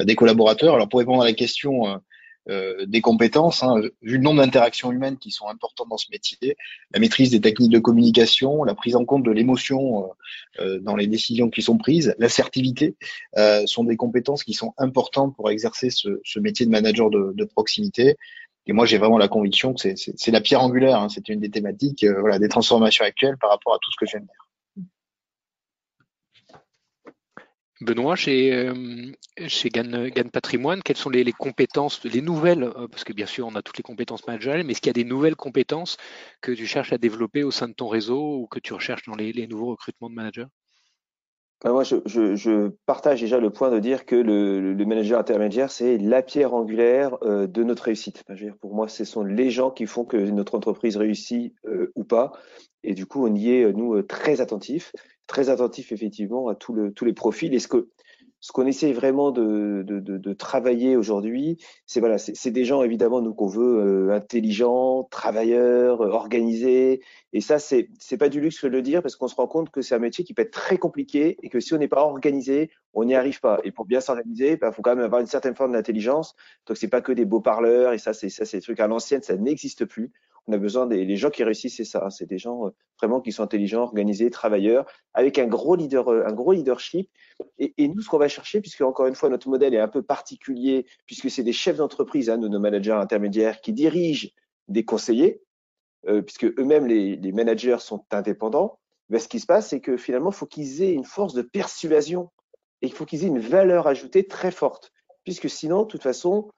des 0.00 0.14
collaborateurs. 0.14 0.76
Alors 0.76 0.88
pour 0.88 1.00
répondre 1.00 1.22
à 1.22 1.24
la 1.24 1.32
question 1.32 2.00
euh, 2.48 2.86
des 2.86 3.02
compétences, 3.02 3.62
hein, 3.62 3.74
vu 4.00 4.16
le 4.16 4.22
nombre 4.22 4.40
d'interactions 4.40 4.90
humaines 4.90 5.18
qui 5.18 5.30
sont 5.30 5.48
importantes 5.48 5.88
dans 5.90 5.98
ce 5.98 6.06
métier, 6.10 6.56
la 6.92 7.00
maîtrise 7.00 7.30
des 7.30 7.42
techniques 7.42 7.72
de 7.72 7.78
communication, 7.78 8.64
la 8.64 8.74
prise 8.74 8.96
en 8.96 9.04
compte 9.04 9.22
de 9.22 9.30
l'émotion 9.30 10.04
euh, 10.04 10.06
euh, 10.60 10.80
dans 10.80 10.96
les 10.96 11.06
décisions 11.06 11.50
qui 11.50 11.60
sont 11.60 11.76
prises, 11.76 12.14
l'assertivité 12.18 12.96
sont 13.66 13.84
des 13.84 13.96
compétences 13.96 14.44
qui 14.44 14.54
sont 14.54 14.72
importantes 14.78 15.36
pour 15.36 15.50
exercer 15.50 15.90
ce, 15.90 16.38
métier 16.38 16.64
de 16.64 16.70
manager 16.70 17.10
de, 17.10 17.44
proximité. 17.44 18.16
Et 18.66 18.72
moi, 18.72 18.86
j'ai 18.86 18.98
vraiment 18.98 19.18
la 19.18 19.28
conviction 19.28 19.74
que 19.74 19.80
c'est 19.96 20.30
la 20.30 20.40
pierre 20.40 20.62
angulaire, 20.62 21.00
hein, 21.00 21.08
c'est 21.08 21.28
une 21.28 21.40
des 21.40 21.50
thématiques 21.50 22.04
voilà, 22.04 22.38
des 22.38 22.48
transformations 22.48 23.04
actuelles 23.04 23.36
par 23.38 23.50
rapport 23.50 23.74
à 23.74 23.78
tout 23.80 23.90
ce 23.92 23.96
que 23.98 24.06
je 24.06 24.12
viens 24.12 24.20
de 24.20 24.26
dire. 24.26 24.37
Benoît, 27.80 28.16
chez, 28.16 28.52
euh, 28.52 29.12
chez 29.46 29.68
GAN, 29.68 29.88
Patrimoine, 30.32 30.82
quelles 30.82 30.96
sont 30.96 31.10
les, 31.10 31.32
compétences, 31.32 32.02
les 32.04 32.20
nouvelles, 32.20 32.64
euh, 32.64 32.88
parce 32.88 33.04
que 33.04 33.12
bien 33.12 33.26
sûr 33.26 33.46
on 33.46 33.54
a 33.54 33.62
toutes 33.62 33.76
les 33.76 33.84
compétences 33.84 34.26
managériales, 34.26 34.64
mais 34.64 34.72
est-ce 34.72 34.80
qu'il 34.80 34.88
y 34.88 34.90
a 34.90 34.94
des 34.94 35.04
nouvelles 35.04 35.36
compétences 35.36 35.96
que 36.40 36.50
tu 36.50 36.66
cherches 36.66 36.92
à 36.92 36.98
développer 36.98 37.44
au 37.44 37.52
sein 37.52 37.68
de 37.68 37.74
ton 37.74 37.86
réseau 37.86 38.40
ou 38.40 38.46
que 38.48 38.58
tu 38.58 38.72
recherches 38.72 39.04
dans 39.06 39.14
les, 39.14 39.46
nouveaux 39.46 39.70
recrutements 39.70 40.10
de 40.10 40.14
managers? 40.16 40.46
Moi, 41.64 41.82
je, 41.82 42.68
partage 42.86 43.20
déjà 43.20 43.38
le 43.38 43.50
point 43.50 43.70
de 43.70 43.78
dire 43.78 44.06
que 44.06 44.16
le, 44.16 44.84
manager 44.84 45.18
intermédiaire, 45.18 45.70
c'est 45.70 45.98
la 45.98 46.22
pierre 46.22 46.54
angulaire 46.54 47.16
euh, 47.22 47.46
de 47.46 47.62
notre 47.64 47.84
réussite. 47.84 48.22
pour 48.60 48.74
moi, 48.74 48.88
ce 48.88 49.04
sont 49.04 49.24
les 49.24 49.50
gens 49.50 49.70
qui 49.70 49.86
font 49.86 50.04
que 50.04 50.16
notre 50.16 50.54
entreprise 50.54 50.96
réussit 50.96 51.54
ou 51.94 52.04
pas. 52.04 52.32
Et 52.84 52.94
du 52.94 53.06
coup, 53.06 53.26
on 53.26 53.34
y 53.34 53.50
est, 53.50 53.72
nous, 53.72 54.00
très 54.02 54.40
attentifs 54.40 54.92
très 55.28 55.50
attentif 55.50 55.92
effectivement 55.92 56.48
à 56.48 56.56
tous 56.56 56.74
les 56.74 57.12
profils. 57.12 57.54
Et 57.54 57.60
ce 57.60 57.68
que 57.68 57.88
ce 58.40 58.52
qu'on 58.52 58.66
essaie 58.66 58.92
vraiment 58.92 59.32
de, 59.32 59.82
de, 59.84 60.32
travailler 60.32 60.96
aujourd'hui, 60.96 61.58
c'est 61.86 62.00
voilà, 62.00 62.18
c'est 62.18 62.50
des 62.50 62.64
gens 62.64 62.82
évidemment 62.82 63.20
nous 63.20 63.34
qu'on 63.34 63.48
veut 63.48 64.10
euh, 64.10 64.14
intelligents, 64.14 65.04
travailleurs, 65.10 66.02
euh, 66.02 66.10
organisés. 66.10 67.02
Et 67.32 67.40
ça, 67.40 67.58
c'est 67.58 67.88
c'est 67.98 68.16
pas 68.16 68.28
du 68.28 68.40
luxe 68.40 68.62
de 68.62 68.68
le 68.68 68.82
dire 68.82 69.02
parce 69.02 69.16
qu'on 69.16 69.26
se 69.26 69.34
rend 69.34 69.48
compte 69.48 69.70
que 69.70 69.82
c'est 69.82 69.94
un 69.94 69.98
métier 69.98 70.24
qui 70.24 70.34
peut 70.34 70.42
être 70.42 70.52
très 70.52 70.78
compliqué 70.78 71.36
et 71.42 71.48
que 71.48 71.58
si 71.58 71.74
on 71.74 71.78
n'est 71.78 71.88
pas 71.88 72.02
organisé, 72.02 72.70
on 72.94 73.04
n'y 73.04 73.14
arrive 73.14 73.40
pas. 73.40 73.58
Et 73.64 73.72
pour 73.72 73.86
bien 73.86 74.00
s'organiser, 74.00 74.52
il 74.52 74.58
bah, 74.58 74.70
faut 74.70 74.82
quand 74.82 74.94
même 74.94 75.04
avoir 75.04 75.20
une 75.20 75.26
certaine 75.26 75.56
forme 75.56 75.72
d'intelligence. 75.72 76.36
Donc 76.66 76.76
c'est 76.76 76.88
pas 76.88 77.00
que 77.00 77.12
des 77.12 77.24
beaux 77.24 77.40
parleurs 77.40 77.92
et 77.92 77.98
ça, 77.98 78.12
c'est 78.12 78.28
ça, 78.28 78.44
c'est 78.44 78.58
des 78.58 78.62
trucs 78.62 78.80
à 78.80 78.86
l'ancienne, 78.86 79.22
ça 79.22 79.36
n'existe 79.36 79.84
plus 79.84 80.12
on 80.48 80.52
a 80.52 80.58
besoin 80.58 80.86
des 80.86 81.04
les 81.04 81.16
gens 81.16 81.30
qui 81.30 81.44
réussissent, 81.44 81.76
c'est 81.76 81.84
ça. 81.84 82.08
C'est 82.10 82.26
des 82.26 82.38
gens 82.38 82.66
euh, 82.66 82.70
vraiment 82.98 83.20
qui 83.20 83.32
sont 83.32 83.42
intelligents, 83.42 83.82
organisés, 83.82 84.30
travailleurs, 84.30 84.86
avec 85.12 85.38
un 85.38 85.46
gros 85.46 85.76
leader, 85.76 86.08
euh, 86.08 86.24
un 86.26 86.32
gros 86.32 86.52
leadership. 86.52 87.10
Et, 87.58 87.88
nous, 87.88 88.00
ce 88.00 88.08
qu'on 88.08 88.18
va 88.18 88.28
chercher, 88.28 88.60
puisque 88.60 88.80
encore 88.80 89.06
une 89.06 89.14
fois 89.14 89.28
notre 89.28 89.48
modèle 89.48 89.74
est 89.74 89.80
un 89.80 89.88
peu 89.88 90.02
particulier, 90.02 90.86
puisque 91.06 91.30
c'est 91.30 91.42
des 91.42 91.52
chefs 91.52 91.76
d'entreprise, 91.76 92.30
hein, 92.30 92.38
nos 92.38 92.58
managers 92.58 92.92
intermédiaires, 92.92 93.60
qui 93.60 93.72
dirigent 93.72 94.30
des 94.68 94.84
conseillers, 94.84 95.42
euh, 96.08 96.22
puisque 96.22 96.44
eux-mêmes 96.44 96.86
les, 96.86 97.32
managers 97.32 97.78
sont 97.80 98.04
indépendants. 98.10 98.78
Ben, 99.10 99.20
ce 99.20 99.28
qui 99.28 99.40
se 99.40 99.46
passe, 99.46 99.68
c'est 99.68 99.80
que 99.80 99.96
finalement, 99.96 100.30
il 100.30 100.36
faut 100.36 100.46
qu'ils 100.46 100.82
aient 100.82 100.92
une 100.92 101.04
force 101.04 101.34
de 101.34 101.42
persuasion 101.42 102.30
et 102.82 102.86
il 102.86 102.92
faut 102.92 103.04
qu'ils 103.04 103.24
aient 103.24 103.28
une 103.28 103.38
valeur 103.38 103.86
ajoutée 103.86 104.26
très 104.26 104.50
forte, 104.50 104.92
puisque 105.24 105.50
sinon, 105.50 105.82
de 105.82 105.88
toute 105.88 106.02
façon, 106.02 106.48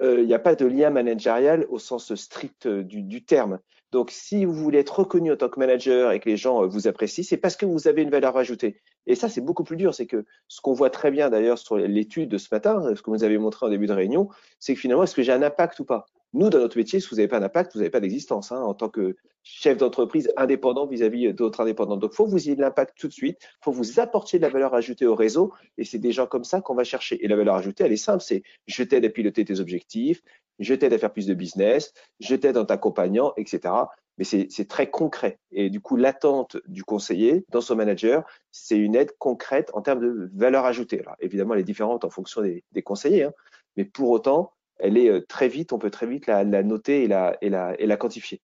il 0.00 0.26
n'y 0.26 0.34
a 0.34 0.38
pas 0.38 0.54
de 0.54 0.66
lien 0.66 0.90
managérial 0.90 1.66
au 1.70 1.78
sens 1.78 2.14
strict 2.14 2.66
euh, 2.66 2.84
du, 2.84 3.24
terme. 3.24 3.58
Donc, 3.90 4.10
si 4.10 4.44
vous 4.44 4.52
voulez 4.52 4.78
être 4.78 5.00
reconnu 5.00 5.32
en 5.32 5.36
tant 5.36 5.48
que 5.48 5.58
manager 5.58 6.12
et 6.12 6.20
que 6.20 6.28
les 6.28 6.36
gens 6.36 6.62
euh, 6.62 6.66
vous 6.66 6.86
apprécient, 6.86 7.24
c'est 7.24 7.36
parce 7.36 7.56
que 7.56 7.66
vous 7.66 7.88
avez 7.88 8.02
une 8.02 8.10
valeur 8.10 8.36
ajoutée. 8.36 8.80
Et 9.06 9.14
ça, 9.14 9.28
c'est 9.28 9.40
beaucoup 9.40 9.64
plus 9.64 9.76
dur. 9.76 9.94
C'est 9.94 10.06
que 10.06 10.24
ce 10.46 10.60
qu'on 10.60 10.72
voit 10.72 10.90
très 10.90 11.10
bien 11.10 11.30
d'ailleurs 11.30 11.58
sur 11.58 11.76
l'étude 11.76 12.28
de 12.28 12.38
ce 12.38 12.48
matin, 12.52 12.94
ce 12.94 13.02
que 13.02 13.10
vous 13.10 13.24
avez 13.24 13.38
montré 13.38 13.66
en 13.66 13.70
début 13.70 13.86
de 13.86 13.92
réunion, 13.92 14.28
c'est 14.60 14.74
que 14.74 14.80
finalement, 14.80 15.04
est-ce 15.04 15.14
que 15.14 15.22
j'ai 15.22 15.32
un 15.32 15.42
impact 15.42 15.80
ou 15.80 15.84
pas? 15.84 16.06
Nous, 16.34 16.50
dans 16.50 16.58
notre 16.58 16.76
métier, 16.76 17.00
si 17.00 17.08
vous 17.08 17.16
n'avez 17.16 17.28
pas 17.28 17.40
d'impact, 17.40 17.72
vous 17.72 17.80
n'avez 17.80 17.90
pas 17.90 18.00
d'existence 18.00 18.52
hein, 18.52 18.60
en 18.60 18.74
tant 18.74 18.88
que 18.88 19.16
chef 19.42 19.78
d'entreprise 19.78 20.30
indépendant 20.36 20.86
vis-à-vis 20.86 21.32
d'autres 21.32 21.60
indépendants. 21.60 21.96
Donc, 21.96 22.10
il 22.12 22.16
faut 22.16 22.26
que 22.26 22.30
vous 22.30 22.46
ayez 22.46 22.56
de 22.56 22.60
l'impact 22.60 22.98
tout 22.98 23.08
de 23.08 23.12
suite, 23.12 23.38
il 23.42 23.64
faut 23.64 23.72
vous 23.72 23.98
apporter 23.98 24.38
de 24.38 24.42
la 24.42 24.50
valeur 24.50 24.74
ajoutée 24.74 25.06
au 25.06 25.14
réseau, 25.14 25.52
et 25.78 25.84
c'est 25.84 25.98
des 25.98 26.12
gens 26.12 26.26
comme 26.26 26.44
ça 26.44 26.60
qu'on 26.60 26.74
va 26.74 26.84
chercher. 26.84 27.24
Et 27.24 27.28
la 27.28 27.36
valeur 27.36 27.54
ajoutée, 27.54 27.84
elle 27.84 27.92
est 27.92 27.96
simple, 27.96 28.22
c'est 28.22 28.42
je 28.66 28.82
t'aide 28.82 29.06
à 29.06 29.08
piloter 29.08 29.44
tes 29.44 29.58
objectifs, 29.60 30.22
je 30.58 30.74
t'aide 30.74 30.92
à 30.92 30.98
faire 30.98 31.12
plus 31.12 31.26
de 31.26 31.34
business, 31.34 31.94
je 32.20 32.34
t'aide 32.34 32.58
en 32.58 32.64
t'accompagnant, 32.64 33.32
etc. 33.36 33.74
Mais 34.18 34.24
c'est 34.24 34.68
très 34.68 34.90
concret. 34.90 35.38
Et 35.52 35.70
du 35.70 35.80
coup, 35.80 35.96
l'attente 35.96 36.56
du 36.66 36.82
conseiller 36.82 37.44
dans 37.50 37.60
son 37.60 37.76
manager, 37.76 38.24
c'est 38.50 38.76
une 38.76 38.96
aide 38.96 39.12
concrète 39.18 39.70
en 39.74 39.80
termes 39.80 40.00
de 40.00 40.30
valeur 40.34 40.64
ajoutée. 40.64 41.00
Alors, 41.00 41.14
évidemment, 41.20 41.54
elle 41.54 41.60
est 41.60 41.64
différente 41.64 42.04
en 42.04 42.10
fonction 42.10 42.42
des, 42.42 42.82
conseillers, 42.82 43.24
hein, 43.24 43.32
mais 43.76 43.84
pour 43.84 44.10
autant, 44.10 44.52
elle 44.78 44.96
est 44.96 45.08
euh, 45.08 45.24
très 45.26 45.48
vite, 45.48 45.72
on 45.72 45.78
peut 45.78 45.90
très 45.90 46.06
vite 46.06 46.26
la, 46.26 46.44
noter 46.44 47.04
et 47.04 47.08
la, 47.08 47.36
et, 47.40 47.50
la, 47.50 47.78
et 47.80 47.86
la 47.86 47.96
quantifier. 47.96 48.40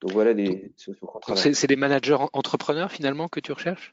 Donc 0.00 0.12
voilà 0.12 0.34
des. 0.34 0.72
C'est 1.26 1.66
des 1.66 1.76
managers 1.76 2.16
entrepreneurs 2.32 2.90
finalement 2.90 3.28
que 3.28 3.40
tu 3.40 3.52
recherches? 3.52 3.92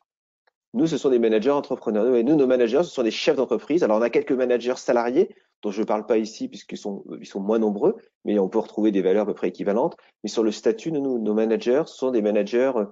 Nous, 0.73 0.87
ce 0.87 0.97
sont 0.97 1.09
des 1.09 1.19
managers 1.19 1.51
entrepreneurs. 1.51 2.05
Nous, 2.05 2.35
nos 2.35 2.47
managers, 2.47 2.83
ce 2.83 2.91
sont 2.91 3.03
des 3.03 3.11
chefs 3.11 3.35
d'entreprise. 3.35 3.83
Alors 3.83 3.97
on 3.97 4.01
a 4.01 4.09
quelques 4.09 4.31
managers 4.31 4.75
salariés 4.75 5.35
dont 5.63 5.71
je 5.71 5.81
ne 5.81 5.85
parle 5.85 6.05
pas 6.05 6.17
ici 6.17 6.49
puisqu'ils 6.49 6.77
sont, 6.77 7.03
ils 7.19 7.25
sont 7.25 7.39
moins 7.39 7.57
nombreux, 7.57 7.95
mais 8.25 8.37
on 8.37 8.47
peut 8.47 8.59
retrouver 8.59 8.91
des 8.91 9.01
valeurs 9.01 9.23
à 9.23 9.25
peu 9.25 9.33
près 9.33 9.47
équivalentes. 9.47 9.97
Mais 10.23 10.29
sur 10.29 10.43
le 10.43 10.51
statut, 10.51 10.91
nous, 10.91 11.19
nos 11.19 11.33
managers 11.33 11.83
sont 11.87 12.11
des 12.11 12.21
managers 12.21 12.71
euh, 12.75 12.85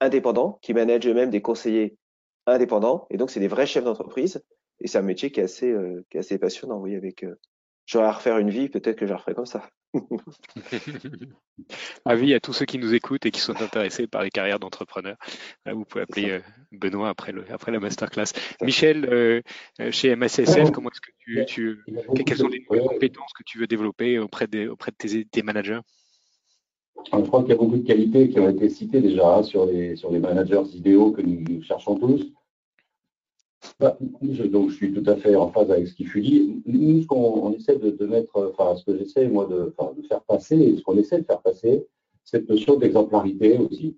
indépendants 0.00 0.58
qui 0.60 0.74
managent 0.74 1.06
eux-mêmes 1.06 1.30
des 1.30 1.40
conseillers 1.40 1.96
indépendants. 2.46 3.06
Et 3.10 3.16
donc 3.16 3.30
c'est 3.30 3.40
des 3.40 3.48
vrais 3.48 3.66
chefs 3.66 3.84
d'entreprise. 3.84 4.42
Et 4.80 4.88
c'est 4.88 4.98
un 4.98 5.02
métier 5.02 5.30
qui 5.30 5.40
est 5.40 5.44
assez, 5.44 5.70
euh, 5.70 6.04
qui 6.10 6.16
est 6.16 6.20
assez 6.20 6.38
passionnant, 6.38 6.78
oui, 6.78 6.94
avec 6.96 7.24
j'aurais 7.90 8.06
à 8.06 8.12
refaire 8.12 8.38
une 8.38 8.50
vie, 8.50 8.68
peut-être 8.68 8.96
que 8.96 9.06
je 9.06 9.10
la 9.10 9.16
referai 9.16 9.34
comme 9.34 9.46
ça. 9.46 9.68
Avis 12.04 12.34
à 12.34 12.40
tous 12.40 12.52
ceux 12.52 12.64
qui 12.64 12.78
nous 12.78 12.94
écoutent 12.94 13.26
et 13.26 13.32
qui 13.32 13.40
sont 13.40 13.60
intéressés 13.60 14.06
par 14.06 14.22
les 14.22 14.30
carrières 14.30 14.60
d'entrepreneurs. 14.60 15.16
Vous 15.66 15.84
pouvez 15.84 16.02
appeler 16.02 16.30
euh, 16.30 16.40
Benoît 16.70 17.08
après, 17.08 17.32
le, 17.32 17.44
après 17.50 17.72
la 17.72 17.80
masterclass. 17.80 18.32
Michel, 18.62 19.06
euh, 19.06 19.40
euh, 19.80 19.90
chez 19.90 20.14
MSSF, 20.14 20.70
comment 20.70 20.90
est-ce 20.90 21.00
que 21.00 21.10
tu, 21.18 21.44
tu 21.46 22.24
quelles 22.24 22.36
sont 22.38 22.48
les 22.48 22.64
nouvelles 22.70 22.86
compétences 22.86 23.32
que 23.32 23.42
tu 23.44 23.58
veux 23.58 23.66
développer 23.66 24.20
auprès, 24.20 24.46
des, 24.46 24.68
auprès 24.68 24.92
de 24.92 25.22
tes, 25.24 25.42
managers? 25.42 25.80
Je 27.12 27.18
crois 27.22 27.40
qu'il 27.40 27.50
y 27.50 27.54
a 27.54 27.56
beaucoup 27.56 27.78
de 27.78 27.86
qualités 27.86 28.28
qui 28.28 28.38
ont 28.38 28.50
été 28.50 28.68
citées 28.68 29.00
déjà 29.00 29.38
hein, 29.38 29.42
sur, 29.42 29.66
les, 29.66 29.96
sur 29.96 30.12
les 30.12 30.20
managers 30.20 30.62
idéaux 30.74 31.10
que 31.10 31.22
nous 31.22 31.62
cherchons 31.62 31.96
tous. 31.96 32.32
Bah, 33.78 33.96
donc, 34.00 34.70
je 34.70 34.74
suis 34.74 34.92
tout 34.92 35.08
à 35.08 35.16
fait 35.16 35.36
en 35.36 35.50
phase 35.50 35.70
avec 35.70 35.88
ce 35.88 35.94
qui 35.94 36.04
fut 36.04 36.20
dit. 36.20 36.62
Nous, 36.66 37.02
ce 37.02 37.06
qu'on 37.06 37.52
essaie 37.52 37.76
de, 37.76 38.06
mettre, 38.06 38.52
enfin, 38.52 38.76
ce 38.76 38.84
que 38.84 38.96
j'essaie, 38.96 39.28
moi, 39.28 39.46
de, 39.46 39.72
faire 40.08 40.22
passer, 40.22 40.76
ce 40.76 40.82
qu'on 40.82 40.96
essaie 40.96 41.20
de 41.20 41.26
faire 41.26 41.40
passer, 41.40 41.86
cette 42.24 42.48
notion 42.48 42.76
d'exemplarité 42.76 43.58
aussi. 43.58 43.96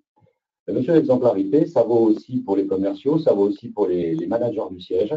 La 0.67 0.75
notion 0.75 0.95
d'exemplarité, 0.95 1.67
ça 1.67 1.83
vaut 1.83 2.07
aussi 2.07 2.39
pour 2.41 2.57
les 2.57 2.67
commerciaux, 2.67 3.19
ça 3.19 3.33
vaut 3.33 3.49
aussi 3.49 3.69
pour 3.71 3.89
les, 3.89 4.15
managers 4.27 4.63
du 4.71 4.81
siège. 4.81 5.15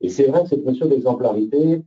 Et 0.00 0.08
c'est 0.08 0.24
vrai 0.24 0.42
que 0.42 0.48
cette 0.48 0.64
notion 0.64 0.86
d'exemplarité, 0.86 1.82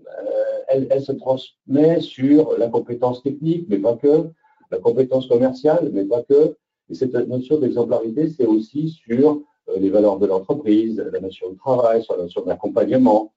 euh, 0.00 0.58
elle, 0.68 1.02
se 1.02 1.12
transmet 1.12 2.00
sur 2.00 2.56
la 2.58 2.68
compétence 2.68 3.22
technique, 3.22 3.66
mais 3.68 3.78
pas 3.78 3.96
que, 3.96 4.28
la 4.70 4.78
compétence 4.78 5.26
commerciale, 5.26 5.90
mais 5.92 6.04
pas 6.04 6.22
que. 6.22 6.56
Et 6.88 6.94
cette 6.94 7.14
notion 7.14 7.58
d'exemplarité, 7.58 8.28
c'est 8.28 8.46
aussi 8.46 8.88
sur 8.88 9.42
les 9.76 9.90
valeurs 9.90 10.18
de 10.18 10.26
l'entreprise, 10.26 10.98
la 11.12 11.20
notion 11.20 11.50
de 11.50 11.56
travail, 11.56 12.02
sur 12.02 12.16
la 12.16 12.24
notion 12.24 12.42
d'accompagnement. 12.42 13.32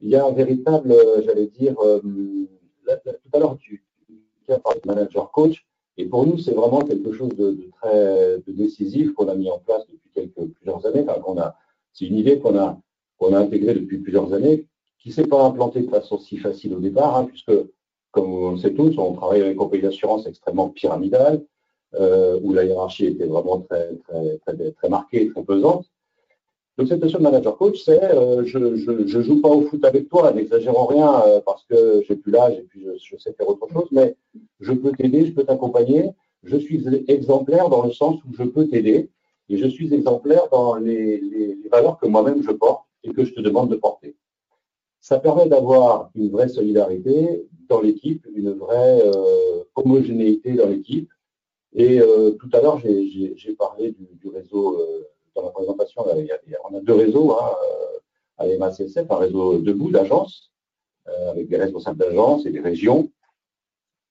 Il 0.00 0.10
y 0.10 0.16
a 0.16 0.24
un 0.24 0.32
véritable, 0.32 0.92
euh, 0.92 1.22
j'allais 1.24 1.46
dire, 1.46 1.74
euh, 1.80 2.00
tout 2.00 3.30
à 3.32 3.38
l'heure, 3.38 3.56
tu, 3.58 3.84
as 4.48 4.56
de 4.56 4.86
manager 4.86 5.30
coach, 5.30 5.64
et 5.96 6.06
pour 6.06 6.26
nous, 6.26 6.38
c'est 6.38 6.54
vraiment 6.54 6.80
quelque 6.80 7.12
chose 7.12 7.30
de, 7.36 7.68
très 7.80 8.38
décisif 8.48 9.12
qu'on 9.12 9.28
a 9.28 9.34
mis 9.34 9.48
en 9.48 9.58
place 9.58 9.86
depuis 9.86 10.10
quelques, 10.12 10.52
plusieurs 10.54 10.84
années. 10.86 11.04
C'est 11.92 12.06
une 12.06 12.16
idée 12.16 12.38
qu'on 12.40 12.58
a, 12.58 12.80
qu'on 13.18 13.32
a 13.34 13.38
intégrée 13.38 13.74
depuis 13.74 13.98
plusieurs 13.98 14.32
années, 14.32 14.66
qui 14.98 15.10
ne 15.10 15.14
s'est 15.14 15.26
pas 15.26 15.44
implantée 15.44 15.82
de 15.82 15.90
façon 15.90 16.18
si 16.18 16.38
facile 16.38 16.74
au 16.74 16.80
départ, 16.80 17.16
hein, 17.16 17.26
puisque, 17.26 17.52
comme 18.10 18.32
on 18.32 18.50
le 18.52 18.58
sait 18.58 18.74
tous, 18.74 18.98
on 18.98 19.12
travaille 19.12 19.42
avec 19.42 19.52
une 19.52 19.58
compagnie 19.58 19.82
d'assurance 19.82 20.26
extrêmement 20.26 20.70
pyramidale, 20.70 21.36
euh, 21.36 21.44
où 21.98 22.52
la 22.52 22.64
hiérarchie 22.64 23.06
était 23.06 23.26
vraiment 23.26 23.60
très, 23.60 23.96
très, 24.08 24.38
très, 24.38 24.70
très 24.72 24.88
marquée, 24.88 25.28
très 25.30 25.42
pesante. 25.42 25.86
Donc 26.80 26.88
cette 26.88 27.02
notion 27.02 27.18
de 27.18 27.24
manager 27.24 27.58
coach, 27.58 27.82
c'est 27.84 28.02
euh, 28.02 28.42
je 28.46 28.56
ne 28.58 29.22
joue 29.22 29.42
pas 29.42 29.50
au 29.50 29.60
foot 29.66 29.84
avec 29.84 30.08
toi, 30.08 30.32
n'exagérons 30.32 30.86
rien 30.86 31.22
euh, 31.26 31.40
parce 31.44 31.62
que 31.64 32.02
j'ai 32.08 32.16
plus 32.16 32.32
l'âge 32.32 32.54
et 32.54 32.62
puis 32.62 32.82
je, 32.82 32.92
je, 33.04 33.20
sais 33.20 33.34
faire 33.34 33.46
autre 33.50 33.68
chose, 33.70 33.88
mais 33.92 34.16
je 34.60 34.72
peux 34.72 34.90
t'aider, 34.92 35.26
je 35.26 35.32
peux 35.32 35.44
t'accompagner, 35.44 36.10
je 36.42 36.56
suis 36.56 36.82
exemplaire 37.08 37.68
dans 37.68 37.84
le 37.84 37.92
sens 37.92 38.16
où 38.24 38.32
je 38.32 38.44
peux 38.44 38.66
t'aider. 38.66 39.10
et 39.50 39.58
je 39.58 39.66
suis 39.66 39.92
exemplaire 39.92 40.48
dans 40.50 40.76
les, 40.76 41.20
valeurs 41.70 41.98
que 41.98 42.06
moi-même 42.06 42.42
je 42.42 42.50
porte 42.50 42.86
et 43.04 43.12
que 43.12 43.24
je 43.26 43.34
te 43.34 43.42
demande 43.42 43.68
de 43.68 43.76
porter. 43.76 44.16
Ça 45.00 45.18
permet 45.18 45.50
d'avoir 45.50 46.10
une 46.14 46.30
vraie 46.30 46.48
solidarité 46.48 47.46
dans 47.68 47.82
l'équipe, 47.82 48.26
une 48.34 48.52
vraie 48.52 49.02
euh, 49.04 49.64
homogénéité 49.74 50.54
dans 50.54 50.66
l'équipe. 50.66 51.10
Et 51.74 52.00
euh, 52.00 52.32
tout 52.32 52.48
à 52.52 52.60
l'heure, 52.60 52.78
j'ai 52.80 53.54
parlé 53.58 53.92
du, 53.92 54.28
réseau 54.28 54.80
euh, 54.80 55.08
dans 55.34 55.42
la 55.42 55.50
présentation. 55.50 56.04
on 56.04 56.76
a 56.76 56.80
deux 56.80 56.94
réseaux 56.94 57.32
hein, 57.32 57.54
à 58.38 58.46
l'EMACSF, 58.46 59.10
un 59.10 59.16
réseau 59.16 59.58
debout 59.58 59.90
d'agences, 59.90 60.50
avec 61.28 61.48
des 61.48 61.56
responsables 61.56 61.98
d'agences 61.98 62.46
et 62.46 62.50
des 62.50 62.60
régions. 62.60 63.10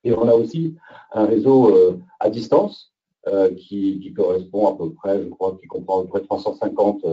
Et 0.04 0.14
on 0.14 0.28
a 0.28 0.34
aussi 0.34 0.76
un 1.12 1.26
réseau 1.26 2.00
à 2.20 2.30
distance 2.30 2.94
qui, 3.58 4.00
qui, 4.00 4.14
correspond 4.14 4.68
à 4.68 4.78
peu 4.78 4.94
près, 4.94 5.22
je 5.22 5.28
crois, 5.28 5.58
qui 5.60 5.68
comprend 5.68 6.00
à 6.00 6.04
peu 6.04 6.10
près 6.10 6.22
350 6.22 7.04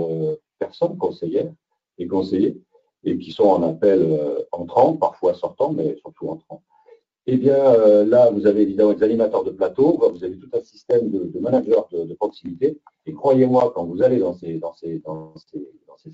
personnes 0.59 0.97
conseillères 0.97 1.53
et 1.99 2.07
conseillers 2.07 2.57
et 3.07 3.17
qui 3.19 3.33
sont 3.33 3.45
en 3.45 3.63
appel 3.63 4.03
euh, 4.03 4.43
entrant, 4.53 4.95
parfois 4.95 5.35
sortant, 5.35 5.73
mais 5.73 5.97
surtout 5.99 6.29
entrant. 6.29 6.56
Eh 7.29 7.37
bien, 7.39 7.57
euh, 7.57 8.05
là, 8.05 8.31
vous 8.31 8.47
avez 8.47 8.63
évidemment 8.63 8.93
des 8.93 9.03
animateurs 9.03 9.43
de 9.43 9.51
plateau, 9.51 9.99
vous 10.13 10.23
avez 10.23 10.39
tout 10.39 10.49
un 10.53 10.63
système 10.63 11.11
de, 11.11 11.39
managers 11.41 11.83
de, 11.91 12.15
proximité. 12.15 12.79
Et 13.05 13.13
croyez-moi, 13.13 13.73
quand 13.75 13.85
vous 13.85 14.01
allez 14.01 14.19
dans 14.21 14.33
ces, 14.35 14.61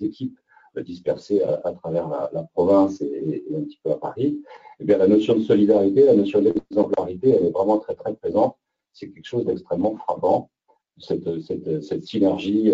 équipes 0.00 0.38
euh, 0.78 0.82
dispersées 0.82 1.42
à, 1.42 1.72
travers 1.72 2.08
la, 2.08 2.48
province 2.54 3.02
et, 3.02 3.44
un 3.54 3.60
petit 3.60 3.78
peu 3.84 3.90
à 3.90 3.96
Paris, 3.96 4.40
eh 4.80 4.84
bien, 4.84 4.96
la 4.96 5.06
notion 5.06 5.34
de 5.36 5.42
solidarité, 5.42 6.06
la 6.06 6.14
notion 6.14 6.40
d'exemplarité, 6.40 7.28
elle 7.28 7.46
est 7.46 7.50
vraiment 7.50 7.78
très, 7.78 7.94
très 7.94 8.14
présente. 8.14 8.56
C'est 8.94 9.10
quelque 9.10 9.26
chose 9.26 9.44
d'extrêmement 9.44 9.96
frappant, 9.96 10.50
cette 10.98 12.04
synergie 12.04 12.72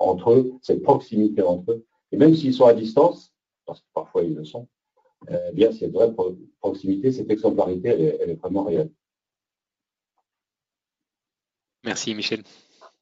entre 0.00 0.32
eux, 0.32 0.54
cette 0.60 0.82
proximité 0.82 1.42
entre 1.42 1.70
eux. 1.72 1.84
Et 2.10 2.16
même 2.16 2.34
s'ils 2.34 2.54
sont 2.54 2.66
à 2.66 2.74
distance, 2.74 3.32
parce 3.64 3.80
que 3.80 3.86
parfois 3.94 4.22
ils 4.24 4.34
le 4.34 4.44
sont, 4.44 4.66
euh, 5.30 5.52
bien 5.52 5.72
cette 5.72 5.92
vraie 5.92 6.12
proximité, 6.60 7.12
cette 7.12 7.30
exemplarité, 7.30 7.88
elle 8.20 8.30
est, 8.30 8.34
vraiment 8.34 8.64
réelle. 8.64 8.90
Merci 11.84 12.14
Michel. 12.14 12.42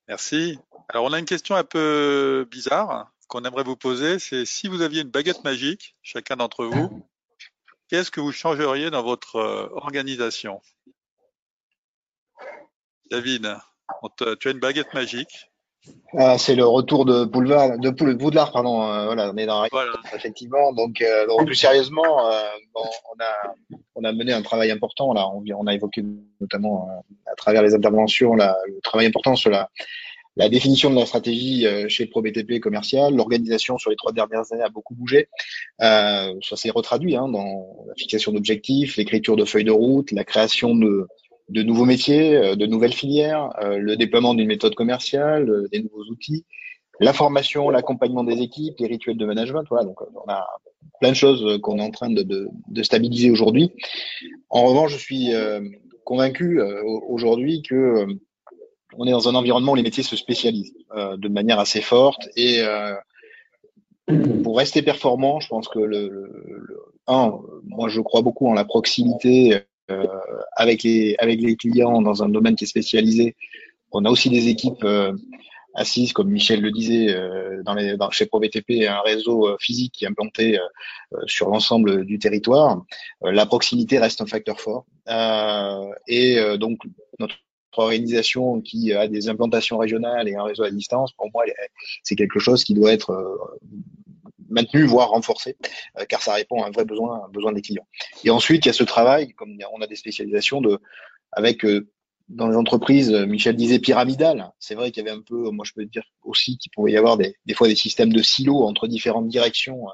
Merci. 0.08 0.58
Alors 0.88 1.04
on 1.04 1.12
a 1.12 1.18
une 1.18 1.24
question 1.24 1.54
un 1.54 1.64
peu 1.64 2.46
bizarre 2.50 3.12
qu'on 3.28 3.42
aimerait 3.44 3.64
vous 3.64 3.76
poser, 3.76 4.18
c'est 4.18 4.44
si 4.44 4.68
vous 4.68 4.82
aviez 4.82 5.02
une 5.02 5.10
baguette 5.10 5.44
magique, 5.44 5.96
chacun 6.02 6.36
d'entre 6.36 6.66
vous, 6.66 7.02
qu'est-ce 7.88 8.10
que 8.10 8.20
vous 8.20 8.32
changeriez 8.32 8.90
dans 8.90 9.02
votre 9.02 9.36
euh, 9.36 9.68
organisation? 9.72 10.60
David, 13.10 13.56
tu 14.18 14.48
as 14.48 14.50
une 14.50 14.60
baguette 14.60 14.92
magique. 14.94 15.50
Ah, 16.16 16.38
c'est 16.38 16.54
le 16.54 16.64
retour 16.64 17.04
de 17.04 17.24
Boulevard, 17.24 17.78
de 17.78 17.90
Poudlard, 17.90 18.52
pardon. 18.52 18.84
Euh, 18.84 19.06
voilà, 19.06 19.32
on 19.32 19.36
est 19.36 19.46
dans 19.46 19.62
la 19.62 19.68
effectivement. 20.14 20.72
Donc, 20.72 21.00
euh, 21.00 21.26
donc, 21.26 21.46
plus 21.46 21.56
sérieusement, 21.56 22.30
euh, 22.30 22.42
on 22.74 23.22
a 23.22 23.54
on 23.96 24.04
a 24.04 24.12
mené 24.12 24.32
un 24.32 24.42
travail 24.42 24.70
important 24.70 25.12
là. 25.12 25.28
On, 25.28 25.42
on 25.56 25.66
a 25.66 25.74
évoqué 25.74 26.04
notamment 26.40 26.88
à 27.26 27.34
travers 27.34 27.62
les 27.62 27.74
interventions 27.74 28.34
là, 28.34 28.56
le 28.66 28.80
travail 28.80 29.06
important 29.06 29.34
sur 29.34 29.50
la 29.50 29.70
la 30.36 30.48
définition 30.48 30.90
de 30.90 30.96
la 30.96 31.06
stratégie 31.06 31.64
chez 31.88 32.06
ProBTP 32.06 32.58
commercial, 32.58 33.14
l'organisation 33.14 33.78
sur 33.78 33.90
les 33.90 33.96
trois 33.96 34.10
dernières 34.10 34.52
années 34.52 34.64
a 34.64 34.68
beaucoup 34.68 34.92
bougé. 34.92 35.28
ça 35.78 36.56
s'est 36.56 36.70
retraduit 36.70 37.14
hein, 37.14 37.28
dans 37.28 37.84
la 37.86 37.94
fixation 37.94 38.32
d'objectifs, 38.32 38.96
l'écriture 38.96 39.36
de 39.36 39.44
feuilles 39.44 39.62
de 39.62 39.70
route, 39.70 40.10
la 40.10 40.24
création 40.24 40.74
de 40.74 41.06
de 41.48 41.62
nouveaux 41.62 41.84
métiers, 41.84 42.36
euh, 42.36 42.56
de 42.56 42.66
nouvelles 42.66 42.92
filières, 42.92 43.50
euh, 43.62 43.78
le 43.78 43.96
déploiement 43.96 44.34
d'une 44.34 44.48
méthode 44.48 44.74
commerciale, 44.74 45.48
euh, 45.48 45.68
des 45.70 45.82
nouveaux 45.82 46.04
outils, 46.10 46.44
la 47.00 47.12
formation, 47.12 47.70
l'accompagnement 47.70 48.24
des 48.24 48.40
équipes, 48.40 48.76
les 48.78 48.86
rituels 48.86 49.16
de 49.16 49.26
management. 49.26 49.64
Voilà, 49.68 49.84
donc 49.84 50.00
on 50.00 50.30
a 50.30 50.46
plein 51.00 51.10
de 51.10 51.16
choses 51.16 51.60
qu'on 51.60 51.78
est 51.78 51.82
en 51.82 51.90
train 51.90 52.10
de, 52.10 52.22
de, 52.22 52.82
stabiliser 52.82 53.30
aujourd'hui. 53.30 53.72
En 54.48 54.64
revanche, 54.64 54.92
je 54.92 54.98
suis 54.98 55.32
convaincu 56.04 56.62
aujourd'hui 57.08 57.62
que 57.62 58.06
on 58.96 59.08
est 59.08 59.10
dans 59.10 59.28
un 59.28 59.34
environnement 59.34 59.72
où 59.72 59.74
les 59.74 59.82
métiers 59.82 60.04
se 60.04 60.14
spécialisent 60.14 60.72
de 60.94 61.28
manière 61.28 61.58
assez 61.58 61.80
forte 61.80 62.28
et 62.36 62.62
pour 64.44 64.56
rester 64.56 64.82
performant, 64.82 65.40
je 65.40 65.48
pense 65.48 65.66
que 65.66 65.80
le, 65.80 66.08
le, 66.08 66.80
un, 67.08 67.40
moi 67.64 67.88
je 67.88 68.00
crois 68.00 68.22
beaucoup 68.22 68.46
en 68.46 68.54
la 68.54 68.64
proximité 68.64 69.64
avec 70.56 70.82
les 70.82 71.16
avec 71.18 71.40
les 71.40 71.56
clients 71.56 72.00
dans 72.02 72.22
un 72.22 72.28
domaine 72.28 72.56
qui 72.56 72.64
est 72.64 72.68
spécialisé. 72.68 73.36
On 73.92 74.04
a 74.04 74.10
aussi 74.10 74.28
des 74.28 74.48
équipes 74.48 74.82
euh, 74.84 75.12
assises, 75.74 76.12
comme 76.12 76.30
Michel 76.30 76.60
le 76.60 76.72
disait, 76.72 77.14
euh, 77.14 77.62
dans 77.64 77.74
les, 77.74 77.96
dans, 77.96 78.10
chez 78.10 78.26
ProBTP, 78.26 78.86
un 78.88 79.00
réseau 79.02 79.56
physique 79.58 79.92
qui 79.92 80.04
est 80.04 80.08
implanté 80.08 80.58
sur 81.26 81.48
l'ensemble 81.48 82.04
du 82.04 82.18
territoire. 82.18 82.82
la 83.22 83.46
proximité 83.46 83.98
reste 83.98 84.20
un 84.20 84.26
facteur 84.26 84.60
fort. 84.60 84.84
et 86.08 86.38
donc, 86.58 86.78
notre 87.18 87.36
organisation 87.76 88.60
qui 88.60 88.92
a 88.92 89.08
des 89.08 89.28
implantations 89.28 89.78
régionales 89.78 90.28
et 90.28 90.36
un 90.36 90.44
réseau 90.44 90.62
à 90.62 90.70
distance, 90.70 91.12
pour 91.12 91.30
moi, 91.32 91.44
c'est 92.02 92.14
quelque 92.14 92.38
chose 92.38 92.62
qui 92.64 92.74
doit 92.74 92.92
être 92.92 93.12
maintenu, 94.54 94.84
voire 94.84 95.10
renforcé, 95.10 95.56
euh, 95.98 96.04
car 96.08 96.22
ça 96.22 96.34
répond 96.34 96.62
à 96.62 96.68
un 96.68 96.70
vrai 96.70 96.84
besoin, 96.84 97.24
un 97.26 97.28
besoin 97.28 97.52
des 97.52 97.62
clients. 97.62 97.86
Et 98.24 98.30
ensuite, 98.30 98.64
il 98.64 98.68
y 98.68 98.70
a 98.70 98.74
ce 98.74 98.84
travail, 98.84 99.34
comme 99.34 99.56
on 99.72 99.80
a 99.82 99.86
des 99.86 99.96
spécialisations 99.96 100.60
de, 100.60 100.80
avec 101.32 101.64
euh, 101.64 101.88
dans 102.28 102.48
les 102.48 102.56
entreprises, 102.56 103.12
euh, 103.12 103.26
Michel 103.26 103.56
disait 103.56 103.78
pyramidal. 103.78 104.52
C'est 104.58 104.74
vrai 104.74 104.90
qu'il 104.90 105.04
y 105.04 105.08
avait 105.08 105.16
un 105.16 105.22
peu, 105.22 105.50
moi 105.50 105.64
je 105.68 105.72
peux 105.72 105.84
dire 105.84 106.04
aussi 106.22 106.56
qu'il 106.56 106.72
pouvait 106.72 106.92
y 106.92 106.96
avoir 106.96 107.16
des, 107.16 107.36
des 107.44 107.54
fois 107.54 107.68
des 107.68 107.74
systèmes 107.74 108.12
de 108.12 108.22
silos 108.22 108.62
entre 108.62 108.86
différentes 108.86 109.28
directions. 109.28 109.86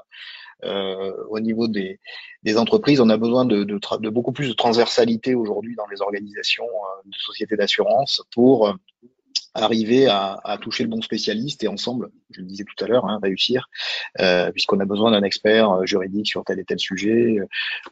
Euh, 0.63 1.11
au 1.29 1.39
niveau 1.39 1.67
des, 1.67 1.99
des, 2.43 2.57
entreprises, 2.59 3.01
on 3.01 3.09
a 3.09 3.17
besoin 3.17 3.45
de, 3.45 3.63
de, 3.63 3.79
de, 3.99 4.09
beaucoup 4.09 4.31
plus 4.31 4.47
de 4.47 4.53
transversalité 4.53 5.33
aujourd'hui 5.33 5.75
dans 5.75 5.87
les 5.87 6.03
organisations 6.03 6.67
de 7.03 7.17
sociétés 7.17 7.55
d'assurance 7.55 8.21
pour 8.31 8.71
arriver 9.53 10.07
à, 10.07 10.39
à, 10.43 10.57
toucher 10.57 10.83
le 10.83 10.89
bon 10.89 11.01
spécialiste 11.01 11.63
et 11.63 11.67
ensemble, 11.67 12.09
je 12.29 12.39
le 12.41 12.47
disais 12.47 12.63
tout 12.63 12.83
à 12.83 12.87
l'heure, 12.87 13.05
hein, 13.05 13.19
réussir, 13.21 13.67
euh, 14.19 14.51
puisqu'on 14.51 14.79
a 14.79 14.85
besoin 14.85 15.11
d'un 15.11 15.23
expert 15.23 15.71
euh, 15.71 15.85
juridique 15.85 16.27
sur 16.27 16.43
tel 16.45 16.59
et 16.59 16.63
tel 16.63 16.79
sujet 16.79 17.37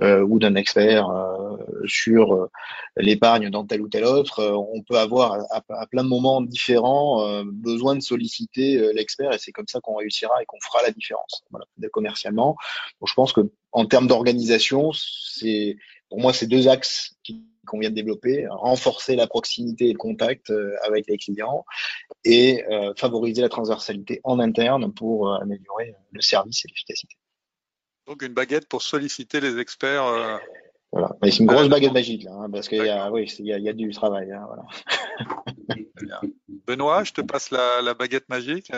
euh, 0.01 0.21
ou 0.21 0.39
d'un 0.39 0.55
expert 0.55 1.09
euh, 1.09 1.57
sur 1.85 2.33
euh, 2.33 2.49
l'épargne 2.95 3.49
dans 3.49 3.65
tel 3.65 3.81
ou 3.81 3.89
tel 3.89 4.05
autre. 4.05 4.41
on 4.73 4.81
peut 4.83 4.97
avoir 4.97 5.39
à, 5.51 5.87
plein 5.87 6.03
de 6.03 6.09
moments 6.09 6.41
différents 6.41 7.43
besoin 7.45 7.95
de 7.95 8.01
solliciter 8.01 8.93
l'expert 8.93 9.33
et 9.33 9.37
c'est 9.39 9.51
comme 9.51 9.67
ça 9.67 9.79
qu'on 9.79 9.95
réussira 9.95 10.41
et 10.41 10.45
qu'on 10.45 10.59
fera 10.61 10.81
la 10.81 10.91
différence. 10.91 11.43
Voilà, 11.51 11.65
commercialement. 11.91 12.55
Donc, 12.99 13.09
je 13.09 13.13
pense 13.13 13.33
que 13.33 13.41
en 13.71 13.85
termes 13.85 14.07
d'organisation, 14.07 14.91
c'est 14.93 15.77
pour 16.09 16.19
moi 16.19 16.33
ces 16.33 16.47
deux 16.47 16.67
axes 16.67 17.15
qui 17.23 17.43
qu'on 17.69 17.79
vient 17.79 17.89
de 17.89 17.95
développer, 17.95 18.47
renforcer 18.49 19.15
la 19.15 19.27
proximité 19.27 19.89
et 19.89 19.93
le 19.93 19.97
contact 19.97 20.49
euh, 20.49 20.75
avec 20.83 21.07
les 21.07 21.17
clients 21.17 21.65
et 22.25 22.65
euh, 22.69 22.93
favoriser 22.97 23.41
la 23.41 23.49
transversalité 23.49 24.19
en 24.23 24.39
interne 24.39 24.93
pour 24.93 25.29
euh, 25.29 25.37
améliorer 25.39 25.95
le 26.11 26.21
service 26.21 26.65
et 26.65 26.67
l'efficacité. 26.69 27.15
Donc 28.07 28.23
une 28.23 28.33
baguette 28.33 28.67
pour 28.67 28.81
solliciter 28.81 29.39
les 29.39 29.59
experts. 29.59 30.39
Voilà, 30.91 31.15
c'est 31.21 31.37
une 31.37 31.45
grosse 31.45 31.69
baguette 31.69 31.93
magique 31.93 32.23
là, 32.23 32.31
hein, 32.33 32.49
parce 32.49 32.67
qu'il 32.67 32.83
y 32.83 32.89
a, 32.89 33.11
oui, 33.11 33.31
il 33.37 33.45
y 33.45 33.69
a, 33.69 33.73
du 33.73 33.91
travail. 33.91 34.31
Hein, 34.31 34.47
voilà. 34.47 36.21
Benoît, 36.65 37.03
je 37.03 37.13
te 37.13 37.21
passe 37.21 37.51
la, 37.51 37.83
la 37.83 37.93
baguette 37.93 38.27
magique. 38.27 38.71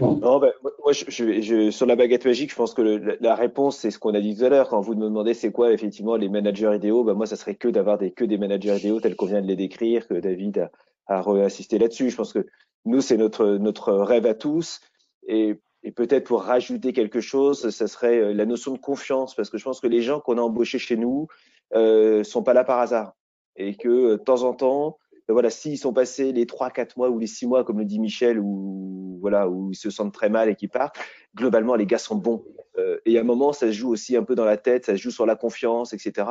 Non, 0.00 0.38
ben, 0.38 0.52
moi, 0.62 0.92
je, 0.92 1.04
je, 1.08 1.70
sur 1.70 1.86
la 1.86 1.96
baguette 1.96 2.24
magique, 2.24 2.50
je 2.50 2.56
pense 2.56 2.74
que 2.74 2.82
la 3.20 3.34
réponse, 3.34 3.78
c'est 3.78 3.90
ce 3.90 3.98
qu'on 3.98 4.14
a 4.14 4.20
dit 4.20 4.36
tout 4.36 4.44
à 4.44 4.48
l'heure. 4.48 4.68
Quand 4.68 4.80
vous 4.80 4.94
me 4.94 5.04
demandez 5.04 5.34
c'est 5.34 5.50
quoi 5.50 5.72
effectivement 5.72 6.16
les 6.16 6.28
managers 6.28 6.74
idéaux, 6.74 7.02
ben, 7.02 7.14
moi, 7.14 7.26
ça 7.26 7.36
serait 7.36 7.56
que 7.56 7.68
d'avoir 7.68 7.98
des, 7.98 8.12
que 8.12 8.24
des 8.24 8.38
managers 8.38 8.76
idéaux 8.76 9.00
tels 9.00 9.16
qu'on 9.16 9.26
vient 9.26 9.42
de 9.42 9.46
les 9.46 9.56
décrire, 9.56 10.06
que 10.06 10.14
David 10.14 10.70
a, 11.08 11.18
a 11.20 11.22
là-dessus. 11.22 12.10
Je 12.10 12.16
pense 12.16 12.32
que 12.32 12.46
nous, 12.84 13.00
c'est 13.00 13.16
notre, 13.16 13.46
notre 13.56 13.92
rêve 13.92 14.26
à 14.26 14.34
tous. 14.34 14.80
Et, 15.26 15.56
et 15.82 15.90
peut-être 15.90 16.24
pour 16.24 16.42
rajouter 16.42 16.92
quelque 16.92 17.20
chose, 17.20 17.70
ça 17.70 17.88
serait 17.88 18.18
euh, 18.18 18.32
la 18.32 18.46
notion 18.46 18.72
de 18.72 18.78
confiance, 18.78 19.34
parce 19.34 19.50
que 19.50 19.58
je 19.58 19.64
pense 19.64 19.80
que 19.80 19.88
les 19.88 20.02
gens 20.02 20.20
qu'on 20.20 20.38
a 20.38 20.42
embauchés 20.42 20.78
chez 20.78 20.96
nous 20.96 21.26
euh, 21.74 22.22
sont 22.22 22.42
pas 22.42 22.54
là 22.54 22.64
par 22.64 22.78
hasard. 22.78 23.14
Et 23.56 23.74
que 23.74 23.88
euh, 23.88 24.16
de 24.18 24.22
temps 24.22 24.44
en 24.44 24.54
temps, 24.54 24.98
voilà, 25.30 25.50
s'ils 25.50 25.78
sont 25.78 25.92
passés 25.92 26.32
les 26.32 26.46
trois, 26.46 26.70
quatre 26.70 26.96
mois 26.96 27.10
ou 27.10 27.18
les 27.18 27.26
six 27.26 27.46
mois, 27.46 27.64
comme 27.64 27.78
le 27.78 27.84
dit 27.84 27.98
Michel, 27.98 28.38
où 28.38 29.18
voilà, 29.20 29.48
où 29.48 29.70
ils 29.70 29.76
se 29.76 29.90
sentent 29.90 30.14
très 30.14 30.28
mal 30.28 30.48
et 30.48 30.56
qu'ils 30.56 30.70
partent, 30.70 30.98
globalement 31.34 31.74
les 31.74 31.86
gars 31.86 31.98
sont 31.98 32.16
bons. 32.16 32.44
Euh, 32.78 32.98
et 33.04 33.18
à 33.18 33.20
un 33.20 33.24
moment, 33.24 33.52
ça 33.52 33.66
se 33.66 33.72
joue 33.72 33.90
aussi 33.90 34.16
un 34.16 34.24
peu 34.24 34.34
dans 34.34 34.44
la 34.44 34.56
tête, 34.56 34.86
ça 34.86 34.96
se 34.96 35.02
joue 35.02 35.10
sur 35.10 35.26
la 35.26 35.36
confiance, 35.36 35.92
etc. 35.92 36.28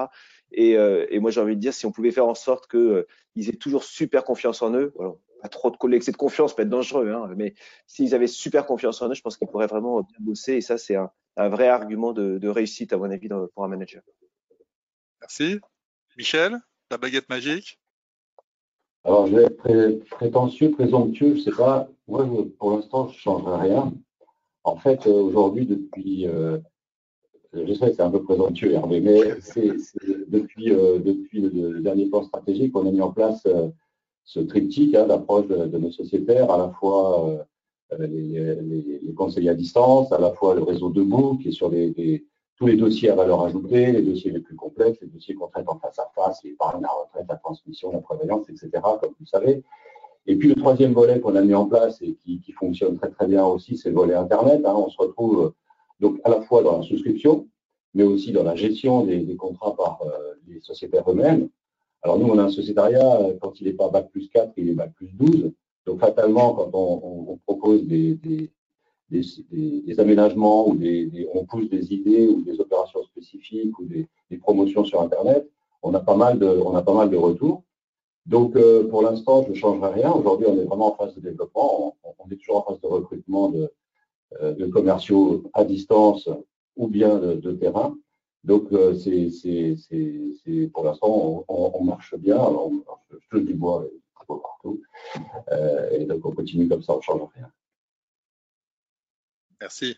Et, 0.51 0.77
euh, 0.77 1.05
et 1.09 1.19
moi, 1.19 1.31
j'ai 1.31 1.41
envie 1.41 1.55
de 1.55 1.61
dire, 1.61 1.73
si 1.73 1.85
on 1.85 1.91
pouvait 1.91 2.11
faire 2.11 2.25
en 2.25 2.35
sorte 2.35 2.69
qu'ils 2.69 2.79
euh, 2.79 3.05
aient 3.37 3.57
toujours 3.57 3.83
super 3.83 4.23
confiance 4.23 4.61
en 4.61 4.73
eux, 4.73 4.91
voilà, 4.95 5.13
pas 5.41 5.49
trop 5.49 5.69
de 5.69 5.87
l'excès 5.87 6.11
de 6.11 6.17
confiance 6.17 6.55
peut 6.55 6.63
être 6.63 6.69
dangereux, 6.69 7.11
hein, 7.11 7.31
mais 7.37 7.53
s'ils 7.87 8.13
avaient 8.13 8.27
super 8.27 8.65
confiance 8.65 9.01
en 9.01 9.09
eux, 9.09 9.13
je 9.13 9.21
pense 9.21 9.37
qu'ils 9.37 9.47
pourraient 9.47 9.67
vraiment 9.67 10.01
bien 10.01 10.17
bosser. 10.19 10.53
Et 10.53 10.61
ça, 10.61 10.77
c'est 10.77 10.95
un, 10.95 11.11
vrai 11.37 11.69
argument 11.69 12.11
de, 12.11 12.47
réussite, 12.47 12.91
à 12.91 12.97
mon 12.97 13.09
avis, 13.09 13.29
pour 13.53 13.63
un 13.63 13.67
manager. 13.69 14.01
Merci. 15.21 15.59
Michel, 16.17 16.57
la 16.91 16.97
baguette 16.97 17.29
magique 17.29 17.79
Alors, 19.03 19.27
je 19.27 19.35
vais 19.35 19.43
être 19.43 20.09
prétentieux, 20.09 20.71
présomptueux, 20.71 21.35
je 21.35 21.39
ne 21.39 21.43
sais 21.43 21.57
pas. 21.57 21.89
Moi, 22.07 22.27
pour 22.57 22.71
l'instant, 22.71 23.07
je 23.07 23.13
ne 23.13 23.19
changerai 23.19 23.69
rien. 23.69 23.93
En 24.63 24.75
fait, 24.75 25.07
aujourd'hui, 25.07 25.65
depuis, 25.65 26.27
je 27.53 27.73
sais 27.73 27.89
que 27.89 27.95
c'est 27.95 28.01
un 28.01 28.11
peu 28.11 28.23
présomptueux, 28.23 28.73
Hervé, 28.73 28.99
mais 28.99 29.19
c'est 29.41 29.71
depuis, 30.27 30.65
depuis 30.65 31.41
le, 31.41 31.79
dernier 31.79 32.07
plan 32.07 32.23
stratégique, 32.23 32.75
on 32.75 32.87
a 32.87 32.91
mis 32.91 33.01
en 33.01 33.11
place 33.11 33.47
ce 34.29 34.39
triptyque, 34.39 34.93
hein, 34.93 35.07
l'approche 35.07 35.47
de, 35.47 35.77
nos 35.79 35.91
sociétaires, 35.91 36.51
à 36.51 36.57
la 36.59 36.69
fois 36.69 37.29
euh, 37.29 38.07
les, 38.07 39.13
conseils 39.17 39.49
à 39.49 39.55
distance, 39.55 40.11
à 40.11 40.19
la 40.19 40.31
fois 40.33 40.53
le 40.53 40.61
réseau 40.61 40.89
debout 40.89 41.39
qui 41.41 41.47
est 41.49 41.51
sur 41.51 41.69
les, 41.69 42.25
tous 42.59 42.67
les 42.67 42.75
dossiers 42.75 43.09
à 43.09 43.15
valeur 43.15 43.41
ajoutée, 43.43 43.91
les 43.93 44.01
dossiers 44.01 44.31
les 44.31 44.41
plus 44.41 44.55
complexes, 44.55 44.99
les 45.01 45.07
dossiers 45.07 45.33
qu'on 45.33 45.47
traite 45.47 45.67
en 45.69 45.79
face 45.79 45.97
à 45.97 46.11
face, 46.13 46.43
l'épargne, 46.43 46.81
la 46.81 46.89
retraite, 46.89 47.25
la 47.29 47.37
transmission, 47.37 47.91
la 47.93 47.99
prévoyance, 48.01 48.49
etc., 48.49 48.69
comme 49.01 49.13
vous 49.17 49.25
savez. 49.25 49.63
Et 50.27 50.35
puis 50.35 50.49
le 50.49 50.55
troisième 50.55 50.93
volet 50.93 51.21
qu'on 51.21 51.35
a 51.35 51.41
mis 51.41 51.55
en 51.55 51.65
place 51.65 52.01
et 52.01 52.15
qui, 52.15 52.51
fonctionne 52.51 52.97
très 52.97 53.09
très 53.09 53.27
bien 53.27 53.45
aussi, 53.45 53.77
c'est 53.77 53.89
le 53.89 53.95
volet 53.95 54.13
Internet. 54.13 54.61
Hein. 54.65 54.73
On 54.75 54.89
se 54.89 54.97
retrouve 54.97 55.45
euh, 55.45 55.49
donc 56.01 56.19
à 56.25 56.29
la 56.29 56.41
fois 56.41 56.61
dans 56.61 56.77
la 56.77 56.83
souscription, 56.83 57.47
mais 57.93 58.03
aussi 58.03 58.33
dans 58.33 58.43
la 58.43 58.55
gestion 58.55 59.05
des, 59.05 59.35
contrats 59.37 59.75
par 59.75 60.01
euh, 60.01 60.33
les 60.47 60.59
sociétaires 60.59 61.09
eux-mêmes. 61.09 61.47
Alors 62.01 62.19
nous, 62.19 62.27
on 62.27 62.37
a 62.37 62.43
un 62.43 62.49
sociétariat, 62.49 63.19
quand 63.41 63.59
il 63.61 63.67
n'est 63.67 63.73
pas 63.73 63.89
Bac 63.89 64.09
plus 64.11 64.29
4, 64.29 64.51
il 64.57 64.69
est 64.69 64.73
Bac 64.73 64.93
plus 64.93 65.09
12. 65.13 65.51
Donc 65.85 65.99
fatalement, 66.01 66.53
quand 66.53 66.69
on, 66.73 67.39
propose 67.45 67.85
des, 67.85 68.51
aménagements 69.99 70.67
ou 70.69 70.79
on 71.33 71.45
pousse 71.45 71.69
des 71.69 71.93
idées 71.93 72.27
ou 72.27 72.41
des 72.41 72.59
opérations 72.59 73.03
spécifiques 73.03 73.77
ou 73.79 73.85
des, 73.85 74.07
promotions 74.37 74.83
sur 74.85 75.01
Internet, 75.01 75.49
on 75.81 75.93
a 75.93 75.99
pas 75.99 76.15
mal 76.15 76.39
de, 76.39 76.47
on 76.47 76.75
a 76.75 76.81
pas 76.81 76.93
mal 76.93 77.09
de 77.09 77.17
retours. 77.17 77.63
Donc 78.25 78.55
euh, 78.55 78.87
pour 78.87 79.01
l'instant, 79.01 79.43
je 79.43 79.49
ne 79.49 79.55
changerai 79.55 79.93
rien. 80.01 80.11
Aujourd'hui, 80.11 80.45
on 80.47 80.57
est 80.57 80.65
vraiment 80.65 80.93
en 80.93 80.95
phase 80.95 81.15
de 81.15 81.21
développement. 81.21 81.95
On, 82.03 82.29
est 82.29 82.35
toujours 82.35 82.57
en 82.57 82.63
phase 82.63 82.81
de 82.81 82.87
recrutement 82.87 83.49
de, 83.49 83.71
euh, 84.41 84.69
commerciaux 84.69 85.43
à 85.53 85.63
distance 85.65 86.29
ou 86.75 86.87
bien 86.87 87.17
de, 87.17 87.51
terrain. 87.53 87.95
Donc, 88.43 88.71
euh, 88.71 88.93
c'est, 88.93 90.69
pour 90.73 90.83
l'instant, 90.85 91.43
on, 91.47 91.83
marche 91.83 92.15
bien. 92.15 92.39
je, 93.09 93.37
le 93.37 93.41
dis 93.41 93.53
moi, 93.53 93.85
partout. 94.37 94.81
Euh, 95.51 95.89
et 95.91 96.05
donc 96.05 96.25
on 96.25 96.31
continue 96.31 96.67
comme 96.67 96.83
ça, 96.83 96.93
on 96.93 96.97
ne 96.97 97.01
change 97.01 97.21
rien. 97.35 97.51
Merci. 99.61 99.97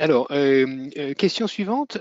Alors, 0.00 0.28
euh, 0.30 0.88
euh, 0.96 1.14
question 1.14 1.46
suivante. 1.46 1.98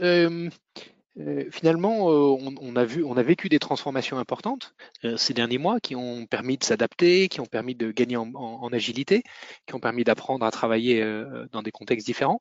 finalement, 1.50 2.06
on, 2.08 2.76
a 2.76 2.86
vu, 2.86 3.04
on 3.04 3.18
a 3.18 3.24
vécu 3.24 3.50
des 3.50 3.58
transformations 3.58 4.20
importantes 4.20 4.76
ces 5.16 5.34
derniers 5.34 5.58
mois 5.58 5.80
qui 5.80 5.96
ont 5.96 6.28
permis 6.28 6.58
de 6.58 6.64
s'adapter, 6.64 7.28
qui 7.28 7.40
ont 7.42 7.48
permis 7.48 7.74
de 7.74 7.92
gagner 7.92 8.18
en 8.18 8.70
agilité, 8.72 9.24
qui 9.66 9.74
ont 9.74 9.80
permis 9.80 10.04
d'apprendre 10.04 10.46
à 10.46 10.52
travailler 10.52 11.04
dans 11.52 11.64
des 11.64 11.72
contextes 11.72 12.06
différents. 12.06 12.40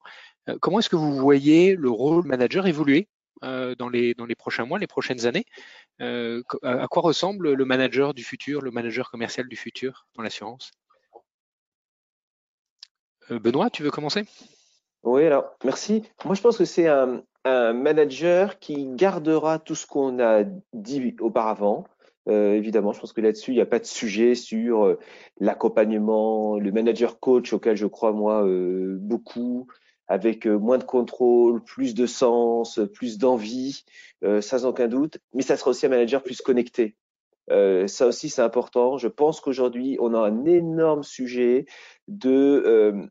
comment 0.60 0.80
est-ce 0.80 0.90
que 0.90 0.97
vous 0.97 1.16
voyez 1.16 1.74
le 1.74 1.88
rôle 1.88 2.26
manager 2.26 2.66
évoluer 2.66 3.09
euh, 3.09 3.15
dans, 3.42 3.88
les, 3.88 4.14
dans 4.14 4.26
les 4.26 4.34
prochains 4.34 4.64
mois, 4.64 4.78
les 4.78 4.86
prochaines 4.86 5.26
années. 5.26 5.44
Euh, 6.00 6.42
à 6.62 6.86
quoi 6.88 7.02
ressemble 7.02 7.52
le 7.52 7.64
manager 7.64 8.12
du 8.12 8.22
futur, 8.22 8.60
le 8.60 8.70
manager 8.70 9.10
commercial 9.10 9.48
du 9.48 9.56
futur 9.56 10.06
dans 10.14 10.22
l'assurance? 10.22 10.72
Euh, 13.30 13.38
Benoît, 13.38 13.70
tu 13.70 13.82
veux 13.82 13.90
commencer? 13.90 14.24
Oui, 15.02 15.24
alors 15.24 15.56
merci. 15.64 16.02
Moi, 16.24 16.34
je 16.34 16.42
pense 16.42 16.58
que 16.58 16.64
c'est 16.64 16.88
un, 16.88 17.22
manager 17.44 18.58
qui 18.58 18.88
gardera 18.96 19.60
tout 19.60 19.76
ce 19.76 19.86
qu'on 19.86 20.18
a 20.18 20.42
dit 20.72 21.14
auparavant. 21.20 21.86
évidemment, 22.26 22.92
je 22.92 22.98
pense 22.98 23.12
que 23.12 23.20
là-dessus, 23.20 23.52
il 23.52 23.54
n'y 23.54 23.60
a 23.60 23.66
pas 23.66 23.78
de 23.78 23.84
sujet 23.84 24.34
sur 24.34 24.96
l'accompagnement, 25.38 26.58
le 26.58 26.72
manager 26.72 27.20
coach 27.20 27.52
auquel 27.52 27.76
je 27.76 27.86
crois 27.86 28.10
moi 28.10 28.44
beaucoup, 28.98 29.68
avec 30.08 30.46
euh, 30.46 30.58
moins 30.58 30.78
de 30.78 30.84
contrôle, 30.84 31.62
plus 31.62 31.94
de 31.94 32.06
sens, 32.06 32.80
plus 32.94 33.18
d'envie, 33.18 33.84
euh, 34.24 34.40
sans 34.40 34.64
aucun 34.64 34.88
doute. 34.88 35.18
Mais 35.34 35.42
ça 35.42 35.56
sera 35.56 35.70
aussi 35.70 35.86
un 35.86 35.90
manager 35.90 36.22
plus 36.22 36.40
connecté. 36.40 36.96
Euh, 37.50 37.86
ça 37.86 38.06
aussi, 38.06 38.28
c'est 38.28 38.42
important. 38.42 38.98
Je 38.98 39.08
pense 39.08 39.40
qu'aujourd'hui, 39.40 39.96
on 40.00 40.14
a 40.14 40.18
un 40.18 40.44
énorme 40.44 41.02
sujet 41.02 41.66
de 42.08 43.08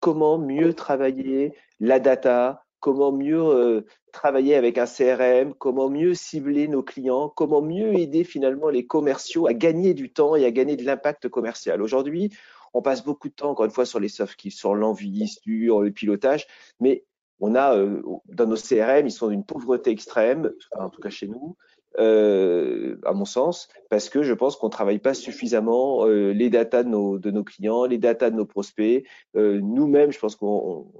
comment 0.00 0.38
mieux 0.38 0.74
travailler 0.74 1.52
la 1.78 2.00
data, 2.00 2.64
comment 2.80 3.12
mieux 3.12 3.84
travailler 4.12 4.54
avec 4.54 4.78
un 4.78 4.86
CRM, 4.86 5.54
comment 5.54 5.88
mieux 5.88 6.14
cibler 6.14 6.66
nos 6.66 6.82
clients, 6.82 7.28
comment 7.28 7.62
mieux 7.62 7.94
aider 7.98 8.24
finalement 8.24 8.70
les 8.70 8.86
commerciaux 8.86 9.46
à 9.46 9.54
gagner 9.54 9.94
du 9.94 10.12
temps 10.12 10.34
et 10.34 10.44
à 10.44 10.50
gagner 10.50 10.76
de 10.76 10.84
l'impact 10.84 11.28
commercial. 11.28 11.82
Aujourd'hui, 11.82 12.30
on 12.72 12.82
passe 12.82 13.04
beaucoup 13.04 13.28
de 13.28 13.34
temps, 13.34 13.50
encore 13.50 13.64
une 13.64 13.70
fois, 13.70 13.86
sur 13.86 14.00
les 14.00 14.08
soft 14.08 14.32
skills, 14.32 14.52
sur 14.52 14.74
l'envie, 14.74 15.28
sur 15.28 15.82
le 15.82 15.90
pilotage, 15.90 16.46
mais 16.80 17.04
on 17.40 17.54
a 17.54 17.74
euh, 17.74 18.02
dans 18.28 18.46
nos 18.46 18.56
CRM, 18.56 19.06
ils 19.06 19.12
sont 19.12 19.28
d'une 19.28 19.44
pauvreté 19.44 19.90
extrême, 19.90 20.52
en 20.78 20.90
tout 20.90 21.00
cas 21.00 21.10
chez 21.10 21.26
nous, 21.26 21.56
euh, 21.98 22.96
à 23.04 23.12
mon 23.12 23.24
sens, 23.24 23.68
parce 23.88 24.08
que 24.08 24.22
je 24.22 24.34
pense 24.34 24.56
qu'on 24.56 24.68
travaille 24.68 24.98
pas 24.98 25.14
suffisamment 25.14 26.06
euh, 26.06 26.32
les 26.32 26.50
datas 26.50 26.84
de 26.84 26.88
nos, 26.90 27.18
de 27.18 27.30
nos 27.30 27.42
clients, 27.42 27.86
les 27.86 27.98
datas 27.98 28.30
de 28.30 28.36
nos 28.36 28.46
prospects. 28.46 29.04
Nous-mêmes, 29.34 30.12
je 30.12 30.18
pense 30.18 30.36
qu'on 30.36 30.92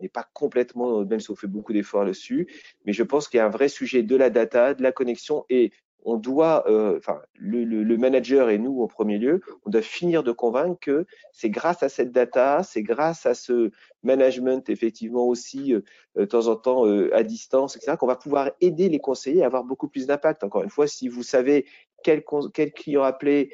n'est 0.00 0.08
pas 0.08 0.26
complètement, 0.32 1.04
même 1.04 1.20
si 1.20 1.30
on 1.30 1.36
fait 1.36 1.48
beaucoup 1.48 1.72
d'efforts 1.72 2.04
là-dessus, 2.04 2.46
mais 2.86 2.92
je 2.92 3.02
pense 3.02 3.28
qu'il 3.28 3.38
y 3.38 3.40
a 3.40 3.46
un 3.46 3.50
vrai 3.50 3.68
sujet 3.68 4.02
de 4.02 4.16
la 4.16 4.30
data, 4.30 4.74
de 4.74 4.82
la 4.82 4.92
connexion 4.92 5.44
et 5.50 5.72
on 6.04 6.16
doit, 6.16 6.68
euh, 6.70 6.96
enfin, 6.98 7.20
le, 7.34 7.96
manager 7.96 8.50
et 8.50 8.58
nous 8.58 8.82
en 8.82 8.86
premier 8.86 9.18
lieu, 9.18 9.40
on 9.64 9.70
doit 9.70 9.82
finir 9.82 10.22
de 10.22 10.32
convaincre 10.32 10.78
que 10.80 11.06
c'est 11.32 11.50
grâce 11.50 11.82
à 11.82 11.88
cette 11.88 12.12
data, 12.12 12.62
c'est 12.62 12.82
grâce 12.82 13.26
à 13.26 13.34
ce 13.34 13.70
management 14.02 14.68
effectivement 14.70 15.26
aussi 15.26 15.74
euh, 15.74 15.82
de 16.16 16.24
temps 16.24 16.46
en 16.46 16.56
temps 16.56 16.86
euh, 16.86 17.14
à 17.14 17.22
distance, 17.22 17.76
etc., 17.76 17.96
qu'on 17.98 18.06
va 18.06 18.16
pouvoir 18.16 18.50
aider 18.60 18.88
les 18.88 19.00
conseillers 19.00 19.42
à 19.42 19.46
avoir 19.46 19.64
beaucoup 19.64 19.88
plus 19.88 20.06
d'impact. 20.06 20.44
Encore 20.44 20.62
une 20.62 20.70
fois, 20.70 20.86
si 20.86 21.08
vous 21.08 21.22
savez 21.22 21.66
quel, 22.02 22.22
quel 22.54 22.72
client 22.72 23.02
appeler 23.02 23.52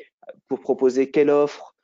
pour 0.49 0.61
proposer 0.61 1.11
quelle 1.11 1.31
offre, 1.31 1.75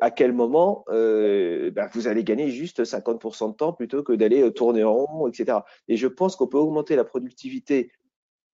à 0.00 0.10
quel 0.10 0.32
moment, 0.32 0.84
bah, 0.88 1.88
vous 1.92 2.08
allez 2.08 2.24
gagner 2.24 2.50
juste 2.50 2.82
50% 2.82 3.52
de 3.52 3.54
temps 3.54 3.72
plutôt 3.72 4.02
que 4.02 4.12
d'aller 4.12 4.52
tourner 4.52 4.82
en 4.82 4.94
rond, 4.94 5.28
etc. 5.28 5.58
Et 5.86 5.96
je 5.96 6.08
pense 6.08 6.34
qu'on 6.34 6.48
peut 6.48 6.58
augmenter 6.58 6.96
la 6.96 7.04
productivité 7.04 7.92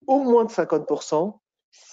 au 0.06 0.18
moins 0.18 0.44
de 0.44 0.50
50% 0.50 1.38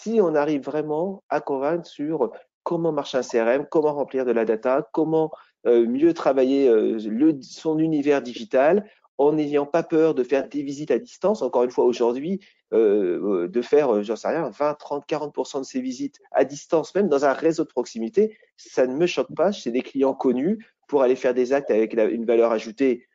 si 0.03 0.19
on 0.21 0.35
arrive 0.35 0.63
vraiment 0.63 1.23
à 1.29 1.41
convaincre 1.41 1.85
sur 1.85 2.31
comment 2.63 2.91
marche 2.91 3.15
un 3.15 3.21
CRM, 3.21 3.65
comment 3.69 3.93
remplir 3.93 4.25
de 4.25 4.31
la 4.31 4.45
data, 4.45 4.87
comment 4.93 5.31
euh, 5.65 5.85
mieux 5.85 6.13
travailler 6.13 6.67
euh, 6.67 6.97
son 7.41 7.79
univers 7.79 8.21
digital 8.21 8.89
en 9.17 9.33
n'ayant 9.33 9.65
pas 9.65 9.83
peur 9.83 10.15
de 10.15 10.23
faire 10.23 10.47
des 10.49 10.63
visites 10.63 10.91
à 10.91 10.99
distance. 10.99 11.41
Encore 11.41 11.63
une 11.63 11.71
fois, 11.71 11.85
aujourd'hui, 11.85 12.39
euh, 12.73 13.47
de 13.47 13.61
faire, 13.61 14.03
j'en 14.03 14.15
sais 14.15 14.29
rien, 14.29 14.49
20, 14.49 14.73
30, 14.73 15.05
40% 15.07 15.59
de 15.59 15.65
ces 15.65 15.81
visites 15.81 16.19
à 16.31 16.45
distance, 16.45 16.95
même 16.95 17.07
dans 17.07 17.23
un 17.25 17.33
réseau 17.33 17.63
de 17.63 17.69
proximité, 17.69 18.37
ça 18.57 18.87
ne 18.87 18.95
me 18.95 19.05
choque 19.05 19.33
pas. 19.35 19.51
C'est 19.51 19.71
des 19.71 19.83
clients 19.83 20.15
connus 20.15 20.65
pour 20.87 21.03
aller 21.03 21.15
faire 21.15 21.33
des 21.33 21.53
actes 21.53 21.71
avec 21.71 21.93
une 21.93 22.25
valeur 22.25 22.51
ajoutée 22.51 23.07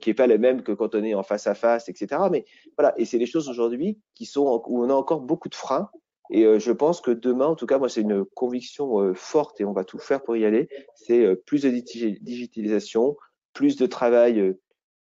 qui 0.00 0.10
n'est 0.10 0.14
pas 0.14 0.26
la 0.26 0.38
même 0.38 0.62
que 0.62 0.72
quand 0.72 0.94
on 0.94 1.04
est 1.04 1.14
en 1.14 1.22
face 1.22 1.46
à 1.46 1.54
face, 1.54 1.88
etc. 1.88 2.22
Mais 2.30 2.44
voilà, 2.76 2.94
et 2.98 3.04
c'est 3.04 3.18
des 3.18 3.26
choses 3.26 3.48
aujourd'hui 3.48 3.98
qui 4.14 4.26
sont 4.26 4.62
où 4.66 4.82
on 4.82 4.90
a 4.90 4.94
encore 4.94 5.20
beaucoup 5.20 5.48
de 5.48 5.54
freins 5.54 5.90
et 6.30 6.44
euh, 6.44 6.58
je 6.58 6.72
pense 6.72 7.00
que 7.00 7.10
demain, 7.10 7.46
en 7.46 7.54
tout 7.54 7.66
cas, 7.66 7.78
moi, 7.78 7.88
c'est 7.88 8.00
une 8.00 8.24
conviction 8.24 9.00
euh, 9.00 9.14
forte 9.14 9.60
et 9.60 9.64
on 9.64 9.72
va 9.72 9.84
tout 9.84 9.98
faire 9.98 10.22
pour 10.22 10.36
y 10.36 10.44
aller. 10.44 10.68
C'est 10.94 11.24
euh, 11.24 11.34
plus 11.34 11.62
de 11.62 11.70
digitalisation, 11.70 13.16
plus 13.52 13.76
de 13.76 13.86
travail 13.86 14.54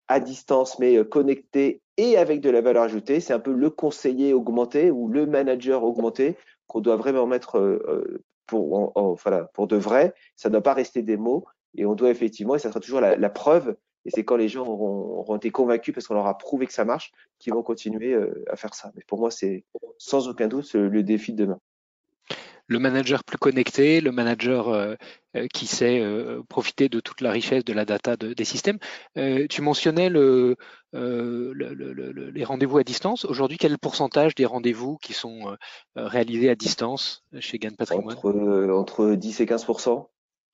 à 0.08 0.20
distance, 0.20 0.78
mais 0.78 1.02
connecté 1.06 1.80
et 1.96 2.16
avec 2.16 2.40
de 2.40 2.50
la 2.50 2.60
valeur 2.60 2.82
ajoutée. 2.82 3.20
C'est 3.20 3.32
un 3.32 3.38
peu 3.38 3.52
le 3.52 3.70
conseiller 3.70 4.32
augmenté 4.32 4.90
ou 4.90 5.08
le 5.08 5.26
manager 5.26 5.84
augmenté 5.84 6.36
qu'on 6.66 6.80
doit 6.80 6.96
vraiment 6.96 7.26
mettre 7.26 7.80
pour, 8.46 8.92
voilà, 9.22 9.44
pour 9.54 9.68
de 9.68 9.76
vrai. 9.76 10.12
Ça 10.36 10.48
ne 10.48 10.52
doit 10.52 10.62
pas 10.62 10.74
rester 10.74 11.02
des 11.02 11.16
mots 11.16 11.46
et 11.74 11.86
on 11.86 11.94
doit 11.94 12.10
effectivement, 12.10 12.56
et 12.56 12.58
ça 12.58 12.68
sera 12.68 12.80
toujours 12.80 13.00
la, 13.00 13.16
la 13.16 13.30
preuve 13.30 13.76
et 14.04 14.10
c'est 14.10 14.24
quand 14.24 14.36
les 14.36 14.48
gens 14.48 14.66
auront, 14.66 15.36
été 15.36 15.50
convaincus 15.50 15.94
parce 15.94 16.06
qu'on 16.06 16.14
leur 16.14 16.26
a 16.26 16.36
prouvé 16.36 16.66
que 16.66 16.72
ça 16.72 16.84
marche 16.84 17.12
qu'ils 17.38 17.54
vont 17.54 17.62
continuer 17.62 18.12
euh, 18.12 18.44
à 18.50 18.56
faire 18.56 18.74
ça. 18.74 18.92
Mais 18.94 19.02
pour 19.06 19.18
moi, 19.18 19.30
c'est 19.30 19.64
sans 19.98 20.28
aucun 20.28 20.48
doute 20.48 20.74
le 20.74 21.02
défi 21.02 21.32
de 21.32 21.44
demain. 21.44 21.58
Le 22.68 22.78
manager 22.78 23.24
plus 23.24 23.38
connecté, 23.38 24.00
le 24.00 24.12
manager 24.12 24.68
euh, 24.68 24.94
euh, 25.36 25.46
qui 25.52 25.66
sait 25.66 26.02
profiter 26.48 26.88
de 26.88 27.00
toute 27.00 27.20
la 27.20 27.30
richesse 27.30 27.64
de 27.64 27.72
la 27.72 27.84
data 27.84 28.16
des 28.16 28.44
systèmes. 28.44 28.78
tu 29.14 29.62
mentionnais 29.62 30.08
le, 30.08 30.56
les 30.92 32.44
rendez-vous 32.44 32.78
à 32.78 32.84
distance. 32.84 33.24
Aujourd'hui, 33.24 33.58
quel 33.58 33.78
pourcentage 33.78 34.34
des 34.34 34.46
rendez-vous 34.46 34.96
qui 34.98 35.12
sont 35.12 35.56
réalisés 35.96 36.50
à 36.50 36.54
distance 36.54 37.24
chez 37.40 37.58
Gain 37.58 37.74
Patrimoine 37.76 38.16
entre, 38.16 38.70
entre 38.70 39.14
10 39.14 39.40
et 39.40 39.46
15% 39.46 40.06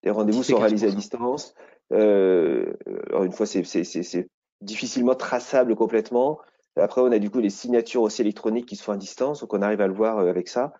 des 0.02 0.10
rendez-vous 0.10 0.42
sont 0.42 0.58
réalisés 0.58 0.86
à 0.86 0.90
distance. 0.90 1.54
Euh, 1.92 2.72
alors 3.08 3.24
une 3.24 3.32
fois, 3.32 3.46
c'est 3.46 4.28
difficilement 4.60 5.14
traçable 5.14 5.74
complètement. 5.76 6.38
Après, 6.76 7.00
on 7.00 7.10
a 7.10 7.18
du 7.18 7.30
coup 7.30 7.40
les 7.40 7.50
signatures 7.50 8.02
aussi 8.02 8.22
électroniques 8.22 8.66
qui 8.66 8.76
se 8.76 8.82
font 8.82 8.92
à 8.92 8.96
distance, 8.96 9.40
donc 9.40 9.52
on 9.52 9.62
arrive 9.62 9.80
à 9.80 9.86
le 9.86 9.94
voir 9.94 10.18
avec 10.18 10.48
ça. 10.48 10.74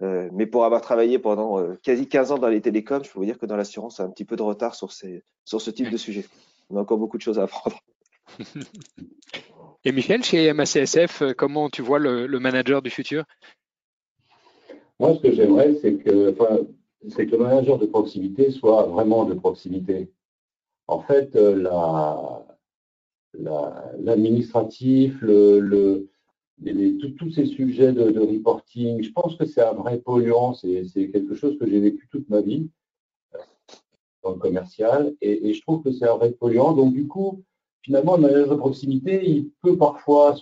mais 0.00 0.46
pour 0.46 0.64
avoir 0.64 0.80
travaillé 0.80 1.18
pendant 1.18 1.62
quasi 1.82 2.08
15 2.08 2.32
ans 2.32 2.38
dans 2.38 2.48
les 2.48 2.60
télécoms, 2.60 3.04
je 3.04 3.10
peux 3.12 3.18
vous 3.18 3.24
dire 3.24 3.38
que 3.38 3.46
dans 3.46 3.56
l'assurance, 3.56 4.00
on 4.00 4.04
a 4.04 4.06
un 4.06 4.10
petit 4.10 4.24
peu 4.24 4.36
de 4.36 4.42
retard 4.42 4.74
sur, 4.74 4.90
ces, 4.92 5.22
sur 5.44 5.60
ce 5.60 5.70
type 5.70 5.90
de 5.90 5.96
sujet. 5.96 6.24
On 6.70 6.76
a 6.76 6.80
encore 6.80 6.98
beaucoup 6.98 7.18
de 7.18 7.22
choses 7.22 7.38
à 7.38 7.44
apprendre. 7.44 7.78
Et 9.84 9.92
Michel, 9.92 10.24
chez 10.24 10.50
MACSF, 10.52 11.22
comment 11.36 11.68
tu 11.68 11.82
vois 11.82 11.98
le, 11.98 12.26
le 12.26 12.40
manager 12.40 12.80
du 12.80 12.88
futur? 12.88 13.24
Moi, 14.98 15.14
ce 15.16 15.20
que 15.20 15.32
j'aimerais, 15.32 15.74
c'est 15.82 15.96
que, 15.96 16.32
enfin, 16.32 16.60
c'est 17.10 17.26
que 17.26 17.32
le 17.32 17.38
manager 17.38 17.78
de 17.78 17.86
proximité 17.86 18.50
soit 18.50 18.84
vraiment 18.86 19.24
de 19.24 19.34
proximité. 19.34 20.10
En 20.86 21.00
fait, 21.00 21.34
la, 21.34 22.44
l'administratif, 23.38 25.22
tous 27.18 27.30
ces 27.30 27.46
sujets 27.46 27.92
de, 27.92 28.20
reporting, 28.20 29.02
je 29.02 29.10
pense 29.12 29.36
que 29.36 29.44
c'est 29.44 29.62
un 29.62 29.72
vrai 29.72 29.98
polluant, 29.98 30.54
c'est 30.54 31.10
quelque 31.10 31.34
chose 31.34 31.58
que 31.58 31.68
j'ai 31.68 31.80
vécu 31.80 32.08
toute 32.10 32.28
ma 32.28 32.40
vie 32.40 32.68
euh, 33.34 33.38
dans 34.22 34.30
le 34.30 34.38
commercial, 34.38 35.14
et, 35.20 35.52
je 35.52 35.60
trouve 35.62 35.82
que 35.82 35.92
c'est 35.92 36.08
un 36.08 36.16
vrai 36.16 36.30
polluant. 36.32 36.72
Donc 36.72 36.92
du 36.92 37.06
coup, 37.06 37.42
finalement, 37.82 38.16
le 38.16 38.22
manager 38.22 38.48
de 38.48 38.56
proximité, 38.56 39.28
il 39.28 39.50
peut 39.62 39.76
parfois 39.76 40.36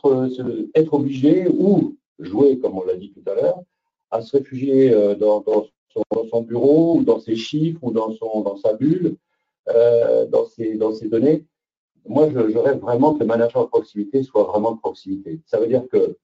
être 0.74 0.94
obligé 0.94 1.48
ou 1.48 1.96
jouer, 2.18 2.58
comme 2.58 2.78
on 2.78 2.84
l'a 2.84 2.96
dit 2.96 3.12
tout 3.12 3.28
à 3.30 3.34
l'heure, 3.34 3.60
à 4.10 4.22
se 4.22 4.36
réfugier 4.36 4.92
euh, 4.92 5.14
dans, 5.14 5.42
son, 6.30 6.42
bureau 6.42 6.98
ou 6.98 7.04
dans 7.04 7.18
ses 7.18 7.36
chiffres 7.36 7.80
ou 7.82 7.90
dans 7.92 8.56
sa 8.56 8.74
bulle, 8.74 9.16
euh, 9.68 10.26
dans, 10.26 10.44
ses 10.46 11.08
données 11.08 11.46
moi, 12.06 12.28
je, 12.28 12.58
rêve 12.58 12.78
vraiment 12.78 13.14
que 13.14 13.20
le 13.20 13.26
manager 13.26 13.64
de 13.64 13.68
proximité 13.68 14.22
soit 14.22 14.44
vraiment 14.44 14.72
de 14.72 14.80
proximité. 14.80 15.40
Ça 15.46 15.58
veut 15.60 15.68
dire 15.68 15.86
que 15.90 16.16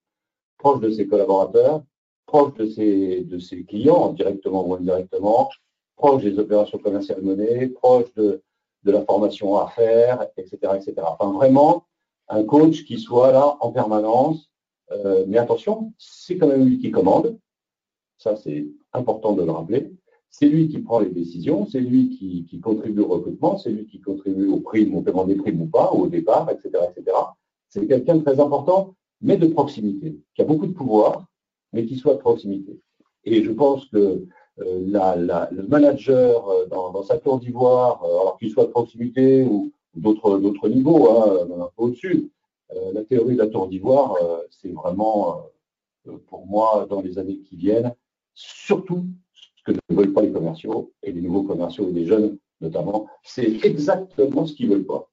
proche 0.59 0.81
de 0.81 0.91
ses 0.91 1.07
collaborateurs, 1.07 1.83
proche 2.27 2.55
de 2.55 2.67
ses, 2.67 3.21
de 3.23 3.39
ses 3.39 3.65
clients, 3.65 4.13
directement 4.13 4.67
ou 4.67 4.75
indirectement, 4.75 5.49
proche 5.97 6.23
des 6.23 6.39
opérations 6.39 6.79
commerciales 6.79 7.23
menées, 7.23 7.69
proche 7.69 8.13
de, 8.15 8.43
de 8.85 8.91
la 8.91 9.05
formation 9.05 9.57
à 9.57 9.69
faire, 9.69 10.27
etc., 10.37 10.73
etc. 10.75 10.95
Enfin, 10.99 11.33
vraiment, 11.33 11.87
un 12.29 12.45
coach 12.45 12.85
qui 12.85 12.99
soit 12.99 13.33
là 13.33 13.57
en 13.61 13.73
permanence. 13.73 14.51
Euh, 14.91 15.25
mais 15.29 15.39
attention, 15.39 15.93
c'est 15.99 16.39
quand 16.39 16.47
même 16.49 16.65
lui 16.65 16.79
qui 16.79 16.91
commande. 16.91 17.39
Ça, 18.17 18.37
c'est 18.37 18.67
important 18.93 19.33
de 19.33 19.45
le 19.45 19.53
rappeler. 19.53 19.93
C'est 20.31 20.49
lui 20.49 20.69
qui 20.69 20.79
prend 20.79 21.01
les 21.01 21.11
décisions, 21.11 21.67
c'est 21.67 21.81
lui 21.81 22.11
qui, 22.11 22.61
contribue 22.61 23.01
au 23.01 23.09
recrutement, 23.09 23.59
c'est 23.59 23.71
lui 23.71 23.87
qui 23.87 24.01
contribue 24.01 24.49
au 24.49 24.61
primes, 24.61 24.95
au 24.95 25.03
paiement 25.03 25.25
des 25.25 25.35
primes 25.35 25.63
ou 25.63 25.67
pas, 25.67 25.91
au 25.93 26.07
départ, 26.07 26.49
etc. 26.51 26.85
etc. 26.91 27.17
C'est 27.69 27.87
quelqu'un 27.87 28.17
de 28.17 28.23
très 28.23 28.39
important, 28.39 28.95
mais 29.21 29.37
de 29.37 29.47
proximité, 29.47 30.17
qui 30.35 30.43
a 30.43 30.45
beaucoup 30.45 30.67
de 30.67 30.73
pouvoir, 30.73 31.27
mais 31.73 31.87
qui 31.87 31.97
soit 31.97 32.15
de 32.15 32.21
proximité. 32.21 32.79
Et 33.25 33.43
je 33.43 33.53
pense 33.53 33.87
que 33.87 34.27
euh, 34.61 35.47
le 35.51 35.67
manager 35.69 36.49
euh, 36.49 36.67
dans, 36.67 37.03
sa 37.03 37.19
tour 37.19 37.39
d'ivoire, 37.39 38.03
euh, 38.03 38.21
alors 38.21 38.39
qu'il 38.39 38.51
soit 38.51 38.65
de 38.65 38.71
proximité 38.71 39.45
ou, 39.45 39.73
d'autres 39.95 40.69
niveaux, 40.69 41.11
hein, 41.11 41.49
un 41.61 41.71
peu 41.77 41.85
au-dessus, 41.85 42.31
la 42.93 43.03
théorie 43.03 43.35
de 43.35 43.41
la 43.41 43.49
tour 43.49 43.67
d'ivoire, 43.67 44.15
c'est 44.51 44.71
vraiment, 44.71 45.43
pour 46.29 46.47
moi, 46.47 46.87
dans 46.89 47.01
les 47.01 47.19
années 47.19 47.39
qui 47.39 47.57
viennent, 47.57 47.93
surtout 48.35 49.07
que 49.73 49.81
ne 49.89 49.97
veulent 49.97 50.13
pas 50.13 50.23
les 50.23 50.33
commerciaux 50.33 50.93
et 51.03 51.13
les 51.13 51.21
nouveaux 51.21 51.43
commerciaux 51.43 51.89
et 51.89 51.93
les 51.93 52.07
jeunes 52.07 52.39
notamment. 52.61 53.09
C'est 53.23 53.65
exactement 53.65 54.47
ce 54.47 54.55
qu'ils 54.55 54.69
ne 54.69 54.75
veulent 54.75 54.87
pas. 54.87 55.09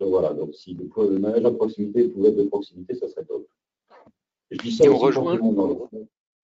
Donc 0.00 0.10
voilà, 0.10 0.32
donc 0.34 0.54
si 0.54 0.74
le, 0.74 1.18
manager 1.18 1.52
de 1.52 1.56
proximité 1.56 2.08
pouvait 2.08 2.30
être 2.30 2.36
de 2.36 2.44
proximité, 2.44 2.94
ça 2.94 3.08
serait 3.08 3.24
top. 3.24 3.46
Je 4.50 4.58
dis 4.58 4.72
ça, 4.72 4.90
aussi, 4.90 4.98
pour 5.38 5.88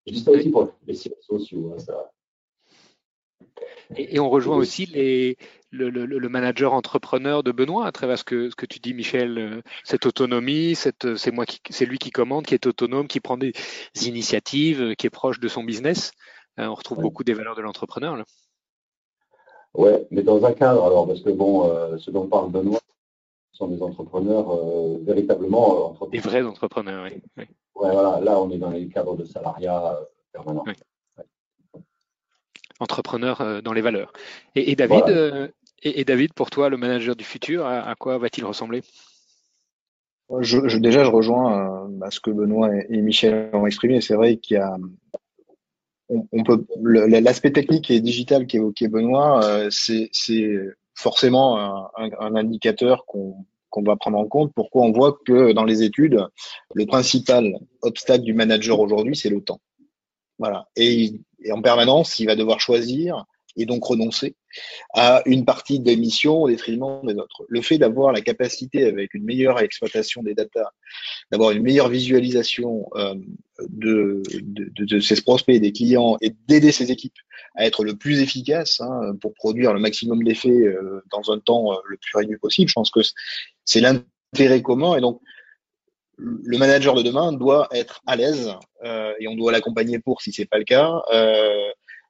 Je 0.06 0.12
dis 0.12 0.20
ça 0.20 0.30
aussi 0.30 0.50
pour 0.50 0.72
les 0.86 0.94
sites 0.94 1.20
sociaux. 1.20 1.72
Hein, 1.74 1.78
ça. 1.78 2.12
Et, 3.96 4.20
on 4.20 4.30
rejoint 4.30 4.56
aussi 4.56 4.86
les, 4.86 5.36
le, 5.70 6.28
manager 6.28 6.72
entrepreneur 6.72 7.42
de 7.42 7.52
Benoît 7.52 7.86
à 7.86 7.92
travers 7.92 8.18
ce 8.18 8.24
que, 8.24 8.50
ce 8.50 8.54
que 8.54 8.66
tu 8.66 8.78
dis, 8.78 8.94
Michel, 8.94 9.38
euh, 9.38 9.62
cette 9.82 10.06
autonomie, 10.06 10.74
c'est 10.74 11.32
moi 11.32 11.44
c'est 11.70 11.86
lui 11.86 11.98
qui 11.98 12.10
commande, 12.10 12.46
qui 12.46 12.54
est 12.54 12.66
autonome, 12.66 13.08
qui 13.08 13.20
prend 13.20 13.38
des 13.38 13.52
initiatives, 14.02 14.94
qui 14.96 15.06
est 15.06 15.10
proche 15.10 15.40
de 15.40 15.48
son 15.48 15.64
business. 15.64 16.12
Euh, 16.58 16.66
on 16.66 16.74
retrouve 16.74 17.00
beaucoup 17.00 17.24
des 17.24 17.34
valeurs 17.34 17.54
de 17.54 17.62
l'entrepreneur. 17.62 18.22
Oui, 19.74 19.90
mais 20.10 20.22
dans 20.22 20.44
un 20.44 20.52
cadre, 20.52 20.84
alors, 20.84 21.06
parce 21.06 21.20
que 21.20 21.30
bon, 21.30 21.70
euh, 21.70 21.98
ce 21.98 22.10
dont 22.10 22.26
parle 22.26 22.50
Benoît, 22.50 22.80
sont 23.52 23.68
des 23.68 23.82
entrepreneurs 23.82 24.50
euh, 24.50 24.98
véritablement 25.02 25.96
Des 26.12 26.18
vrais 26.18 26.42
entrepreneurs, 26.42 27.04
oui. 27.04 27.20
oui. 27.36 27.44
Ouais, 27.74 27.92
voilà, 27.92 28.20
là, 28.20 28.40
on 28.40 28.50
est 28.50 28.58
dans 28.58 28.70
les 28.70 28.88
cadres 28.88 29.16
de 29.16 29.24
salariat 29.24 29.98
permanent. 30.32 30.64
Entrepreneur 32.80 33.60
dans 33.62 33.72
les 33.72 33.80
valeurs. 33.80 34.12
Et, 34.54 34.76
David, 34.76 35.52
et, 35.82 36.04
David, 36.04 36.32
pour 36.34 36.50
toi, 36.50 36.68
le 36.68 36.76
manager 36.76 37.16
du 37.16 37.24
futur, 37.24 37.66
à, 37.66 37.94
quoi 37.96 38.18
va-t-il 38.18 38.44
ressembler? 38.44 38.82
Je, 40.40 40.76
déjà, 40.78 41.02
je 41.02 41.10
rejoins 41.10 41.90
ce 42.10 42.20
que 42.20 42.30
Benoît 42.30 42.70
et, 42.88 43.00
Michel 43.00 43.50
ont 43.52 43.66
exprimé. 43.66 44.00
C'est 44.00 44.14
vrai 44.14 44.36
qu'il 44.36 44.56
y 44.56 44.60
a 44.60 44.76
on, 46.08 46.42
peut 46.42 46.64
l'aspect 46.82 47.52
technique 47.52 47.90
et 47.90 48.00
digital 48.00 48.46
qu'évoquait 48.46 48.88
Benoît, 48.88 49.44
euh, 49.44 49.68
c'est 49.70 50.10
forcément 50.94 51.58
un, 51.96 52.34
indicateur 52.36 53.04
qu'on 53.06 53.44
qu'on 53.70 53.82
doit 53.82 53.96
prendre 53.96 54.16
en 54.16 54.26
compte. 54.26 54.50
Pourquoi 54.54 54.82
on 54.82 54.92
voit 54.92 55.18
que 55.26 55.52
dans 55.52 55.64
les 55.64 55.82
études, 55.82 56.26
le 56.74 56.86
principal 56.86 57.52
obstacle 57.82 58.24
du 58.24 58.32
manager 58.32 58.80
aujourd'hui, 58.80 59.14
c'est 59.14 59.28
le 59.28 59.42
temps. 59.42 59.60
Voilà. 60.38 60.68
Et, 60.74 61.20
et, 61.44 61.52
en 61.52 61.60
permanence, 61.60 62.18
il 62.18 62.26
va 62.26 62.34
devoir 62.34 62.60
choisir 62.60 63.26
et 63.58 63.66
donc 63.66 63.84
renoncer 63.84 64.34
à 64.94 65.22
une 65.26 65.44
partie 65.44 65.80
des 65.80 65.96
missions 65.96 66.42
au 66.42 66.48
détriment 66.48 67.00
des 67.04 67.14
autres. 67.14 67.44
Le 67.48 67.60
fait 67.60 67.76
d'avoir 67.76 68.12
la 68.12 68.20
capacité, 68.20 68.84
avec 68.84 69.12
une 69.14 69.24
meilleure 69.24 69.60
exploitation 69.60 70.22
des 70.22 70.34
data, 70.34 70.72
d'avoir 71.30 71.50
une 71.50 71.62
meilleure 71.62 71.88
visualisation 71.88 72.88
euh, 72.94 73.14
de, 73.68 74.22
de, 74.40 74.84
de, 74.84 75.00
ses 75.00 75.20
prospects, 75.20 75.60
des 75.60 75.72
clients, 75.72 76.16
et 76.22 76.34
d'aider 76.46 76.72
ses 76.72 76.90
équipes 76.90 77.18
à 77.56 77.66
être 77.66 77.84
le 77.84 77.96
plus 77.96 78.20
efficace 78.22 78.80
hein, 78.80 79.16
pour 79.20 79.34
produire 79.34 79.74
le 79.74 79.80
maximum 79.80 80.22
d'effets 80.22 80.48
euh, 80.48 81.02
dans 81.10 81.32
un 81.32 81.38
temps 81.38 81.72
euh, 81.72 81.76
le 81.86 81.96
plus 81.96 82.16
réduit 82.16 82.38
possible, 82.38 82.68
je 82.68 82.74
pense 82.74 82.90
que 82.90 83.00
c'est 83.64 83.80
l'intérêt 83.80 84.62
commun. 84.62 84.96
Et 84.96 85.00
donc, 85.00 85.20
le 86.16 86.58
manager 86.58 86.94
de 86.94 87.02
demain 87.02 87.32
doit 87.32 87.68
être 87.72 88.00
à 88.06 88.16
l'aise 88.16 88.52
et 89.20 89.28
on 89.28 89.36
doit 89.36 89.52
l'accompagner 89.52 90.00
pour, 90.00 90.20
si 90.20 90.32
c'est 90.32 90.46
pas 90.46 90.58
le 90.58 90.64
cas, 90.64 91.00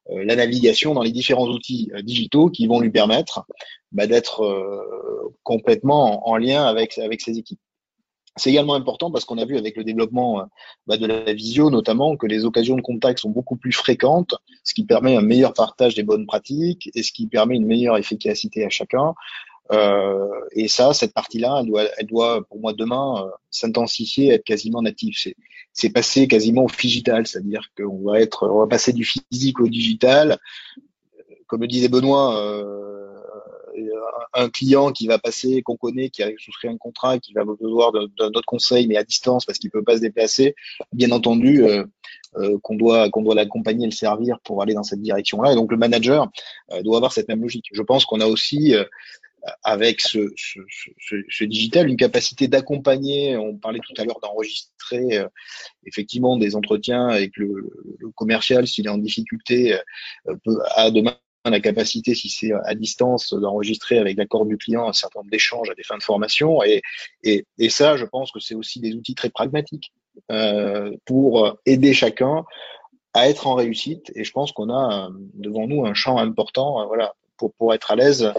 la 0.08 0.36
navigation 0.36 0.94
dans 0.94 1.02
les 1.02 1.12
différents 1.12 1.48
outils 1.48 1.90
euh, 1.94 2.02
digitaux 2.02 2.50
qui 2.50 2.66
vont 2.66 2.80
lui 2.80 2.90
permettre 2.90 3.46
bah, 3.92 4.06
d'être 4.06 4.42
euh, 4.42 5.34
complètement 5.42 6.28
en, 6.28 6.36
lien 6.36 6.64
avec, 6.64 6.98
avec 6.98 7.20
ses 7.20 7.38
équipes. 7.38 7.60
C'est 8.36 8.50
également 8.50 8.74
important 8.74 9.10
parce 9.10 9.24
qu'on 9.24 9.38
a 9.38 9.44
vu 9.44 9.58
avec 9.58 9.76
le 9.76 9.82
développement 9.82 10.44
bah, 10.86 10.96
de 10.96 11.06
la 11.06 11.32
visio 11.32 11.70
notamment 11.70 12.16
que 12.16 12.26
les 12.26 12.44
occasions 12.44 12.76
de 12.76 12.82
contact 12.82 13.18
sont 13.18 13.30
beaucoup 13.30 13.56
plus 13.56 13.72
fréquentes, 13.72 14.36
ce 14.62 14.74
qui 14.74 14.84
permet 14.84 15.16
un 15.16 15.22
meilleur 15.22 15.52
partage 15.54 15.96
des 15.96 16.04
bonnes 16.04 16.24
pratiques 16.24 16.88
et 16.94 17.02
ce 17.02 17.10
qui 17.10 17.26
permet 17.26 17.56
une 17.56 17.66
meilleure 17.66 17.96
efficacité 17.96 18.64
à 18.64 18.68
chacun. 18.68 19.14
Euh, 19.72 20.28
et 20.52 20.68
ça, 20.68 20.92
cette 20.94 21.12
partie-là, 21.12 21.58
elle 21.60 21.66
doit, 21.66 21.84
elle 21.98 22.06
doit, 22.06 22.44
pour 22.48 22.60
moi, 22.60 22.72
demain, 22.72 23.24
euh, 23.24 23.30
s'intensifier, 23.50 24.32
être 24.32 24.44
quasiment 24.44 24.82
native. 24.82 25.14
C'est, 25.16 25.36
c'est 25.72 25.90
passer 25.90 26.26
quasiment 26.26 26.64
au 26.64 26.70
digital, 26.70 27.26
c'est-à-dire 27.26 27.70
qu'on 27.76 28.02
va 28.02 28.20
être, 28.20 28.48
on 28.48 28.60
va 28.60 28.66
passer 28.66 28.92
du 28.92 29.04
physique 29.04 29.60
au 29.60 29.68
digital. 29.68 30.38
Comme 31.46 31.62
le 31.62 31.66
disait 31.66 31.88
Benoît, 31.88 32.36
euh, 32.40 32.98
un 34.34 34.48
client 34.48 34.92
qui 34.92 35.06
va 35.06 35.18
passer, 35.18 35.62
qu'on 35.62 35.76
connaît, 35.76 36.10
qui 36.10 36.22
a 36.22 36.30
souscrit 36.38 36.68
un 36.68 36.76
contrat, 36.76 37.18
qui 37.18 37.32
va 37.32 37.44
besoin 37.44 37.90
d'un 37.92 38.26
autre 38.26 38.46
conseil, 38.46 38.86
mais 38.86 38.96
à 38.96 39.04
distance 39.04 39.44
parce 39.44 39.58
qu'il 39.58 39.70
peut 39.70 39.84
pas 39.84 39.96
se 39.96 40.00
déplacer, 40.00 40.54
bien 40.92 41.10
entendu, 41.10 41.64
euh, 41.64 42.58
qu'on 42.62 42.74
doit 42.74 43.08
qu'on 43.10 43.22
doit 43.22 43.34
l'accompagner 43.34 43.86
le 43.86 43.92
servir 43.92 44.38
pour 44.40 44.62
aller 44.62 44.74
dans 44.74 44.82
cette 44.82 45.00
direction-là. 45.00 45.52
Et 45.52 45.54
donc 45.54 45.70
le 45.70 45.78
manager 45.78 46.28
euh, 46.72 46.82
doit 46.82 46.96
avoir 46.96 47.12
cette 47.12 47.28
même 47.28 47.40
logique. 47.40 47.66
Je 47.72 47.82
pense 47.82 48.04
qu'on 48.04 48.20
a 48.20 48.26
aussi 48.26 48.74
avec 49.62 50.00
ce, 50.00 50.32
ce, 50.36 50.60
ce, 50.98 51.16
ce, 51.28 51.44
digital, 51.44 51.88
une 51.88 51.96
capacité 51.96 52.48
d'accompagner, 52.48 53.36
on 53.36 53.56
parlait 53.56 53.80
tout 53.80 53.94
à 54.00 54.04
l'heure 54.04 54.20
d'enregistrer 54.20 55.18
euh, 55.18 55.28
effectivement 55.86 56.36
des 56.36 56.54
entretiens 56.54 57.08
avec 57.08 57.36
le, 57.36 57.70
le 57.98 58.10
commercial 58.10 58.66
s'il 58.66 58.86
est 58.86 58.90
en 58.90 58.98
difficulté, 58.98 59.74
euh, 59.74 60.34
peut, 60.44 60.58
a 60.74 60.90
demain 60.90 61.16
la 61.44 61.60
capacité, 61.60 62.14
si 62.14 62.28
c'est 62.28 62.52
à 62.52 62.74
distance, 62.74 63.32
d'enregistrer 63.32 63.98
avec 63.98 64.16
l'accord 64.18 64.44
du 64.44 64.58
client 64.58 64.88
un 64.88 64.92
certain 64.92 65.20
nombre 65.20 65.30
d'échanges 65.30 65.70
à 65.70 65.74
des 65.74 65.82
fins 65.82 65.96
de 65.96 66.02
formation. 66.02 66.62
Et, 66.62 66.82
et, 67.22 67.46
et 67.58 67.70
ça, 67.70 67.96
je 67.96 68.04
pense 68.04 68.32
que 68.32 68.40
c'est 68.40 68.54
aussi 68.54 68.80
des 68.80 68.92
outils 68.94 69.14
très 69.14 69.30
pragmatiques 69.30 69.92
euh, 70.30 70.94
pour 71.06 71.56
aider 71.64 71.94
chacun 71.94 72.44
à 73.14 73.28
être 73.28 73.46
en 73.46 73.54
réussite. 73.54 74.12
Et 74.14 74.24
je 74.24 74.32
pense 74.32 74.52
qu'on 74.52 74.70
a 74.70 75.10
devant 75.34 75.66
nous 75.66 75.86
un 75.86 75.94
champ 75.94 76.18
important, 76.18 76.86
voilà, 76.86 77.14
pour, 77.38 77.52
pour 77.54 77.72
être 77.74 77.90
à 77.90 77.96
l'aise 77.96 78.32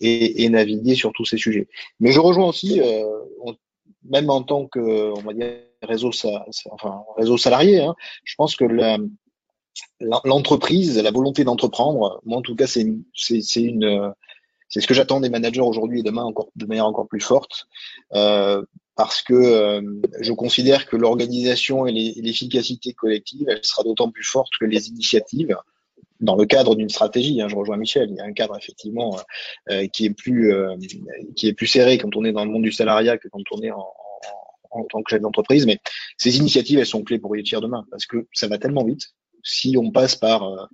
et, 0.00 0.44
et, 0.44 0.48
naviguer 0.48 0.94
sur 0.94 1.12
tous 1.12 1.24
ces 1.24 1.38
sujets. 1.38 1.68
Mais 2.00 2.12
je 2.12 2.20
rejoins 2.20 2.48
aussi, 2.48 2.80
euh, 2.80 3.04
même 4.04 4.30
en 4.30 4.42
tant 4.42 4.66
que, 4.66 5.12
on 5.16 5.22
va 5.22 5.32
dire, 5.32 5.52
réseau, 5.82 6.10
enfin, 6.70 7.02
réseau 7.16 7.36
salarié, 7.36 7.80
hein, 7.80 7.94
je 8.24 8.34
pense 8.36 8.56
que 8.56 8.64
l'entreprise, 10.00 10.98
la 10.98 11.10
volonté 11.10 11.44
d'entreprendre, 11.44 12.20
moi 12.24 12.38
en 12.38 12.42
tout 12.42 12.56
cas, 12.56 12.66
c'est 12.66 12.82
une, 12.82 13.04
c'est 14.70 14.80
ce 14.80 14.86
que 14.86 14.94
j'attends 14.94 15.20
des 15.20 15.30
managers 15.30 15.60
aujourd'hui 15.60 16.00
et 16.00 16.02
demain 16.02 16.22
encore 16.22 16.48
de 16.56 16.64
manière 16.64 16.86
encore 16.86 17.08
plus 17.08 17.20
forte, 17.20 17.66
euh, 18.14 18.62
parce 18.94 19.22
que 19.22 19.34
euh, 19.34 20.00
je 20.20 20.32
considère 20.32 20.86
que 20.86 20.96
l'organisation 20.96 21.86
et 21.86 21.92
l'efficacité 21.92 22.92
collective, 22.92 23.46
elle 23.48 23.64
sera 23.64 23.82
d'autant 23.82 24.10
plus 24.10 24.24
forte 24.24 24.52
que 24.60 24.64
les 24.64 24.88
initiatives, 24.88 25.56
dans 26.20 26.36
le 26.36 26.46
cadre 26.46 26.76
d'une 26.76 26.88
stratégie. 26.88 27.40
Hein, 27.40 27.48
je 27.48 27.56
rejoins 27.56 27.76
Michel. 27.76 28.10
Il 28.10 28.16
y 28.16 28.20
a 28.20 28.24
un 28.24 28.32
cadre 28.32 28.56
effectivement 28.56 29.18
euh, 29.70 29.86
qui 29.88 30.06
est 30.06 30.10
plus 30.10 30.54
qui 31.36 31.48
est 31.48 31.52
plus 31.52 31.66
serré 31.66 31.98
quand 31.98 32.14
on 32.16 32.24
est 32.24 32.32
dans 32.32 32.44
le 32.44 32.50
monde 32.50 32.62
du 32.62 32.72
salariat 32.72 33.18
que 33.18 33.28
quand 33.28 33.42
on 33.52 33.62
est 33.62 33.70
en, 33.70 33.86
en 34.70 34.84
tant 34.84 35.02
que 35.02 35.10
chef 35.10 35.20
d'entreprise. 35.20 35.66
Mais 35.66 35.78
ces 36.16 36.38
initiatives, 36.38 36.78
elles 36.78 36.86
sont 36.86 37.02
clés 37.02 37.18
pour 37.18 37.32
réussir 37.32 37.60
demain 37.60 37.84
parce 37.90 38.06
que 38.06 38.26
ça 38.32 38.48
va 38.48 38.58
tellement 38.58 38.84
vite. 38.84 39.10
Si 39.42 39.76
on 39.76 39.90
passe 39.90 40.16
par 40.16 40.44
euh, 40.44 40.66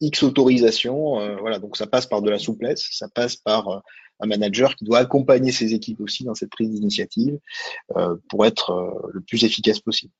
X 0.00 0.22
autorisation, 0.22 1.20
euh, 1.20 1.36
voilà, 1.36 1.58
donc 1.58 1.76
ça 1.76 1.86
passe 1.86 2.06
par 2.06 2.22
de 2.22 2.30
la 2.30 2.38
souplesse, 2.38 2.88
ça 2.90 3.08
passe 3.08 3.36
par 3.36 3.68
euh, 3.68 3.78
un 4.20 4.26
manager 4.26 4.76
qui 4.76 4.84
doit 4.84 4.98
accompagner 4.98 5.52
ses 5.52 5.74
équipes 5.74 6.00
aussi 6.00 6.24
dans 6.24 6.34
cette 6.34 6.50
prise 6.50 6.70
d'initiative 6.70 7.40
pour 8.28 8.46
être 8.46 9.10
le 9.12 9.20
plus 9.20 9.42
efficace 9.42 9.80
possible. 9.80 10.12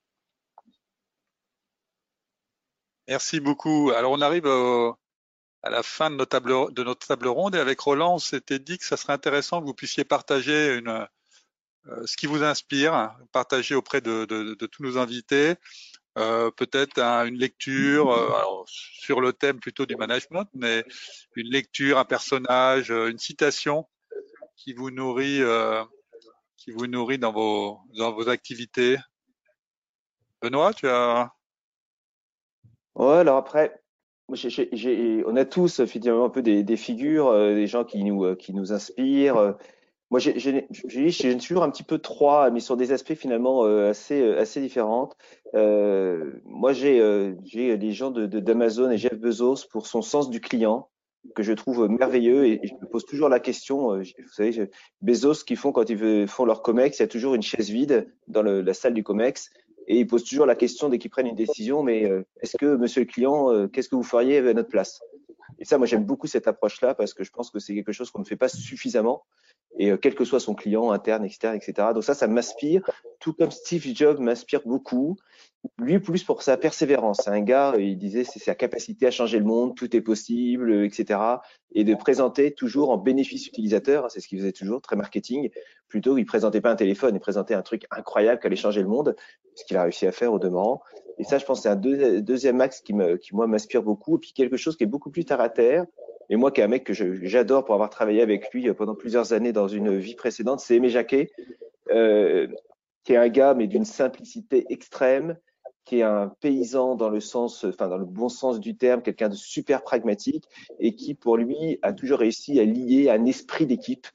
Merci 3.08 3.40
beaucoup. 3.40 3.90
Alors 3.90 4.12
on 4.12 4.20
arrive 4.20 4.46
à 5.62 5.70
la 5.70 5.82
fin 5.82 6.10
de 6.10 6.16
notre, 6.16 6.30
table, 6.30 6.72
de 6.72 6.82
notre 6.82 7.06
table 7.06 7.28
ronde 7.28 7.54
et 7.54 7.58
avec 7.58 7.78
Roland, 7.80 8.14
on 8.14 8.18
s'était 8.18 8.58
dit 8.58 8.78
que 8.78 8.84
ça 8.84 8.96
serait 8.96 9.12
intéressant 9.12 9.60
que 9.60 9.66
vous 9.66 9.74
puissiez 9.74 10.04
partager 10.04 10.80
euh, 10.86 11.06
ce 12.04 12.16
qui 12.16 12.26
vous 12.26 12.42
inspire, 12.42 13.16
partager 13.32 13.74
auprès 13.74 14.00
de, 14.00 14.54
tous 14.66 14.82
nos 14.82 14.98
invités, 14.98 15.54
euh, 16.18 16.50
peut-être 16.50 16.98
une 16.98 17.38
lecture 17.38 18.10
euh, 18.12 18.64
sur 18.66 19.20
le 19.20 19.32
thème 19.32 19.60
plutôt 19.60 19.86
du 19.86 19.96
management, 19.96 20.48
mais 20.54 20.84
une 21.36 21.48
lecture, 21.48 21.98
un 21.98 22.04
personnage, 22.04 22.90
une 22.90 23.18
citation 23.18 23.88
qui 24.56 24.74
vous 24.74 24.90
nourrit, 24.90 25.40
qui 26.56 26.70
vous 26.72 26.86
nourrit 26.86 27.18
dans 27.18 27.32
vos 27.32 27.80
dans 27.96 28.12
vos 28.12 28.28
activités. 28.28 28.96
Benoît, 30.40 30.74
tu 30.74 30.88
as 30.88 31.32
Ouais, 32.94 33.16
alors 33.16 33.36
après, 33.36 33.82
on 34.28 35.36
a 35.36 35.44
tous 35.44 35.84
finalement 35.84 36.26
un 36.26 36.30
peu 36.30 36.42
des, 36.42 36.62
des 36.62 36.76
figures, 36.76 37.32
des 37.32 37.66
gens 37.66 37.84
qui 37.84 38.04
nous 38.04 38.34
qui 38.36 38.54
nous 38.54 38.72
inspirent. 38.72 39.56
Moi, 40.12 40.20
j'ai 40.20 41.38
toujours 41.38 41.62
un 41.62 41.70
petit 41.70 41.84
peu 41.84 41.96
trois, 41.96 42.50
mais 42.50 42.60
sur 42.60 42.76
des 42.76 42.92
aspects 42.92 43.14
finalement 43.14 43.64
euh, 43.64 43.88
assez, 43.88 44.20
euh, 44.20 44.38
assez 44.38 44.60
différents. 44.60 45.08
Euh, 45.54 46.32
moi, 46.44 46.74
j'ai 46.74 47.00
euh, 47.00 47.34
les 47.54 47.92
gens 47.92 48.10
d'Amazon 48.10 48.88
de, 48.88 48.92
et 48.92 48.98
Jeff 48.98 49.18
Bezos 49.18 49.66
pour 49.70 49.86
son 49.86 50.02
sens 50.02 50.28
du 50.28 50.42
client 50.42 50.90
que 51.34 51.42
je 51.42 51.54
trouve 51.54 51.88
merveilleux 51.88 52.44
et, 52.44 52.60
je 52.62 52.74
me 52.74 52.86
pose 52.90 53.06
toujours 53.06 53.30
la 53.30 53.40
question. 53.40 53.96
vous 53.96 54.32
savez, 54.32 54.68
Bezos, 55.00 55.44
qui 55.46 55.56
font 55.56 55.72
quand 55.72 55.88
ils 55.88 56.28
font 56.28 56.44
leur 56.44 56.60
comex, 56.60 56.98
il 56.98 57.02
y 57.02 57.04
a 57.04 57.08
toujours 57.08 57.34
une 57.34 57.40
chaise 57.40 57.70
vide 57.70 58.12
dans 58.26 58.42
le, 58.42 58.60
la 58.60 58.74
salle 58.74 58.92
du 58.92 59.02
comex 59.02 59.48
et 59.86 59.98
ils 60.00 60.06
posent 60.06 60.24
toujours 60.24 60.46
la 60.46 60.54
question 60.54 60.88
dès 60.88 60.98
qu'ils 60.98 61.10
prennent 61.10 61.26
une 61.26 61.36
décision. 61.36 61.82
Mais 61.82 62.10
est-ce 62.40 62.56
que, 62.56 62.76
Monsieur 62.76 63.00
le 63.02 63.06
client, 63.06 63.68
qu'est-ce 63.68 63.88
que 63.88 63.96
vous 63.96 64.02
feriez 64.02 64.38
à 64.38 64.54
notre 64.54 64.68
place? 64.68 65.00
Et 65.58 65.64
ça, 65.64 65.78
moi, 65.78 65.86
j'aime 65.86 66.04
beaucoup 66.04 66.26
cette 66.26 66.48
approche-là 66.48 66.94
parce 66.94 67.14
que 67.14 67.24
je 67.24 67.30
pense 67.30 67.50
que 67.50 67.58
c'est 67.58 67.74
quelque 67.74 67.92
chose 67.92 68.10
qu'on 68.10 68.20
ne 68.20 68.26
fait 68.26 68.36
pas 68.36 68.48
suffisamment 68.48 69.24
et 69.78 69.90
euh, 69.90 69.96
quel 69.96 70.14
que 70.14 70.24
soit 70.24 70.40
son 70.40 70.54
client 70.54 70.90
interne, 70.90 71.24
externe, 71.24 71.56
etc. 71.56 71.88
Donc 71.94 72.04
ça, 72.04 72.14
ça 72.14 72.26
m'inspire, 72.26 72.82
tout 73.20 73.32
comme 73.32 73.50
Steve 73.50 73.86
Jobs 73.94 74.18
m'inspire 74.18 74.60
beaucoup. 74.64 75.16
Lui, 75.78 76.00
plus 76.00 76.24
pour 76.24 76.42
sa 76.42 76.56
persévérance. 76.56 77.20
C'est 77.24 77.30
un 77.30 77.40
gars, 77.40 77.74
il 77.78 77.96
disait, 77.96 78.24
c'est 78.24 78.40
sa 78.40 78.56
capacité 78.56 79.06
à 79.06 79.12
changer 79.12 79.38
le 79.38 79.44
monde, 79.44 79.76
tout 79.76 79.94
est 79.96 80.00
possible, 80.00 80.84
etc. 80.84 81.20
Et 81.72 81.84
de 81.84 81.94
présenter 81.94 82.52
toujours 82.52 82.90
en 82.90 82.98
bénéfice 82.98 83.46
utilisateur, 83.46 84.10
c'est 84.10 84.18
ce 84.18 84.26
qu'il 84.26 84.38
faisait 84.40 84.52
toujours, 84.52 84.80
très 84.80 84.96
marketing. 84.96 85.50
Plutôt, 85.88 86.18
il 86.18 86.24
présentait 86.24 86.60
pas 86.60 86.72
un 86.72 86.76
téléphone, 86.76 87.14
il 87.14 87.20
présentait 87.20 87.54
un 87.54 87.62
truc 87.62 87.84
incroyable 87.92 88.40
qui 88.40 88.48
allait 88.48 88.56
changer 88.56 88.82
le 88.82 88.88
monde, 88.88 89.14
ce 89.54 89.64
qu'il 89.64 89.76
a 89.76 89.84
réussi 89.84 90.04
à 90.04 90.10
faire 90.10 90.32
au 90.32 90.40
demeurant. 90.40 90.82
Et 91.18 91.24
ça, 91.24 91.38
je 91.38 91.44
pense, 91.44 91.62
c'est 91.62 91.68
un 91.68 91.76
deuxième 91.76 92.60
axe 92.60 92.80
qui, 92.80 92.92
me, 92.92 93.16
qui 93.16 93.34
moi, 93.34 93.46
m'inspire 93.46 93.82
beaucoup. 93.82 94.16
Et 94.16 94.20
puis 94.20 94.32
quelque 94.32 94.56
chose 94.56 94.76
qui 94.76 94.82
est 94.82 94.88
beaucoup 94.88 95.10
plus 95.10 95.24
terre 95.24 95.40
à 95.40 95.48
terre, 95.48 95.86
et 96.32 96.36
moi, 96.36 96.50
qui 96.50 96.62
est 96.62 96.64
un 96.64 96.68
mec 96.68 96.84
que 96.84 96.94
j'adore 96.94 97.62
pour 97.62 97.74
avoir 97.74 97.90
travaillé 97.90 98.22
avec 98.22 98.54
lui 98.54 98.66
euh, 98.66 98.72
pendant 98.72 98.94
plusieurs 98.94 99.34
années 99.34 99.52
dans 99.52 99.68
une 99.68 99.98
vie 99.98 100.14
précédente, 100.14 100.60
c'est 100.60 100.76
Aimé 100.76 100.88
Jacquet, 100.88 101.30
euh, 101.90 102.46
qui 103.04 103.12
est 103.12 103.18
un 103.18 103.28
gars, 103.28 103.52
mais 103.52 103.66
d'une 103.66 103.84
simplicité 103.84 104.64
extrême, 104.70 105.36
qui 105.84 105.98
est 105.98 106.04
un 106.04 106.32
paysan 106.40 106.94
dans 106.94 107.10
le 107.10 108.04
bon 108.06 108.30
sens 108.30 108.60
du 108.60 108.78
terme, 108.78 109.02
quelqu'un 109.02 109.28
de 109.28 109.34
super 109.34 109.82
pragmatique, 109.82 110.46
et 110.80 110.94
qui, 110.94 111.12
pour 111.12 111.36
lui, 111.36 111.78
a 111.82 111.92
toujours 111.92 112.20
réussi 112.20 112.58
à 112.60 112.64
lier 112.64 113.10
un 113.10 113.26
esprit 113.26 113.66
d'équipe. 113.66 114.06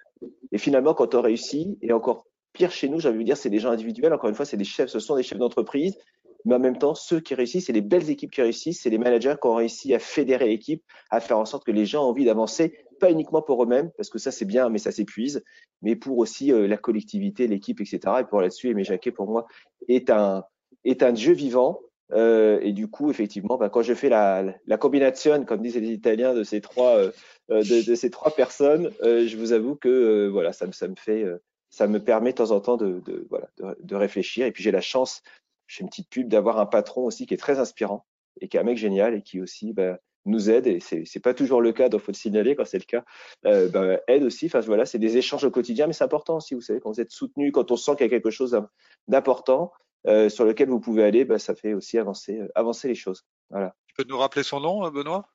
Et 0.52 0.58
finalement, 0.58 0.96
quand 0.96 1.14
on 1.14 1.22
réussit, 1.22 1.78
et 1.84 1.94
encore 1.94 2.26
pire 2.52 2.72
chez 2.72 2.90
nous, 2.90 3.00
j'ai 3.00 3.10
envie 3.10 3.20
de 3.20 3.26
dire, 3.26 3.38
c'est 3.38 3.52
des 3.52 3.60
gens 3.60 3.70
individuels. 3.70 4.12
Encore 4.12 4.30
une 4.30 4.36
fois, 4.36 4.46
c'est 4.46 4.58
des 4.58 4.64
chefs, 4.64 4.90
ce 4.90 5.00
sont 5.00 5.18
des 5.18 5.24
chefs 5.24 5.38
d'entreprise 5.38 6.00
mais 6.46 6.56
en 6.56 6.60
même 6.60 6.78
temps, 6.78 6.96
ceux 6.96 7.20
qui 7.20 7.36
réussissent, 7.36 7.66
c'est 7.66 7.74
les 7.74 7.82
belles 7.82 8.10
équipes 8.10 8.32
qui 8.32 8.42
réussissent, 8.42 8.82
c'est 8.82 8.90
les 8.90 8.98
managers 8.98 9.36
qui 9.42 9.48
ont 9.48 9.56
réussi 9.56 9.94
à 9.94 10.00
fédérer 10.00 10.48
l'équipe, 10.48 10.84
à 11.10 11.20
faire 11.20 11.38
en 11.38 11.46
sorte 11.46 11.66
que 11.66 11.72
les 11.72 11.86
gens 11.86 12.06
ont 12.06 12.10
envie 12.10 12.26
d'avancer, 12.26 12.78
pas 13.00 13.12
uniquement 13.12 13.42
pour 13.42 13.64
eux-mêmes, 13.64 13.92
parce 13.98 14.10
que 14.10 14.20
ça 14.20 14.32
c'est 14.32 14.46
bien, 14.46 14.70
mais 14.70 14.80
ça 14.80 14.92
s'épuise, 14.92 15.44
mais 15.82 15.96
pour 15.96 16.18
aussi 16.18 16.52
euh, 16.52 16.68
la 16.68 16.78
collectivité, 16.78 17.48
l'équipe, 17.48 17.82
etc. 17.82 18.00
Et 18.22 18.24
pour 18.24 18.42
là-dessus, 18.42 18.70
Aimé 18.70 18.84
Jacquet, 18.84 19.12
pour 19.12 19.28
moi, 19.28 19.48
est 19.88 20.10
un, 20.10 20.44
est 20.84 21.04
un 21.04 21.14
jeu 21.14 21.34
vivant. 21.34 21.82
Euh, 22.14 22.60
et 22.62 22.72
du 22.72 22.88
coup, 22.88 23.10
effectivement, 23.12 23.58
bah, 23.58 23.70
quand 23.70 23.82
je 23.82 23.94
fais 23.94 24.08
la, 24.08 24.46
la 24.66 24.78
combination, 24.78 25.44
comme 25.44 25.62
disent 25.62 25.76
les 25.76 25.92
Italiens, 25.92 26.34
de 26.34 26.44
ces 26.44 26.62
trois, 26.62 26.96
euh, 26.96 27.12
de, 27.50 27.86
de, 27.86 27.96
ces 27.96 28.10
trois 28.10 28.32
personnes, 28.32 28.92
je 29.02 29.36
vous 29.36 29.52
avoue 29.52 29.76
que 29.76 30.28
voilà, 30.28 30.54
ça, 30.54 30.72
ça 30.72 30.88
me 30.88 30.96
fait, 30.96 31.26
ça 31.70 31.88
me 31.88 32.02
permet 32.02 32.32
de 32.32 32.38
temps 32.38 32.52
en 32.52 32.62
temps 32.62 32.78
de, 32.78 33.02
de 33.06 33.28
voilà, 33.30 33.50
de 33.82 33.96
réfléchir. 33.96 34.46
Et 34.46 34.52
puis 34.54 34.64
j'ai 34.64 34.72
la 34.72 34.82
chance 34.82 35.22
je 35.68 35.78
fais 35.78 35.84
une 35.84 35.90
petite 35.90 36.10
pub 36.10 36.28
d'avoir 36.28 36.60
un 36.60 36.66
patron 36.66 37.06
aussi 37.06 37.26
qui 37.26 37.34
est 37.34 37.38
très 37.38 37.60
inspirant 37.60 38.06
et 38.42 38.48
qui 38.48 38.58
est 38.58 38.60
un 38.60 38.64
mec 38.64 38.78
génial 38.78 39.14
et 39.16 39.22
qui 39.22 39.42
aussi 39.42 39.74
bah, 39.74 40.00
nous 40.26 40.50
aide 40.50 40.68
et 40.68 40.80
c'est 40.80 41.04
c'est 41.06 41.20
pas 41.20 41.34
toujours 41.34 41.62
le 41.62 41.72
cas 41.72 41.90
donc 41.90 42.02
faut 42.02 42.12
le 42.12 42.18
signaler 42.18 42.56
quand 42.56 42.66
c'est 42.66 42.80
le 42.80 42.86
cas 42.86 43.04
euh, 43.46 43.70
bah, 43.70 44.00
aide 44.08 44.24
aussi 44.24 44.48
enfin 44.48 44.60
voilà 44.60 44.86
c'est 44.86 45.00
des 45.00 45.18
échanges 45.18 45.44
au 45.44 45.52
quotidien 45.52 45.88
mais 45.88 45.94
c'est 45.94 46.04
important 46.04 46.38
aussi 46.38 46.54
vous 46.54 46.62
savez 46.62 46.80
quand 46.80 46.92
vous 46.92 47.02
êtes 47.02 47.12
soutenu 47.12 47.52
quand 47.52 47.72
on 47.72 47.78
sent 47.78 47.92
qu'il 47.96 48.06
y 48.06 48.08
a 48.08 48.10
quelque 48.10 48.32
chose 48.32 48.60
d'important 49.08 49.72
euh, 50.08 50.30
sur 50.30 50.46
lequel 50.46 50.70
vous 50.70 50.80
pouvez 50.80 51.04
aller 51.04 51.26
bah, 51.26 51.40
ça 51.40 51.56
fait 51.56 51.74
aussi 51.74 51.98
avancer 51.98 52.40
euh, 52.40 52.48
avancer 52.56 52.88
les 52.88 52.96
choses 52.96 53.26
voilà 53.50 53.76
tu 53.88 53.96
peux 53.96 54.10
nous 54.10 54.18
rappeler 54.18 54.44
son 54.44 54.60
nom 54.60 54.90
Benoît? 54.90 55.30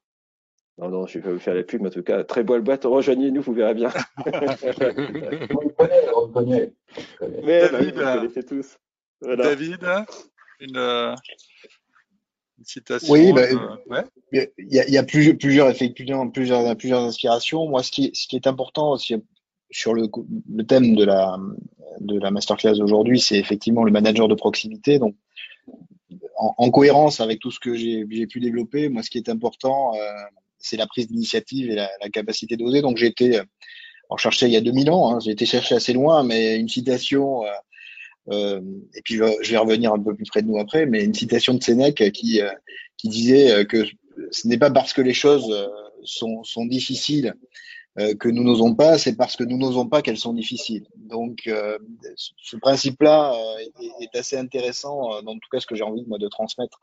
Non, 0.79 0.89
non, 0.89 1.07
je 1.07 1.19
vais 1.19 1.25
pas 1.25 1.33
vous 1.33 1.39
faire 1.39 1.55
la 1.55 1.65
pub, 1.65 1.83
mais 1.83 1.89
en 1.89 1.93
tout 1.93 2.03
cas, 2.03 2.25
très 2.25 2.43
beau 2.43 2.57
le 2.57 2.63
boîte, 2.63 2.85
rejoignez-nous, 2.85 3.43
vous 3.43 3.53
verrez 3.53 3.75
bien. 3.75 3.91
on 4.17 4.31
le 4.31 5.69
connaît, 5.69 6.09
on 6.17 6.27
le 6.27 6.33
connaît. 6.33 6.73
Mais 7.45 7.69
bah, 7.69 7.79
vous 7.79 7.85
le 7.85 7.93
connaissez 7.93 8.43
tous. 8.43 8.79
David, 9.23 9.87
une, 10.61 10.77
euh, 10.77 11.15
une, 12.59 12.65
citation 12.65 13.13
Oui, 13.13 13.33
bah, 13.33 13.43
euh, 13.43 14.07
il 14.33 14.73
y, 14.73 14.81
a, 14.81 14.89
y, 14.89 14.99
a 14.99 15.03
plusieurs, 15.03 15.37
plusieurs, 15.37 15.73
plusieurs, 16.35 16.77
plusieurs 16.77 17.01
inspirations. 17.01 17.69
Moi, 17.69 17.83
ce 17.83 17.91
qui, 17.91 18.11
ce 18.15 18.27
qui 18.27 18.37
est 18.37 18.47
important 18.47 18.93
aussi 18.93 19.15
sur 19.71 19.95
le, 19.95 20.09
le 20.53 20.65
thème 20.65 20.95
de 20.95 21.05
la, 21.05 21.37
de 22.01 22.19
la 22.19 22.31
masterclass 22.31 22.81
aujourd'hui, 22.81 23.21
c'est 23.21 23.39
effectivement 23.39 23.85
le 23.85 23.93
manager 23.93 24.29
de 24.29 24.35
proximité. 24.35 24.99
Donc, 24.99 25.15
en, 26.37 26.55
en 26.59 26.71
cohérence 26.71 27.21
avec 27.21 27.39
tout 27.41 27.51
ce 27.51 27.61
que 27.61 27.75
j'ai 27.75 28.05
pu 28.27 28.41
développer, 28.41 28.89
moi, 28.89 29.03
ce 29.03 29.11
qui 29.11 29.19
est 29.19 29.29
important, 29.29 29.95
euh, 29.95 29.99
c'est 30.59 30.77
la 30.77 30.87
prise 30.87 31.09
d'initiative 31.09 31.71
et 31.71 31.75
la, 31.75 31.91
la 32.01 32.09
capacité 32.11 32.57
d'oser. 32.57 32.83
Donc, 32.83 32.97
j'ai 32.97 33.07
été, 33.07 33.41
en 34.09 34.17
cherchant 34.17 34.47
il 34.47 34.53
y 34.53 34.57
a 34.57 34.61
2000 34.61 34.91
ans, 34.91 35.15
hein, 35.15 35.19
j'ai 35.21 35.31
été 35.31 35.47
chercher 35.47 35.75
assez 35.77 35.93
loin, 35.93 36.23
mais 36.23 36.59
une 36.59 36.69
citation 36.69 37.45
euh, 37.45 37.49
et 38.31 39.03
puis 39.05 39.17
je 39.17 39.51
vais 39.51 39.59
revenir 39.59 39.93
un 39.93 39.99
peu 39.99 40.15
plus 40.15 40.27
près 40.27 40.43
de 40.43 40.47
nous 40.47 40.59
après, 40.59 40.87
mais 40.87 41.05
une 41.05 41.15
citation 41.15 41.55
de 41.55 41.63
Sénèque 41.63 42.11
qui, 42.13 42.41
euh, 42.41 42.51
qui 42.97 43.09
disait 43.09 43.53
euh, 43.53 43.65
que 43.65 43.85
ce 44.31 44.47
n'est 44.47 44.59
pas 44.59 44.71
parce 44.71 44.93
que 44.93 45.03
les 45.03 45.15
choses 45.15 45.53
sont, 46.05 46.45
sont 46.45 46.67
difficiles 46.67 47.35
que 48.19 48.31
nous 48.31 48.43
n'osons 48.43 48.75
pas, 48.75 48.97
c'est 48.97 49.17
parce 49.17 49.37
que 49.37 49.45
nous 49.45 49.59
n'osons 49.59 49.87
pas 49.87 50.01
qu'elles 50.01 50.17
sont 50.17 50.33
difficiles. 50.33 50.87
Donc, 50.97 51.43
ce 52.17 52.57
principe-là 52.57 53.35
est, 54.01 54.17
assez 54.17 54.39
intéressant, 54.39 55.21
dans 55.21 55.35
tout 55.35 55.49
cas 55.51 55.61
ce 55.61 55.67
que 55.67 55.75
j'ai 55.75 55.83
envie 55.83 56.03
moi 56.07 56.17
de 56.17 56.27
transmettre 56.29 56.81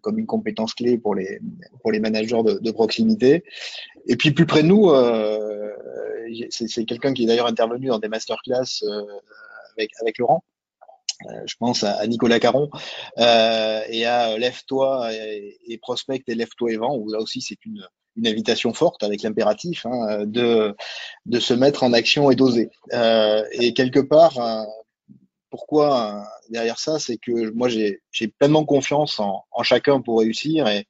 comme 0.00 0.18
une 0.18 0.24
compétence 0.24 0.72
clé 0.72 0.96
pour 0.96 1.14
les 1.14 1.40
pour 1.82 1.92
les 1.92 2.00
managers 2.00 2.42
de, 2.42 2.70
proximité. 2.70 3.44
Et 4.06 4.16
puis 4.16 4.30
plus 4.30 4.46
près 4.46 4.62
de 4.62 4.68
nous, 4.68 4.90
c'est 6.48 6.84
quelqu'un 6.86 7.12
qui 7.12 7.24
est 7.24 7.26
d'ailleurs 7.26 7.46
intervenu 7.46 7.88
dans 7.88 7.98
des 7.98 8.08
masterclass 8.08 8.82
avec 9.76 10.16
Laurent. 10.18 10.42
Euh, 11.26 11.42
je 11.46 11.54
pense 11.58 11.84
à, 11.84 12.06
Nicolas 12.06 12.40
Caron 12.40 12.70
euh, 13.18 13.82
et 13.88 14.06
à 14.06 14.38
Lève-toi 14.38 15.12
et, 15.12 15.58
et, 15.66 15.78
Prospect 15.78 16.22
et 16.26 16.34
Lève-toi 16.34 16.72
et 16.72 16.76
vent, 16.76 16.96
où 16.96 17.10
là 17.10 17.18
aussi 17.18 17.40
c'est 17.40 17.64
une, 17.64 17.86
une 18.16 18.26
invitation 18.26 18.72
forte 18.72 19.02
avec 19.02 19.22
l'impératif 19.22 19.86
hein, 19.86 20.24
de, 20.24 20.74
de 21.26 21.40
se 21.40 21.54
mettre 21.54 21.82
en 21.82 21.92
action 21.92 22.30
et 22.30 22.36
d'oser. 22.36 22.70
Euh, 22.92 23.44
et 23.52 23.74
quelque 23.74 24.00
part, 24.00 24.66
pourquoi 25.50 26.24
derrière 26.48 26.78
ça, 26.78 26.98
c'est 26.98 27.16
que 27.16 27.50
moi 27.50 27.68
j'ai 27.68 28.00
pleinement 28.38 28.64
confiance 28.64 29.20
en, 29.20 29.44
en, 29.50 29.62
chacun 29.62 30.00
pour 30.00 30.20
réussir 30.20 30.68
et, 30.68 30.86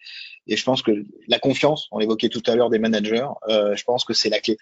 et 0.47 0.57
je 0.57 0.65
pense 0.65 0.83
que 0.83 0.91
la 1.29 1.39
confiance, 1.39 1.89
on 1.93 1.99
l'évoquait 1.99 2.29
tout 2.29 2.43
à 2.47 2.55
l'heure 2.57 2.71
des 2.71 2.79
managers, 2.79 3.27
euh, 3.49 3.77
je 3.77 3.85
pense 3.85 4.05
que 4.05 4.13
c'est 4.13 4.31
la 4.31 4.41
clé 4.41 4.57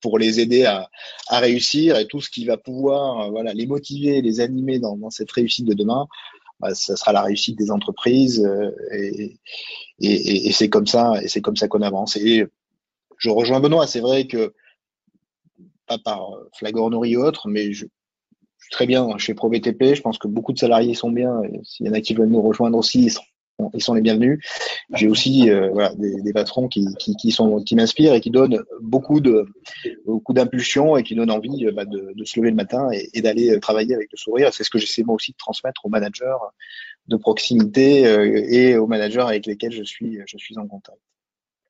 pour 0.00 0.18
les 0.18 0.40
aider 0.40 0.64
à, 0.64 0.90
à, 1.28 1.38
réussir 1.38 1.96
et 1.96 2.06
tout 2.06 2.20
ce 2.20 2.30
qui 2.30 2.44
va 2.44 2.56
pouvoir 2.56 3.20
euh, 3.20 3.30
voilà 3.30 3.52
les 3.54 3.66
motiver, 3.66 4.22
les 4.22 4.40
animer 4.40 4.78
dans, 4.78 4.96
dans 4.96 5.10
cette 5.10 5.30
réussite 5.30 5.66
de 5.66 5.74
demain, 5.74 6.06
bah, 6.60 6.74
ça 6.74 6.96
sera 6.96 7.12
la 7.12 7.22
réussite 7.22 7.58
des 7.58 7.70
entreprises 7.70 8.44
euh, 8.44 8.70
et, 8.92 9.36
et, 10.00 10.48
et 10.48 10.52
c'est 10.52 10.68
comme 10.68 10.86
ça 10.86 11.14
et 11.22 11.28
c'est 11.28 11.40
comme 11.40 11.56
ça 11.56 11.68
qu'on 11.68 11.82
avance. 11.82 12.16
Et 12.16 12.46
je 13.18 13.30
rejoins 13.30 13.60
Benoît, 13.60 13.86
c'est 13.86 14.00
vrai 14.00 14.26
que 14.26 14.54
pas 15.86 15.98
par 15.98 16.30
flagornerie 16.58 17.16
ou 17.16 17.22
autre, 17.22 17.48
mais 17.48 17.72
je, 17.72 17.86
suis 18.58 18.70
très 18.72 18.86
bien 18.86 19.16
chez 19.18 19.34
ProBTP. 19.34 19.94
Je 19.94 20.02
pense 20.02 20.18
que 20.18 20.28
beaucoup 20.28 20.52
de 20.52 20.58
salariés 20.58 20.94
sont 20.94 21.10
bien. 21.10 21.40
S'il 21.62 21.86
y 21.86 21.88
en 21.88 21.92
a 21.92 22.00
qui 22.00 22.14
veulent 22.14 22.28
nous 22.28 22.42
rejoindre 22.42 22.78
aussi, 22.78 23.04
ils 23.04 23.10
sont, 23.10 23.22
ils 23.74 23.82
sont 23.82 23.94
les 23.94 24.02
bienvenus. 24.02 24.38
J'ai 24.94 25.08
aussi 25.08 25.50
euh, 25.50 25.70
voilà, 25.72 25.94
des, 25.94 26.20
des, 26.22 26.32
patrons 26.32 26.68
qui, 26.68 26.86
qui, 26.98 27.16
qui 27.16 27.30
sont 27.32 27.62
qui 27.62 27.74
m'inspirent 27.74 28.14
et 28.14 28.20
qui 28.20 28.30
donnent 28.30 28.62
beaucoup 28.80 29.20
de 29.20 29.46
beaucoup 30.04 30.32
d'impulsion 30.32 30.96
et 30.96 31.02
qui 31.02 31.14
donnent 31.14 31.30
envie 31.30 31.66
bah, 31.72 31.84
de, 31.84 32.12
de, 32.14 32.24
se 32.24 32.38
lever 32.38 32.50
le 32.50 32.56
matin 32.56 32.88
et, 32.92 33.08
et 33.14 33.22
d'aller 33.22 33.58
travailler 33.60 33.94
avec 33.94 34.08
le 34.12 34.18
sourire. 34.18 34.52
C'est 34.52 34.64
ce 34.64 34.70
que 34.70 34.78
j'essaie 34.78 35.02
moi 35.02 35.14
aussi 35.14 35.32
de 35.32 35.36
transmettre 35.36 35.84
aux 35.84 35.88
managers 35.88 36.36
de 37.08 37.16
proximité 37.16 38.06
euh, 38.06 38.44
et 38.48 38.76
aux 38.76 38.86
managers 38.86 39.20
avec 39.20 39.46
lesquels 39.46 39.72
je 39.72 39.84
suis 39.84 40.20
je 40.26 40.38
suis 40.38 40.58
en 40.58 40.66
contact. 40.66 40.98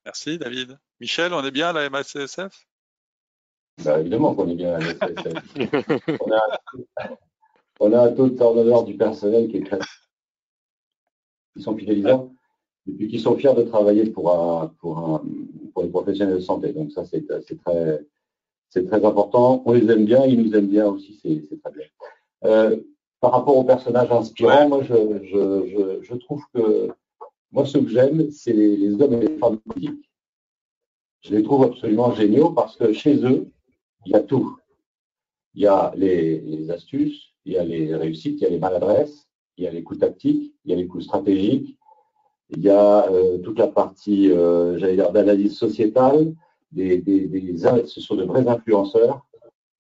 Merci 0.05 0.39
David. 0.39 0.79
Michel, 1.01 1.33
on 1.35 1.45
est 1.45 1.51
bien 1.51 1.69
à 1.69 1.73
la 1.73 1.91
MACSF 1.91 2.67
bah, 3.85 4.01
Évidemment 4.01 4.35
qu'on 4.35 4.49
est 4.49 4.55
bien 4.55 4.75
à 4.75 4.79
la 4.79 4.95
MACSF. 4.95 6.21
on, 6.21 6.33
a, 6.33 6.61
on, 7.81 7.93
a, 7.93 8.01
un 8.03 8.13
taux 8.13 8.29
de 8.29 8.37
turnover 8.37 8.91
du 8.91 8.97
personnel 8.97 9.49
qui 9.49 9.59
est 9.59 9.67
très... 9.67 9.79
Ils 11.57 11.63
sont 11.63 11.77
fidélisants 11.77 12.31
et 12.89 12.93
puis 12.93 13.09
qui 13.09 13.19
sont 13.19 13.37
fiers 13.37 13.55
de 13.55 13.63
travailler 13.63 14.07
pour, 14.07 14.31
un, 14.33 14.69
pour, 14.81 14.99
un, 14.99 15.23
pour 15.73 15.83
les 15.83 15.89
professionnels 15.89 16.37
de 16.37 16.41
santé. 16.41 16.73
Donc 16.73 16.93
ça, 16.93 17.05
c'est 17.05 17.27
très, 17.27 18.07
c'est 18.69 18.87
très 18.87 19.05
important. 19.05 19.63
On 19.67 19.73
les 19.73 19.91
aime 19.91 20.05
bien, 20.05 20.25
ils 20.25 20.41
nous 20.41 20.55
aiment 20.55 20.69
bien 20.69 20.87
aussi, 20.87 21.19
c'est 21.23 21.61
très 21.63 21.73
bien. 21.73 21.87
Euh, 22.45 22.77
par 23.21 23.33
rapport 23.33 23.57
aux 23.57 23.65
personnages 23.65 24.13
inspirants, 24.13 24.69
moi, 24.69 24.83
je, 24.83 24.95
je, 25.25 25.67
je, 25.67 26.03
je 26.03 26.15
trouve 26.15 26.45
que 26.55 26.91
moi, 27.53 27.65
ce 27.65 27.79
que 27.79 27.89
j'aime, 27.89 28.31
c'est 28.31 28.53
les, 28.53 29.01
hommes 29.01 29.15
et 29.15 29.21
les 29.21 29.39
femmes 29.39 29.59
politiques. 29.59 30.11
Je 31.23 31.35
les 31.35 31.43
trouve 31.43 31.65
absolument 31.65 32.13
géniaux 32.15 32.51
parce 32.51 32.77
que 32.77 32.93
chez 32.93 33.25
eux, 33.25 33.51
il 34.05 34.13
y 34.13 34.15
a 34.15 34.21
tout. 34.21 34.59
Il 35.55 35.63
y 35.63 35.67
a 35.67 35.93
les, 35.97 36.71
astuces, 36.71 37.33
il 37.45 37.55
y 37.55 37.59
a 37.59 37.65
les 37.65 37.95
réussites, 37.95 38.41
il 38.41 38.43
y 38.43 38.47
a 38.47 38.51
les 38.51 38.59
maladresses, 38.59 39.26
il 39.57 39.65
y 39.65 39.67
a 39.67 39.71
les 39.71 39.83
coups 39.83 40.01
tactiques, 40.01 40.55
il 40.65 40.71
y 40.71 40.75
a 40.75 40.77
les 40.77 40.87
coups 40.87 41.05
stratégiques, 41.05 41.77
il 42.51 42.63
y 42.63 42.71
a 42.71 43.11
euh, 43.11 43.39
toute 43.39 43.59
la 43.59 43.67
partie, 43.67 44.31
euh, 44.31 44.79
j'allais 44.79 44.97
dire, 44.97 45.11
d'analyse 45.11 45.57
sociétale. 45.57 46.35
Des, 46.73 46.99
des, 46.99 47.57
ce 47.87 48.01
sont 48.01 48.17
de 48.17 48.25
vrais 48.25 48.47
influenceurs. 48.47 49.27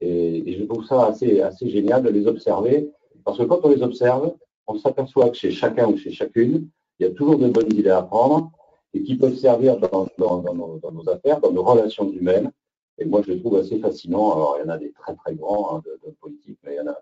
Et, 0.00 0.56
je 0.58 0.64
trouve 0.64 0.84
ça 0.84 1.06
assez, 1.06 1.40
assez 1.40 1.68
génial 1.68 2.02
de 2.02 2.08
les 2.08 2.26
observer. 2.26 2.90
Parce 3.24 3.38
que 3.38 3.44
quand 3.44 3.60
on 3.64 3.68
les 3.68 3.82
observe, 3.82 4.34
on 4.66 4.78
s'aperçoit 4.78 5.30
que 5.30 5.36
chez 5.36 5.50
chacun 5.50 5.88
ou 5.88 5.96
chez 5.96 6.10
chacune, 6.10 6.68
il 6.98 7.06
y 7.06 7.10
a 7.10 7.12
toujours 7.12 7.38
de 7.38 7.48
bonnes 7.48 7.72
idées 7.72 7.90
à 7.90 8.02
prendre 8.02 8.50
et 8.94 9.02
qui 9.02 9.16
peuvent 9.16 9.36
servir 9.36 9.78
dans, 9.78 10.08
dans, 10.18 10.42
nos, 10.54 11.08
affaires, 11.08 11.40
dans 11.40 11.52
nos 11.52 11.62
relations 11.62 12.10
humaines. 12.10 12.50
Et 12.98 13.04
moi, 13.04 13.20
je 13.22 13.32
les 13.32 13.40
trouve 13.40 13.56
assez 13.56 13.78
fascinants. 13.78 14.32
Alors, 14.32 14.56
il 14.58 14.66
y 14.66 14.70
en 14.70 14.72
a 14.72 14.78
des 14.78 14.92
très, 14.92 15.14
très 15.14 15.34
grands 15.34 15.76
hein, 15.76 15.82
de, 15.84 16.08
de 16.08 16.14
politique, 16.20 16.58
mais 16.64 16.74
il 16.74 16.76
y 16.76 16.80
en 16.80 16.86
a, 16.86 16.96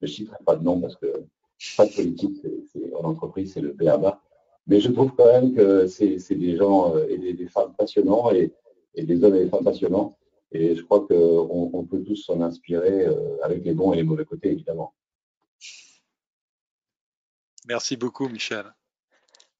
je 0.00 0.06
ne 0.06 0.10
citerai 0.10 0.38
pas 0.44 0.56
de 0.56 0.64
nom 0.64 0.80
parce 0.80 0.96
que 0.96 1.12
pas 1.76 1.86
de 1.86 1.94
politique, 1.94 2.36
c'est, 2.72 2.94
en 2.94 3.04
entreprise, 3.04 3.52
c'est 3.54 3.60
le 3.60 3.72
BABA. 3.72 4.20
Mais 4.66 4.80
je 4.80 4.90
trouve 4.90 5.12
quand 5.14 5.26
même 5.26 5.54
que 5.54 5.86
c'est, 5.86 6.16
des 6.30 6.56
gens 6.56 6.96
euh, 6.96 7.06
et 7.08 7.34
des, 7.34 7.48
femmes 7.48 7.74
passionnants 7.76 8.32
et, 8.32 8.52
et, 8.94 9.04
des 9.04 9.22
hommes 9.22 9.34
et 9.34 9.44
des 9.44 9.50
femmes 9.50 9.64
passionnants. 9.64 10.16
Et 10.52 10.76
je 10.76 10.82
crois 10.82 11.06
qu'on 11.06 11.70
on 11.72 11.84
peut 11.84 12.02
tous 12.02 12.16
s'en 12.16 12.40
inspirer 12.40 13.06
euh, 13.06 13.36
avec 13.42 13.64
les 13.64 13.74
bons 13.74 13.92
et 13.92 13.96
les 13.96 14.04
mauvais 14.04 14.24
côtés, 14.24 14.52
évidemment. 14.52 14.94
Merci 17.66 17.96
beaucoup, 17.96 18.28
Michel. 18.28 18.72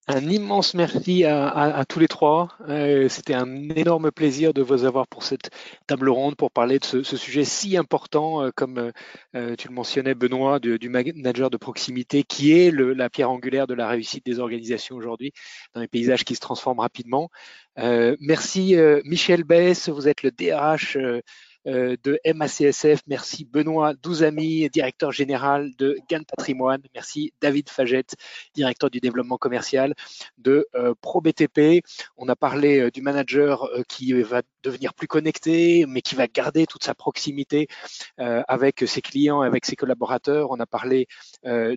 Un 0.07 0.29
immense 0.29 0.75
merci 0.75 1.25
à, 1.25 1.49
à, 1.49 1.79
à 1.79 1.85
tous 1.87 1.99
les 1.99 2.09
trois. 2.09 2.49
Euh, 2.69 3.09
C'était 3.09 3.33
un 3.33 3.71
énorme 3.71 4.11
plaisir 4.13 4.53
de 4.53 4.61
vous 4.61 4.85
avoir 4.85 5.09
pour 5.09 5.23
cette 5.23 5.51
table 5.87 6.11
ronde 6.11 6.37
pour 6.37 6.51
parler 6.51 6.79
de 6.79 6.85
ce, 6.85 7.03
ce 7.03 7.17
sujet 7.17 7.45
si 7.45 7.79
important, 7.79 8.43
euh, 8.43 8.51
comme 8.55 8.93
euh, 9.35 9.57
tu 9.57 9.69
le 9.69 9.75
mentionnais, 9.75 10.15
Benoît, 10.15 10.59
de, 10.59 10.77
du 10.77 10.91
manager 10.91 11.49
de 11.49 11.57
proximité, 11.57 12.23
qui 12.23 12.53
est 12.53 12.71
le, 12.71 12.93
la 12.93 13.09
pierre 13.09 13.31
angulaire 13.31 13.67
de 13.67 13.73
la 13.73 13.89
réussite 13.89 14.27
des 14.27 14.41
organisations 14.41 14.97
aujourd'hui 14.97 15.33
dans 15.75 15.81
les 15.81 15.89
paysages 15.89 16.25
qui 16.25 16.35
se 16.35 16.41
transforment 16.41 16.81
rapidement. 16.81 17.31
Euh, 17.79 18.15
merci 18.21 18.77
Michel 19.05 19.43
Bess, 19.43 19.89
vous 19.89 20.07
êtes 20.07 20.23
le 20.23 20.31
DRH 20.31 20.97
euh, 20.97 21.23
de 21.67 22.21
MACSF. 22.35 23.01
Merci 23.07 23.45
Benoît 23.45 23.95
Douzami, 23.95 24.69
directeur 24.69 25.13
général 25.13 25.71
de 25.77 25.97
GAN 26.09 26.23
Patrimoine. 26.25 26.83
Merci 26.95 27.33
David 27.41 27.69
Fagette, 27.71 28.15
directeur 28.55 28.91
du 28.91 29.01
développement 29.01 29.39
commercial 29.39 29.95
de 30.39 30.67
euh, 30.75 30.95
ProBTP. 31.01 31.85
On 32.17 32.29
a 32.29 32.37
parlé 32.37 32.81
euh, 32.81 32.91
du 32.91 33.03
manager 33.03 33.69
qui 33.89 34.13
va 34.13 34.43
devenir 34.63 34.95
plus 34.95 35.07
connecté, 35.07 35.87
mais 35.87 36.01
qui 36.01 36.15
va 36.15 36.27
garder 36.27 36.67
toute 36.67 36.85
sa 36.85 36.95
proximité 36.95 37.69
avec 38.17 38.85
ses 38.87 39.03
clients, 39.03 39.43
avec 39.43 39.67
ses 39.67 39.77
collaborateurs. 39.77 40.51
On 40.51 40.59
a 40.59 40.65
parlé 40.67 41.07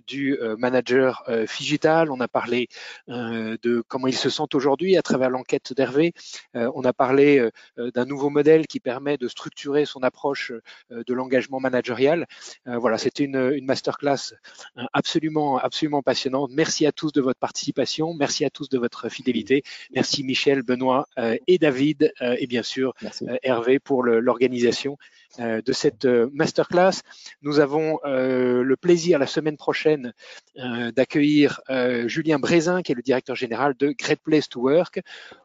du 0.06 0.38
manager 0.56 1.22
digital. 1.58 2.10
On 2.10 2.20
a 2.20 2.28
parlé 2.28 2.68
de 3.08 3.82
comment 3.88 4.06
ils 4.06 4.16
se 4.16 4.30
sentent 4.30 4.54
aujourd'hui 4.54 4.96
à 4.96 5.02
travers 5.02 5.28
l'enquête 5.28 5.74
d'Hervé. 5.74 6.14
on 6.54 6.82
a 6.82 6.94
parlé 6.94 7.46
d'un 7.76 8.06
nouveau 8.06 8.30
modèle 8.30 8.66
qui 8.66 8.80
permet 8.80 9.18
de 9.18 9.28
structurer 9.28 9.77
son 9.84 10.02
approche 10.02 10.52
euh, 10.92 11.02
de 11.06 11.14
l'engagement 11.14 11.60
managérial. 11.60 12.26
Euh, 12.66 12.78
voilà, 12.78 12.98
c'était 12.98 13.24
une, 13.24 13.52
une 13.54 13.64
masterclass 13.64 14.34
euh, 14.76 14.82
absolument, 14.92 15.58
absolument 15.58 16.02
passionnante. 16.02 16.50
Merci 16.52 16.86
à 16.86 16.92
tous 16.92 17.12
de 17.12 17.20
votre 17.20 17.38
participation. 17.38 18.14
Merci 18.14 18.44
à 18.44 18.50
tous 18.50 18.68
de 18.68 18.78
votre 18.78 19.08
fidélité. 19.08 19.62
Merci 19.90 20.24
Michel, 20.24 20.62
Benoît 20.62 21.06
et 21.46 21.58
David 21.58 22.12
et 22.20 22.46
bien 22.46 22.62
sûr 22.62 22.94
Hervé 23.42 23.78
pour 23.78 24.02
l'organisation 24.02 24.96
de 25.38 25.72
cette 25.72 26.04
masterclass. 26.04 27.02
Nous 27.42 27.60
avons 27.60 27.98
le 28.04 28.74
plaisir 28.76 29.18
la 29.18 29.26
semaine 29.26 29.56
prochaine 29.56 30.12
d'accueillir 30.56 31.60
Julien 32.06 32.38
Brézin, 32.38 32.82
qui 32.82 32.92
est 32.92 32.94
le 32.94 33.02
directeur 33.02 33.36
général 33.36 33.74
de 33.78 33.94
Great 33.98 34.20
Place 34.22 34.48
to 34.48 34.60
Work, 34.60 35.00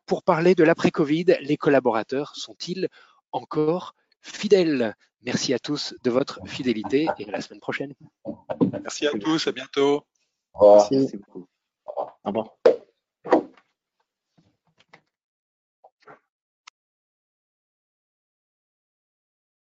pour 0.06 0.24
parler 0.24 0.56
de 0.56 0.64
l'après-Covid. 0.64 1.38
Les 1.42 1.58
collaborateurs 1.58 2.36
sont-ils 2.36 2.88
encore 3.32 3.96
fidèles. 4.24 4.96
Merci 5.22 5.54
à 5.54 5.60
tous 5.60 5.94
de 6.04 6.10
votre 6.10 6.40
fidélité 6.46 7.08
et 7.18 7.28
à 7.28 7.32
la 7.32 7.42
semaine 7.42 7.62
prochaine. 7.62 7.94
Merci 8.82 9.08
à 9.08 9.12
tous, 9.12 9.48
à 9.48 9.52
bientôt. 9.52 10.06
Au 10.54 10.60
revoir. 10.60 10.88
Merci. 10.92 11.20
Au 11.86 12.30
revoir. 12.30 12.58